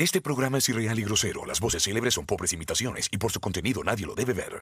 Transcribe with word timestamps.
Este 0.00 0.20
programa 0.20 0.58
es 0.58 0.68
irreal 0.68 0.96
y 1.00 1.02
grosero. 1.02 1.44
Las 1.44 1.58
voces 1.58 1.82
célebres 1.82 2.14
son 2.14 2.24
pobres 2.24 2.52
imitaciones 2.52 3.08
y 3.10 3.18
por 3.18 3.32
su 3.32 3.40
contenido 3.40 3.82
nadie 3.82 4.06
lo 4.06 4.14
debe 4.14 4.32
ver. 4.32 4.60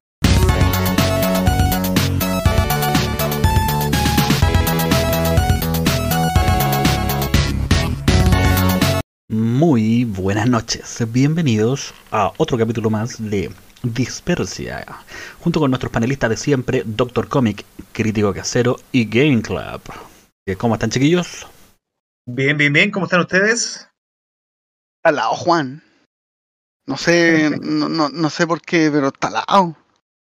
Muy 9.29 10.05
buenas 10.07 10.49
noches, 10.49 11.05
bienvenidos 11.13 11.93
a 12.11 12.33
otro 12.39 12.57
capítulo 12.57 12.89
más 12.89 13.23
de 13.23 13.51
Dispersia, 13.83 14.87
junto 15.41 15.61
con 15.61 15.71
nuestros 15.71 15.93
panelistas 15.93 16.31
de 16.31 16.39
siempre, 16.39 16.83
Doctor 16.87 17.29
Comic, 17.29 17.67
Crítico 17.93 18.33
Casero 18.33 18.81
y 18.91 19.05
Game 19.05 19.43
Club. 19.43 19.83
Eh, 20.47 20.57
¿Cómo 20.57 20.77
están 20.77 20.89
chiquillos? 20.89 21.47
Bien, 22.25 22.57
bien, 22.57 22.73
bien, 22.73 22.91
¿cómo 22.91 23.05
están 23.05 23.21
ustedes? 23.21 23.87
Al 25.07 25.15
lado, 25.15 25.35
Juan. 25.35 25.85
No 26.87 26.97
sé, 26.97 27.51
no, 27.63 27.89
no, 27.89 28.09
no 28.09 28.29
sé 28.29 28.45
por 28.45 28.61
qué, 28.61 28.91
pero 28.93 29.09
está 29.09 29.29
al 29.29 29.35
lado. 29.35 29.77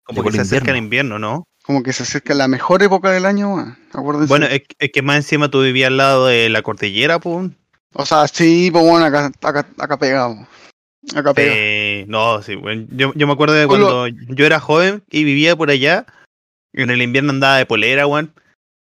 Como 0.04 0.22
que 0.22 0.32
se 0.32 0.36
el 0.36 0.42
acerca 0.42 0.70
el 0.70 0.76
invierno. 0.76 1.16
invierno, 1.16 1.18
¿no? 1.18 1.44
Como 1.64 1.82
que 1.82 1.94
se 1.94 2.02
acerca 2.02 2.34
la 2.34 2.46
mejor 2.46 2.82
época 2.82 3.10
del 3.10 3.24
año. 3.24 3.74
Acuérdense. 3.94 4.28
Bueno, 4.28 4.44
es, 4.44 4.62
es 4.78 4.92
que 4.92 5.00
más 5.00 5.16
encima 5.16 5.50
tú 5.50 5.62
vivías 5.62 5.86
al 5.86 5.96
lado 5.96 6.26
de 6.26 6.50
la 6.50 6.60
cordillera, 6.60 7.18
pues. 7.18 7.50
o 7.94 8.04
sea, 8.04 8.28
sí, 8.28 8.70
pues 8.70 8.84
bueno, 8.84 9.06
acá, 9.06 9.32
acá, 9.40 9.66
acá 9.78 9.96
pegado. 9.96 10.46
Acá 11.14 11.32
pegado. 11.32 11.56
Eh, 11.58 12.04
no, 12.06 12.42
sí, 12.42 12.54
bueno, 12.54 12.86
yo, 12.90 13.14
yo 13.14 13.26
me 13.26 13.32
acuerdo 13.32 13.54
de 13.54 13.66
cuando 13.66 14.08
yo 14.08 14.44
era 14.44 14.60
joven 14.60 15.02
y 15.10 15.24
vivía 15.24 15.56
por 15.56 15.70
allá. 15.70 16.04
Y 16.74 16.82
en 16.82 16.90
el 16.90 17.00
invierno 17.00 17.30
andaba 17.30 17.56
de 17.56 17.64
polera, 17.64 18.06
weón. 18.06 18.30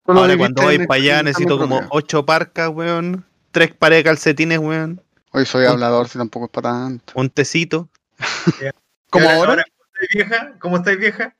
Ahora 0.06 0.38
cuando 0.38 0.62
voy 0.62 0.88
para 0.88 1.02
allá 1.02 1.24
necesito 1.24 1.60
como 1.60 1.82
ocho 1.90 2.26
parcas, 2.26 2.70
weón. 2.70 3.26
Tres 3.52 3.74
pares 3.74 4.00
de 4.00 4.04
calcetines, 4.06 4.58
weón. 4.58 5.02
Hoy 5.32 5.46
soy 5.46 5.66
hablador, 5.66 6.08
si 6.10 6.18
tampoco 6.18 6.46
es 6.46 6.52
para 6.52 6.72
tanto. 6.72 7.14
Un 7.16 7.30
tecito. 7.30 7.90
¿Cómo 9.10 9.26
¿Y 9.26 9.28
ahora? 9.30 9.64
¿Cómo 9.64 9.86
estáis 9.94 10.10
vieja? 10.14 10.60
¿Cómo 10.60 10.78
estáis 10.78 11.00
vieja? 11.00 11.38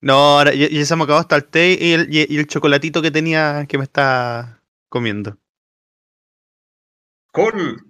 No, 0.00 0.14
ahora 0.38 0.52
ya, 0.54 0.68
ya 0.68 0.84
se 0.84 0.96
me 0.96 1.04
acabó 1.04 1.18
hasta 1.20 1.36
el 1.36 1.44
té 1.44 1.76
y 1.80 1.92
el, 1.92 2.14
y- 2.14 2.26
y 2.28 2.38
el 2.38 2.46
chocolatito 2.46 3.02
que 3.02 3.10
tenía 3.10 3.66
que 3.68 3.78
me 3.78 3.84
está 3.84 4.60
comiendo. 4.88 5.38
Cool. 7.32 7.82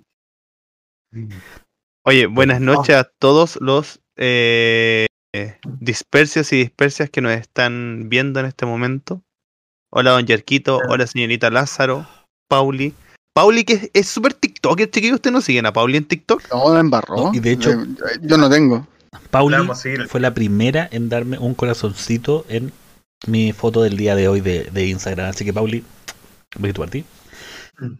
Oye, 2.04 2.26
buenas 2.26 2.60
noches 2.60 2.96
a 2.96 3.04
todos 3.04 3.58
los 3.60 4.00
eh, 4.16 5.06
dispersios 5.80 6.52
y 6.52 6.56
dispersias 6.58 7.10
que 7.10 7.20
nos 7.20 7.32
están 7.32 8.08
viendo 8.08 8.40
en 8.40 8.46
este 8.46 8.66
momento. 8.66 9.22
Hola, 9.90 10.12
don 10.12 10.26
Yerquito. 10.26 10.80
Hola, 10.88 11.06
señorita 11.06 11.50
Lázaro. 11.50 12.06
Pauli. 12.48 12.94
Pauli, 13.36 13.64
que 13.64 13.90
es- 13.92 14.08
súper 14.08 14.32
TikToker, 14.32 14.90
chiquillos. 14.90 15.16
¿Ustedes 15.16 15.34
no 15.34 15.42
siguen 15.42 15.66
a 15.66 15.72
Pauli 15.74 15.98
en 15.98 16.06
TikTok? 16.06 16.42
No, 16.50 16.72
la 16.72 16.80
embarró. 16.80 17.32
Y 17.34 17.40
de 17.40 17.52
hecho- 17.52 17.70
Eh, 17.70 18.18
yo 18.22 18.38
no 18.38 18.48
tengo. 18.48 18.86
Pauli 19.30 19.56
a 19.56 20.06
fue 20.08 20.20
la 20.20 20.32
primera 20.32 20.88
en 20.90 21.10
darme 21.10 21.38
un 21.38 21.52
corazoncito 21.54 22.46
en 22.48 22.72
mi 23.26 23.52
foto 23.52 23.82
del 23.82 23.98
día 23.98 24.14
de 24.14 24.26
hoy 24.28 24.40
de, 24.40 24.70
de 24.72 24.86
Instagram. 24.86 25.28
Así 25.28 25.44
que 25.44 25.52
Pauli, 25.52 25.84
un 26.56 26.62
besito 26.62 26.80
para 26.80 26.90
ti. 26.92 27.04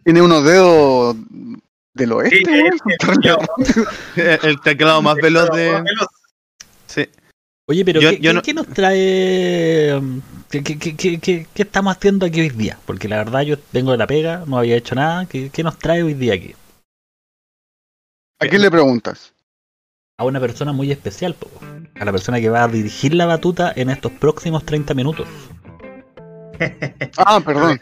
Tiene 0.03 0.23
unos 0.23 0.43
dedos 0.43 1.15
del 1.93 2.11
oeste, 2.13 2.37
Sí, 2.37 2.43
El 4.41 4.59
teclado 4.61 5.03
más 5.03 5.17
veloz 5.17 5.51
de. 5.51 5.83
Sí. 6.87 7.07
Oye, 7.67 7.85
pero 7.85 8.01
Yo- 8.01 8.09
¿qué, 8.09 8.15
yo 8.19 8.31
qué- 8.31 8.33
no- 8.33 8.41
qué 8.41 8.53
nos 8.55 8.67
trae? 8.69 10.01
¿Qué, 10.49 10.63
qué- 10.63 10.77
qué- 10.79 10.95
qué- 10.95 11.19
qué- 11.19 11.47
qué 11.53 11.61
estamos 11.63 11.95
haciendo 11.95 12.25
aquí 12.25 12.39
hoy 12.41 12.49
día? 12.49 12.77
Porque 12.85 13.07
la 13.09 13.17
verdad 13.17 13.41
yo 13.41 13.57
vengo 13.73 13.91
de 13.91 13.97
la 13.97 14.07
pega, 14.07 14.43
no 14.47 14.57
había 14.57 14.77
hecho 14.77 14.95
nada. 14.95 15.25
¿Qué, 15.25 15.49
qué 15.51 15.63
nos 15.63 15.77
trae 15.77 16.03
hoy 16.03 16.13
día 16.13 16.33
aquí? 16.35 16.55
¿A 18.39 18.47
quién 18.47 18.61
le 18.61 18.71
preguntas? 18.71 19.33
A 20.19 20.23
una 20.25 20.39
persona 20.39 20.71
muy 20.71 20.91
especial, 20.91 21.33
po. 21.35 21.49
a 21.99 22.05
la 22.05 22.11
persona 22.11 22.39
que 22.39 22.49
va 22.49 22.63
a 22.63 22.67
dirigir 22.67 23.13
la 23.13 23.25
batuta 23.25 23.73
en 23.75 23.89
estos 23.89 24.11
próximos 24.13 24.63
30 24.65 24.93
minutos. 24.93 25.27
Ah, 27.17 27.39
perdón. 27.39 27.79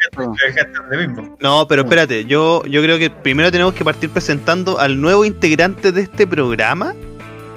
No, 1.39 1.65
pero 1.65 1.83
espérate. 1.83 2.25
Yo, 2.25 2.61
yo 2.65 2.81
creo 2.81 2.97
que 2.97 3.09
primero 3.09 3.49
tenemos 3.49 3.73
que 3.73 3.85
partir 3.85 4.09
presentando 4.09 4.79
al 4.79 4.99
nuevo 4.99 5.23
integrante 5.23 5.93
de 5.93 6.01
este 6.01 6.27
programa. 6.27 6.93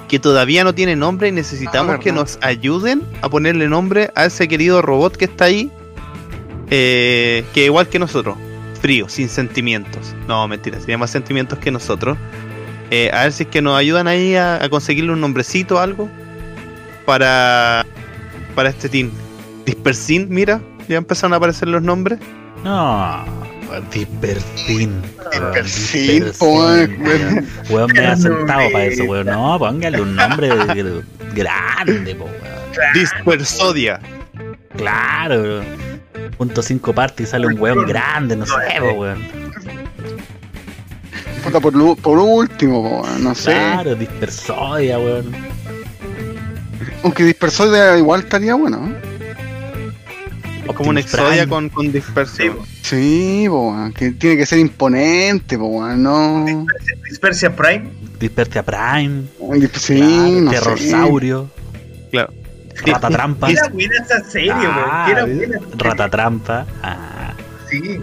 Que 0.08 0.18
todavía 0.18 0.64
no 0.64 0.74
tiene 0.74 0.96
nombre 0.96 1.28
y 1.28 1.32
necesitamos 1.32 1.96
Ah, 1.96 2.00
que 2.00 2.12
nos 2.12 2.38
ayuden 2.42 3.02
a 3.22 3.28
ponerle 3.28 3.68
nombre 3.68 4.10
a 4.14 4.24
ese 4.24 4.48
querido 4.48 4.80
robot 4.82 5.16
que 5.16 5.26
está 5.26 5.44
ahí. 5.46 5.70
eh, 6.70 7.44
que 7.54 7.64
igual 7.66 7.88
que 7.88 7.98
nosotros, 7.98 8.36
frío, 8.80 9.08
sin 9.08 9.28
sentimientos. 9.28 10.14
No, 10.26 10.46
mentira, 10.48 10.78
tiene 10.78 10.98
más 10.98 11.10
sentimientos 11.10 11.58
que 11.58 11.70
nosotros. 11.70 12.16
Eh, 12.90 13.10
a 13.12 13.22
ver 13.24 13.32
si 13.32 13.42
es 13.44 13.48
que 13.50 13.60
nos 13.62 13.76
ayudan 13.76 14.06
ahí 14.08 14.34
a, 14.34 14.62
a 14.62 14.68
conseguirle 14.70 15.12
un 15.12 15.20
nombrecito 15.20 15.76
o 15.76 15.78
algo 15.78 16.08
para, 17.06 17.84
para 18.54 18.68
este 18.70 18.88
team. 18.88 19.10
Dispersin, 19.66 20.26
mira, 20.30 20.60
ya 20.88 20.96
empezaron 20.96 21.34
a 21.34 21.36
aparecer 21.36 21.68
los 21.68 21.82
nombres. 21.82 22.18
No, 22.64 23.24
Dispersin, 23.92 25.02
Dispersin, 25.30 26.32
po, 26.38 26.46
weón. 26.58 26.96
weón. 27.00 27.46
Weón 27.70 27.92
me 27.92 28.06
ha 28.06 28.16
sentado 28.16 28.70
para 28.72 28.84
eso, 28.84 29.04
weón. 29.04 29.26
No, 29.26 29.58
póngale 29.58 30.00
un 30.00 30.16
nombre 30.16 30.48
de- 30.48 31.02
grande, 31.34 32.14
po, 32.14 32.24
weón. 32.24 32.92
Dispersodia. 32.94 34.00
Claro, 34.76 35.62
punto 36.36 36.62
cinco 36.62 36.92
partes 36.92 37.28
y 37.28 37.30
sale 37.30 37.46
un 37.46 37.60
weón 37.60 37.86
grande, 37.86 38.36
no 38.36 38.46
sé, 38.46 38.52
po, 38.80 38.92
weón. 38.92 39.22
Puta, 41.44 41.60
por, 41.60 41.96
por 42.00 42.18
último, 42.18 42.82
po, 42.82 43.02
weón, 43.02 43.24
no 43.24 43.34
sé. 43.34 43.52
Claro, 43.52 43.94
dispersodia, 43.94 44.98
weón. 44.98 45.32
Aunque 47.04 47.24
dispersor 47.24 47.96
igual 47.98 48.20
estaría 48.20 48.54
bueno. 48.54 48.78
¿no? 48.78 49.07
Es 50.68 50.74
como 50.74 50.90
una 50.90 51.00
Optimus 51.00 51.20
exodia 51.20 51.46
con, 51.46 51.68
con 51.68 51.90
dispersión. 51.92 52.58
Sí, 52.82 53.46
po, 53.48 53.70
weón, 53.70 53.92
que 53.92 54.10
tiene 54.12 54.36
que 54.36 54.46
ser 54.46 54.58
imponente, 54.58 55.56
po, 55.58 55.66
weón, 55.66 56.02
no. 56.02 56.44
Dispersia 57.08 57.54
Prime. 57.54 57.90
Dispersia 58.20 58.62
Prime. 58.62 59.24
Un 59.38 59.68
Sí, 59.74 59.96
claro, 59.98 60.40
no 60.40 60.50
sé. 60.50 60.58
Terrorsaurio. 60.58 61.50
Claro. 62.10 62.32
Ratatrampa. 62.84 63.50
Era 63.50 63.68
buena 63.68 63.94
esa 64.04 64.22
serie, 64.24 64.52
Ah, 64.54 65.24
buena. 65.26 65.58
Ratatrampa. 65.76 66.66
Ah. 66.82 67.32
Sí. 67.68 68.00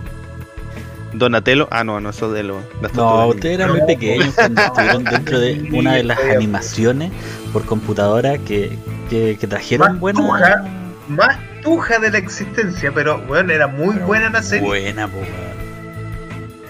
Donatello. 1.14 1.68
Ah, 1.72 1.84
no, 1.86 2.02
no, 2.02 2.10
eso 2.10 2.32
de 2.32 2.44
lo. 2.44 2.62
No, 2.94 3.28
ustedes 3.28 3.56
eran 3.56 3.72
muy 3.72 3.82
pequeños 3.86 4.34
cuando 4.36 4.62
estuvieron 4.66 5.04
dentro 5.06 5.40
de 5.40 5.70
una 5.72 5.94
de 5.96 6.04
las 6.04 6.20
animaciones 6.20 7.12
por 7.54 7.64
computadora 7.66 8.38
que, 8.38 8.78
que, 9.10 9.38
que 9.40 9.48
trajeron 9.48 9.92
Más 9.94 10.00
buena. 10.00 10.20
tuja. 10.20 10.66
Más 11.08 11.38
tuja 11.64 12.00
de 12.00 12.12
la 12.12 12.18
existencia, 12.18 12.92
pero 12.94 13.24
weón, 13.28 13.52
era 13.52 13.68
muy 13.68 13.96
buena 13.98 14.30
la 14.30 14.42
serie. 14.42 14.66
Buena, 14.66 15.08
po. 15.08 15.20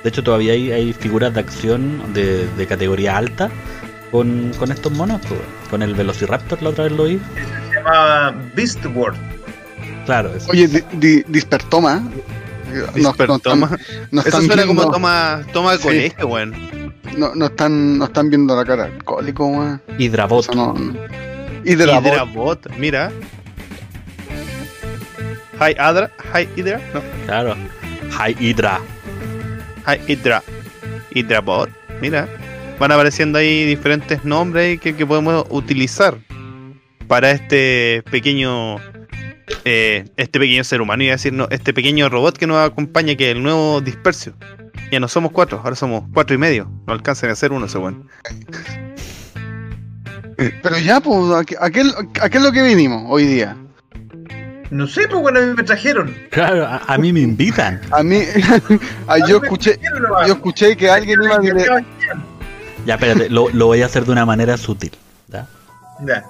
De 0.04 0.10
hecho, 0.10 0.24
todavía 0.24 0.54
hay, 0.54 0.72
hay 0.72 0.94
figuras 0.94 1.34
de 1.34 1.40
acción 1.40 2.14
de, 2.14 2.48
de 2.48 2.68
categoría 2.68 3.18
alta 3.18 3.50
con, 4.12 4.52
con 4.60 4.72
estos 4.72 4.92
monos, 4.92 5.20
po, 5.26 5.36
con 5.70 5.82
el 5.82 5.96
Velociraptor, 5.96 6.62
la 6.62 6.70
otra 6.70 6.84
vez 6.86 6.94
lo 6.94 7.06
vi. 7.06 7.20
Se 7.70 7.76
llamaba 7.76 8.36
Beast 8.56 8.86
World. 8.94 9.18
Claro, 10.06 10.36
eso. 10.36 10.52
Oye, 10.52 10.68
di- 10.68 10.84
di- 10.94 11.24
dispertoma. 11.28 11.96
No, 12.72 12.82
no 12.82 12.92
Dispertoma. 12.94 13.68
están, 13.68 14.08
no 14.12 14.20
Eso 14.22 14.30
están 14.30 14.46
suena 14.48 14.62
como 14.68 14.82
viendo, 14.82 14.92
toma, 14.94 15.42
toma 15.54 15.72
de 15.72 15.78
Sí. 15.78 15.84
colegio, 15.84 16.28
weón. 16.28 16.54
no, 17.18 17.34
no 17.34 17.46
están, 17.46 17.98
no 17.98 18.06
están 18.06 18.30
viendo 18.30 18.56
la 18.56 18.66
cara 18.66 18.84
alcohólico, 18.86 19.48
weón. 19.48 19.82
Eso 19.98 20.50
voz. 21.98 22.12
Hydrabot, 22.12 22.70
mira. 22.78 23.12
Hi 25.60 25.72
Hydra, 25.74 26.12
Hi 26.34 26.48
Hydra, 26.56 26.80
no, 26.94 27.02
Claro. 27.26 27.56
Hi 28.20 28.36
Hydra. 28.40 28.80
Hi 29.88 30.00
Hydra, 30.08 30.44
Hydrabot, 31.12 31.70
mira. 32.02 32.28
Van 32.80 32.92
apareciendo 32.92 33.38
ahí 33.40 33.66
diferentes 33.66 34.26
nombres 34.26 34.80
que, 34.82 34.96
que 34.96 35.06
podemos 35.06 35.46
utilizar 35.50 36.18
para 37.08 37.32
este 37.32 38.04
pequeño 38.12 38.78
eh, 39.64 40.06
este 40.18 40.40
pequeño 40.40 40.64
ser 40.64 40.82
humano, 40.82 41.04
iba 41.04 41.14
a 41.14 41.16
decir, 41.18 41.32
no, 41.32 41.48
este 41.52 41.74
pequeño 41.74 42.10
robot 42.10 42.38
que 42.38 42.48
nos 42.48 42.58
acompaña, 42.68 43.16
que 43.16 43.30
es 43.32 43.36
el 43.38 43.44
nuevo 43.44 43.80
Dispersio. 43.80 44.34
Ya 44.92 45.00
no 45.00 45.08
somos 45.08 45.32
cuatro, 45.32 45.62
ahora 45.64 45.76
somos 45.76 46.04
cuatro 46.14 46.36
y 46.36 46.38
medio. 46.40 46.70
No 46.88 46.94
alcanzan 46.94 47.30
a 47.30 47.36
ser 47.36 47.52
uno, 47.54 47.66
weón. 47.76 48.10
Pero 50.38 50.78
ya, 50.80 51.00
pues, 51.00 51.32
¿a 51.32 51.44
qué, 51.46 51.56
a 51.60 51.70
qué- 51.70 52.22
a 52.22 52.30
qué 52.30 52.38
es 52.38 52.44
lo 52.44 52.52
que 52.52 52.62
vinimos 52.64 53.04
hoy 53.08 53.26
día? 53.26 53.56
No 54.72 54.88
sé, 54.88 55.08
pues 55.08 55.22
bueno, 55.22 55.40
a 55.40 55.44
mí 55.44 55.54
me 55.56 55.64
trajeron. 55.64 56.16
Claro, 56.32 56.66
a, 56.66 56.78
a 56.88 56.98
mí 56.98 57.14
me 57.14 57.20
invitan. 57.22 57.80
A 57.92 58.02
mí, 58.04 58.22
a- 59.08 59.28
yo 59.28 59.38
escuché, 59.42 59.80
yo 60.28 60.34
escuché 60.34 60.76
que 60.76 60.90
alguien 60.90 61.20
iba 61.24 61.36
a 61.36 61.40
dire- 61.40 61.86
Ya, 62.86 62.96
espérate, 62.96 63.30
lo, 63.30 63.50
lo 63.50 63.68
voy 63.68 63.82
a 63.84 63.86
hacer 63.86 64.06
de 64.06 64.12
una 64.12 64.26
manera 64.26 64.58
sutil. 64.58 64.92
¿ya? 65.28 65.46
Ya. 66.06 66.24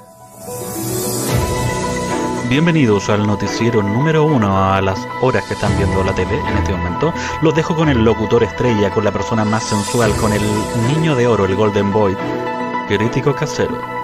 Bienvenidos 2.49 3.09
al 3.09 3.25
noticiero 3.25 3.81
número 3.81 4.23
uno 4.25 4.71
a 4.73 4.79
las 4.81 4.99
horas 5.21 5.43
que 5.45 5.55
están 5.55 5.75
viendo 5.77 6.03
la 6.03 6.13
tele 6.13 6.37
en 6.47 6.57
este 6.57 6.71
momento. 6.73 7.13
Los 7.41 7.55
dejo 7.55 7.75
con 7.75 7.89
el 7.89 8.03
locutor 8.03 8.43
estrella, 8.43 8.91
con 8.91 9.03
la 9.03 9.11
persona 9.11 9.43
más 9.45 9.63
sensual, 9.63 10.11
con 10.17 10.31
el 10.31 10.41
niño 10.93 11.15
de 11.15 11.25
oro, 11.25 11.45
el 11.45 11.55
Golden 11.55 11.91
Boy, 11.91 12.15
crítico 12.87 13.33
casero. 13.33 13.94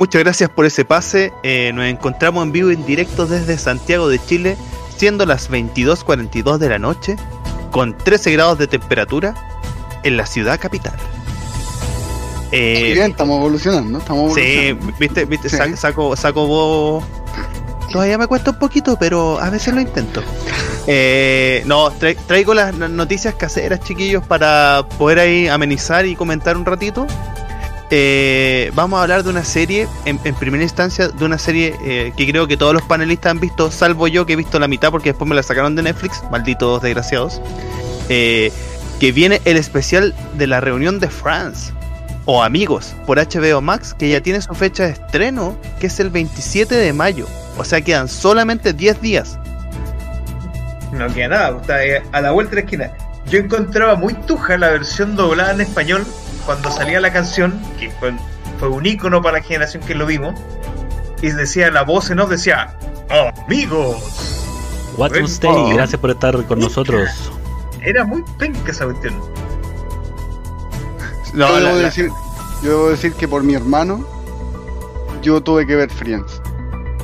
Muchas 0.00 0.22
gracias 0.24 0.50
por 0.50 0.64
ese 0.66 0.84
pase. 0.84 1.32
Eh, 1.42 1.70
nos 1.74 1.84
encontramos 1.84 2.42
en 2.44 2.50
vivo 2.52 2.70
y 2.70 2.74
en 2.74 2.84
directo 2.86 3.26
desde 3.26 3.56
Santiago 3.58 4.08
de 4.08 4.18
Chile, 4.18 4.56
siendo 4.96 5.26
las 5.26 5.50
22.42 5.50 6.56
de 6.58 6.68
la 6.70 6.78
noche, 6.78 7.16
con 7.70 7.96
13 7.96 8.32
grados 8.32 8.58
de 8.58 8.66
temperatura 8.66 9.34
en 10.02 10.16
la 10.16 10.24
ciudad 10.26 10.58
capital. 10.58 10.94
Eh, 12.50 12.92
Bien, 12.94 13.10
estamos 13.12 13.36
evolucionando, 13.38 13.98
estamos 13.98 14.34
Sí, 14.34 14.40
evolucionando. 14.40 14.96
viste, 14.98 15.24
viste, 15.26 15.48
Sí. 15.50 15.56
Sa- 15.58 15.76
saco, 15.76 16.16
saco 16.16 16.46
vos. 16.46 17.04
Todavía 17.92 18.16
me 18.18 18.26
cuesta 18.26 18.52
un 18.52 18.58
poquito, 18.58 18.96
pero 18.98 19.38
a 19.38 19.50
veces 19.50 19.74
lo 19.74 19.80
intento. 19.80 20.22
Eh, 20.86 21.62
no, 21.66 21.90
tra- 21.92 22.16
traigo 22.26 22.54
las 22.54 22.72
noticias 22.74 23.34
caseras, 23.34 23.80
chiquillos, 23.80 24.24
para 24.26 24.86
poder 24.98 25.18
ahí 25.18 25.46
amenizar 25.48 26.06
y 26.06 26.16
comentar 26.16 26.56
un 26.56 26.64
ratito. 26.64 27.06
Eh, 27.92 28.70
vamos 28.74 28.98
a 28.98 29.02
hablar 29.02 29.24
de 29.24 29.30
una 29.30 29.44
serie, 29.44 29.88
en, 30.04 30.18
primera 30.36 30.62
instancia, 30.62 31.08
de 31.08 31.24
una 31.24 31.38
serie 31.38 31.74
eh, 31.84 32.12
que 32.16 32.30
creo 32.30 32.46
que 32.46 32.56
todos 32.56 32.72
los 32.72 32.82
panelistas 32.82 33.32
han 33.32 33.40
visto, 33.40 33.70
salvo 33.72 34.06
yo 34.06 34.26
que 34.26 34.34
he 34.34 34.36
visto 34.36 34.60
la 34.60 34.68
mitad 34.68 34.92
porque 34.92 35.10
después 35.10 35.28
me 35.28 35.34
la 35.34 35.42
sacaron 35.42 35.74
de 35.74 35.82
Netflix, 35.82 36.22
malditos 36.30 36.82
desgraciados. 36.82 37.40
Eh, 38.08 38.52
que 39.00 39.12
viene 39.12 39.40
el 39.44 39.56
especial 39.56 40.14
de 40.34 40.46
la 40.46 40.60
reunión 40.60 41.00
de 41.00 41.08
France 41.08 41.72
o 42.26 42.42
Amigos 42.42 42.94
por 43.06 43.18
HBO 43.18 43.60
Max, 43.60 43.94
que 43.94 44.10
ya 44.10 44.20
tiene 44.20 44.40
su 44.40 44.54
fecha 44.54 44.84
de 44.84 44.90
estreno, 44.90 45.56
que 45.80 45.88
es 45.88 45.98
el 45.98 46.10
27 46.10 46.74
de 46.74 46.92
mayo. 46.92 47.26
O 47.56 47.64
sea, 47.64 47.80
quedan 47.80 48.08
solamente 48.08 48.72
10 48.72 49.00
días. 49.00 49.38
No 50.92 51.12
queda 51.12 51.28
nada, 51.28 51.56
está 51.60 51.84
eh, 51.84 52.02
a 52.12 52.20
la 52.20 52.30
vuelta 52.30 52.50
de 52.50 52.56
la 52.56 52.64
esquina. 52.64 52.92
Yo 53.26 53.38
encontraba 53.38 53.96
muy 53.96 54.14
tuja 54.14 54.58
la 54.58 54.70
versión 54.70 55.16
doblada 55.16 55.52
en 55.52 55.62
español 55.62 56.04
cuando 56.46 56.70
salía 56.70 57.00
la 57.00 57.12
canción, 57.12 57.60
que 57.78 57.90
fue, 57.90 58.12
fue 58.58 58.68
un 58.68 58.84
ícono 58.86 59.22
para 59.22 59.38
la 59.38 59.42
generación 59.44 59.82
que 59.82 59.94
lo 59.94 60.06
vimos, 60.06 60.34
y 61.22 61.28
decía 61.30 61.70
la 61.70 61.82
voz 61.82 62.10
en 62.10 62.20
off, 62.20 62.30
decía, 62.30 62.76
amigos. 63.46 64.36
What's 64.96 65.12
Ven, 65.14 65.24
stay? 65.26 65.50
oh. 65.52 65.70
Gracias 65.74 66.00
por 66.00 66.10
estar 66.10 66.44
con 66.46 66.58
nosotros. 66.60 67.08
Era 67.82 68.04
muy 68.04 68.22
penca 68.38 68.70
esa 68.72 68.84
cuestión. 68.86 69.14
No, 71.32 71.48
yo, 71.48 71.60
la- 71.60 71.68
debo 71.68 71.78
la- 71.78 71.84
decir, 71.84 72.10
yo 72.62 72.70
debo 72.70 72.88
decir 72.90 73.12
que 73.14 73.28
por 73.28 73.42
mi 73.42 73.54
hermano, 73.54 74.04
yo 75.22 75.40
tuve 75.40 75.66
que 75.66 75.76
ver 75.76 75.90
Friends. 75.90 76.40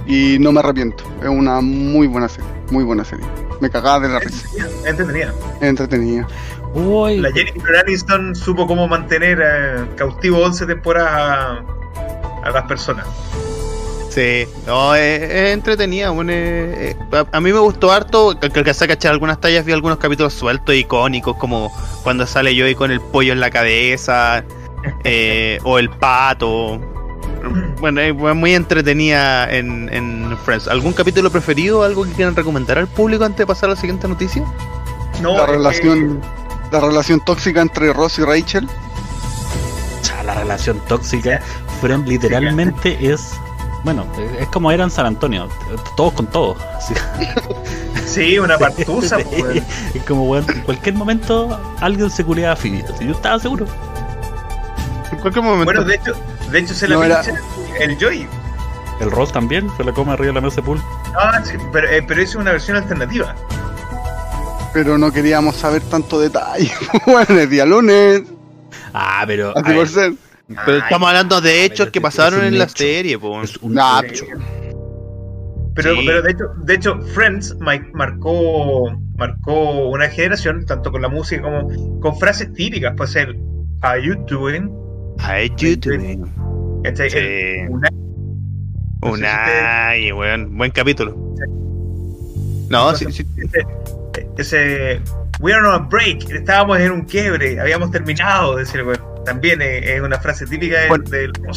Y 0.06 0.38
no 0.40 0.52
me 0.52 0.60
arrepiento. 0.60 1.04
Es 1.22 1.28
una 1.28 1.60
muy 1.60 2.06
buena 2.06 2.28
serie. 2.28 2.48
Muy 2.70 2.84
buena 2.84 3.04
serie. 3.04 3.26
Me 3.60 3.70
cagaba 3.70 4.00
de 4.00 4.08
la 4.08 4.18
risa. 4.20 4.48
Entretenida. 4.84 5.32
Entretenida. 5.60 6.26
Uy, 6.74 7.18
La 7.18 7.32
Jennifer 7.32 7.76
Aniston 7.76 8.34
supo 8.34 8.66
cómo 8.66 8.86
mantener 8.86 9.40
eh, 9.42 9.84
cautivo 9.96 10.42
11 10.44 10.66
temporadas 10.66 11.12
a, 11.12 11.64
a 12.44 12.50
las 12.50 12.64
personas. 12.64 13.06
Sí, 14.10 14.46
no, 14.66 14.94
es, 14.94 15.22
es 15.22 15.52
entretenida. 15.52 16.08
bueno, 16.08 16.32
a, 17.12 17.36
a 17.36 17.40
mí 17.40 17.52
me 17.52 17.58
gustó 17.58 17.92
harto. 17.92 18.38
Que 18.40 18.46
alcancé 18.58 18.84
a 18.86 18.88
cachar 18.88 19.12
algunas 19.12 19.38
tallas, 19.40 19.64
vi 19.64 19.72
algunos 19.72 19.98
capítulos 19.98 20.32
sueltos, 20.32 20.74
icónicos, 20.74 21.36
como 21.36 21.70
cuando 22.02 22.26
sale 22.26 22.58
Joey 22.58 22.74
con 22.74 22.90
el 22.90 23.00
pollo 23.00 23.34
en 23.34 23.40
la 23.40 23.50
cabeza, 23.50 24.42
eh, 25.04 25.58
o 25.64 25.78
el 25.78 25.90
pato. 25.90 26.80
Bueno, 27.78 28.00
es 28.00 28.14
muy 28.14 28.54
entretenida 28.54 29.48
en, 29.54 29.88
en 29.92 30.36
Friends. 30.44 30.66
¿Algún 30.66 30.94
capítulo 30.94 31.30
preferido? 31.30 31.82
¿Algo 31.82 32.04
que 32.04 32.10
quieran 32.12 32.34
recomendar 32.34 32.78
al 32.78 32.88
público 32.88 33.24
antes 33.24 33.38
de 33.38 33.46
pasar 33.46 33.68
a 33.68 33.74
la 33.74 33.78
siguiente 33.78 34.08
noticia? 34.08 34.42
No, 35.20 35.36
la 35.36 35.46
relación 35.46 36.20
la 36.70 36.80
relación 36.80 37.20
tóxica 37.24 37.60
entre 37.60 37.92
Ross 37.92 38.18
y 38.18 38.24
Rachel. 38.24 38.68
la 40.24 40.34
relación 40.34 40.80
tóxica. 40.88 41.40
Friend 41.80 42.06
literalmente 42.08 43.12
es. 43.12 43.32
Bueno, 43.84 44.04
es 44.40 44.48
como 44.48 44.72
era 44.72 44.82
en 44.82 44.90
San 44.90 45.06
Antonio, 45.06 45.48
todos 45.96 46.14
con 46.14 46.26
todos. 46.26 46.56
así. 46.76 46.94
Sí, 48.06 48.38
una 48.38 48.56
partusa. 48.56 49.18
pues. 49.18 49.62
Es 49.92 50.02
como, 50.04 50.22
weón, 50.24 50.46
en 50.48 50.60
cualquier 50.62 50.94
momento 50.94 51.60
alguien 51.80 52.08
se 52.08 52.24
culeaba 52.24 52.52
a 52.52 52.56
Phoebe. 52.56 52.84
así, 52.88 53.04
Yo 53.04 53.12
estaba 53.12 53.38
seguro. 53.40 53.66
En 55.10 55.18
cualquier 55.18 55.44
momento. 55.44 55.64
Bueno, 55.64 55.82
de 55.84 55.96
hecho, 55.96 56.12
de 56.50 56.58
hecho 56.60 56.72
se 56.72 56.86
la 56.88 57.04
era- 57.04 57.22
el 57.80 57.98
Joy. 57.98 58.26
El 59.00 59.10
Ross 59.10 59.32
también 59.32 59.68
se 59.76 59.82
la 59.84 59.92
come 59.92 60.12
arriba 60.12 60.28
de 60.28 60.32
la 60.34 60.40
mesa 60.40 60.56
de 60.56 60.62
pool. 60.62 60.80
Ah, 61.18 61.42
sí, 61.44 61.54
pero, 61.72 61.88
eh, 61.90 62.02
pero 62.06 62.22
es 62.22 62.34
una 62.36 62.52
versión 62.52 62.76
alternativa. 62.76 63.34
Pero 64.76 64.98
no 64.98 65.10
queríamos 65.10 65.56
saber 65.56 65.80
tanto 65.88 66.20
detalle. 66.20 66.70
bueno, 67.06 67.40
es 67.40 67.48
día 67.48 67.64
lunes. 67.64 68.24
Ah, 68.92 69.24
pero. 69.26 69.56
Así 69.56 69.72
a 69.72 69.74
por 69.74 69.88
ser. 69.88 70.12
Pero 70.48 70.72
Ay, 70.76 70.78
estamos 70.84 71.08
hablando 71.08 71.40
de 71.40 71.64
hechos 71.64 71.88
que 71.88 71.98
pasaron 71.98 72.44
en 72.44 72.58
la 72.58 72.68
serie, 72.68 73.18
po. 73.18 73.40
es 73.40 73.56
un 73.56 73.72
Nah, 73.72 74.02
hecho. 74.04 74.26
Pero, 75.74 75.94
Sí. 75.94 76.02
pero 76.06 76.20
de 76.20 76.30
hecho, 76.30 76.44
de 76.62 76.74
hecho, 76.74 77.00
Friends 77.14 77.56
ma- 77.58 77.80
marcó, 77.94 78.92
marcó 79.16 79.88
una 79.88 80.08
generación, 80.10 80.66
tanto 80.66 80.92
con 80.92 81.00
la 81.00 81.08
música 81.08 81.40
como 81.40 82.00
con 82.00 82.18
frases 82.18 82.52
típicas. 82.52 82.92
Pues 82.98 83.16
el 83.16 83.34
How 83.82 83.98
you 84.02 84.14
doing? 84.28 84.70
Ay, 85.20 85.50
YouTube. 85.56 86.20
¿Cachai? 86.84 87.08
Sí. 87.08 87.16
El 87.16 87.68
una- 87.70 87.88
No 89.00 89.16
si 89.16 89.22
Unai, 89.22 90.12
weón. 90.12 90.54
Buen 90.58 90.70
capítulo. 90.70 91.16
No, 92.68 92.94
sí, 92.94 93.06
sí. 93.10 93.24
ese, 93.38 93.62
ese 94.38 95.00
We 95.40 95.52
are 95.52 95.66
on 95.66 95.74
a 95.74 95.78
break, 95.78 96.30
estábamos 96.30 96.78
en 96.78 96.92
un 96.92 97.02
quiebre, 97.02 97.60
habíamos 97.60 97.90
terminado, 97.90 98.56
decir, 98.56 98.82
bueno, 98.82 99.04
también 99.24 99.60
es, 99.60 100.00
una 100.00 100.18
frase 100.18 100.46
típica 100.46 100.78
del, 100.80 101.32
Bueno. 101.38 101.54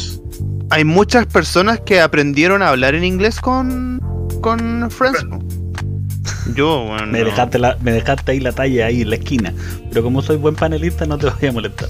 Hay 0.70 0.84
muchas 0.84 1.26
personas 1.26 1.80
que 1.80 2.00
aprendieron 2.00 2.62
a 2.62 2.68
hablar 2.68 2.94
en 2.94 3.04
inglés 3.04 3.40
con, 3.40 4.00
con 4.42 4.90
Friends. 4.90 5.24
Yo, 6.54 6.84
bueno. 6.84 7.06
Me 7.06 7.24
dejaste, 7.24 7.58
la, 7.58 7.76
me 7.80 7.92
dejaste 7.92 8.32
ahí 8.32 8.40
la 8.40 8.52
talla 8.52 8.86
ahí 8.86 9.02
en 9.02 9.10
la 9.10 9.16
esquina. 9.16 9.54
Pero 9.88 10.02
como 10.02 10.20
soy 10.20 10.36
buen 10.36 10.54
panelista, 10.54 11.06
no 11.06 11.16
te 11.16 11.30
voy 11.30 11.48
a 11.48 11.52
molestar. 11.52 11.88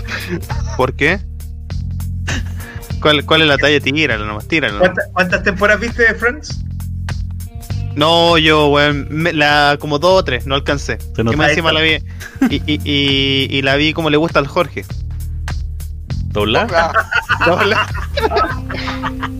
¿Por 0.76 0.94
qué? 0.94 1.18
¿Cuál, 3.02 3.24
cuál 3.24 3.42
es 3.42 3.48
la 3.48 3.58
talla? 3.58 3.80
Tíralo 3.80 4.24
nomás, 4.24 4.46
tíralo. 4.46 4.78
¿Cuántas, 4.78 5.08
cuántas 5.12 5.42
temporadas 5.42 5.80
viste 5.80 6.04
de 6.04 6.14
Friends? 6.14 6.64
No, 7.94 8.38
yo, 8.38 8.68
weón, 8.68 9.06
me- 9.10 9.32
la, 9.32 9.76
como 9.80 9.98
dos 9.98 10.20
o 10.20 10.24
tres, 10.24 10.46
no 10.46 10.54
alcancé. 10.54 10.98
Que 11.14 11.22
más 11.24 11.50
encima 11.50 11.72
la 11.72 11.80
vi. 11.80 11.98
Y, 12.50 12.56
y, 12.66 12.80
y, 12.84 13.48
y 13.58 13.62
la 13.62 13.76
vi 13.76 13.92
como 13.92 14.10
le 14.10 14.16
gusta 14.16 14.38
al 14.38 14.46
Jorge. 14.46 14.84
¿Dobla? 16.26 16.66
Dobla. 17.46 17.86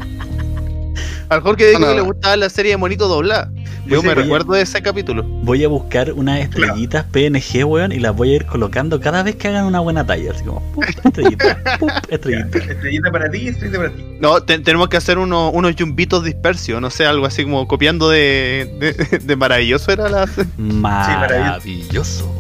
al 1.31 1.41
Jorge 1.41 1.69
dijo 1.69 1.81
No, 1.81 1.87
no. 1.87 1.93
que 1.93 1.97
le 1.97 2.03
gustaba 2.07 2.37
la 2.37 2.49
serie 2.51 2.73
de 2.73 2.77
Monito 2.77 3.09
Doblada. 3.09 3.51
Yo 3.87 4.03
Sí, 4.03 4.07
me 4.07 4.15
recuerdo 4.15 4.53
de 4.53 4.63
ese 4.63 4.83
capítulo. 4.83 5.25
Voy 5.25 5.65
a 5.65 5.69
buscar 5.69 6.13
unas 6.13 6.39
estrellitas 6.41 7.05
PNG, 7.07 7.65
weón, 7.65 7.91
y 7.93 7.99
las 7.99 8.15
voy 8.15 8.33
a 8.33 8.37
ir 8.37 8.47
colocando 8.47 9.01
cada 9.01 9.23
vez 9.23 9.35
que 9.37 9.49
hagan 9.49 9.65
una 9.65 9.81
buena 9.81 10.07
talla. 10.07 10.31
Así 10.33 10.45
como, 10.45 10.61
¡pup! 10.75 10.85
estrellita, 10.85 11.59
¡pup! 11.81 11.91
estrellita. 12.11 12.59
Estrellita 12.59 13.11
para 13.11 13.31
ti, 13.31 13.49
estrellita 13.49 13.79
para 13.79 13.91
ti. 13.91 14.05
No, 14.21 14.43
te- 14.43 14.59
tenemos 14.59 14.89
que 14.91 14.97
hacer 14.99 15.19
uno- 15.19 15.51
unos 15.51 15.75
yumbitos 15.77 16.23
dispersios, 16.25 16.81
no 16.81 16.91
sé, 16.91 17.07
algo 17.07 17.27
así 17.27 17.45
como 17.45 17.67
copiando 17.67 18.11
de, 18.11 18.77
de, 19.11 19.19
de 19.19 19.37
maravilloso 19.37 19.91
era 19.93 20.09
la. 20.09 20.29
Maravilloso. 20.59 22.33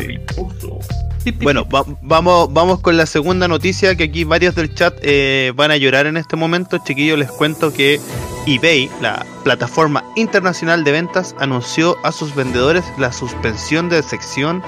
Sí. 0.00 0.06
mi 0.08 0.18
puso. 0.18 0.78
Bueno, 1.42 1.66
va- 1.68 1.84
vamos, 2.02 2.52
vamos 2.52 2.80
con 2.80 2.96
la 2.96 3.06
segunda 3.06 3.46
noticia 3.48 3.94
que 3.94 4.04
aquí 4.04 4.24
varios 4.24 4.54
del 4.54 4.74
chat 4.74 4.94
eh, 5.02 5.52
van 5.54 5.70
a 5.70 5.76
llorar 5.76 6.06
en 6.06 6.16
este 6.16 6.36
momento. 6.36 6.78
Chiquillos, 6.78 7.18
les 7.18 7.30
cuento 7.30 7.72
que 7.72 8.00
eBay, 8.46 8.90
la 9.00 9.24
plataforma 9.44 10.02
internacional 10.16 10.82
de 10.84 10.92
ventas, 10.92 11.34
anunció 11.38 11.96
a 12.04 12.12
sus 12.12 12.34
vendedores 12.34 12.84
la 12.98 13.12
suspensión 13.12 13.88
de 13.88 14.02
sección 14.02 14.62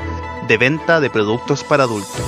de 0.48 0.56
venta 0.58 1.00
de 1.00 1.08
productos 1.10 1.64
para 1.64 1.84
adultos. 1.84 2.20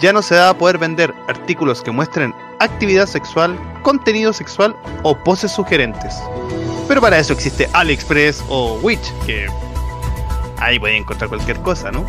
Ya 0.00 0.12
no 0.12 0.22
se 0.22 0.36
va 0.36 0.50
a 0.50 0.58
poder 0.58 0.78
vender 0.78 1.12
artículos 1.26 1.82
que 1.82 1.90
muestren 1.90 2.32
actividad 2.60 3.06
sexual, 3.06 3.58
contenido 3.82 4.32
sexual 4.32 4.76
o 5.02 5.16
poses 5.16 5.50
sugerentes. 5.52 6.14
Pero 6.86 7.00
para 7.00 7.18
eso 7.18 7.32
existe 7.32 7.68
AliExpress 7.72 8.44
o 8.48 8.78
Witch, 8.82 9.12
que 9.26 9.46
ahí 10.58 10.78
pueden 10.78 10.98
encontrar 10.98 11.28
cualquier 11.28 11.58
cosa, 11.60 11.90
¿no? 11.90 12.04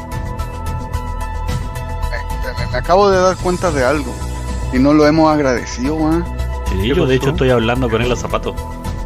me, 2.71 2.77
acabo 2.77 3.09
de 3.09 3.19
dar 3.19 3.35
cuenta 3.37 3.71
de 3.71 3.83
algo. 3.83 4.13
Y 4.73 4.79
no 4.79 4.93
lo 4.93 5.07
hemos 5.07 5.31
agradecido, 5.33 5.95
¿eh? 6.13 6.23
sí, 6.69 6.87
yo 6.87 7.05
de 7.05 7.15
hecho 7.15 7.29
estoy 7.29 7.49
hablando 7.49 7.89
con 7.89 8.01
él 8.01 8.11
a 8.11 8.15
zapato. 8.15 8.55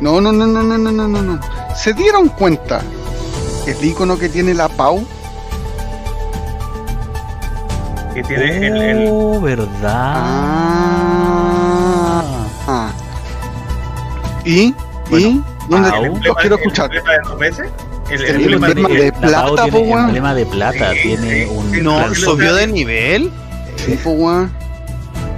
No, 0.02 0.20
no, 0.20 0.32
no, 0.32 0.46
no, 0.46 0.62
no, 0.64 0.78
no, 0.78 0.92
no, 0.92 1.22
no. 1.22 1.40
¿Se 1.76 1.94
dieron 1.94 2.28
cuenta 2.30 2.82
el 3.66 3.84
icono 3.84 4.18
que 4.18 4.28
tiene 4.30 4.54
la 4.54 4.68
Pau? 4.68 5.06
Que 8.14 8.24
tiene 8.24 8.68
el, 8.68 8.82
el, 8.82 9.08
oh, 9.10 9.40
verdad. 9.40 10.14
Ah, 12.16 12.24
ah. 12.68 12.92
¿Y? 14.44 14.76
Bueno, 15.10 15.28
¿Y? 15.28 15.44
¿Dónde? 15.70 15.90
Pau, 15.90 16.20
los 16.22 16.38
quiero 16.38 16.56
escuchar. 16.58 16.92
El, 18.10 18.22
el, 18.22 18.54
emblema, 18.54 18.68
de, 18.68 19.04
de 19.06 19.12
plata, 19.14 19.66
el 19.66 19.76
emblema 19.76 20.36
de 20.36 20.46
plata, 20.46 20.92
sí, 20.92 21.00
tiene 21.02 21.46
sí, 21.46 21.50
un... 21.50 21.84
No, 21.84 22.14
subió 22.14 22.54
de 22.54 22.68
nivel. 22.68 23.32
Sí, 23.86 24.00
pues, 24.04 24.16
weón. 24.18 24.52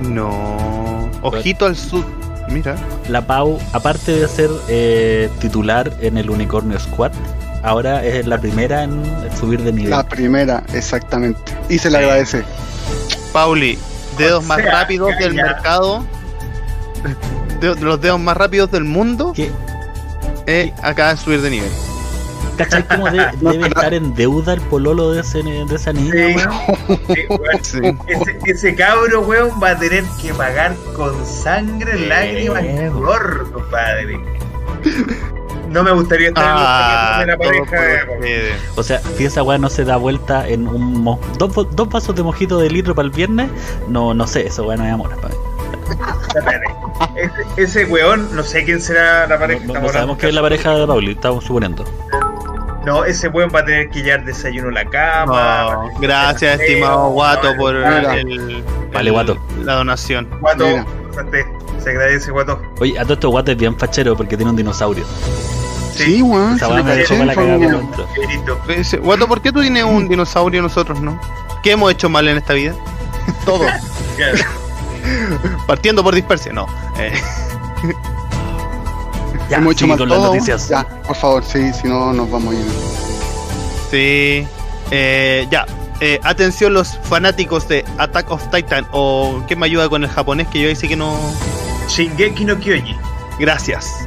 No. 0.01 1.09
Ojito 1.21 1.65
al 1.65 1.75
sur. 1.75 2.05
Mira. 2.49 2.75
La 3.09 3.25
Pau, 3.25 3.59
aparte 3.73 4.11
de 4.19 4.27
ser 4.27 4.49
eh, 4.67 5.29
titular 5.39 5.91
en 6.01 6.17
el 6.17 6.29
Unicornio 6.29 6.79
Squad, 6.79 7.11
ahora 7.63 8.05
es 8.05 8.27
la 8.27 8.39
primera 8.39 8.83
en 8.83 9.01
subir 9.39 9.61
de 9.63 9.71
nivel. 9.73 9.89
La 9.91 10.07
primera, 10.07 10.63
exactamente. 10.73 11.39
Y 11.69 11.79
se 11.79 11.89
le 11.89 11.97
agradece. 11.97 12.43
Pauli, 13.33 13.77
dedos 14.17 14.43
O 14.43 14.47
más 14.47 14.57
sea, 14.61 14.71
rápidos 14.71 15.11
ya, 15.19 15.25
del 15.25 15.35
ya. 15.35 15.43
mercado. 15.43 16.05
De, 17.59 17.73
de 17.73 17.81
los 17.81 17.99
dedos 17.99 18.19
más 18.19 18.37
rápidos 18.37 18.69
del 18.71 18.83
mundo. 18.83 19.33
¿Qué? 19.35 19.51
Eh, 20.47 20.71
acaba 20.83 21.15
de 21.15 21.17
subir 21.17 21.41
de 21.41 21.49
nivel. 21.49 21.71
¿Cachai 22.57 22.87
cómo 22.87 23.09
de- 23.09 23.31
No, 23.41 23.51
debe 23.51 23.67
estar 23.67 23.93
en 23.93 24.13
deuda 24.15 24.53
el 24.53 24.61
pololo 24.61 25.11
de, 25.11 25.21
ese, 25.21 25.43
de 25.43 25.75
esa 25.75 25.91
niña, 25.93 26.11
Sí. 26.13 26.35
weón? 26.35 26.99
Sí, 27.13 27.25
weón. 27.29 27.63
Sí. 27.63 27.79
Ese, 28.07 28.39
ese 28.45 28.75
cabro, 28.75 29.21
weón, 29.21 29.51
va 29.61 29.71
a 29.71 29.77
tener 29.79 30.03
que 30.21 30.33
pagar 30.33 30.75
con 30.95 31.25
sangre, 31.25 31.97
Sí, 31.97 32.05
lágrimas 32.05 32.63
y 32.63 32.67
weón. 32.67 32.91
sudor, 32.93 33.51
compadre. 33.51 34.19
No 35.69 35.83
me 35.83 35.91
gustaría 35.91 36.29
estar 36.29 36.43
Ah, 36.47 37.19
en 37.23 37.27
los 37.27 37.37
de 37.39 37.43
la 37.45 37.65
pareja. 37.65 38.05
por 38.05 38.15
ustedes. 38.17 38.55
O 38.75 38.83
sea, 38.83 39.01
si 39.17 39.25
esa 39.25 39.43
weá 39.43 39.57
no 39.57 39.69
se 39.69 39.83
da 39.83 39.97
vuelta 39.97 40.47
en 40.47 40.67
un 40.67 41.01
mo- 41.03 41.19
dos, 41.37 41.51
dos 41.75 41.89
vasos 41.89 42.15
de 42.15 42.23
mojito 42.23 42.59
de 42.59 42.69
litro 42.69 42.95
para 42.95 43.07
el 43.07 43.11
viernes, 43.11 43.49
no, 43.89 44.13
no 44.13 44.25
sé, 44.27 44.47
eso 44.47 44.63
weá 44.65 44.77
no 44.77 44.85
es 44.85 44.93
amor 44.93 45.09
para 45.19 45.29
mí. 45.33 45.39
Espérate. 46.35 46.65
Ese, 47.57 47.81
ese 47.81 47.85
weón, 47.91 48.33
no 48.35 48.43
sé 48.43 48.63
quién 48.63 48.79
será 48.81 49.27
la 49.27 49.37
pareja. 49.37 49.61
No, 49.65 49.67
no- 49.67 49.73
no 49.73 49.79
estamos 49.79 49.91
sabemos 49.91 50.17
que 50.17 50.27
es 50.29 50.33
la 50.33 50.41
pareja 50.41 50.75
de 50.75 50.87
Pauli, 50.87 51.11
estamos 51.11 51.43
suponiendo. 51.43 51.83
No, 52.85 53.03
ese 53.03 53.27
weón 53.29 53.49
va 53.53 53.61
a 53.61 53.65
tener 53.65 53.89
que 53.89 54.03
llevar 54.03 54.23
desayuno 54.25 54.69
a 54.69 54.71
la 54.71 54.85
cama. 54.85 55.89
No, 55.91 55.99
gracias, 55.99 56.59
estimado 56.59 57.09
Guato, 57.09 57.55
por 57.57 57.75
el, 57.75 58.63
Vale, 58.93 59.11
Guato. 59.11 59.37
la 59.63 59.73
donación. 59.73 60.29
Guato, 60.39 60.85
se 61.83 61.89
agradece, 61.89 62.31
guato. 62.31 62.61
Oye, 62.79 62.97
a 62.97 63.03
todo 63.03 63.13
esto 63.13 63.29
guate 63.29 63.51
es 63.53 63.57
bien 63.57 63.77
fachero 63.77 64.15
porque 64.15 64.35
tiene 64.37 64.51
un 64.51 64.57
dinosaurio. 64.57 65.05
Sí, 65.93 66.21
weón. 66.21 66.59
Dice, 68.67 68.97
Guato, 68.97 69.27
¿por 69.27 69.41
qué 69.41 69.51
tú 69.51 69.61
tienes 69.61 69.83
un 69.83 70.07
dinosaurio 70.07 70.59
y 70.59 70.63
nosotros 70.63 70.99
no? 71.01 71.19
¿Qué 71.63 71.71
hemos 71.71 71.91
hecho 71.91 72.09
mal 72.09 72.27
en 72.27 72.37
esta 72.37 72.53
vida? 72.53 72.75
Todo. 73.45 73.65
Partiendo 75.65 76.03
por 76.03 76.13
dispersia, 76.13 76.53
no. 76.53 76.67
Eh, 76.99 77.13
Ya, 79.49 79.57
Hemos 79.57 79.73
hecho 79.73 79.87
mal 79.87 79.97
con 79.97 80.09
las 80.09 80.19
noticias. 80.19 80.69
Ya, 80.69 80.83
por 81.05 81.15
favor, 81.15 81.43
sí, 81.43 81.71
si 81.73 81.87
no 81.87 82.13
nos 82.13 82.29
vamos 82.31 82.53
a 82.53 82.57
ir. 82.57 82.65
sí. 83.91 84.47
Eh, 84.91 85.47
ya. 85.49 85.65
Eh, 86.01 86.19
atención 86.23 86.73
los 86.73 86.97
fanáticos 87.03 87.67
de 87.69 87.85
Attack 87.97 88.29
of 88.29 88.43
Titan 88.51 88.85
o 88.91 89.41
¿qué 89.47 89.55
me 89.55 89.65
ayuda 89.65 89.87
con 89.87 90.03
el 90.03 90.09
japonés 90.09 90.45
que 90.49 90.59
yo 90.59 90.67
ahí 90.67 90.75
sí 90.75 90.89
que 90.89 90.97
no 90.97 91.17
Shingeki 91.87 92.43
no 92.43 92.59
Kyoji. 92.59 92.97
gracias 93.39 94.05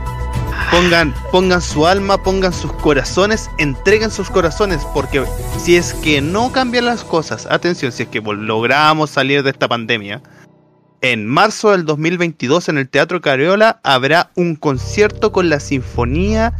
pongan 0.71 1.15
pongan 1.33 1.63
su 1.63 1.87
alma 1.87 2.23
pongan 2.23 2.53
sus 2.53 2.75
corazones 2.75 3.49
entreguen 3.57 4.11
sus 4.11 4.29
corazones 4.29 4.85
porque 4.93 5.25
si 5.59 5.77
es 5.77 5.95
que 5.95 6.21
no 6.21 6.53
cambian 6.53 6.85
las 6.85 7.05
cosas 7.05 7.47
atención 7.47 7.91
si 7.91 8.03
es 8.03 8.09
que 8.11 8.21
logramos 8.21 9.09
salir 9.09 9.43
de 9.43 9.49
esta 9.49 9.67
pandemia 9.67 10.21
en 11.01 11.27
marzo 11.27 11.71
del 11.71 11.85
2022 11.85 12.69
en 12.69 12.79
el 12.79 12.89
Teatro 12.89 13.21
Cariola 13.21 13.81
habrá 13.83 14.31
un 14.35 14.57
concierto 14.57 15.33
con 15.33 15.49
la 15.49 15.61
Sinfonía 15.61 16.55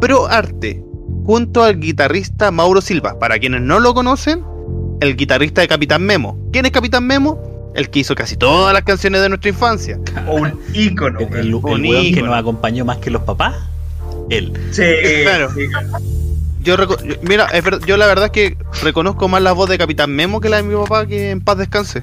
Pro 0.00 0.26
Arte 0.26 0.82
junto 1.24 1.62
al 1.62 1.78
guitarrista 1.80 2.50
Mauro 2.50 2.80
Silva. 2.80 3.18
Para 3.18 3.38
quienes 3.38 3.62
no 3.62 3.80
lo 3.80 3.94
conocen, 3.94 4.44
el 5.00 5.16
guitarrista 5.16 5.60
de 5.60 5.68
Capitán 5.68 6.02
Memo. 6.02 6.38
¿Quién 6.52 6.66
es 6.66 6.72
Capitán 6.72 7.06
Memo? 7.06 7.72
El 7.74 7.88
que 7.88 8.00
hizo 8.00 8.14
casi 8.14 8.36
todas 8.36 8.74
las 8.74 8.82
canciones 8.82 9.22
de 9.22 9.28
nuestra 9.30 9.48
infancia. 9.50 9.98
O 10.28 10.34
un 10.34 10.58
ícono. 10.74 11.20
El, 11.20 11.26
el, 11.32 11.38
el 11.46 11.54
weón. 11.54 11.80
Un 11.80 11.88
weón 11.88 12.02
que 12.02 12.08
ícono. 12.08 12.26
nos 12.26 12.36
acompañó 12.38 12.84
más 12.84 12.98
que 12.98 13.10
los 13.10 13.22
papás, 13.22 13.54
él. 14.28 14.52
Sí, 14.72 14.82
Claro. 15.22 15.50
sí. 15.54 15.66
Yo, 16.62 16.76
mira, 17.22 17.48
yo 17.86 17.96
la 17.96 18.06
verdad 18.06 18.26
es 18.26 18.30
que 18.30 18.56
reconozco 18.82 19.26
más 19.26 19.42
la 19.42 19.50
voz 19.52 19.68
de 19.68 19.78
Capitán 19.78 20.10
Memo 20.14 20.40
que 20.40 20.48
la 20.48 20.58
de 20.58 20.62
mi 20.62 20.74
papá, 20.74 21.06
que 21.06 21.30
en 21.30 21.40
paz 21.40 21.58
descanse. 21.58 22.02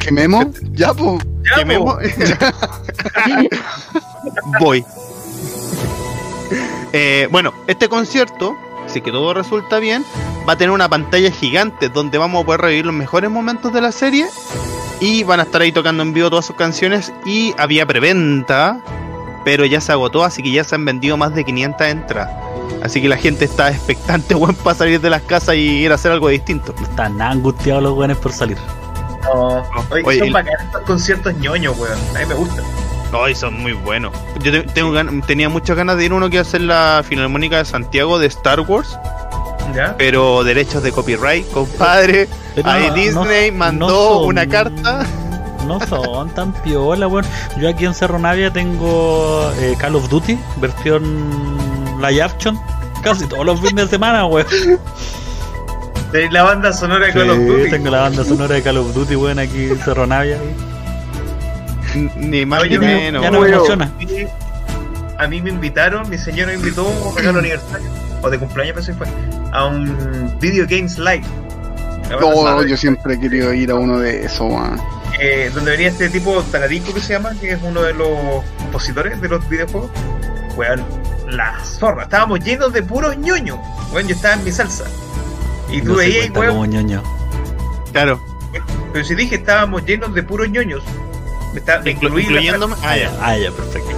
¿Qué 0.00 0.10
memo? 0.10 0.50
Ya, 0.72 0.92
pues. 0.92 1.22
Ya, 1.44 1.56
¿Qué 1.56 1.62
po. 1.62 1.66
Memo? 1.66 1.98
Voy. 4.60 4.84
Eh, 6.92 7.28
bueno, 7.30 7.52
este 7.66 7.88
concierto, 7.88 8.56
si 8.86 9.00
que 9.00 9.12
todo 9.12 9.34
resulta 9.34 9.78
bien, 9.78 10.04
va 10.48 10.54
a 10.54 10.56
tener 10.56 10.70
una 10.70 10.88
pantalla 10.88 11.30
gigante 11.30 11.88
donde 11.88 12.18
vamos 12.18 12.42
a 12.42 12.46
poder 12.46 12.62
revivir 12.62 12.86
los 12.86 12.94
mejores 12.94 13.30
momentos 13.30 13.72
de 13.72 13.80
la 13.80 13.92
serie 13.92 14.26
y 15.00 15.24
van 15.24 15.40
a 15.40 15.42
estar 15.44 15.60
ahí 15.60 15.72
tocando 15.72 16.02
en 16.02 16.12
vivo 16.12 16.30
todas 16.30 16.46
sus 16.46 16.56
canciones 16.56 17.12
y 17.24 17.54
había 17.58 17.86
preventa, 17.86 18.80
pero 19.44 19.64
ya 19.64 19.80
se 19.80 19.92
agotó, 19.92 20.24
así 20.24 20.42
que 20.42 20.50
ya 20.50 20.64
se 20.64 20.74
han 20.74 20.84
vendido 20.84 21.16
más 21.16 21.34
de 21.34 21.44
500 21.44 21.86
entradas. 21.86 22.30
Así 22.82 23.02
que 23.02 23.08
la 23.08 23.16
gente 23.16 23.44
está 23.44 23.70
expectante, 23.70 24.34
weón, 24.34 24.54
para 24.54 24.76
salir 24.76 25.00
de 25.00 25.10
las 25.10 25.22
casas 25.22 25.56
y 25.56 25.60
ir 25.60 25.92
a 25.92 25.96
hacer 25.96 26.12
algo 26.12 26.28
distinto. 26.28 26.74
Están 26.82 27.18
nada 27.18 27.32
angustiados 27.32 27.82
los 27.82 27.92
weones 27.92 28.16
por 28.16 28.32
salir. 28.32 28.56
No. 29.34 29.64
Oye, 29.90 30.02
Oye, 30.04 30.18
son 30.20 30.32
bacanes 30.32 30.60
estos 30.66 30.82
conciertos 30.82 31.34
ñoños, 31.36 31.76
weón. 31.78 31.98
A 32.14 32.18
mí 32.20 32.26
me 32.26 32.34
gusta. 32.34 32.62
Ay, 33.12 33.34
son 33.34 33.54
muy 33.62 33.72
buenos. 33.72 34.12
Yo 34.42 34.52
te- 34.52 34.62
tengo 34.62 34.92
gan- 34.92 35.24
tenía 35.26 35.48
muchas 35.48 35.76
ganas 35.76 35.96
de 35.96 36.04
ir 36.04 36.12
uno 36.12 36.28
que 36.28 36.38
hacer 36.38 36.60
la 36.62 37.02
Filarmónica 37.08 37.58
de 37.58 37.64
Santiago 37.64 38.18
de 38.18 38.26
Star 38.26 38.60
Wars, 38.60 38.98
¿Ya? 39.74 39.94
pero 39.96 40.42
derechos 40.44 40.82
de 40.82 40.92
copyright, 40.92 41.50
compadre. 41.52 42.28
Pero 42.54 42.68
Ahí 42.70 42.88
no- 42.88 42.94
Disney 42.94 43.50
no- 43.50 43.56
mandó 43.58 43.86
no 43.88 43.94
son- 44.20 44.26
una 44.28 44.46
carta. 44.48 45.06
No 45.66 45.80
son 45.86 46.30
tan 46.30 46.52
piola, 46.52 47.08
weón. 47.08 47.24
Yo 47.58 47.68
aquí 47.68 47.84
en 47.86 47.94
Cerro 47.94 48.18
Navia 48.18 48.52
tengo 48.52 49.50
eh, 49.58 49.74
Call 49.78 49.96
of 49.96 50.08
Duty, 50.08 50.38
versión 50.58 51.56
live 52.00 52.22
action, 52.22 52.60
casi 53.02 53.26
todos 53.26 53.44
los 53.46 53.58
fines 53.60 53.86
de 53.86 53.88
semana, 53.88 54.26
weón. 54.26 54.46
De 56.12 56.30
la 56.30 56.42
banda 56.44 56.72
sonora 56.72 57.06
de 57.06 57.12
Call 57.12 57.30
of 57.30 57.36
Sí, 57.38 57.44
Duty. 57.44 57.70
tengo 57.70 57.90
la 57.90 58.00
banda 58.02 58.24
sonora 58.24 58.54
de 58.54 58.62
Call 58.62 58.76
of 58.78 58.94
Duty, 58.94 59.16
weón, 59.16 59.38
aquí 59.38 59.64
en 59.66 59.78
Cerro 59.78 60.06
Navia. 60.06 60.38
Ni 62.16 62.44
más 62.46 62.62
ni 62.68 62.78
menos. 62.78 63.22
ya 63.22 63.30
no 63.30 63.40
me. 63.40 63.88
Sí, 64.06 64.26
A 65.18 65.26
mí 65.26 65.40
me 65.42 65.50
invitaron, 65.50 66.08
mi 66.08 66.18
señora 66.18 66.48
me 66.52 66.58
invitó 66.58 66.86
a 66.86 67.08
un 67.08 67.16
regalo 67.16 67.38
aniversario, 67.40 67.88
o 68.22 68.30
de 68.30 68.38
cumpleaños, 68.38 68.74
pensé 68.76 68.94
fue, 68.94 69.06
a 69.52 69.64
un 69.66 70.36
Video 70.40 70.66
Games 70.68 70.98
Live. 70.98 71.24
No, 72.20 72.62
yo 72.62 72.76
siempre 72.76 73.14
he 73.14 73.20
querido 73.20 73.52
ir 73.52 73.70
a 73.70 73.74
uno 73.74 73.98
de 73.98 74.24
esos, 74.26 74.40
weón. 74.42 74.80
eh, 75.20 75.50
donde 75.54 75.72
venía 75.72 75.88
este 75.88 76.08
tipo 76.08 76.42
Talarico 76.52 76.92
que 76.94 77.00
se 77.00 77.14
llama, 77.14 77.32
que 77.40 77.52
es 77.52 77.58
uno 77.62 77.82
de 77.82 77.94
los 77.94 78.44
compositores 78.58 79.20
de 79.20 79.28
los 79.28 79.46
videojuegos. 79.48 79.90
Weón, 80.56 80.84
la 81.30 81.58
zorra. 81.64 82.04
Estábamos 82.04 82.40
llenos 82.40 82.72
de 82.72 82.82
puros 82.82 83.16
ñoños. 83.18 83.58
Weón, 83.92 84.06
yo 84.06 84.14
estaba 84.14 84.34
en 84.34 84.44
mi 84.44 84.52
salsa. 84.52 84.84
Y 85.70 85.80
tú 85.82 85.90
No 85.92 85.96
veías, 85.96 86.30
weón, 86.30 86.48
como 86.54 86.66
ñoño. 86.66 87.02
Claro, 87.92 88.20
pero 88.92 89.04
si 89.04 89.14
dije 89.14 89.36
estábamos 89.36 89.84
llenos 89.84 90.14
de 90.14 90.22
puros 90.22 90.48
ñoños. 90.48 90.82
Me 91.52 91.60
está, 91.60 91.80
me 91.80 91.96
inclu- 91.96 92.20
incluyéndome. 92.20 92.74
Ah, 92.82 92.96
ya, 92.96 93.12
ah, 93.20 93.36
ya, 93.38 93.50
perfecto. 93.50 93.90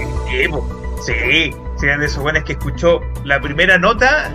Sí, 1.05 1.55
eran 1.83 2.01
de 2.01 2.07
esos 2.07 2.23
buenos 2.23 2.45
que 2.45 2.53
escuchó 2.53 3.01
la 3.25 3.41
primera 3.41 3.79
nota 3.79 4.31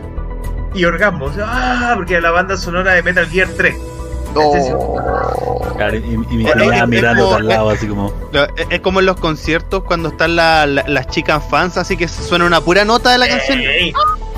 y 0.73 0.85
orgasmo. 0.85 1.29
Ah, 1.41 1.93
porque 1.95 2.13
era 2.13 2.21
la 2.23 2.31
banda 2.31 2.57
sonora 2.57 2.93
de 2.93 3.03
Metal 3.03 3.27
Gear 3.27 3.49
3. 3.55 3.75
No. 4.33 4.51
Claro, 5.77 5.95
y, 5.97 5.99
y 5.99 6.43
Bueno, 6.43 6.87
mirando 6.87 7.23
como- 7.25 7.35
al 7.35 7.47
lado, 7.47 7.69
así 7.69 7.87
como. 7.87 8.13
Es 8.55 8.65
es 8.69 8.79
como 8.79 8.99
en 8.99 9.05
los 9.05 9.17
conciertos 9.19 9.83
cuando 9.83 10.09
están 10.09 10.35
la- 10.35 10.65
la- 10.65 10.83
las 10.87 11.07
chicas 11.07 11.43
fans, 11.49 11.77
así 11.77 11.97
que 11.97 12.07
suena 12.07 12.45
una 12.45 12.61
pura 12.61 12.83
nota 12.85 13.11
de 13.11 13.17
la 13.19 13.27
canción. 13.27 13.59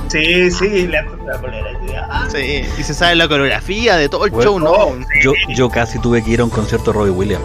Sí, 0.09 0.51
sí, 0.51 0.87
la, 0.87 1.01
la 1.25 1.37
sí, 1.39 1.93
ah. 1.97 2.27
Sí, 2.31 2.61
y 2.79 2.83
se 2.83 2.93
sabe 2.93 3.15
la 3.15 3.27
coreografía 3.27 3.97
de 3.97 4.07
todo 4.09 4.25
el 4.25 4.31
Bueno, 4.31 4.51
show, 4.51 4.59
¿no? 4.59 4.71
oh, 4.71 4.95
sí. 4.95 5.05
Yo, 5.21 5.33
yo 5.55 5.69
casi 5.69 5.99
tuve 5.99 6.23
que 6.23 6.31
ir 6.31 6.41
a 6.41 6.43
un 6.43 6.49
concierto 6.49 6.91
de 6.91 6.97
Robbie 6.99 7.11
Williams. 7.11 7.43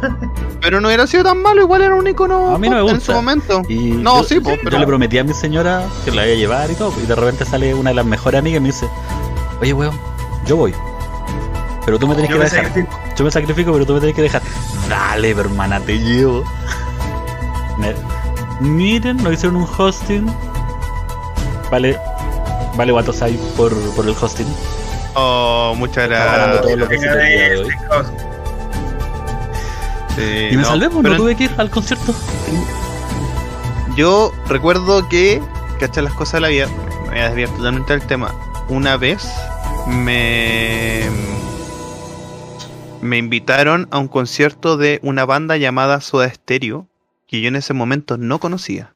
Pero 0.60 0.80
no 0.80 0.88
hubiera 0.88 1.06
sido 1.06 1.24
tan 1.24 1.40
malo, 1.40 1.62
igual 1.62 1.82
era 1.82 1.94
un 1.94 2.06
icono 2.06 2.54
A 2.54 2.58
mí 2.58 2.68
no 2.68 2.76
me 2.76 2.82
pop 2.82 2.90
en 2.90 2.96
gusta. 2.96 3.12
su 3.12 3.16
momento. 3.16 3.62
Y 3.68 3.76
No, 3.92 4.22
yo, 4.22 4.28
sí, 4.28 4.40
pues, 4.40 4.56
yo 4.56 4.62
pero- 4.64 4.78
le 4.78 4.86
prometí 4.86 5.18
a 5.18 5.24
mi 5.24 5.32
señora 5.32 5.84
que 6.04 6.10
la 6.10 6.26
iba 6.26 6.34
a 6.34 6.36
llevar 6.38 6.70
y 6.70 6.74
todo. 6.74 6.92
Y 7.02 7.06
de 7.06 7.14
repente 7.14 7.44
sale 7.46 7.74
una 7.74 7.90
de 7.90 7.96
las 7.96 8.04
mejores 8.06 8.38
amigas 8.38 8.58
y 8.58 8.60
me 8.60 8.66
dice: 8.68 8.86
Oye, 9.60 9.72
weón, 9.72 9.98
yo 10.46 10.56
voy. 10.56 10.74
Pero 11.86 11.98
tú 11.98 12.06
me 12.06 12.14
tenés 12.14 12.28
Yo 12.30 12.36
que 12.36 12.44
me 12.44 12.50
dejar. 12.50 12.66
sacrifico. 12.66 13.00
Yo 13.16 13.24
me 13.24 13.30
sacrifico, 13.30 13.72
pero 13.72 13.86
tú 13.86 13.94
me 13.94 14.00
tenés 14.00 14.14
que 14.16 14.22
dejar. 14.22 14.42
Dale, 14.88 15.30
hermana, 15.30 15.80
te 15.80 15.98
llevo. 15.98 16.44
Miren, 18.60 19.16
nos 19.18 19.32
hicieron 19.32 19.56
un 19.56 19.66
hosting. 19.78 20.26
Vale, 21.70 21.96
vale, 22.76 22.92
Watosai 22.92 23.38
por, 23.56 23.72
por 23.94 24.06
el 24.06 24.14
hosting. 24.20 24.46
Oh, 25.14 25.74
muchas 25.76 26.08
gracias. 26.08 26.62
todo 26.62 26.76
lo 26.76 26.88
que 26.88 26.98
se 26.98 27.06
te 27.06 27.12
el 27.12 27.28
día 27.28 27.48
de 27.50 27.58
hoy. 27.58 27.70
Sí, 30.16 30.48
Y 30.52 30.56
me 30.56 30.62
no, 30.62 30.68
salvé, 30.68 30.90
pues 30.90 31.02
pero 31.02 31.14
no 31.14 31.20
tuve 31.20 31.36
que 31.36 31.44
ir 31.44 31.54
al 31.56 31.70
concierto. 31.70 32.14
Yo 33.96 34.32
recuerdo 34.48 35.08
que, 35.08 35.42
¿cachai 35.78 36.04
las 36.04 36.14
cosas 36.14 36.34
de 36.34 36.40
la 36.40 36.48
vida? 36.48 36.68
Me 37.04 37.10
voy 37.10 37.18
a 37.18 37.26
desviar 37.26 37.48
totalmente 37.50 37.92
del 37.92 38.06
tema. 38.06 38.34
Una 38.68 38.96
vez 38.96 39.28
me. 39.86 41.02
Me 43.00 43.16
invitaron 43.16 43.88
a 43.90 43.98
un 43.98 44.08
concierto 44.08 44.76
de 44.76 45.00
una 45.02 45.24
banda 45.24 45.56
llamada 45.56 46.00
Soda 46.00 46.28
Stereo, 46.28 46.86
que 47.26 47.40
yo 47.40 47.48
en 47.48 47.56
ese 47.56 47.72
momento 47.72 48.18
no 48.18 48.38
conocía. 48.38 48.94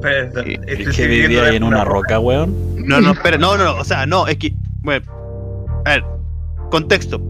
Perdón, 0.00 0.44
Sí, 0.44 0.58
estoy 0.66 0.86
Es 0.86 0.96
que 0.96 1.06
vivía 1.06 1.44
ahí 1.44 1.56
en 1.56 1.62
una 1.62 1.84
roca, 1.84 2.18
weón. 2.18 2.54
No, 2.76 3.00
no, 3.00 3.12
espera, 3.12 3.38
no, 3.38 3.56
no, 3.56 3.64
no, 3.64 3.76
o 3.76 3.84
sea, 3.84 4.06
no, 4.06 4.26
es 4.26 4.36
que. 4.36 4.54
Bueno, 4.82 5.04
a 5.84 5.90
ver, 5.90 6.04
contexto. 6.70 7.20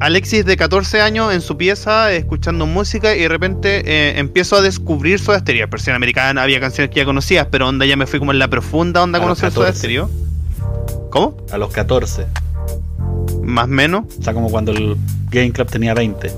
Alexis 0.00 0.46
de 0.46 0.56
14 0.56 1.02
años 1.02 1.32
en 1.32 1.42
su 1.42 1.58
pieza 1.58 2.10
escuchando 2.12 2.66
música 2.66 3.14
y 3.14 3.20
de 3.20 3.28
repente 3.28 3.82
eh, 3.84 4.18
empiezo 4.18 4.56
a 4.56 4.62
descubrir 4.62 5.18
Soda 5.18 5.40
Stereo. 5.40 5.68
Versión 5.68 5.94
americana, 5.94 6.42
había 6.42 6.58
canciones 6.58 6.90
que 6.90 7.00
ya 7.00 7.04
conocías, 7.04 7.46
pero 7.50 7.68
onda 7.68 7.84
ya 7.84 7.96
me 7.96 8.06
fui 8.06 8.18
como 8.18 8.32
en 8.32 8.38
la 8.38 8.48
profunda 8.48 9.02
onda 9.02 9.18
a 9.18 9.22
conocer 9.22 9.52
Soda 9.52 9.66
14. 9.66 9.78
Stereo. 9.78 10.10
¿Cómo? 11.10 11.36
A 11.52 11.58
los 11.58 11.70
14. 11.70 12.26
Más 13.42 13.64
o 13.64 13.68
menos. 13.68 14.04
O 14.18 14.22
sea, 14.22 14.32
como 14.32 14.50
cuando 14.50 14.72
el 14.72 14.96
Game 15.30 15.52
Club 15.52 15.68
tenía 15.68 15.92
20. 15.92 16.32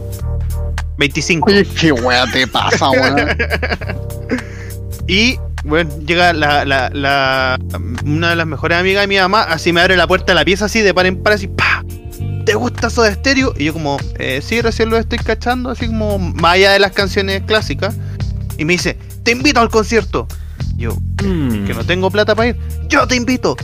25. 0.99 1.51
Oye, 1.51 1.65
qué 1.65 1.93
wea 1.93 2.27
te 2.33 2.47
pasa, 2.47 2.91
weón. 2.91 3.17
Y 5.09 5.39
bueno, 5.65 5.91
llega 6.07 6.33
la, 6.33 6.65
la, 6.65 6.91
la- 6.91 7.59
una 8.05 8.31
de 8.31 8.37
las 8.37 8.47
mejores 8.47 8.79
amigas 8.79 9.03
de 9.03 9.07
mi 9.09 9.17
mamá, 9.19 9.43
así 9.43 9.73
me 9.73 9.81
abre 9.81 9.97
la 9.97 10.07
puerta 10.07 10.33
de 10.33 10.35
la 10.37 10.45
pieza 10.45 10.65
así 10.67 10.81
de 10.81 10.93
par 10.95 11.07
en 11.07 11.23
par, 11.23 11.35
así, 11.35 11.49
¡pa! 11.49 11.85
¿Te 12.45 12.55
gusta 12.55 12.91
Soda 12.91 13.13
Stereo? 13.15 13.55
Y 13.57 13.65
yo 13.65 13.73
como, 13.73 13.97
eh, 14.19 14.41
sí, 14.43 14.61
recién 14.61 14.91
lo 14.91 14.97
estoy 14.99 15.19
cachando, 15.19 15.71
así 15.71 15.87
como 15.87 16.19
más 16.19 16.55
allá 16.55 16.73
de 16.73 16.81
las 16.81 16.91
canciones 16.93 17.43
clásicas. 17.43 17.95
Y 18.59 18.65
me 18.65 18.73
dice, 18.75 18.99
te 19.23 19.31
invito 19.31 19.61
al 19.61 19.69
concierto. 19.71 20.27
Y 20.77 20.83
yo, 20.83 20.97
Mm. 21.25 21.67
que 21.67 21.75
no 21.75 21.85
tengo 21.85 22.11
plata 22.11 22.35
para 22.35 22.49
ir. 22.49 22.57
Yo 22.89 23.07
te 23.07 23.15
invito. 23.15 23.57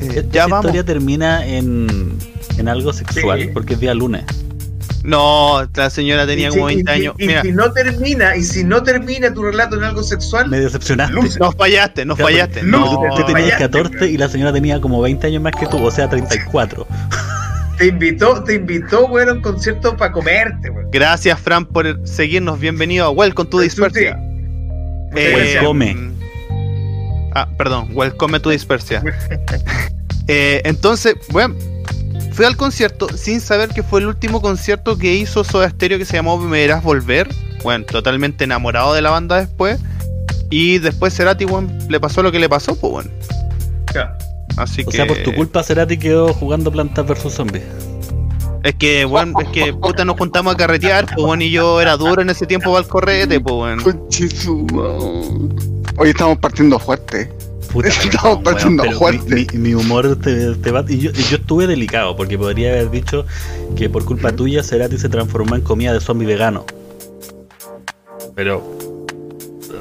Eh, 0.00 0.06
Esta 0.16 0.22
ya 0.32 0.42
vamos. 0.46 0.60
historia 0.64 0.82
termina 0.84 1.46
en, 1.46 2.16
en 2.56 2.68
algo 2.68 2.92
sexual, 2.94 3.40
Sí. 3.42 3.48
porque 3.52 3.74
es 3.74 3.80
día 3.80 3.92
lunes. 3.92 4.24
No, 5.04 5.68
la 5.74 5.90
señora 5.90 6.26
tenía 6.26 6.50
como 6.50 6.68
si- 6.68 6.76
20 6.76 6.92
y- 6.92 6.94
años. 7.00 7.14
Y, 7.18 7.26
Mira, 7.26 7.42
si 7.42 7.52
no 7.52 7.72
termina, 7.72 8.36
y 8.36 8.42
si 8.44 8.62
no 8.64 8.82
termina 8.82 9.32
tu 9.34 9.42
relato 9.42 9.76
en 9.76 9.84
algo 9.84 10.02
sexual, 10.02 10.48
Me 10.48 10.60
decepcionaste. 10.60 11.14
Luce. 11.14 11.38
nos 11.40 11.54
fallaste, 11.56 12.04
nos 12.04 12.16
Claro, 12.16 12.32
fallaste. 12.32 12.62
no, 12.62 12.78
No, 13.08 13.14
Tú 13.16 13.24
tenías 13.26 13.52
fallaste, 13.52 13.62
14 13.64 14.10
y 14.10 14.16
la 14.16 14.28
señora 14.28 14.52
tenía 14.52 14.80
como 14.80 15.00
20 15.02 15.26
años 15.26 15.42
más 15.42 15.52
que 15.58 15.66
tú, 15.66 15.84
o 15.84 15.90
sea, 15.90 16.08
34. 16.08 16.86
te 17.78 17.86
invitó, 17.86 18.44
te 18.44 18.54
invitó, 18.54 19.08
güey, 19.08 19.28
a 19.28 19.32
un 19.32 19.40
concierto 19.42 19.96
para 19.96 20.12
comerte, 20.12 20.68
güey. 20.70 20.86
Gracias, 20.92 21.40
Fran, 21.40 21.66
por 21.66 22.00
seguirnos. 22.06 22.60
Bienvenido 22.60 23.06
a 23.06 23.10
Welcome 23.10 23.50
to 23.50 23.58
Dispersia. 23.60 24.16
Eh. 25.16 25.58
Welcome. 25.60 26.12
Ah, 27.34 27.48
perdón, 27.58 27.88
Welcome 27.92 28.38
to 28.40 28.50
Dispersia. 28.50 29.02
Eh, 30.28 30.62
entonces, 30.64 31.16
bueno, 31.30 31.56
fui 32.32 32.44
al 32.44 32.56
concierto 32.56 33.08
sin 33.16 33.40
saber 33.40 33.70
que 33.70 33.82
fue 33.82 34.00
el 34.00 34.06
último 34.06 34.40
concierto 34.40 34.96
que 34.96 35.14
hizo 35.14 35.44
Soda 35.44 35.68
Stereo 35.70 35.98
que 35.98 36.04
se 36.04 36.14
llamó 36.14 36.38
Me 36.38 36.60
Verás 36.60 36.82
Volver. 36.82 37.28
Bueno, 37.62 37.84
totalmente 37.84 38.44
enamorado 38.44 38.94
de 38.94 39.02
la 39.02 39.10
banda 39.10 39.38
después. 39.38 39.80
Y 40.50 40.78
después 40.78 41.14
Cerati, 41.14 41.44
bueno, 41.44 41.72
le 41.88 41.98
pasó 41.98 42.22
lo 42.22 42.30
que 42.30 42.38
le 42.38 42.48
pasó, 42.48 42.74
pues 42.78 42.92
bueno. 42.92 43.10
Ya. 43.94 44.16
Así 44.56 44.82
O 44.82 44.90
que. 44.90 44.96
sea, 44.96 45.06
por 45.06 45.16
tu 45.18 45.32
culpa 45.34 45.62
Cerati 45.62 45.96
quedó 45.98 46.34
jugando 46.34 46.70
plantas 46.70 47.06
versus 47.06 47.32
zombies. 47.32 47.64
Es 48.62 48.74
que, 48.76 49.04
bueno, 49.04 49.40
es 49.40 49.48
que 49.48 49.72
puta 49.72 50.04
nos 50.04 50.16
juntamos 50.16 50.54
a 50.54 50.56
carretear, 50.56 51.06
pues 51.06 51.26
bueno, 51.26 51.42
y 51.42 51.50
yo 51.50 51.80
era 51.80 51.96
duro 51.96 52.22
en 52.22 52.30
ese 52.30 52.46
tiempo 52.46 52.70
para 52.70 52.84
el 52.84 52.88
correte, 52.88 53.40
pues 53.40 53.54
bueno. 53.54 53.82
Hoy 55.96 56.10
estamos 56.10 56.38
partiendo 56.38 56.78
fuerte. 56.78 57.32
Puta, 57.70 57.88
Estamos 57.88 58.42
partiendo 58.42 58.90
fuerte. 58.92 59.46
Mi, 59.54 59.74
humor 59.74 60.16
te, 60.20 60.54
te 60.56 60.70
va. 60.70 60.84
Y 60.88 60.98
yo, 60.98 61.10
y 61.10 61.22
yo 61.22 61.36
estuve 61.36 61.66
delicado, 61.66 62.16
porque 62.16 62.36
podría 62.36 62.70
haber 62.70 62.90
dicho 62.90 63.26
que 63.76 63.88
por 63.88 64.04
culpa 64.04 64.32
tuya 64.32 64.62
Cerati 64.62 64.98
se 64.98 65.08
transformó 65.08 65.56
en 65.56 65.62
comida 65.62 65.92
de 65.92 66.00
zombie 66.00 66.26
vegano. 66.26 66.66
Pero. 68.34 68.62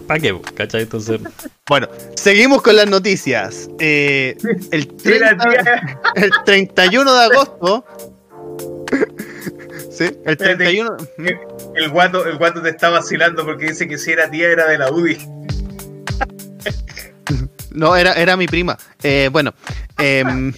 ¿Para 0.08 0.20
qué? 0.20 0.39
¿Cachai? 0.56 0.84
Entonces. 0.84 1.20
Bueno, 1.70 1.88
seguimos 2.15 2.62
con 2.62 2.76
las 2.76 2.89
noticias. 2.89 3.70
Eh, 3.80 4.36
el, 4.72 4.94
Mira, 5.06 5.38
30 5.38 5.50
tía, 5.50 6.00
el 6.15 6.32
31 6.44 7.13
de 7.13 7.24
agosto. 7.24 7.86
Sí, 9.89 10.17
el 10.26 10.36
31. 10.36 10.98
el 11.76 11.89
guato, 11.91 12.26
el 12.26 12.38
guato 12.38 12.62
te 12.62 12.72
está 12.72 12.89
vacilando 12.89 13.46
porque 13.46 13.67
dice 13.67 13.88
que 13.88 13.98
si 13.98 14.12
era 14.12 14.30
tía 14.30 14.50
era 14.50 14.67
de 14.67 14.80
la 14.80 14.91
UDI. 14.91 15.17
No, 17.72 17.96
era, 17.96 18.13
era 18.13 18.38
mi 18.38 18.48
prima. 18.48 18.78
Eh, 19.04 19.30
bueno, 19.32 19.54
em, 19.98 20.54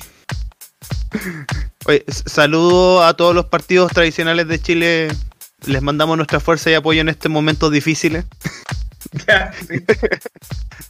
oye, 1.85 2.03
saludo 2.07 3.03
a 3.03 3.15
todos 3.15 3.35
los 3.35 3.45
partidos 3.45 3.91
tradicionales 3.91 4.47
de 4.47 4.61
Chile. 4.61 5.07
Les 5.65 5.81
mandamos 5.81 6.17
nuestra 6.17 6.39
fuerza 6.39 6.69
y 6.71 6.73
apoyo 6.73 7.01
en 7.01 7.09
estos 7.09 7.31
momentos 7.31 7.71
difíciles. 7.71 8.25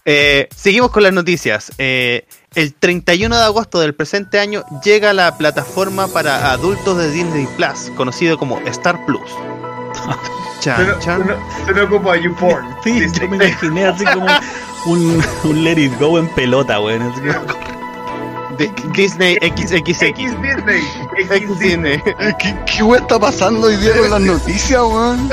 Eh, 0.06 0.50
seguimos 0.54 0.91
con 0.91 1.04
las 1.04 1.13
noticias. 1.13 1.72
Eh, 1.78 2.26
el 2.56 2.74
31 2.74 3.38
de 3.38 3.43
agosto 3.43 3.80
del 3.80 3.96
presente 3.96 4.39
año 4.39 4.65
llega 4.84 5.13
la 5.13 5.38
plataforma 5.38 6.08
para 6.10 6.52
adultos 6.52 6.98
de 6.98 7.10
Disney 7.10 7.48
Plus, 7.56 7.89
conocido 7.96 8.38
como 8.38 8.60
Star 8.67 9.06
Plus. 9.06 9.32
Chan, 10.60 10.99
chan. 10.99 11.23
se 11.65 11.71
lo 11.73 11.84
ocupa 11.86 12.15
YouPorn. 12.17 12.75
Sí, 12.84 12.99
Dice. 12.99 13.19
yo 13.21 13.27
me 13.29 13.36
imaginé 13.38 13.86
así 13.86 14.03
como 14.06 14.25
un, 14.86 15.23
un 15.43 15.63
Let 15.63 15.79
It 15.79 15.99
Go 15.99 16.17
en 16.19 16.27
pelota, 16.29 16.79
weón. 16.79 17.01
así 17.03 17.21
como- 17.21 17.63
Disney 18.93 19.36
XXX. 19.41 20.01
X 20.01 20.41
Disney. 20.41 20.84
X 21.17 21.32
X 21.32 21.60
Disney. 21.60 21.97
Disney. 21.97 22.36
¿Qué, 22.39 22.56
qué 22.65 22.84
wea 22.84 23.01
está 23.01 23.17
pasando 23.19 23.67
hoy 23.67 23.75
día 23.77 23.97
con 23.97 24.10
las 24.12 24.21
noticias, 24.21 24.82
weón? 24.82 25.29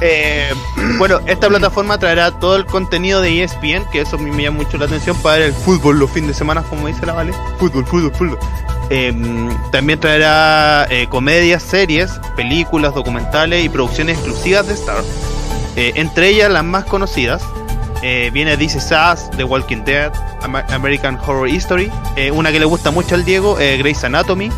Eh, 0.00 0.52
bueno, 0.98 1.20
esta 1.26 1.48
plataforma 1.48 1.98
traerá 1.98 2.30
todo 2.32 2.56
el 2.56 2.66
contenido 2.66 3.20
de 3.20 3.42
ESPN, 3.42 3.84
que 3.90 4.00
eso 4.00 4.16
a 4.16 4.18
mí 4.18 4.30
me 4.30 4.42
llama 4.42 4.58
mucho 4.58 4.78
la 4.78 4.86
atención 4.86 5.16
para 5.22 5.36
ver 5.36 5.46
el 5.48 5.52
fútbol 5.54 5.98
los 5.98 6.10
fines 6.10 6.28
de 6.28 6.34
semana, 6.34 6.62
como 6.62 6.86
dice 6.86 7.04
la 7.06 7.12
Vale. 7.12 7.32
Fútbol, 7.58 7.86
fútbol, 7.86 8.12
fútbol. 8.14 8.38
Eh, 8.92 9.14
también 9.70 10.00
traerá 10.00 10.86
eh, 10.90 11.06
comedias, 11.08 11.62
series, 11.62 12.10
películas, 12.34 12.92
documentales 12.92 13.64
y 13.64 13.68
producciones 13.68 14.18
exclusivas 14.18 14.66
de 14.66 14.74
Star. 14.74 15.04
Eh, 15.76 15.92
entre 15.94 16.28
ellas 16.28 16.50
las 16.50 16.64
más 16.64 16.84
conocidas. 16.84 17.42
viene 18.32 18.56
This 18.56 18.74
Is 18.74 18.90
Us, 18.90 19.30
The 19.36 19.44
Walking 19.44 19.84
Dead, 19.84 20.10
American 20.70 21.16
Horror 21.16 21.48
History, 21.48 21.92
una 22.32 22.50
que 22.50 22.58
le 22.58 22.64
gusta 22.64 22.90
mucho 22.90 23.14
al 23.14 23.24
Diego, 23.24 23.56
Grey's 23.56 24.02
Anatomy, 24.02 24.50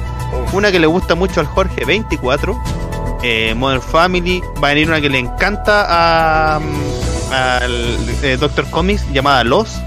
una 0.52 0.70
que 0.70 0.78
le 0.78 0.86
gusta 0.86 1.16
mucho 1.16 1.40
al 1.40 1.46
Jorge 1.46 1.84
24, 1.84 2.56
eh, 3.22 3.54
Modern 3.54 3.82
Family, 3.82 4.42
va 4.62 4.68
a 4.68 4.74
venir 4.74 4.88
una 4.88 5.00
que 5.00 5.08
le 5.08 5.18
encanta 5.18 6.60
mm, 6.60 7.32
al 7.32 7.96
eh, 8.22 8.36
Doctor 8.38 8.68
Comics 8.70 9.10
llamada 9.12 9.44
Los, 9.44 9.80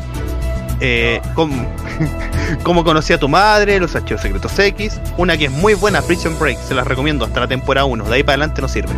eh, 0.80 1.22
Cómo 2.64 2.84
conocí 2.84 3.14
a 3.14 3.20
tu 3.20 3.30
madre, 3.30 3.80
Los 3.80 3.96
Archivos 3.96 4.22
Secretos 4.22 4.58
X, 4.58 5.00
una 5.18 5.38
que 5.38 5.46
es 5.46 5.52
muy 5.52 5.74
buena, 5.74 6.02
Prison 6.02 6.38
Break, 6.38 6.60
se 6.60 6.76
las 6.76 6.86
recomiendo 6.86 7.26
hasta 7.26 7.40
la 7.40 7.48
temporada 7.48 7.86
1, 7.86 8.04
de 8.06 8.16
ahí 8.16 8.24
para 8.24 8.34
adelante 8.34 8.62
no 8.62 8.68
sirven. 8.68 8.98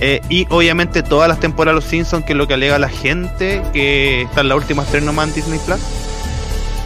Eh, 0.00 0.20
y 0.28 0.46
obviamente 0.50 1.02
todas 1.02 1.28
las 1.28 1.38
temporadas 1.38 1.76
de 1.76 1.80
Los 1.80 1.90
Simpsons, 1.90 2.24
que 2.24 2.32
es 2.32 2.36
lo 2.36 2.48
que 2.48 2.54
alega 2.54 2.78
la 2.78 2.88
gente, 2.88 3.62
que 3.72 4.22
están 4.22 4.48
las 4.48 4.58
últimas 4.58 4.88
tres 4.88 5.02
nomás 5.02 5.28
en 5.28 5.34
Disney 5.34 5.60
Plus. 5.64 5.80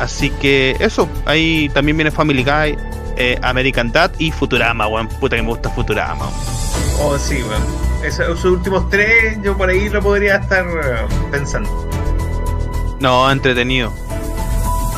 Así 0.01 0.31
que 0.31 0.77
eso, 0.81 1.09
ahí 1.25 1.71
también 1.71 1.97
viene 1.97 2.11
Family 2.11 2.45
Guy, 2.45 2.77
eh, 3.17 3.39
American 3.43 3.93
Dad 3.93 4.13
y 4.19 4.31
Futurama, 4.31 4.87
weón. 4.87 5.09
Puta 5.09 5.37
que 5.37 5.43
me 5.43 5.49
gusta 5.49 5.71
Futurama. 5.71 6.29
Oh, 7.01 7.17
sí, 7.19 7.43
weón. 7.43 7.63
Esos, 8.05 8.21
esos 8.21 8.45
últimos 8.45 8.89
tres, 8.91 9.39
yo 9.43 9.57
por 9.57 9.69
ahí 9.69 9.89
lo 9.89 10.03
podría 10.03 10.37
estar 10.37 10.65
eh, 10.65 11.07
pensando. 11.31 11.69
No, 13.01 13.31
entretenido. 13.31 13.93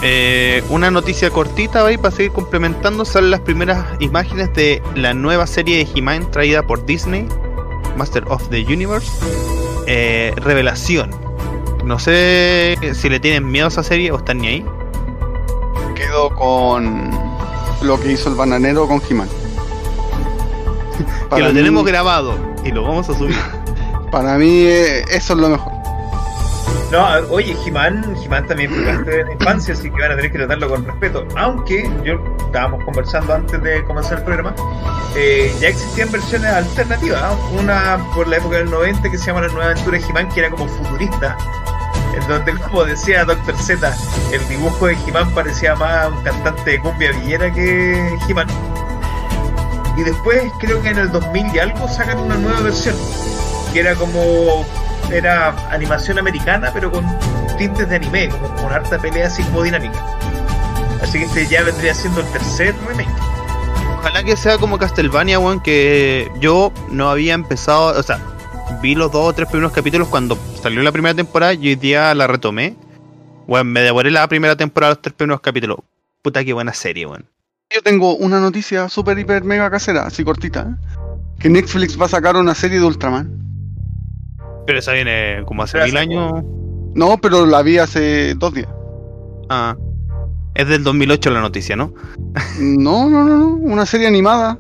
Eh, 0.00 0.62
una 0.68 0.92
noticia 0.92 1.28
cortita 1.30 1.84
ahí 1.84 1.96
para 1.98 2.14
seguir 2.14 2.30
complementando 2.30 3.04
son 3.04 3.32
las 3.32 3.40
primeras 3.40 3.84
imágenes 3.98 4.52
de 4.54 4.80
la 4.94 5.12
nueva 5.12 5.46
serie 5.48 5.78
de 5.78 5.90
He-Man 5.92 6.30
traída 6.30 6.62
por 6.62 6.86
Disney, 6.86 7.26
Master 7.96 8.24
of 8.28 8.48
the 8.50 8.62
Universe. 8.62 9.10
Eh, 9.86 10.32
revelación. 10.36 11.10
No 11.84 11.98
sé 11.98 12.76
si 12.94 13.08
le 13.08 13.18
tienen 13.18 13.50
miedo 13.50 13.66
a 13.66 13.68
esa 13.68 13.82
serie 13.82 14.12
o 14.12 14.18
están 14.18 14.38
ni 14.38 14.48
ahí. 14.48 14.64
Quedo 15.96 16.30
con 16.30 17.27
lo 17.82 17.98
que 18.00 18.12
hizo 18.12 18.28
el 18.28 18.34
bananero 18.34 18.86
con 18.88 19.00
He-Man. 19.08 19.28
Que 21.34 21.40
lo 21.42 21.48
mí- 21.48 21.54
tenemos 21.54 21.84
grabado 21.84 22.34
y 22.64 22.72
lo 22.72 22.82
vamos 22.82 23.08
a 23.10 23.14
subir. 23.14 23.36
Para 24.10 24.36
mí, 24.38 24.62
eh, 24.62 25.04
eso 25.10 25.34
es 25.34 25.38
lo 25.38 25.48
mejor. 25.50 25.72
No, 26.90 27.06
oye, 27.30 27.54
He-Man, 27.66 28.16
He-Man 28.24 28.46
también 28.46 28.70
fue 28.72 28.82
parte 28.82 29.10
de 29.10 29.24
la 29.24 29.32
infancia, 29.34 29.74
así 29.74 29.90
que 29.90 30.00
van 30.00 30.12
a 30.12 30.16
tener 30.16 30.32
que 30.32 30.38
tratarlo 30.38 30.70
con 30.70 30.86
respeto. 30.86 31.26
Aunque, 31.36 31.88
yo 32.02 32.14
estábamos 32.46 32.82
conversando 32.84 33.34
antes 33.34 33.62
de 33.62 33.84
comenzar 33.84 34.18
el 34.18 34.24
programa, 34.24 34.54
eh, 35.14 35.54
ya 35.60 35.68
existían 35.68 36.10
versiones 36.10 36.50
alternativas. 36.50 37.20
¿no? 37.22 37.60
Una 37.60 37.98
por 38.14 38.26
la 38.26 38.38
época 38.38 38.56
del 38.56 38.70
90 38.70 39.10
que 39.10 39.18
se 39.18 39.26
llama 39.26 39.42
La 39.42 39.48
Nueva 39.48 39.66
Aventura 39.66 39.98
de 39.98 40.04
He-Man, 40.06 40.28
que 40.30 40.40
era 40.40 40.50
como 40.50 40.66
futurista. 40.66 41.36
En 42.18 42.26
donde, 42.26 42.52
como 42.54 42.84
decía 42.84 43.24
Dr. 43.24 43.56
Z, 43.56 43.96
el 44.32 44.48
dibujo 44.48 44.88
de 44.88 44.94
He-Man 45.06 45.32
parecía 45.34 45.76
más 45.76 46.08
un 46.08 46.20
cantante 46.24 46.72
de 46.72 46.80
cumbia 46.80 47.12
villera 47.12 47.52
que 47.52 48.18
He-Man. 48.28 48.48
Y 49.96 50.02
después, 50.02 50.50
creo 50.58 50.82
que 50.82 50.88
en 50.88 50.98
el 50.98 51.12
2000 51.12 51.54
y 51.54 51.58
algo, 51.60 51.88
sacan 51.88 52.18
una 52.18 52.34
nueva 52.36 52.60
versión, 52.62 52.96
que 53.72 53.80
era 53.80 53.94
como 53.94 54.66
era 55.12 55.54
animación 55.70 56.18
americana, 56.18 56.70
pero 56.74 56.90
con 56.90 57.06
tintes 57.56 57.88
de 57.88 57.96
anime, 57.96 58.30
como 58.30 58.52
con 58.56 58.72
harta 58.72 58.98
pelea 58.98 59.30
psicodinámica. 59.30 60.04
Así 61.00 61.20
que 61.20 61.24
este 61.24 61.46
ya 61.46 61.62
vendría 61.62 61.94
siendo 61.94 62.20
el 62.20 62.26
tercer 62.32 62.74
remake. 62.88 63.08
Ojalá 64.00 64.24
que 64.24 64.36
sea 64.36 64.58
como 64.58 64.76
Castlevania, 64.76 65.38
weón, 65.38 65.60
que 65.60 66.32
yo 66.40 66.72
no 66.88 67.10
había 67.10 67.34
empezado, 67.34 67.98
o 67.98 68.02
sea, 68.02 68.18
vi 68.80 68.94
los 68.94 69.10
dos 69.10 69.28
o 69.28 69.32
tres 69.32 69.48
primeros 69.48 69.72
capítulos 69.72 70.08
cuando 70.08 70.38
salió 70.62 70.82
la 70.82 70.92
primera 70.92 71.14
temporada 71.14 71.54
y 71.54 71.68
hoy 71.68 71.76
día 71.76 72.14
la 72.14 72.26
retomé. 72.26 72.76
Weón, 73.46 73.68
me 73.68 73.80
devoré 73.80 74.10
la 74.10 74.26
primera 74.28 74.56
temporada, 74.56 74.92
los 74.92 75.02
tres 75.02 75.14
primeros 75.14 75.40
capítulos. 75.40 75.78
Puta 76.22 76.44
que 76.44 76.52
buena 76.52 76.72
serie, 76.72 77.06
weón. 77.06 77.26
Yo 77.74 77.82
tengo 77.82 78.16
una 78.16 78.40
noticia 78.40 78.88
super, 78.88 79.18
hiper, 79.18 79.44
mega 79.44 79.70
casera, 79.70 80.06
así 80.06 80.24
cortita. 80.24 80.62
¿eh? 80.62 80.98
Que 81.38 81.48
Netflix 81.48 82.00
va 82.00 82.06
a 82.06 82.08
sacar 82.08 82.36
una 82.36 82.54
serie 82.54 82.78
de 82.78 82.86
Ultraman. 82.86 83.30
Pero 84.66 84.78
esa 84.78 84.92
viene 84.92 85.42
como 85.46 85.62
hace 85.62 85.72
Pero 85.72 85.84
mil 85.86 85.96
hace 85.96 86.02
años. 86.02 86.44
No, 86.94 87.18
pero 87.18 87.46
la 87.46 87.62
vi 87.62 87.78
hace 87.78 88.34
dos 88.34 88.54
días. 88.54 88.68
Ah. 89.48 89.76
Es 90.54 90.66
del 90.66 90.82
2008 90.82 91.30
la 91.30 91.40
noticia, 91.40 91.76
¿no? 91.76 91.94
No, 92.58 93.08
no, 93.08 93.24
no, 93.24 93.36
no. 93.36 93.48
Una 93.54 93.86
serie 93.86 94.06
animada. 94.06 94.58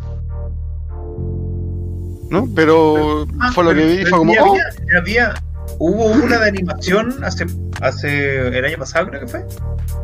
¿No? 2.30 2.48
Pero 2.54 3.26
Ah, 3.40 3.50
fue 3.54 3.64
lo 3.64 3.70
pero- 3.70 3.80
que 3.82 3.96
vi. 3.96 4.02
Fue 4.06 4.18
como, 4.18 4.34
ya 4.34 4.42
oh, 4.44 4.50
había, 4.52 4.64
ya 4.92 4.98
había- 4.98 5.34
hubo 5.78 6.06
una 6.06 6.38
de 6.38 6.48
animación 6.48 7.14
hace, 7.24 7.46
hace 7.80 8.48
el 8.58 8.64
año 8.64 8.78
pasado, 8.78 9.08
creo 9.08 9.20
que 9.22 9.26
fue, 9.28 9.44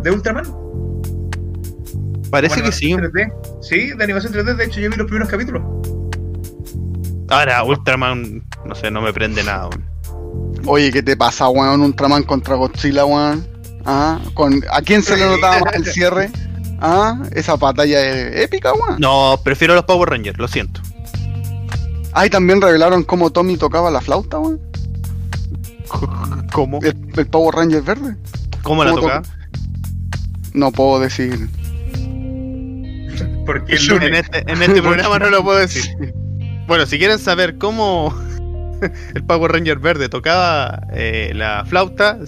de 0.03 0.11
Ultraman. 0.11 0.45
Parece 2.31 2.63
que 2.63 2.73
sí. 2.73 2.93
animación 2.93 3.13
3D. 3.13 3.33
Sí, 3.63 3.91
de 3.97 4.05
animación 4.05 4.33
3D, 4.33 4.55
de 4.57 4.65
hecho 4.65 4.81
yo 4.81 4.91
vi 4.91 4.97
los 4.97 5.07
primeros 5.07 5.29
capítulos. 5.29 5.63
Ahora, 7.29 7.63
Ultraman, 7.65 8.45
no 8.65 8.75
sé, 8.75 8.91
no 8.91 9.01
me 9.01 9.13
prende 9.13 9.43
nada, 9.45 9.69
oye, 10.67 10.91
¿qué 10.93 11.03
te 11.03 11.17
pasa, 11.17 11.49
weón? 11.49 11.81
Ultraman 11.81 12.23
contra 12.25 12.55
Godzilla, 12.57 13.05
weón. 13.05 13.47
Ah, 13.85 14.19
con, 14.35 14.63
¿A 14.73 14.81
quién 14.83 15.03
se 15.03 15.17
le 15.17 15.27
notaba 15.27 15.61
más 15.61 15.75
el 15.75 15.85
cierre? 15.87 16.31
Ah, 16.81 17.23
esa 17.33 17.57
batalla 17.57 18.01
es 18.01 18.41
épica, 18.43 18.73
weón. 18.73 18.99
No, 19.01 19.39
prefiero 19.45 19.75
los 19.75 19.85
Power 19.85 20.11
Rangers, 20.11 20.39
lo 20.39 20.49
siento. 20.49 20.81
Ah, 22.15 22.27
y 22.27 22.31
también 22.31 22.63
revelaron 22.63 23.03
cómo 23.03 23.31
Tommy 23.31 23.57
tocaba 23.57 23.91
la 23.91 24.01
flauta, 24.01 24.39
weón. 24.39 24.61
¿Cómo? 26.53 26.79
El, 26.83 26.97
el 27.17 27.27
Power 27.27 27.55
Ranger 27.57 27.83
verde. 27.83 28.17
¿Cómo 28.63 28.85
la 28.85 28.91
¿Cómo 28.91 29.03
toca? 29.03 29.23
No 30.53 30.71
puedo 30.71 31.01
decir. 31.01 31.49
Porque 33.45 33.75
el 33.75 34.03
En 34.03 34.15
este, 34.15 34.39
en 34.51 34.63
este 34.63 34.83
programa 34.83 35.19
no 35.19 35.31
lo 35.31 35.43
puedo 35.43 35.59
decir. 35.59 36.15
Bueno, 36.67 36.87
si 36.87 36.99
quieren 36.99 37.19
saber 37.19 37.59
cómo 37.59 38.15
el 39.15 39.25
Power 39.25 39.53
Ranger 39.53 39.79
verde 39.79 40.09
tocaba 40.09 40.81
eh, 40.93 41.33
la 41.35 41.65
flauta, 41.67 42.19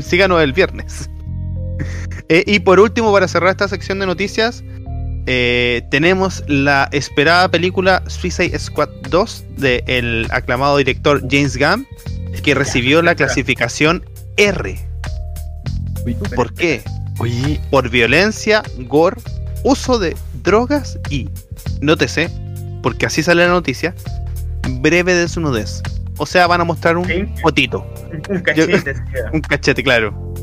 síganos 0.00 0.42
el 0.42 0.52
viernes. 0.52 1.10
Eh, 2.28 2.42
y 2.44 2.58
por 2.58 2.80
último, 2.80 3.12
para 3.12 3.28
cerrar 3.28 3.50
esta 3.50 3.68
sección 3.68 4.00
de 4.00 4.06
noticias, 4.06 4.64
eh, 5.26 5.82
tenemos 5.90 6.42
la 6.46 6.88
esperada 6.92 7.48
película 7.50 8.02
Suicide 8.06 8.58
Squad 8.58 8.88
2 9.10 9.44
del 9.56 10.26
aclamado 10.30 10.76
director 10.76 11.20
James 11.30 11.56
Gunn, 11.56 11.86
que 12.42 12.54
recibió 12.54 13.02
la 13.02 13.14
clasificación 13.14 14.04
R. 14.36 14.78
¿Por 16.34 16.54
qué? 16.54 16.82
Oye, 17.18 17.60
por 17.70 17.88
violencia, 17.90 18.62
gore, 18.80 19.16
uso 19.64 19.98
de 19.98 20.16
drogas 20.42 20.98
y, 21.10 21.28
nótese, 21.80 22.30
porque 22.82 23.06
así 23.06 23.22
sale 23.22 23.42
la 23.44 23.50
noticia, 23.52 23.94
breve 24.80 25.14
desnudez. 25.14 25.82
O 26.18 26.26
sea, 26.26 26.46
van 26.46 26.60
a 26.60 26.64
mostrar 26.64 26.96
un 26.96 27.06
Sí. 27.06 27.24
fotito, 27.42 27.86
un 28.30 28.40
cachete. 28.40 28.94
un 29.32 29.40
cachete, 29.40 29.82
claro. 29.82 30.34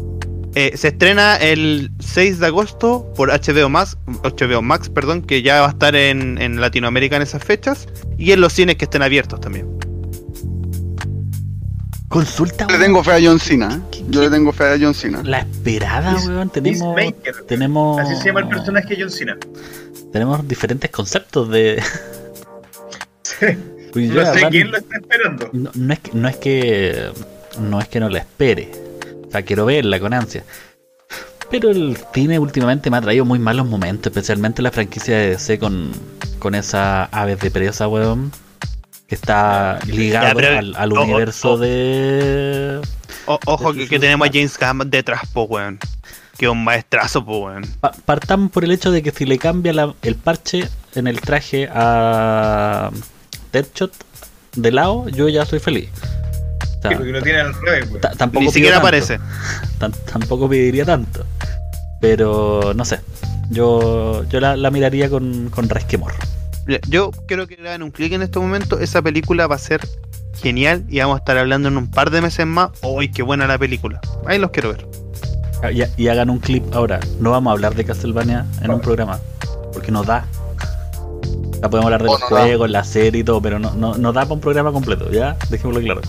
Eh, 0.56 0.78
se 0.78 0.90
estrena 0.90 1.36
el 1.38 1.90
6 2.00 2.40
de 2.40 2.46
agosto 2.46 3.12
por 3.16 3.30
HBO 3.32 3.70
Max, 3.70 3.98
HBO 4.24 4.62
Max, 4.62 4.88
perdón, 4.90 5.24
que 5.24 5.42
ya 5.42 5.62
va 5.62 5.68
a 5.68 5.70
estar 5.72 5.96
en, 5.96 6.40
en 6.40 6.62
Latinoamérica 6.62 7.16
en 7.16 7.24
esas 7.24 7.44
fechas 7.44 7.88
y 8.20 8.32
en 8.34 8.42
los 8.42 8.54
cines 8.54 8.76
que 8.76 8.86
estén 8.86 9.02
abiertos 9.02 9.40
también. 9.42 9.68
consulta, 12.08 12.68
Le 12.70 12.78
tengo 12.78 13.04
fe 13.04 13.12
a 13.14 13.20
John 13.24 13.40
Cena, 13.40 13.82
¿eh? 13.92 14.02
Yo 14.10 14.22
le 14.22 14.30
tengo 14.30 14.52
fe 14.52 14.66
a 14.66 14.78
John 14.80 14.94
Cena. 14.94 15.24
La 15.24 15.40
esperada, 15.40 16.14
Peace- 16.14 16.28
weón. 16.28 16.50
Tenemos, 16.52 16.96
tenemos, 17.48 18.00
Así 18.00 18.16
se 18.18 18.26
llama 18.26 18.42
el 18.42 18.48
personaje 18.50 18.96
de 18.96 19.02
John 19.02 19.10
Cena. 19.10 19.38
tenemos 20.12 20.48
diferentes 20.48 20.92
conceptos 20.92 21.50
de. 21.50 21.82
Pues 23.92 24.10
yo, 24.12 24.24
No 24.24 24.34
sé 24.34 24.48
quién 24.50 24.72
lo 24.72 24.78
está 24.78 24.98
esperando. 24.98 25.50
no, 25.54 25.72
no 25.74 25.94
es 25.94 26.00
que, 26.00 26.12
no 26.14 26.28
es 26.28 26.38
que 26.38 27.12
no 27.60 27.80
es 27.80 27.88
que 27.88 28.00
no 28.00 28.10
la 28.10 28.20
espere. 28.20 28.70
Quiero 29.42 29.66
verla 29.66 30.00
con 30.00 30.14
ansia. 30.14 30.44
Pero 31.52 31.70
el 31.70 31.98
cine 32.14 32.40
últimamente 32.40 32.90
me 32.90 32.98
ha 32.98 33.02
traído 33.02 33.26
muy 33.26 33.38
malos 33.40 33.68
momentos, 33.68 34.12
especialmente 34.12 34.62
la 34.62 34.72
franquicia 34.72 35.18
de 35.18 35.30
DC 35.32 35.60
con, 35.60 35.92
con 36.40 36.56
esa 36.56 37.06
aves 37.06 37.40
de 37.40 37.52
presa, 37.52 37.88
weón. 37.88 38.32
Que 39.08 39.16
está 39.16 39.80
ligado 39.86 40.28
Ya, 40.28 40.34
pero- 40.36 40.78
al, 40.78 40.94
universo 40.94 41.58
de. 41.58 42.82
O- 43.26 43.40
ojo 43.46 43.74
que, 43.74 43.88
que 43.88 44.00
tenemos 44.00 44.28
a 44.28 44.32
James 44.32 44.58
Gunn 44.58 44.90
detrás, 44.90 45.22
po, 45.32 45.44
weón. 45.44 45.78
Que 46.38 46.50
un 46.50 46.64
maestrazo, 46.64 47.24
po, 47.24 47.40
weón. 47.46 47.64
Pa- 47.80 47.92
partamos 48.06 48.50
por 48.52 48.64
el 48.64 48.72
hecho 48.72 48.90
de 48.92 49.04
que 49.04 49.12
si 49.12 49.26
le 49.26 49.38
cambia 49.38 49.74
la- 49.74 49.94
el 50.02 50.16
parche 50.16 50.68
en 50.96 51.06
el 51.08 51.22
traje 51.22 51.70
a 51.72 52.90
Deadshot 53.52 53.94
de 54.56 54.72
lado, 54.72 55.08
yo 55.10 55.30
ya 55.30 55.46
soy 55.46 55.60
feliz. 55.60 55.90
O 56.84 56.90
sea, 56.90 56.92
Sí, 56.92 56.96
porque 56.98 57.12
lo 57.12 57.22
tiene 57.22 57.40
al 57.40 57.54
revés, 57.62 57.90
güey. 57.90 58.02
ta- 58.02 58.12
tampoco 58.12 58.46
Ni 58.46 58.52
siquiera 58.52 58.76
tanto. 58.76 58.88
aparece. 58.88 59.20
Tampoco 60.12 60.50
pediría 60.50 60.86
tanto. 60.86 61.26
Pero 62.02 62.74
no 62.76 62.84
sé. 62.86 63.00
Yo, 63.50 64.24
yo 64.30 64.40
la, 64.40 64.58
la 64.58 64.70
miraría 64.72 65.10
con, 65.10 65.50
con 65.50 65.70
resquemor. 65.70 66.12
Yo 66.88 67.12
quiero 67.28 67.48
que 67.48 67.58
le 67.58 67.70
hagan 67.70 67.84
un 67.84 67.92
clic 67.92 68.12
en 68.14 68.22
este 68.22 68.40
momento. 68.40 68.80
Esa 68.80 69.02
película 69.02 69.48
va 69.48 69.56
a 69.56 69.60
ser 69.60 69.82
genial 70.42 70.84
y 70.90 71.00
vamos 71.00 71.16
a 71.16 71.20
estar 71.20 71.38
hablando 71.38 71.68
en 71.70 71.78
un 71.78 71.90
par 71.92 72.10
de 72.10 72.22
meses 72.22 72.46
más. 72.46 72.70
¡Uy, 72.82 73.10
qué 73.12 73.22
buena 73.24 73.48
la 73.48 73.58
película! 73.58 74.00
Ahí 74.26 74.40
los 74.40 74.52
quiero 74.52 74.70
ver. 74.70 74.86
Ah, 75.62 75.72
Y, 75.72 75.84
y 75.98 76.08
hagan 76.10 76.30
un 76.30 76.40
clip 76.40 76.64
ahora. 76.74 77.00
No 77.20 77.32
vamos 77.32 77.52
a 77.52 77.54
hablar 77.54 77.76
de 77.76 77.86
Castlevania 77.86 78.46
en 78.62 78.72
un 78.72 78.82
programa. 78.82 79.20
Porque 79.72 79.92
nos 79.92 80.06
da. 80.06 80.26
Ya 81.62 81.70
podemos 81.70 81.86
hablar 81.86 82.04
de 82.04 82.10
Oh, 82.10 82.14
los 82.18 82.30
no 82.30 82.36
da. 82.36 82.42
juegos, 82.44 82.70
la 82.70 82.84
serie 82.84 83.22
y 83.22 83.24
todo, 83.24 83.42
pero 83.42 83.58
no, 83.60 83.74
no, 83.74 83.96
no 83.98 84.12
da 84.12 84.24
para 84.24 84.34
un 84.34 84.42
programa 84.42 84.72
completo, 84.74 85.10
¿ya? 85.12 85.38
Dejémoslo 85.50 85.80
claro. 85.82 86.02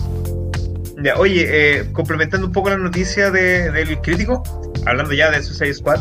Ya, 1.03 1.17
oye, 1.17 1.45
eh, 1.79 1.91
complementando 1.91 2.47
un 2.47 2.53
poco 2.53 2.69
la 2.69 2.77
noticia 2.77 3.29
de- 3.31 3.69
del 3.71 3.99
crítico, 4.01 4.41
hablando 4.85 5.13
ya 5.13 5.29
de 5.31 5.43
Suicide 5.43 5.73
Squad, 5.73 5.99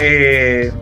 eh, 0.00 0.72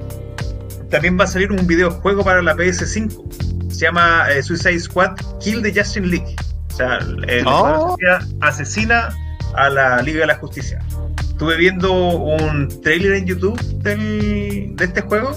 también 0.91 1.19
va 1.19 1.25
a 1.25 1.27
salir 1.27 1.53
un 1.53 1.67
videojuego 1.67 2.25
para 2.25 2.43
la 2.43 2.55
PS5. 2.57 3.25
Se 3.71 3.81
llama 3.87 4.27
eh, 4.31 4.43
Suicide 4.43 4.81
Squad 4.81 5.17
Kill 5.41 5.63
the 5.63 5.73
Justice 5.73 6.01
League. 6.01 6.37
O 6.71 6.75
sea, 6.75 6.99
Oh. 7.47 7.97
asesina 8.41 9.11
a 9.55 9.69
la 9.69 10.01
Liga 10.03 10.21
de 10.21 10.27
la 10.29 10.37
Justicia. 10.37 10.83
Estuve 11.21 11.57
viendo 11.57 11.93
un 11.93 12.69
trailer 12.83 13.13
en 13.15 13.27
YouTube 13.27 13.61
del- 13.83 14.75
de 14.77 14.85
este 14.85 15.01
juego. 15.03 15.37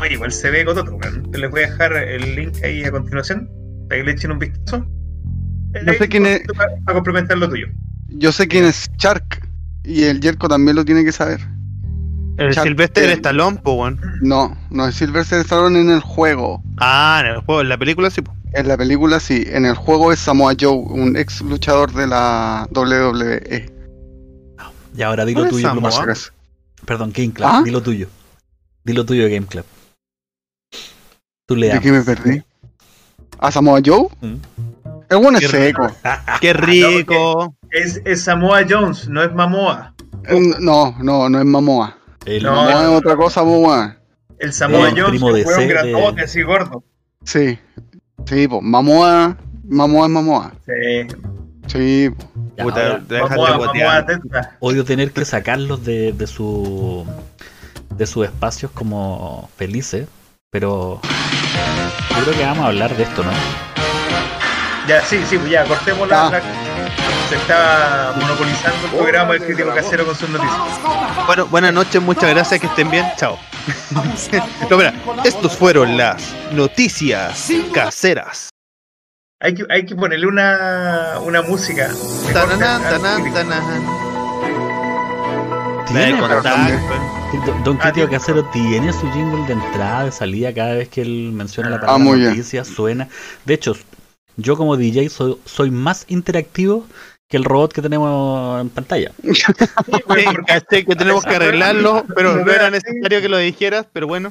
Oye, 0.00 0.14
igual 0.14 0.32
se 0.32 0.50
ve 0.50 0.64
cototo. 0.64 0.98
Les 1.32 1.50
voy 1.50 1.62
a 1.62 1.66
dejar 1.70 1.92
el 1.96 2.34
link 2.36 2.56
ahí 2.64 2.84
a 2.84 2.90
continuación 2.90 3.48
para 3.88 4.00
que 4.00 4.04
le 4.06 4.12
echen 4.12 4.32
un 4.32 4.38
vistazo. 4.38 4.86
No 5.82 5.92
sé 5.94 6.08
quién 6.08 6.26
es- 6.26 6.42
Para, 6.56 6.70
para 6.84 6.94
complementar 6.94 7.38
lo 7.38 7.48
tuyo. 7.48 7.66
Yo 8.08 8.30
sé 8.32 8.46
quién 8.48 8.64
es 8.64 8.90
Shark. 8.98 9.48
Y 9.82 10.04
el 10.04 10.20
Jerko 10.20 10.48
también 10.48 10.76
lo 10.76 10.84
tiene 10.84 11.04
que 11.04 11.12
saber. 11.12 11.40
El 12.36 12.52
Chuck 12.54 12.64
Sylvester 12.64 13.02
Taylor. 13.04 13.16
Stallone, 13.16 13.56
po, 13.58 13.74
weón. 13.74 14.00
No, 14.22 14.56
no 14.70 14.86
es 14.88 14.94
Sylvester 14.96 15.40
Stallone 15.40 15.80
en 15.80 15.90
el 15.90 16.00
juego. 16.00 16.62
Ah, 16.78 17.20
en 17.24 17.32
el 17.34 17.40
juego, 17.42 17.60
en 17.60 17.68
la 17.68 17.78
película 17.78 18.10
sí, 18.10 18.22
po. 18.22 18.34
En 18.52 18.66
la 18.68 18.76
película 18.76 19.20
sí. 19.20 19.44
En 19.46 19.66
el 19.66 19.74
juego 19.74 20.12
es 20.12 20.18
Samoa 20.20 20.54
Joe, 20.58 20.76
un 20.76 21.16
ex 21.16 21.42
luchador 21.42 21.92
de 21.92 22.06
la 22.06 22.66
WWE. 22.72 23.72
Y 24.96 25.02
ahora 25.02 25.24
di 25.24 25.32
lo 25.34 25.40
¿Cuál 25.40 25.46
es 25.46 25.52
tuyo, 25.52 25.68
Samoa? 25.68 26.14
Perdón, 26.86 27.12
Game 27.14 27.32
Club, 27.32 27.48
¿Ah? 27.50 27.62
di 27.64 27.70
lo 27.70 27.82
tuyo. 27.82 28.08
Di 28.84 28.92
lo 28.92 29.04
tuyo 29.04 29.24
de 29.24 29.30
Game 29.34 29.46
Club. 29.46 29.64
Tú 31.46 31.56
le 31.56 31.68
¿De 31.72 31.80
qué 31.80 31.92
me 31.92 32.02
perdí? 32.02 32.42
¿A 33.38 33.50
Samoa 33.50 33.80
Joe? 33.84 34.08
Mm. 34.20 34.34
Bueno 35.16 35.38
es 35.38 35.48
seco. 35.48 35.90
¡Qué 36.40 36.52
rico! 36.52 37.56
Es, 37.70 38.00
es 38.04 38.22
Samoa 38.22 38.62
Jones, 38.68 39.08
no 39.08 39.22
es 39.22 39.32
Mamoa. 39.32 39.94
No, 40.60 40.94
no, 40.98 41.28
no 41.28 41.38
es 41.38 41.44
Mamoa. 41.44 41.98
El 42.24 42.42
No, 42.42 42.54
Mamoa 42.54 42.82
es 42.82 42.88
otra 42.88 43.16
cosa, 43.16 43.42
weón. 43.42 43.98
El 44.38 44.52
Samoa 44.52 44.88
El 44.88 44.94
Jones, 44.94 45.10
primo 45.10 45.28
que 45.28 45.34
de 45.34 45.44
fue 45.44 45.58
un 45.58 45.68
grandote 45.68 46.22
así 46.22 46.42
gordo. 46.42 46.84
Sí. 47.24 47.58
Sí, 48.26 48.48
pues 48.48 48.62
Mamoa, 48.62 49.36
Mamoa 49.64 50.06
es 50.06 50.12
Mamoa. 50.12 50.52
Sí. 50.66 51.16
Sí. 51.66 52.10
Ya, 52.56 52.64
Puta, 52.64 52.86
ahora, 52.86 53.28
Mamoa, 53.28 53.58
Mamoa 53.58 54.06
odio 54.60 54.84
tener 54.84 55.10
que 55.12 55.24
sacarlos 55.24 55.84
de, 55.84 56.12
de 56.12 56.26
su 56.26 57.06
de 57.96 58.06
sus 58.06 58.26
espacios 58.26 58.70
como 58.72 59.48
felices, 59.56 60.08
pero 60.50 61.00
yo 62.16 62.24
creo 62.24 62.36
que 62.36 62.44
vamos 62.44 62.64
a 62.64 62.68
hablar 62.68 62.96
de 62.96 63.04
esto, 63.04 63.22
¿no? 63.22 63.73
Ya, 64.86 65.00
sí, 65.02 65.18
sí, 65.28 65.38
pues 65.38 65.50
ya, 65.50 65.64
cortemos 65.64 66.08
la, 66.08 66.26
Ah. 66.26 66.30
la- 66.30 66.42
Se 67.28 67.36
está 67.36 68.12
monopolizando 68.20 68.86
el 68.86 68.90
programa 68.92 69.32
del 69.32 69.44
crítico 69.44 69.74
casero 69.74 70.04
con 70.04 70.14
sus 70.14 70.28
noticias. 70.28 70.58
Bueno, 71.26 71.46
buenas 71.46 71.72
noches, 71.72 72.02
muchas 72.02 72.28
gracias, 72.30 72.60
que 72.60 72.66
estén 72.66 72.90
bien. 72.90 73.06
Chao. 73.16 73.38
no, 74.68 74.76
mira, 74.76 74.92
estos 75.24 75.56
fueron 75.56 75.96
las 75.96 76.34
noticias 76.52 77.48
caseras. 77.72 78.50
Hay 79.40 79.54
que, 79.54 79.64
hay 79.70 79.86
que 79.86 79.96
ponerle 79.96 80.26
una, 80.26 81.14
una 81.22 81.40
música. 81.40 81.90
Tananán, 82.34 82.82
tanán. 82.82 83.24
Tiene. 85.86 86.20
Don- 87.64 87.78
Ah, 87.80 87.90
Crítico 87.90 88.10
Casero 88.10 88.44
tiene 88.50 88.92
su 88.92 89.10
jingle 89.12 89.46
de 89.46 89.52
entrada, 89.54 90.04
de 90.04 90.12
salida, 90.12 90.52
cada 90.54 90.74
vez 90.74 90.88
que 90.88 91.02
él 91.02 91.30
menciona 91.32 91.70
la 91.70 91.76
Ah, 91.76 91.80
palabra 91.80 92.16
noticia, 92.16 92.64
suena. 92.64 93.08
De 93.44 93.54
hecho, 93.54 93.74
yo 94.36 94.56
como 94.56 94.76
DJ 94.76 95.08
soy, 95.08 95.36
soy 95.44 95.70
más 95.70 96.04
interactivo 96.08 96.86
que 97.28 97.36
el 97.36 97.44
robot 97.44 97.72
que 97.72 97.82
tenemos 97.82 98.60
en 98.60 98.68
pantalla. 98.70 99.12
Sí, 99.22 100.24
caché 100.46 100.84
que 100.84 100.94
tenemos 100.96 101.24
que 101.24 101.34
arreglarlo, 101.36 102.04
pero 102.14 102.36
no 102.44 102.52
era 102.52 102.70
necesario 102.70 103.20
que 103.20 103.28
lo 103.28 103.38
dijeras, 103.38 103.86
pero 103.92 104.06
bueno. 104.06 104.28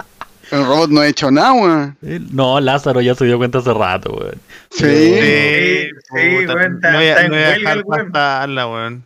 El 0.52 0.66
robot 0.66 0.89
no 0.89 1.02
ha 1.02 1.08
hecho 1.08 1.32
nada, 1.32 1.54
weón. 1.54 1.98
No, 2.32 2.60
Lázaro 2.60 3.02
ya 3.02 3.16
se 3.16 3.26
dio 3.26 3.38
cuenta 3.38 3.60
hace 3.60 3.74
rato, 3.74 4.12
weón. 4.13 4.36
Sí. 4.70 4.86
Sí, 4.86 5.88
sí, 6.12 6.46
weón, 6.46 6.76
está- 6.76 6.92
no 6.92 6.98
voy 6.98 7.08
a, 7.08 7.24
no 7.24 7.30
voy 7.30 7.38
a 7.38 7.48
huelga 7.48 7.50
dejar 7.58 7.78
el 7.78 7.84
weón. 7.86 8.12
pasarla, 8.12 8.68
weón. 8.68 9.04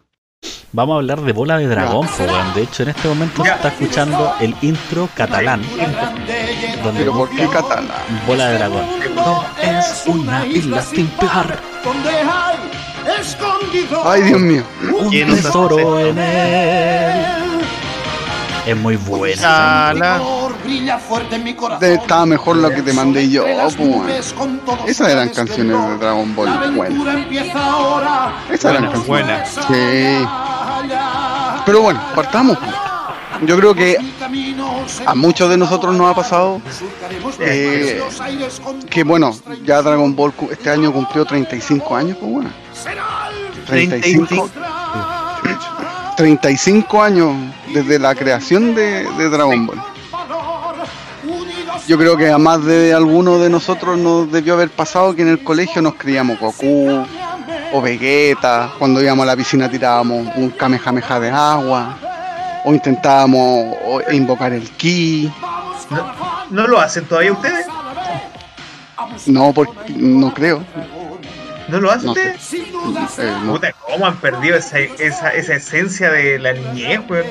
Vamos 0.73 0.93
a 0.93 0.97
hablar 0.97 1.21
de 1.21 1.31
bola 1.33 1.57
de 1.57 1.67
dragón, 1.67 2.07
weón. 2.19 2.53
De 2.53 2.63
hecho, 2.63 2.83
en 2.83 2.89
este 2.89 3.07
momento 3.07 3.43
se 3.43 3.49
está 3.51 3.67
escuchando 3.69 4.33
el 4.41 4.53
intro 4.61 5.09
catalán. 5.15 5.61
Donde 6.83 6.99
Pero 7.01 7.13
¿por 7.13 7.29
qué 7.29 7.47
catalán? 7.47 7.87
bola 8.27 8.47
de 8.47 8.57
dragón. 8.57 8.85
No 9.15 9.45
es 9.61 10.03
una 10.07 10.45
isla 10.45 10.81
sin 10.81 11.07
pegar. 11.07 11.59
donde 11.83 12.09
hay 12.09 12.57
escondido 13.19 14.01
Ay, 14.09 14.21
Dios 14.23 14.39
mío. 14.39 14.63
Un 14.99 15.09
¿Quién 15.09 15.29
nos 15.29 15.41
tesoro 15.41 15.99
en 15.99 16.17
él. 16.17 17.25
Es 18.65 18.75
muy 18.75 18.97
buena. 18.97 19.93
Brilla 20.63 20.97
fuerte 20.97 21.35
en 21.37 21.43
mi 21.45 21.53
corazón. 21.53 21.89
Estaba 21.89 22.25
mejor 22.25 22.57
lo 22.57 22.69
que 22.69 22.81
te 22.81 22.91
mandé 22.91 23.29
yo, 23.29 23.45
todos 23.45 23.75
Esas 24.85 25.09
eran 25.09 25.29
canciones 25.29 25.77
de. 25.81 25.97
Dragon 25.97 26.35
Ball. 26.35 26.75
Bueno. 26.75 27.05
Esas 28.51 28.71
eran 28.71 28.89
Buenas, 28.89 28.91
canciones. 28.91 29.07
buenas. 29.07 29.49
Sí. 29.49 30.27
Pero 31.65 31.81
bueno, 31.81 32.01
partamos. 32.13 32.57
Yo 33.45 33.57
creo 33.57 33.75
que 33.75 33.97
a 35.05 35.15
muchos 35.15 35.49
de 35.49 35.57
nosotros 35.57 35.95
nos 35.95 36.11
ha 36.11 36.15
pasado 36.15 36.61
eh, 37.39 38.01
que, 38.89 39.03
bueno, 39.03 39.31
ya 39.63 39.81
Dragon 39.81 40.15
Ball 40.15 40.33
este 40.51 40.69
año 40.69 40.91
cumplió 40.91 41.25
35 41.25 41.95
años, 41.95 42.17
pues 42.19 42.31
bueno. 42.31 42.49
35, 43.67 44.49
35 46.15 47.01
años 47.01 47.35
desde 47.73 47.99
la 47.99 48.15
creación 48.15 48.73
de, 48.73 49.03
Dragon 49.29 49.67
Ball. 49.67 49.81
Yo 51.87 51.97
creo 51.97 52.17
que 52.17 52.29
a 52.29 52.37
más 52.37 52.65
de 52.65 52.93
alguno 52.93 53.39
de 53.39 53.49
nosotros 53.49 53.97
nos 53.97 54.31
debió 54.31 54.55
haber 54.55 54.69
pasado 54.69 55.15
que 55.15 55.21
en 55.21 55.29
el 55.29 55.43
colegio 55.43 55.81
nos 55.81 55.95
creíamos 55.95 56.39
Goku 56.39 57.05
o 57.73 57.81
Vegeta, 57.81 58.71
cuando 58.77 59.01
íbamos 59.01 59.23
a 59.23 59.27
la 59.27 59.35
piscina 59.35 59.69
tirábamos 59.69 60.35
un 60.35 60.49
Kamehameha 60.49 61.19
de 61.19 61.29
agua, 61.29 61.97
o 62.65 62.73
intentábamos 62.73 63.75
invocar 64.11 64.53
el 64.53 64.69
ki. 64.71 65.31
¿No, 65.89 66.11
¿No 66.49 66.67
lo 66.67 66.79
hacen 66.79 67.05
todavía 67.05 67.33
ustedes? 67.33 67.65
No, 69.25 69.53
porque, 69.53 69.93
no 69.93 70.33
creo. 70.33 70.63
¿No 71.67 71.79
lo 71.81 71.91
hacen 71.91 72.05
No 72.07 72.13
sé. 72.13 72.33
ustedes? 72.37 72.53
Eh, 73.19 73.33
no. 73.43 73.53
Puta, 73.53 73.73
¿cómo 73.73 74.05
han 74.07 74.15
perdido 74.17 74.55
esa, 74.55 74.79
esa, 74.79 75.29
esa 75.29 75.53
esencia 75.55 76.11
de 76.11 76.39
la 76.39 76.53
niñez, 76.53 77.01
weón? 77.09 77.25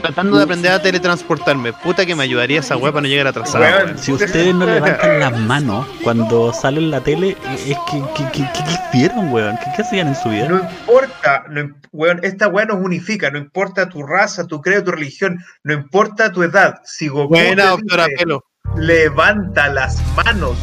Tratando 0.00 0.38
de 0.38 0.44
aprender 0.44 0.72
a 0.72 0.80
teletransportarme. 0.80 1.72
Puta 1.72 2.06
que 2.06 2.14
me 2.14 2.22
ayudaría 2.22 2.60
esa 2.60 2.76
weá 2.76 2.92
para 2.92 3.02
no 3.02 3.08
llegar 3.08 3.26
atrasado. 3.26 3.64
Weón. 3.64 3.84
weón. 3.84 3.98
Si 3.98 4.12
ustedes 4.12 4.54
no 4.54 4.66
levantan 4.66 5.20
las 5.20 5.38
manos 5.38 5.86
cuando 6.02 6.52
sale 6.52 6.78
en 6.80 6.90
la 6.90 7.00
tele, 7.02 7.36
es 7.66 7.76
que, 7.90 8.02
que, 8.14 8.24
que, 8.32 8.42
que- 8.52 8.64
¿qué 8.64 8.72
hicieron, 8.88 9.32
weón? 9.32 9.56
¿Qué, 9.58 9.66
qué 9.76 9.82
hacían 9.82 10.08
en 10.08 10.14
su 10.16 10.28
vida? 10.30 10.48
No 10.48 10.56
importa, 10.60 11.44
no, 11.50 11.68
weón, 11.92 12.20
esta 12.22 12.48
weá 12.48 12.64
nos 12.66 12.76
unifica, 12.78 13.30
no 13.30 13.38
importa 13.38 13.88
tu 13.88 14.02
raza, 14.02 14.46
tu 14.46 14.60
credo, 14.60 14.84
tu 14.84 14.92
religión, 14.92 15.38
no 15.64 15.74
importa 15.74 16.32
tu 16.32 16.42
edad. 16.42 16.80
Si 16.84 17.08
Goku 17.08 17.28
Buena, 17.34 17.66
doctora 17.70 18.04
dice, 18.06 18.16
Pelo. 18.24 18.44
levanta 18.76 19.68
las 19.68 20.00
manos, 20.16 20.56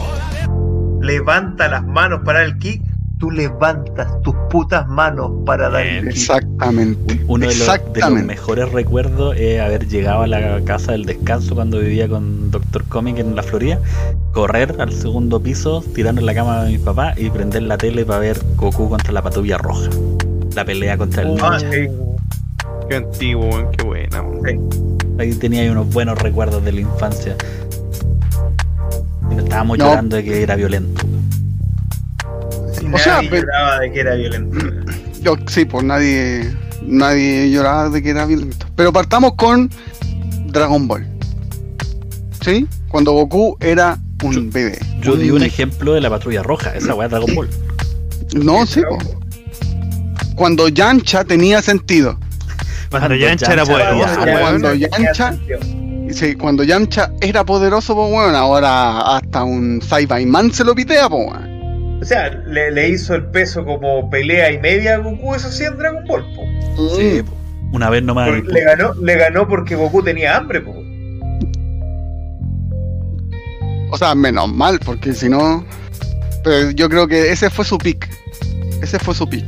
levanta 1.03 1.67
las 1.67 1.85
manos 1.85 2.21
para 2.25 2.43
el 2.43 2.57
ki, 2.57 2.81
tú 3.19 3.29
levantas 3.31 4.21
tus 4.21 4.35
putas 4.49 4.87
manos 4.87 5.31
para 5.45 5.69
dar 5.69 5.85
el 5.85 6.03
ki. 6.09 6.09
Exactamente. 6.09 7.21
Uno 7.27 7.47
de 7.47 7.53
los, 7.55 7.59
de 7.59 7.65
los 7.65 7.75
Exactamente. 7.75 8.27
mejores 8.27 8.71
recuerdos 8.71 9.35
es 9.37 9.61
haber 9.61 9.87
llegado 9.87 10.23
a 10.23 10.27
la 10.27 10.61
casa 10.61 10.93
del 10.93 11.05
descanso 11.05 11.55
cuando 11.55 11.79
vivía 11.79 12.07
con 12.09 12.51
Dr. 12.51 12.83
Comic 12.85 13.19
en 13.19 13.35
la 13.35 13.43
Florida, 13.43 13.79
correr 14.33 14.75
al 14.79 14.91
segundo 14.91 15.39
piso, 15.41 15.83
tirarnos 15.93 16.21
en 16.21 16.25
la 16.25 16.33
cama 16.33 16.63
de 16.63 16.71
mi 16.71 16.77
papá 16.77 17.13
y 17.17 17.29
prender 17.29 17.63
la 17.63 17.77
tele 17.77 18.05
para 18.05 18.19
ver 18.19 18.39
Goku 18.55 18.89
contra 18.89 19.11
la 19.13 19.21
patrulla 19.21 19.57
roja. 19.57 19.89
La 20.55 20.65
pelea 20.65 20.97
contra 20.97 21.23
el 21.23 21.29
Ah, 21.41 21.57
ninja. 21.59 21.71
sí, 21.71 21.87
Qué 22.89 22.95
antiguo, 22.97 23.47
weón. 23.49 23.71
Qué 23.71 23.83
buena, 23.85 24.23
sí. 24.45 24.59
Ahí 25.17 25.33
tenía 25.35 25.61
ahí 25.61 25.69
unos 25.69 25.89
buenos 25.93 26.17
recuerdos 26.19 26.63
de 26.65 26.71
la 26.73 26.81
infancia. 26.81 27.35
Estábamos 29.37 29.77
No. 29.77 29.85
llorando 29.85 30.15
de 30.17 30.23
que 30.23 30.41
era 30.43 30.55
violento. 30.55 31.01
Si 32.77 32.85
O 32.85 32.97
sea, 32.97 33.15
nadie 33.15 33.29
pero- 33.29 33.41
lloraba 33.43 33.79
de 33.79 33.91
que 33.91 33.99
era 33.99 34.15
violento. 34.15 34.57
Yo 35.21 35.35
sí, 35.47 35.65
pues 35.65 35.83
nadie, 35.85 36.53
nadie 36.81 37.49
lloraba 37.51 37.89
de 37.89 38.01
que 38.03 38.09
era 38.09 38.25
violento. 38.25 38.65
Pero 38.75 38.91
partamos 38.91 39.33
con 39.35 39.69
Dragon 40.47 40.87
Ball. 40.87 41.07
¿Sí? 42.41 42.67
Cuando 42.89 43.11
Goku 43.13 43.57
era 43.61 43.97
un 44.23 44.49
bebé. 44.51 44.77
Yo 45.01 45.15
di 45.15 45.31
un 45.31 45.43
ejemplo 45.43 45.93
de 45.93 46.01
la 46.01 46.09
patrulla 46.09 46.43
roja, 46.43 46.75
esa 46.75 46.93
weá 46.93 47.07
Dragon 47.07 47.33
Ball. 47.35 47.49
No, 48.35 48.65
sí, 48.65 48.81
pues. 48.87 49.07
Cuando 50.35 50.67
Yancha 50.67 51.23
tenía 51.23 51.61
sentido. 51.61 52.17
Cuando 52.89 53.07
Cuando 53.09 53.15
Yancha 53.15 53.53
era 53.53 53.63
weón. 53.63 54.39
Cuando 54.41 54.73
Yancha, 54.73 55.35
sí, 56.13 56.35
cuando 56.35 56.63
Yamcha 56.63 57.11
era 57.21 57.43
poderoso, 57.43 57.95
pues 57.95 58.11
bueno, 58.11 58.37
ahora 58.37 59.01
hasta 59.17 59.43
un 59.43 59.81
Saibaman 59.81 60.51
se 60.53 60.63
lo 60.63 60.73
pitea, 60.75 61.09
pues 61.09 61.27
weón. 61.27 61.99
O 62.01 62.05
sea, 62.05 62.29
le, 62.47 62.71
le 62.71 62.89
hizo 62.89 63.15
el 63.15 63.25
peso 63.27 63.63
como 63.63 64.09
pelea 64.09 64.51
y 64.51 64.59
media 64.59 64.95
a 64.95 64.97
Goku, 64.97 65.35
eso 65.35 65.49
sí, 65.49 65.63
en 65.63 65.77
Dragon 65.77 66.03
Ball. 66.05 66.23
po. 66.35 66.95
Sí, 66.97 67.21
po. 67.23 67.33
una 67.71 67.89
vez 67.89 68.03
nomás. 68.03 68.29
Le, 68.29 68.61
ganó, 68.63 68.93
le 68.95 69.15
ganó 69.15 69.47
porque 69.47 69.75
Goku 69.75 70.03
tenía 70.03 70.35
hambre. 70.37 70.59
po. 70.61 70.73
O 73.91 73.97
sea, 73.97 74.15
menos 74.15 74.51
mal, 74.51 74.79
porque 74.83 75.13
si 75.13 75.29
no. 75.29 75.63
Pero 76.43 76.71
yo 76.71 76.89
creo 76.89 77.07
que 77.07 77.31
ese 77.31 77.49
fue 77.49 77.63
su 77.63 77.77
pick. 77.77 78.09
Ese 78.81 78.99
fue 78.99 79.13
su 79.15 79.27
pick. 79.29 79.45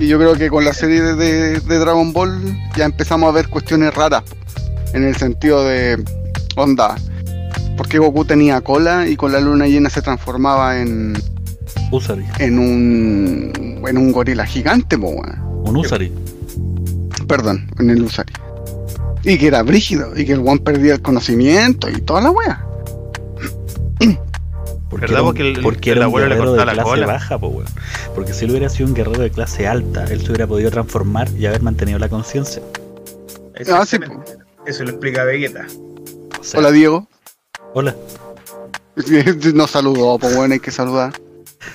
Y 0.00 0.08
yo 0.08 0.18
creo 0.18 0.34
que 0.34 0.48
con 0.48 0.64
la 0.64 0.72
serie 0.72 1.00
de, 1.02 1.14
de- 1.14 1.60
de 1.60 1.78
Dragon 1.78 2.12
Ball 2.12 2.40
ya 2.76 2.86
empezamos 2.86 3.28
a 3.28 3.32
ver 3.32 3.48
cuestiones 3.48 3.94
raras. 3.94 4.22
En 4.92 5.04
el 5.04 5.16
sentido 5.16 5.64
de. 5.64 6.02
Onda. 6.56 6.96
Porque 7.76 7.98
Goku 7.98 8.24
tenía 8.24 8.60
cola 8.60 9.06
y 9.06 9.16
con 9.16 9.30
la 9.32 9.40
luna 9.40 9.66
llena 9.66 9.90
se 9.90 10.02
transformaba 10.02 10.80
en. 10.80 11.14
Usari. 11.92 12.24
en 12.38 12.58
un. 12.58 13.52
en 13.86 13.96
un 13.98 14.12
gorila 14.12 14.44
gigante, 14.46 14.98
po, 14.98 15.08
weón. 15.10 15.38
Un 15.68 15.76
Usari. 15.76 16.12
Perdón, 17.26 17.70
en 17.78 17.90
el 17.90 18.02
Usari. 18.02 18.32
Y 19.24 19.36
que 19.38 19.46
era 19.48 19.62
brígido, 19.62 20.16
y 20.18 20.24
que 20.24 20.32
el 20.32 20.40
one 20.40 20.60
perdía 20.60 20.94
el 20.94 21.02
conocimiento 21.02 21.88
y 21.90 22.00
toda 22.00 22.20
la 22.22 22.30
wea. 22.30 22.64
Porque 24.90 25.06
¿Verdad? 25.06 25.18
era 25.20 25.22
un, 25.22 25.26
Porque 25.28 25.48
el- 25.50 25.60
porque 25.62 25.90
el 25.90 25.98
era 25.98 26.06
un 26.06 26.10
abuelo 26.10 26.28
le 26.28 26.34
guerrero 26.36 26.52
de 26.52 26.58
cortaba 26.58 26.74
la 26.76 26.82
clase 26.82 26.88
cola. 27.00 27.06
baja, 27.06 27.38
po, 27.38 27.48
weón. 27.48 27.66
Porque 28.14 28.32
si 28.32 28.44
él 28.46 28.52
hubiera 28.52 28.68
sido 28.70 28.88
un 28.88 28.94
guerrero 28.94 29.20
de 29.22 29.30
clase 29.30 29.66
alta, 29.66 30.04
él 30.04 30.20
se 30.22 30.28
hubiera 30.28 30.46
podido 30.46 30.70
transformar 30.70 31.28
y 31.38 31.44
haber 31.44 31.62
mantenido 31.62 31.98
la 31.98 32.08
conciencia. 32.08 32.62
Ah, 33.70 33.84
sí, 33.84 33.96
Exactamente. 33.96 34.32
Eso 34.68 34.84
lo 34.84 34.90
explica 34.90 35.24
Vegeta. 35.24 35.66
O 36.38 36.44
sea, 36.44 36.60
Hola 36.60 36.70
Diego. 36.70 37.08
hola. 37.74 37.96
Nos 39.54 39.70
saludó, 39.70 40.18
pues 40.18 40.36
bueno, 40.36 40.54
hay 40.54 40.60
que 40.60 40.70
saludar. 40.70 41.12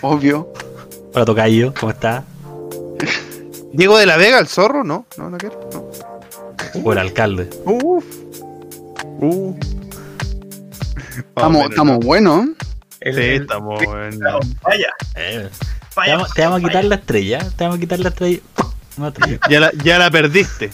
Obvio. 0.01 0.51
Hola 1.13 1.25
Tocayo, 1.25 1.73
¿cómo 1.79 1.91
está? 1.91 2.23
Diego 3.71 3.97
de 3.97 4.05
la 4.05 4.17
Vega, 4.17 4.37
el 4.39 4.47
zorro, 4.47 4.83
no, 4.83 5.05
no, 5.17 5.29
no 5.31 5.37
quiero. 5.37 5.59
No. 5.73 5.89
O 6.83 6.91
el 6.91 6.97
alcalde. 6.99 7.49
Uf. 7.65 8.05
Uh. 9.19 9.55
Estamos, 11.17 11.69
estamos 11.69 11.99
buenos. 11.99 12.49
El- 12.99 13.15
Sí, 13.15 13.21
estamos 13.41 13.83
buenos. 13.83 14.45
Vaya, 14.61 14.87
Eh, 15.15 15.49
te, 15.49 15.65
vaya. 15.95 16.15
vamos, 16.15 16.33
te 16.33 16.41
vamos 16.43 16.59
a 16.63 16.67
quitar 16.67 16.85
la 16.85 16.95
estrella. 16.95 17.39
Te 17.57 17.63
vamos 17.63 17.77
a 17.77 17.79
quitar 17.79 17.99
la 17.99 18.09
estrella. 18.09 18.39
No, 18.97 19.07
estrella. 19.07 19.39
Ya 19.49 19.59
la, 19.59 19.71
ya 19.83 19.97
la 19.99 20.11
perdiste. 20.11 20.69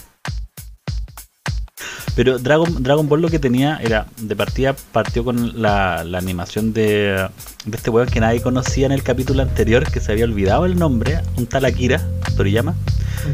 Pero 2.15 2.37
Dragon, 2.39 2.83
Dragon 2.83 3.07
Ball 3.07 3.21
lo 3.21 3.29
que 3.29 3.39
tenía 3.39 3.77
era, 3.81 4.05
de 4.19 4.35
partida 4.35 4.75
partió 4.91 5.23
con 5.23 5.61
la, 5.61 6.03
la 6.03 6.17
animación 6.17 6.73
de, 6.73 7.27
de 7.65 7.77
este 7.77 7.89
weón 7.89 8.07
que 8.09 8.19
nadie 8.19 8.41
conocía 8.41 8.85
en 8.85 8.91
el 8.91 9.03
capítulo 9.03 9.41
anterior, 9.41 9.89
que 9.89 9.99
se 10.01 10.11
había 10.11 10.25
olvidado 10.25 10.65
el 10.65 10.77
nombre, 10.77 11.19
un 11.37 11.45
tal 11.47 11.65
Akira 11.65 12.01
Toriyama, 12.35 12.73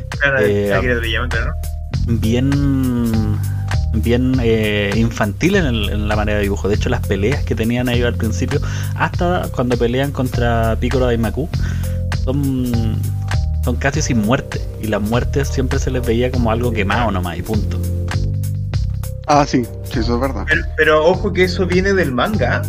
Claro, 0.10 0.38
Eh, 0.42 0.72
Toriyama, 0.96 1.30
claro. 1.30 1.52
bien 2.08 3.38
bien 3.98 4.36
eh, 4.44 4.92
infantil 4.98 5.56
en, 5.56 5.66
el- 5.66 5.90
en 5.90 6.08
la 6.08 6.16
manera 6.18 6.38
de 6.38 6.44
dibujo. 6.44 6.68
De 6.68 6.76
hecho, 6.76 6.90
las 6.90 7.00
peleas 7.08 7.44
que 7.44 7.56
tenían 7.56 7.88
ellos 7.90 8.08
al 8.08 8.16
principio, 8.16 8.60
hasta 8.96 9.48
cuando 9.56 9.78
pelean 9.78 10.12
contra 10.12 10.76
Piccolo 10.80 11.06
Daimaku, 11.06 11.48
son, 12.26 12.98
son 13.64 13.76
casi 13.78 14.02
sin 14.02 14.20
muerte. 14.20 14.60
Y 14.82 14.88
las 14.88 15.02
muertes 15.02 15.48
siempre 15.48 15.80
se 15.80 15.92
les 15.92 16.06
veía 16.06 16.30
como 16.30 16.52
algo 16.52 16.72
quemado 16.74 17.10
nomás 17.10 17.38
y 17.38 17.42
punto. 17.42 17.80
Ah, 19.28 19.46
sí, 19.46 19.64
sí, 19.84 20.00
eso 20.00 20.16
es 20.16 20.22
verdad. 20.22 20.46
Pero, 20.48 20.62
pero 20.78 21.06
ojo 21.06 21.34
que 21.34 21.44
eso 21.44 21.66
viene 21.66 21.94
del 21.94 22.12
manga. 22.12 22.62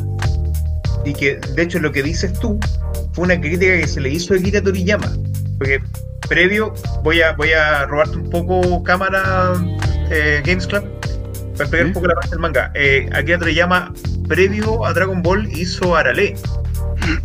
Y 1.04 1.12
que, 1.12 1.36
de 1.36 1.62
hecho, 1.62 1.78
lo 1.78 1.92
que 1.92 2.02
dices 2.02 2.32
tú 2.34 2.58
fue 3.12 3.24
una 3.24 3.40
crítica 3.40 3.76
que 3.78 3.86
se 3.86 4.00
le 4.00 4.10
hizo 4.10 4.34
a 4.34 4.36
Akira 4.38 4.60
Toriyama. 4.62 5.12
Porque 5.58 5.80
previo, 6.28 6.74
voy 7.02 7.22
a, 7.22 7.32
voy 7.32 7.52
a 7.52 7.86
robarte 7.86 8.16
un 8.16 8.30
poco 8.30 8.82
cámara 8.82 9.52
eh, 10.10 10.42
Games 10.44 10.66
Club 10.66 10.82
para 11.56 11.64
explicar 11.64 11.80
¿Sí? 11.80 11.86
un 11.86 11.92
poco 11.92 12.06
la 12.08 12.14
parte 12.14 12.30
del 12.30 12.38
manga. 12.40 12.72
Eh, 12.74 13.08
Akira 13.12 13.38
Toriyama, 13.38 13.92
previo 14.28 14.84
a 14.84 14.92
Dragon 14.92 15.22
Ball, 15.22 15.46
hizo 15.52 15.94
Arale 15.94 16.34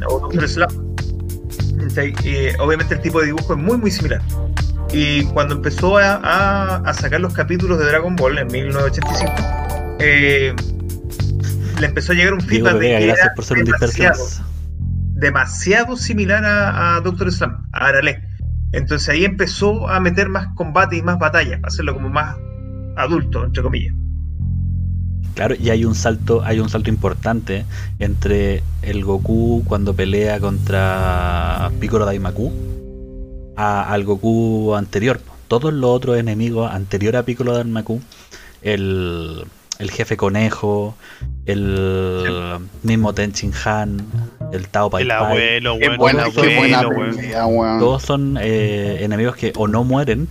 o 0.07 0.19
Doctor. 0.19 0.67
Eh, 1.97 2.55
obviamente 2.59 2.93
el 2.93 3.01
tipo 3.01 3.19
de 3.19 3.27
dibujo 3.27 3.53
es 3.53 3.59
muy 3.59 3.77
muy 3.77 3.91
similar. 3.91 4.21
Y 4.93 5.23
cuando 5.25 5.55
empezó 5.55 5.97
a, 5.97 6.15
a- 6.15 6.75
a 6.77 6.93
sacar 6.93 7.21
los 7.21 7.33
capítulos 7.33 7.79
de 7.79 7.85
Dragon 7.85 8.15
Ball 8.15 8.37
en 8.39 8.47
1985, 8.47 9.33
eh, 9.99 10.53
le 11.79 11.85
empezó 11.85 12.11
a 12.11 12.15
llegar 12.15 12.33
un 12.33 12.41
feedback 12.41 12.73
de 12.73 12.79
que 12.99 13.03
era 13.05 13.33
por 13.35 13.45
ser 13.45 13.57
demasiado, 15.15 15.95
similar 15.97 16.43
a, 16.45 16.95
a 16.95 17.01
Doctor 17.01 17.31
Slump, 17.31 17.55
a 17.71 17.87
Arale. 17.87 18.23
Entonces 18.73 19.07
ahí 19.09 19.25
empezó 19.25 19.87
a 19.89 19.99
meter 19.99 20.29
más 20.29 20.47
combate 20.55 20.97
y 20.97 21.01
más 21.01 21.19
batallas, 21.19 21.59
hacerlo 21.63 21.93
como 21.93 22.09
más 22.09 22.35
adulto, 22.97 23.45
entre 23.45 23.63
comillas. 23.63 23.93
Claro, 25.35 25.55
y 25.57 25.69
hay 25.69 25.85
un 25.85 25.95
salto, 25.95 26.43
hay 26.43 26.59
un 26.59 26.67
salto 26.69 26.89
importante 26.89 27.65
entre 27.99 28.63
el 28.81 29.03
Goku 29.05 29.63
cuando 29.65 29.95
pelea 29.95 30.39
contra 30.41 31.71
Piccolo 31.79 32.05
Daimaku 32.05 32.51
a- 33.61 33.93
al 33.93 34.03
Goku 34.03 34.73
anterior. 34.75 35.19
Todos 35.47 35.73
los 35.73 35.89
otros 35.89 36.17
enemigos 36.17 36.71
anterior 36.71 37.15
a 37.17 37.23
Piccolo 37.23 37.53
Daimaku, 37.55 38.01
el, 38.61 39.43
el 39.79 39.91
jefe 39.91 40.15
conejo, 40.17 40.95
el 41.45 42.57
mismo 42.83 43.13
Tenchin 43.13 43.51
Han, 43.65 44.05
el 44.53 44.67
Tao 44.69 44.89
Pai 44.89 45.03
El 45.03 45.09
Pai, 45.09 45.17
abuelo, 45.17 45.77
Qué 45.77 45.87
weón. 45.87 45.97
Buena, 45.97 46.23
qué 46.31 46.55
buena 46.57 46.87
pelea, 46.87 47.47
todos 47.79 48.01
son 48.03 48.37
eh, 48.39 49.03
enemigos 49.03 49.35
que 49.35 49.51
o 49.57 49.67
no 49.67 49.83
mueren 49.83 50.27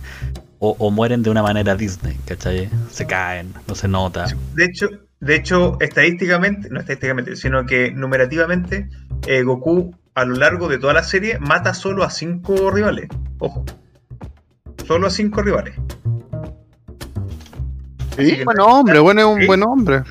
o, 0.59 0.75
o 0.79 0.91
mueren 0.91 1.23
de 1.23 1.29
una 1.29 1.43
manera 1.43 1.75
Disney, 1.75 2.17
¿cachai? 2.25 2.69
Se 2.89 3.05
caen, 3.05 3.53
no 3.67 3.75
se 3.75 3.87
nota. 3.87 4.25
De 4.55 4.65
hecho, 4.65 4.87
de 5.19 5.35
hecho, 5.35 5.77
estadísticamente, 5.81 6.69
no 6.71 6.79
estadísticamente, 6.79 7.35
sino 7.35 7.65
que 7.65 7.91
numerativamente, 7.91 8.89
eh, 9.27 9.43
Goku 9.43 9.95
a 10.15 10.25
lo 10.25 10.35
largo 10.35 10.67
de 10.67 10.77
toda 10.77 10.93
la 10.93 11.03
serie 11.03 11.39
mata 11.39 11.73
solo 11.73 12.03
a 12.03 12.09
cinco 12.09 12.69
rivales. 12.71 13.07
Ojo. 13.39 13.65
Solo 14.85 15.07
a 15.07 15.09
cinco 15.09 15.41
rivales. 15.41 15.75
¿Sí? 18.17 18.37
que- 18.37 18.43
Buen 18.45 18.59
hombre, 18.59 18.99
bueno, 18.99 19.21
es 19.21 19.27
un 19.27 19.39
Sí. 19.41 19.47
buen 19.47 19.63
hombre. 19.63 20.03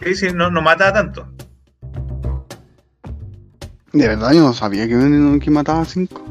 Es 0.00 0.20
decir, 0.20 0.34
no, 0.34 0.50
no 0.50 0.62
mata 0.62 0.88
a 0.88 0.92
tanto. 0.92 1.26
De 3.92 4.08
verdad, 4.08 4.32
yo 4.32 4.40
no 4.40 4.52
sabía 4.52 4.86
que, 4.88 5.38
que 5.40 5.50
mataba 5.50 5.82
a 5.82 5.84
5. 5.84 6.22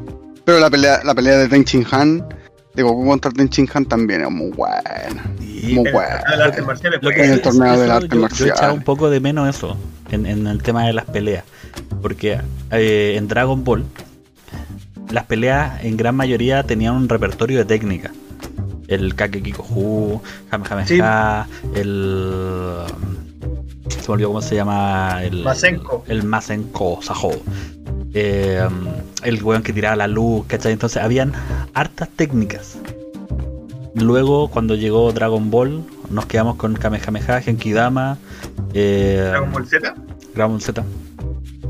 Pero 0.44 0.60
la 0.60 0.68
pelea, 0.70 1.00
la 1.02 1.14
pelea 1.14 1.38
de 1.38 1.48
Tenchin 1.48 1.86
Han, 1.90 2.26
de 2.74 2.82
Goku 2.82 3.06
contra 3.06 3.30
Tenchin 3.30 3.66
Han 3.72 3.86
también 3.86 4.20
es 4.22 4.30
muy 4.30 4.50
buena. 4.50 5.24
Muy 5.40 5.86
En 5.86 5.92
buena. 5.92 6.22
el 6.34 6.42
arte 6.42 6.60
marcial 6.62 6.94
En 7.02 7.30
el 7.30 7.40
torneo 7.40 7.78
del 7.80 7.90
arte 7.90 8.08
yo, 8.14 8.20
marcial. 8.20 8.48
Yo 8.50 8.54
echaba 8.54 8.72
un 8.74 8.82
poco 8.82 9.08
de 9.08 9.20
menos 9.20 9.48
eso 9.48 9.78
en, 10.10 10.26
en 10.26 10.46
el 10.46 10.62
tema 10.62 10.86
de 10.86 10.92
las 10.92 11.06
peleas. 11.06 11.44
Porque 12.04 12.38
eh, 12.70 13.14
en 13.16 13.28
Dragon 13.28 13.64
Ball, 13.64 13.82
las 15.10 15.24
peleas 15.24 15.82
en 15.82 15.96
gran 15.96 16.14
mayoría 16.14 16.62
tenían 16.62 16.96
un 16.96 17.08
repertorio 17.08 17.56
de 17.56 17.64
técnica. 17.64 18.12
El 18.88 19.14
Kakekikohu, 19.14 20.20
Kamehameha, 20.50 21.48
el. 21.74 22.82
Se 23.88 24.06
me 24.06 24.12
olvidó 24.12 24.28
cómo 24.28 24.42
se 24.42 24.54
llama. 24.54 25.20
El 25.22 25.44
Masenko. 25.44 26.04
El 26.06 26.24
Masenko 26.24 26.98
Sajo. 27.00 27.30
Eh, 28.12 28.68
el 29.22 29.42
weón 29.42 29.62
que 29.62 29.72
tiraba 29.72 29.96
la 29.96 30.06
luz, 30.06 30.44
¿cachai? 30.46 30.72
Entonces 30.72 31.02
habían 31.02 31.32
hartas 31.72 32.10
técnicas. 32.10 32.76
Luego, 33.94 34.48
cuando 34.48 34.74
llegó 34.74 35.10
Dragon 35.14 35.50
Ball, 35.50 35.82
nos 36.10 36.26
quedamos 36.26 36.56
con 36.56 36.74
Kamehameha, 36.74 37.40
Genkidama, 37.40 38.18
eh, 38.74 39.28
Dragon 39.30 39.52
Ball 39.52 39.66
Z. 39.66 39.94
Dragon 40.34 40.52
Ball 40.52 40.60
Z. 40.60 40.84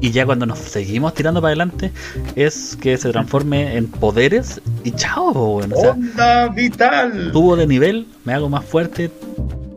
Y 0.00 0.10
ya 0.10 0.26
cuando 0.26 0.46
nos 0.46 0.58
seguimos 0.58 1.14
tirando 1.14 1.40
para 1.40 1.50
adelante, 1.50 1.92
es 2.36 2.76
que 2.80 2.96
se 2.96 3.10
transforme 3.10 3.76
en 3.76 3.86
poderes 3.88 4.60
y 4.82 4.90
chao, 4.92 5.30
weón. 5.32 5.72
O 5.72 5.76
sea, 5.80 5.90
Onda 5.92 6.48
vital. 6.48 7.30
subo 7.32 7.56
de 7.56 7.66
nivel, 7.66 8.06
me 8.24 8.34
hago 8.34 8.48
más 8.48 8.64
fuerte. 8.64 9.10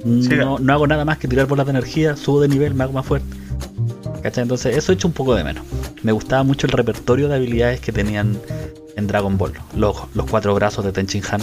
No, 0.03 0.59
no 0.59 0.73
hago 0.73 0.87
nada 0.87 1.05
más 1.05 1.17
que 1.17 1.27
tirar 1.27 1.47
bolas 1.47 1.65
de 1.65 1.71
energía, 1.71 2.15
subo 2.15 2.41
de 2.41 2.47
nivel, 2.47 2.73
me 2.73 2.83
hago 2.83 2.93
más 2.93 3.05
fuerte. 3.05 3.27
¿Cachai? 4.23 4.43
Entonces, 4.43 4.75
eso 4.75 4.91
he 4.91 4.95
hecho 4.95 5.07
un 5.07 5.13
poco 5.13 5.35
de 5.35 5.43
menos. 5.43 5.63
Me 6.03 6.11
gustaba 6.11 6.43
mucho 6.43 6.67
el 6.67 6.73
repertorio 6.73 7.27
de 7.27 7.35
habilidades 7.35 7.79
que 7.79 7.91
tenían 7.91 8.37
en 8.95 9.07
Dragon 9.07 9.37
Ball. 9.37 9.53
Los, 9.75 9.97
los 10.13 10.25
cuatro 10.29 10.53
brazos 10.55 10.83
de 10.85 10.91
Tenchin 10.91 11.23
Han. 11.31 11.41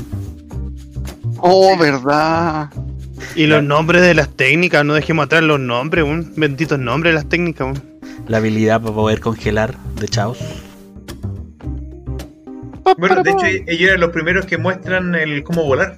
Oh, 1.38 1.76
verdad. 1.78 2.70
Y 3.37 3.46
los 3.46 3.62
nombres 3.62 4.02
de 4.02 4.14
las 4.14 4.28
técnicas, 4.28 4.84
no 4.84 4.94
dejemos 4.94 5.26
atrás 5.26 5.42
los 5.42 5.60
nombres, 5.60 6.04
un 6.04 6.32
benditos 6.37 6.78
nombres 6.78 7.12
de 7.12 7.14
las 7.14 7.28
técnicas, 7.28 7.66
weón. 7.66 7.93
La 8.28 8.38
habilidad 8.38 8.80
para 8.80 8.94
poder 8.94 9.20
congelar 9.20 9.76
de 10.00 10.08
Chaos. 10.08 10.38
Bueno, 12.98 13.22
de 13.22 13.30
hecho, 13.30 13.46
ellos 13.46 13.88
eran 13.88 14.00
los 14.00 14.10
primeros 14.10 14.46
que 14.46 14.58
muestran 14.58 15.14
el 15.14 15.42
cómo 15.42 15.64
volar. 15.64 15.96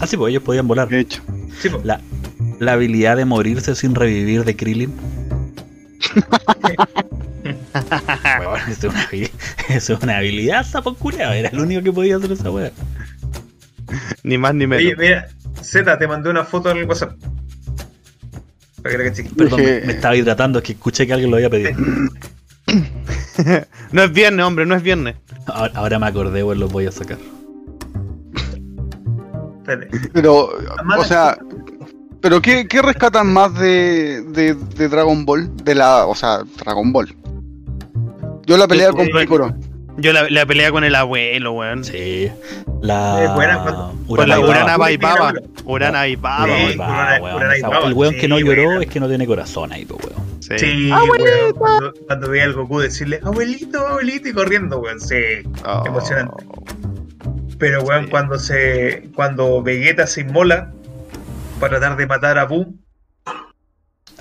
Ah, 0.00 0.06
sí, 0.06 0.16
pues 0.16 0.30
ellos 0.30 0.42
podían 0.42 0.66
volar. 0.68 0.88
De 0.88 1.00
hecho. 1.00 1.22
Sí, 1.58 1.68
pues. 1.68 1.84
La, 1.84 2.00
la 2.58 2.72
habilidad 2.72 3.16
de 3.16 3.24
morirse 3.24 3.74
sin 3.74 3.94
revivir 3.94 4.44
de 4.44 4.56
Krillin. 4.56 4.92
Eso 8.68 8.68
es 8.68 8.84
una, 8.84 9.08
es 9.68 9.90
una 9.90 10.18
habilidad, 10.18 10.64
sapo 10.64 10.94
culiao. 10.94 11.32
Era 11.32 11.48
el 11.48 11.60
único 11.60 11.82
que 11.82 11.92
podía 11.92 12.16
hacer 12.16 12.32
esa 12.32 12.50
wea. 12.50 12.70
Ni 14.22 14.38
más 14.38 14.54
ni 14.54 14.66
menos. 14.66 14.84
Oye, 14.84 14.96
mira, 14.96 15.28
Z, 15.60 15.98
te 15.98 16.06
mandé 16.06 16.30
una 16.30 16.44
foto 16.44 16.70
al 16.70 16.84
WhatsApp. 16.84 17.12
Perdón, 18.82 19.60
Dije- 19.60 19.80
me, 19.80 19.86
me 19.86 19.92
estaba 19.92 20.16
hidratando, 20.16 20.58
es 20.58 20.64
que 20.64 20.72
escuché 20.72 21.06
que 21.06 21.12
alguien 21.12 21.30
lo 21.30 21.36
había 21.36 21.50
pedido. 21.50 21.70
No 23.92 24.02
es 24.02 24.12
viernes, 24.12 24.44
hombre, 24.44 24.64
no 24.66 24.74
es 24.76 24.82
viernes. 24.82 25.16
Ahora, 25.46 25.72
ahora 25.74 25.98
me 25.98 26.06
acordé, 26.06 26.44
weón, 26.44 26.60
lo 26.60 26.68
voy 26.68 26.86
a 26.86 26.92
sacar. 26.92 27.18
Pero, 30.12 30.50
o 30.98 31.04
sea, 31.04 31.38
pero 32.20 32.40
¿qué, 32.42 32.66
qué 32.68 32.82
rescatan 32.82 33.32
más 33.32 33.54
de, 33.54 34.22
de, 34.28 34.54
de 34.54 34.88
Dragon 34.88 35.24
Ball? 35.24 35.50
De 35.64 35.74
la, 35.74 36.06
o 36.06 36.14
sea, 36.14 36.40
Dragon 36.62 36.92
Ball. 36.92 37.14
Yo 38.46 38.56
la 38.56 38.66
pelea 38.68 38.90
con 38.92 39.06
eh, 39.06 39.10
Piccolo. 39.18 39.54
Yo 39.98 40.12
la, 40.12 40.28
la 40.30 40.46
pelea 40.46 40.70
con 40.70 40.84
el 40.84 40.94
abuelo, 40.94 41.52
weón. 41.52 41.84
Sí. 41.84 42.30
La. 42.80 43.24
Es 43.24 43.34
buena 43.34 43.64
la 44.26 44.40
Urana. 44.40 44.76
Baibaba. 44.76 45.32
Mira, 45.32 45.40
Urana 45.64 45.98
Baibaba, 45.98 46.46
Urana 46.46 46.56
weón. 46.56 46.76
Baba, 46.78 46.94
Urana- 46.94 47.22
weón, 47.22 47.36
Urana 47.36 47.54
esa 47.56 47.68
Baba, 47.68 47.80
wea. 47.80 47.88
El 47.88 47.94
weón 47.94 48.14
sí, 48.14 48.20
que 48.20 48.28
no 48.28 48.38
lloró 48.38 48.64
buena. 48.64 48.82
es 48.82 48.88
que 48.90 49.00
no 49.00 49.08
tiene 49.08 49.26
corazón 49.26 49.72
ahí, 49.72 49.84
pues, 49.84 50.00
weón. 50.04 50.22
Sí. 50.40 50.58
Sí, 50.58 50.90
weón, 50.92 51.52
cuando, 51.54 51.92
cuando 52.06 52.28
veía 52.30 52.44
al 52.44 52.52
Goku 52.54 52.80
decirle, 52.80 53.20
abuelito, 53.22 53.86
abuelito, 53.86 54.28
y 54.28 54.32
corriendo, 54.32 54.78
weón, 54.80 55.00
sí. 55.00 55.16
Oh. 55.64 55.82
Emocionante. 55.86 56.44
Pero, 57.58 57.82
weón, 57.82 58.04
Sí. 58.06 58.10
cuando 58.10 58.38
se. 58.38 59.08
Cuando 59.14 59.62
Vegeta 59.62 60.06
se 60.06 60.22
inmola 60.22 60.72
para 61.60 61.78
tratar 61.78 61.96
de 61.96 62.06
matar 62.06 62.38
a 62.38 62.44
Buu, 62.46 62.74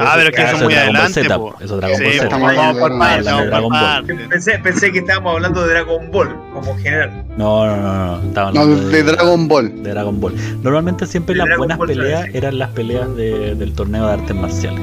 Ah, 0.06 0.14
pero 0.16 0.30
es 0.30 0.36
que 0.36 0.42
Eso 0.42 0.48
eso 0.48 0.58
es 0.58 0.64
muy 0.64 0.74
Dragon 0.74 0.94
Ball 0.94 1.02
adelante, 1.02 1.22
Z, 1.24 1.38
po. 1.38 1.56
eso 1.60 1.64
es 1.76 1.82
Dragon 1.82 1.98
Sí, 1.98 2.04
Ball 2.04 2.14
Z. 2.14 2.28
vamos 2.30 2.78
por 2.78 2.92
vamos 2.92 3.24
por 3.50 3.72
Ball. 3.72 4.28
Pensé, 4.30 4.60
pensé 4.60 4.92
que 4.92 5.00
estábamos 5.00 5.36
hablando 5.36 5.62
de 5.64 5.70
Dragon 5.74 6.12
Ball, 6.12 6.36
como 6.54 6.78
general. 6.78 7.24
No, 7.38 7.66
no, 7.66 7.78
no, 8.22 8.52
no. 8.52 8.66
De 8.90 9.04
Dragon 9.04 9.48
Ball. 9.48 9.84
de 9.84 9.90
Dragon 9.92 10.20
Ball. 10.20 10.36
Normalmente 10.64 11.06
siempre 11.06 11.34
De 11.34 11.38
las 11.40 11.48
Dragon 11.48 11.60
buenas 11.60 11.78
Ball 11.78 11.88
peleas 11.90 12.26
eran 12.34 12.58
las 12.60 12.70
peleas 12.70 13.16
de- 13.16 13.56
del 13.56 13.74
torneo 13.74 14.08
de 14.08 14.14
artes 14.14 14.36
marciales. 14.36 14.80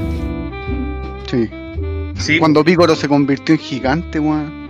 Sí. 1.29 1.49
Sí. 2.15 2.39
Cuando 2.39 2.63
Piccolo 2.63 2.95
se 2.95 3.07
convirtió 3.07 3.55
en 3.55 3.61
gigante, 3.61 4.19
weón. 4.19 4.67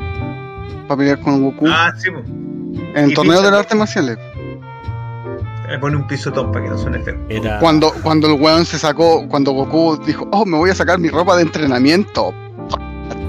Para 0.87 0.97
pelear 0.99 1.19
con 1.19 1.41
Goku. 1.43 1.67
Ah, 1.67 1.93
sí, 1.97 2.09
en 2.95 3.03
el 3.05 3.13
torneo 3.13 3.41
de 3.41 3.51
las 3.51 3.59
artes 3.61 3.77
marciales. 3.77 4.17
Le 5.69 5.77
pone 5.77 5.95
un 5.95 6.07
pisotón 6.07 6.51
para 6.51 6.65
que 6.65 6.71
no 6.71 6.77
suene 6.79 6.99
feo. 6.99 7.15
Era 7.29 7.59
Cuando, 7.59 7.93
cuando 8.01 8.27
el 8.27 8.41
weón 8.41 8.65
se 8.65 8.79
sacó, 8.79 9.27
cuando 9.27 9.51
Goku 9.51 9.97
dijo, 10.03 10.27
oh, 10.31 10.43
me 10.43 10.57
voy 10.57 10.71
a 10.71 10.75
sacar 10.75 10.97
mi 10.97 11.09
ropa 11.09 11.35
de 11.35 11.43
entrenamiento. 11.43 12.33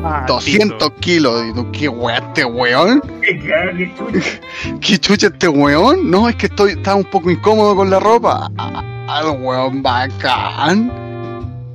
Ah, 0.03 0.25
200 0.27 0.91
kilos. 1.01 1.45
Y 1.47 1.53
tú, 1.53 1.71
¿qué 1.71 1.89
weón 1.89 2.25
este 2.25 2.47
weón? 2.47 3.03
Qué 3.21 3.93
chucha. 3.99 4.41
¿Qué 4.81 4.99
chucha 4.99 5.27
este 5.27 5.49
weón? 5.49 6.11
No, 6.11 6.31
es 6.31 6.37
que 6.37 6.47
estoy, 6.47 6.73
estaba 6.73 6.97
un 6.97 7.05
poco 7.05 7.31
incómodo 7.31 7.77
con 7.77 7.91
la 7.91 8.01
ropa. 8.01 8.51
Ah, 8.57 9.21
el 9.23 9.43
weón 9.43 9.83
bacán. 9.83 10.91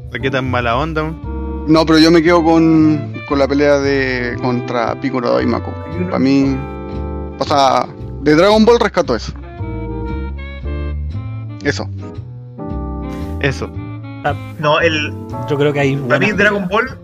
¿Por 0.10 0.20
qué 0.20 0.32
tan 0.32 0.50
mala 0.50 0.78
onda? 0.78 1.04
man? 1.04 1.16
No, 1.68 1.86
pero 1.86 2.00
yo 2.00 2.10
me 2.10 2.24
quedo 2.24 2.44
con, 2.44 3.14
con 3.28 3.38
la 3.38 3.48
pelea 3.48 3.78
de 3.80 4.36
contra 4.42 5.00
Piccolo 5.00 5.36
Daimaku. 5.36 5.72
Para 6.06 6.20
mí, 6.20 6.58
o 7.38 7.44
sea, 7.44 7.86
de 8.22 8.36
Dragon 8.36 8.66
Ball 8.66 8.80
rescato 8.80 9.16
eso. 9.16 9.32
Eso. 11.66 11.90
Eso. 13.42 13.68
No, 14.60 14.80
el, 14.80 15.12
yo 15.50 15.58
creo 15.58 15.74
que 15.74 15.80
hay 15.80 15.96
Para 15.96 16.20
mí 16.20 16.32
Dragon 16.32 16.68
Ball, 16.68 16.98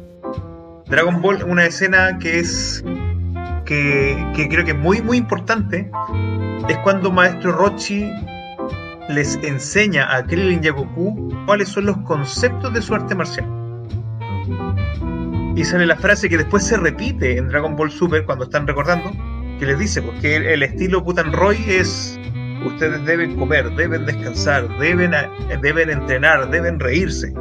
Dragon 0.88 1.22
Ball, 1.22 1.44
una 1.44 1.66
escena 1.66 2.18
que 2.20 2.40
es 2.40 2.84
que, 3.66 4.26
que 4.36 4.50
creo 4.50 4.64
que 4.64 4.72
es 4.72 4.78
muy 4.78 5.02
muy 5.02 5.18
importante 5.18 5.90
es 6.68 6.78
cuando 6.80 7.12
Maestro 7.12 7.52
Rochi 7.52 8.10
les 9.10 9.36
enseña 9.44 10.16
a 10.16 10.24
Krillin 10.24 10.62
y 10.64 10.68
a 10.68 10.72
Goku 10.72 11.30
cuáles 11.46 11.70
son 11.70 11.88
los 11.88 11.98
conceptos 12.00 12.74
de 12.74 12.82
su 12.82 12.94
arte 12.94 13.16
marcial. 13.16 13.48
Y 15.56 15.64
sale 15.64 15.86
la 15.86 15.96
frase 15.96 16.30
que 16.30 16.38
después 16.38 16.66
se 16.66 16.78
repite 16.78 17.38
en 17.38 17.50
Dragon 17.50 17.76
Ball 17.76 17.92
Super 17.92 18.26
cuando 18.26 18.46
están 18.46 18.68
recordando, 18.68 19.12
que 19.60 19.66
les 19.66 19.78
dice, 19.78 20.02
porque 20.02 20.38
el, 20.38 20.46
el 20.46 20.64
estilo 20.64 21.04
Putan 21.04 21.34
Roy 21.34 21.58
es 21.68 22.20
ustedes 22.66 23.04
deben 23.06 23.36
comer, 23.38 23.70
deben 23.76 24.06
descansar, 24.06 24.68
deben, 24.78 25.12
deben 25.62 25.90
entrenar, 25.90 26.50
deben 26.50 26.80
reírse. 26.80 27.34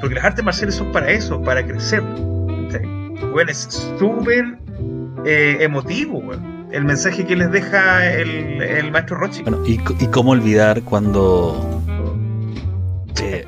Porque 0.00 0.14
las 0.14 0.24
artes 0.24 0.44
marciales 0.44 0.74
son 0.74 0.92
para 0.92 1.10
eso, 1.10 1.40
para 1.42 1.64
crecer. 1.66 2.02
Bueno, 3.32 3.50
es 3.50 3.68
súper 3.98 4.58
eh, 5.24 5.58
emotivo, 5.60 6.18
weón. 6.18 6.56
El 6.72 6.84
mensaje 6.84 7.24
que 7.24 7.36
les 7.36 7.50
deja 7.52 8.12
el, 8.12 8.60
el 8.60 8.90
maestro 8.90 9.18
Rochi. 9.18 9.42
Bueno, 9.42 9.62
y, 9.66 9.78
cómo 10.08 10.32
olvidar 10.32 10.82
cuando 10.82 11.82
eh, 13.22 13.46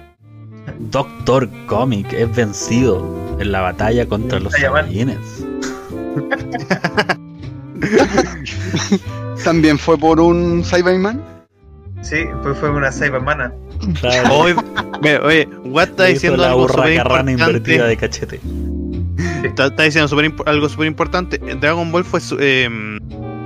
Doctor 0.79 1.49
Comic 1.67 2.13
es 2.13 2.35
vencido 2.35 3.37
en 3.41 3.51
la 3.53 3.61
batalla 3.61 4.07
contra 4.07 4.39
los. 4.39 4.53
Saiyajines. 4.53 5.45
También 9.45 9.79
fue 9.79 9.97
por 9.99 10.21
un 10.21 10.63
Cyberman. 10.65 11.23
Sí, 12.03 12.25
pues 12.43 12.57
fue 12.59 12.71
una 12.71 12.93
Cybermana. 12.93 13.53
Claro, 14.01 14.35
Oye, 14.39 15.19
oye, 15.19 15.49
Watt 15.65 15.91
está 15.91 16.05
diciendo 16.07 16.39
la 16.43 16.49
algo 16.51 16.69
súper 16.69 16.97
carrana 16.97 17.31
invertida 17.33 17.75
importante. 17.75 17.83
de 17.89 17.97
cachete. 17.97 18.41
Está, 19.45 19.67
está 19.67 19.83
diciendo 19.85 20.17
algo 20.47 20.69
súper 20.69 20.87
importante. 20.87 21.39
Dragon 21.39 21.91
Ball 21.91 22.05
fue 22.05 22.21
su- 22.21 22.37
eh, 22.41 22.69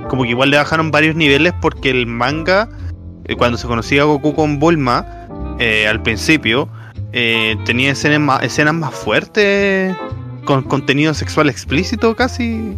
como 0.09 0.23
que 0.23 0.29
igual 0.29 0.49
le 0.51 0.57
bajaron 0.57 0.91
varios 0.91 1.15
niveles 1.15 1.53
porque 1.61 1.89
el 1.89 2.05
manga, 2.07 2.69
eh, 3.25 3.35
cuando 3.35 3.57
se 3.57 3.67
conocía 3.67 4.01
a 4.01 4.05
Goku 4.05 4.33
con 4.35 4.59
Bulma, 4.59 5.05
eh, 5.59 5.87
al 5.87 6.01
principio, 6.01 6.67
eh, 7.11 7.55
tenía 7.65 7.91
escenas 7.91 8.19
más, 8.19 8.43
escenas 8.43 8.73
más 8.75 8.93
fuertes, 8.93 9.95
con 10.45 10.63
contenido 10.63 11.13
sexual 11.13 11.49
explícito 11.49 12.15
casi. 12.15 12.75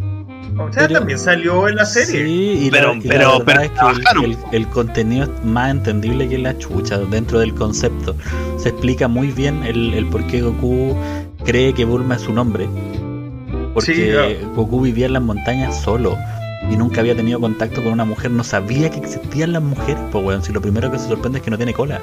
O 0.58 0.72
sea, 0.72 0.88
Pero- 0.88 1.00
también 1.00 1.20
salió 1.20 1.68
en 1.68 1.76
la 1.76 1.86
serie. 1.86 2.24
Sí, 2.26 2.66
y 2.68 2.72
Pero- 2.72 2.94
la, 2.94 3.00
y 3.00 3.02
la 3.04 3.10
pero- 3.10 3.40
verdad 3.44 3.72
pero 3.76 3.92
es 3.92 4.00
que 4.00 4.26
el, 4.26 4.32
el- 4.32 4.38
el 4.54 4.68
contenido 4.70 5.24
es 5.26 5.46
más 5.46 5.72
entendible 5.72 6.28
que 6.30 6.38
la 6.38 6.58
chucha 6.58 6.98
dentro 6.98 7.40
del 7.40 7.54
concepto. 7.54 8.16
Se 8.58 8.70
explica 8.70 9.08
muy 9.08 9.28
bien 9.32 9.64
el, 9.64 9.94
el 9.94 10.06
por 10.08 10.26
qué 10.28 10.42
Goku 10.42 10.96
cree 11.44 11.74
que 11.74 11.84
Bulma 11.86 12.16
es 12.16 12.22
su 12.22 12.34
nombre. 12.34 12.68
Porque 13.74 13.94
Sí, 13.96 14.10
claro. 14.12 14.54
Goku 14.56 14.82
vivía 14.82 15.08
en 15.08 15.14
las 15.14 15.22
montañas 15.24 15.82
solo 15.82 16.18
y 16.72 16.78
nunca 16.78 17.02
había 17.02 17.16
tenido 17.16 17.40
contacto 17.42 17.84
con 17.84 17.92
una 17.92 18.06
mujer, 18.06 18.32
no 18.32 18.44
sabía 18.44 18.90
que 18.90 19.00
existían 19.00 19.52
las 19.52 19.62
mujeres. 19.62 20.02
Pues 20.12 20.24
weón, 20.26 20.42
si 20.44 20.54
lo 20.54 20.62
primero 20.62 20.90
que 20.90 20.98
se 20.98 21.08
sorprende 21.10 21.40
es 21.40 21.44
que 21.44 21.52
no 21.52 21.58
tiene 21.58 21.74
cola. 21.74 22.00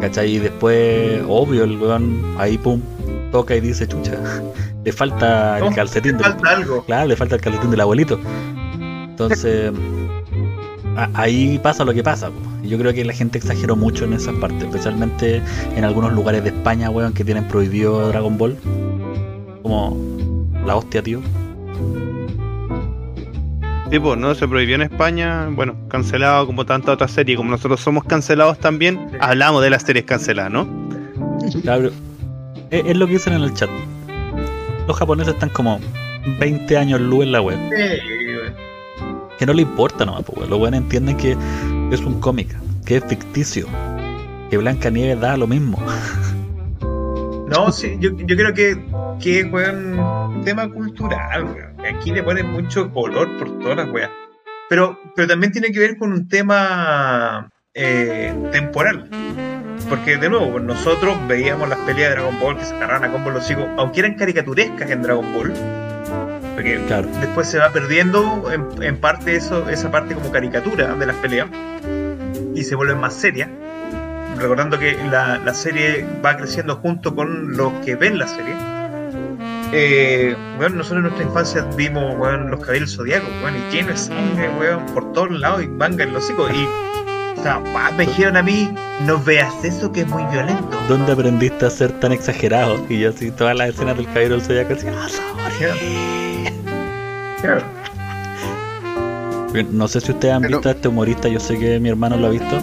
¿Cachai? 0.00 0.36
Y 0.36 0.38
después, 0.38 1.22
obvio, 1.28 1.64
el 1.64 1.76
weón 1.78 2.22
ahí 2.38 2.56
pum, 2.58 2.80
toca 3.32 3.56
y 3.56 3.60
dice, 3.60 3.88
chucha, 3.88 4.12
le 4.84 4.92
falta 4.92 5.58
el 5.58 5.74
calcetín 5.74 6.16
del, 6.18 6.26
Falta 6.26 6.50
algo. 6.50 6.84
Claro, 6.84 7.08
le 7.08 7.16
falta 7.16 7.34
el 7.34 7.40
calcetín 7.40 7.70
del 7.72 7.80
abuelito. 7.80 8.20
Entonces, 9.10 9.72
a- 10.96 11.08
ahí 11.14 11.58
pasa 11.62 11.84
lo 11.84 11.92
que 11.92 12.02
pasa. 12.04 12.28
po. 12.28 12.34
Yo 12.62 12.78
creo 12.78 12.92
que 12.94 13.04
la 13.04 13.12
gente 13.12 13.38
exageró 13.38 13.74
mucho 13.74 14.04
en 14.04 14.12
esas 14.12 14.34
partes, 14.36 14.62
especialmente 14.62 15.42
en 15.76 15.84
algunos 15.84 16.12
lugares 16.12 16.44
de 16.44 16.50
España, 16.50 16.90
weón, 16.90 17.12
que 17.12 17.24
tienen 17.24 17.48
prohibido 17.48 18.06
Dragon 18.08 18.38
Ball. 18.38 18.56
Como 19.62 19.96
la 20.64 20.76
hostia, 20.76 21.02
tío. 21.02 21.20
Tipo, 23.90 24.16
no 24.16 24.34
se 24.34 24.48
prohibió 24.48 24.76
en 24.76 24.82
España, 24.82 25.48
bueno, 25.50 25.74
cancelado 25.88 26.46
como 26.46 26.64
tanta 26.64 26.92
otra 26.92 27.08
serie, 27.08 27.36
como 27.36 27.50
nosotros 27.50 27.78
somos 27.80 28.04
cancelados 28.04 28.58
también, 28.58 29.10
hablamos 29.20 29.62
de 29.62 29.68
las 29.68 29.82
series 29.82 30.06
canceladas, 30.06 30.50
¿no? 30.50 30.66
Claro, 31.60 31.90
es, 32.72 32.84
es 32.86 32.96
lo 32.96 33.06
que 33.06 33.12
dicen 33.12 33.34
en 33.34 33.42
el 33.42 33.54
chat. 33.54 33.70
Los 34.88 34.96
japoneses 34.96 35.34
están 35.34 35.50
como 35.50 35.78
20 36.40 36.76
años 36.76 37.00
luz 37.00 37.24
en 37.24 37.32
la 37.32 37.40
web. 37.40 37.58
Que 39.38 39.46
no 39.46 39.52
le 39.52 39.62
importa 39.62 40.04
nomás, 40.04 40.24
pues. 40.24 40.48
Los 40.48 40.58
weones 40.58 40.80
entienden 40.80 41.16
que 41.16 41.36
es 41.90 42.00
un 42.00 42.20
cómic, 42.20 42.48
que 42.84 42.96
es 42.96 43.04
ficticio. 43.04 43.66
Que 44.50 44.56
Blanca 44.58 44.90
Nieves 44.90 45.20
da 45.20 45.36
lo 45.36 45.46
mismo. 45.46 45.78
No, 47.52 47.70
sí, 47.70 47.98
yo, 48.00 48.16
yo 48.16 48.34
creo 48.34 48.54
que, 48.54 48.82
que 49.20 49.40
es 49.40 49.44
un 49.44 50.40
tema 50.42 50.70
cultural, 50.70 51.44
weón. 51.44 51.72
Aquí 51.84 52.10
le 52.10 52.22
ponen 52.22 52.50
mucho 52.50 52.90
color 52.90 53.28
por 53.36 53.58
todas 53.58 53.76
las 53.76 53.90
weas. 53.90 54.10
Pero, 54.70 54.98
pero 55.14 55.28
también 55.28 55.52
tiene 55.52 55.70
que 55.70 55.78
ver 55.78 55.98
con 55.98 56.12
un 56.12 56.28
tema 56.28 57.50
eh, 57.74 58.34
temporal. 58.52 59.06
Porque, 59.92 60.16
de 60.16 60.30
nuevo, 60.30 60.58
nosotros 60.58 61.18
veíamos 61.28 61.68
las 61.68 61.78
peleas 61.80 62.08
de 62.14 62.16
Dragon 62.16 62.40
Ball 62.40 62.56
que 62.56 62.64
se 62.64 62.74
agarraban 62.74 63.10
a 63.10 63.12
combos 63.12 63.34
los 63.34 63.50
hijos, 63.50 63.66
aunque 63.76 64.00
eran 64.00 64.14
caricaturescas 64.14 64.90
en 64.90 65.02
Dragon 65.02 65.30
Ball. 65.34 65.52
Porque 66.54 66.80
Claro. 66.86 67.08
después 67.20 67.46
se 67.46 67.58
va 67.58 67.68
perdiendo 67.68 68.50
en, 68.50 68.82
en 68.82 68.96
parte 68.96 69.36
eso, 69.36 69.68
esa 69.68 69.90
parte 69.90 70.14
como 70.14 70.32
caricatura 70.32 70.94
de 70.94 71.04
las 71.04 71.16
peleas 71.16 71.48
y 72.54 72.64
se 72.64 72.74
vuelven 72.74 73.00
más 73.00 73.12
serias. 73.12 73.50
Recordando 74.38 74.78
que 74.78 74.96
la, 75.10 75.36
la 75.36 75.52
serie 75.52 76.06
va 76.24 76.38
creciendo 76.38 76.76
junto 76.76 77.14
con 77.14 77.54
los 77.54 77.70
que 77.84 77.94
ven 77.94 78.18
la 78.18 78.26
serie. 78.28 78.54
Eh, 79.74 80.34
bueno, 80.56 80.76
nosotros 80.76 80.98
en 81.00 81.02
nuestra 81.04 81.24
infancia 81.26 81.66
vimos 81.76 82.14
los 82.48 82.60
caballeros 82.60 82.96
zodiacos, 82.96 83.28
weón, 83.42 83.56
y 83.56 83.72
lleno 83.74 83.88
de 83.88 83.96
sangre, 83.98 84.48
weón, 84.58 84.86
por 84.86 85.12
todos 85.12 85.30
lados 85.32 85.62
y 85.62 85.68
manga 85.68 86.04
en 86.04 86.14
los 86.14 86.24
hocicos. 86.24 86.50
Y 86.54 86.66
o 87.42 87.44
sea, 87.44 87.60
me 87.96 88.06
dijeron 88.06 88.36
a 88.36 88.42
mí, 88.42 88.72
no 89.04 89.18
veas 89.18 89.52
eso 89.64 89.90
que 89.90 90.02
es 90.02 90.06
muy 90.06 90.22
violento. 90.26 90.78
¿Dónde 90.88 91.10
aprendiste 91.10 91.66
a 91.66 91.70
ser 91.70 91.90
tan 91.98 92.12
exagerado? 92.12 92.78
Y 92.88 93.00
yo 93.00 93.10
así, 93.10 93.32
todas 93.32 93.56
las 93.56 93.70
escenas 93.70 93.96
del 93.96 94.06
caballero 94.06 94.36
del 94.36 94.44
Zodiaco 94.44 94.74
así, 94.74 94.86
¡ah! 94.86 95.08
Claro. 97.40 97.62
No 99.72 99.88
sé 99.88 100.00
si 100.00 100.12
ustedes 100.12 100.34
han 100.34 100.42
visto 100.42 100.68
a 100.68 100.72
este 100.72 100.86
humorista, 100.86 101.26
yo 101.26 101.40
sé 101.40 101.58
que 101.58 101.80
mi 101.80 101.88
hermano 101.88 102.16
lo 102.16 102.28
ha 102.28 102.30
visto, 102.30 102.60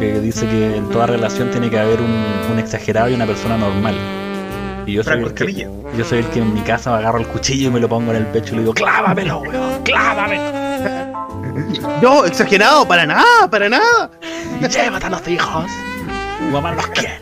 que 0.00 0.18
dice 0.20 0.44
que 0.48 0.76
en 0.76 0.88
toda 0.90 1.06
relación 1.06 1.48
tiene 1.52 1.70
que 1.70 1.78
haber 1.78 2.00
un, 2.00 2.24
un 2.52 2.58
exagerado 2.58 3.10
y 3.10 3.14
una 3.14 3.26
persona 3.26 3.56
normal. 3.56 3.94
Y 4.86 4.94
yo 4.94 5.04
soy, 5.04 5.22
el 5.22 5.34
que, 5.34 5.68
yo 5.96 6.04
soy 6.04 6.18
el 6.18 6.26
que 6.30 6.40
en 6.40 6.52
mi 6.52 6.62
casa 6.62 6.90
me 6.90 6.96
agarro 6.96 7.20
el 7.20 7.28
cuchillo 7.28 7.68
y 7.68 7.70
me 7.70 7.78
lo 7.78 7.88
pongo 7.88 8.10
en 8.10 8.16
el 8.16 8.26
pecho 8.26 8.54
y 8.54 8.56
le 8.56 8.62
digo, 8.62 8.74
¡clávamelo, 8.74 9.38
weón! 9.38 9.84
¡clávamelo! 9.84 10.99
No, 12.02 12.24
exagerado, 12.24 12.86
para 12.86 13.06
nada, 13.06 13.50
para 13.50 13.68
nada. 13.68 14.10
Llévate 14.60 15.06
a 15.06 15.10
los 15.10 15.28
hijos. 15.28 15.66
Mamá 16.50 16.72
los 16.72 16.86
quiere. 16.88 17.20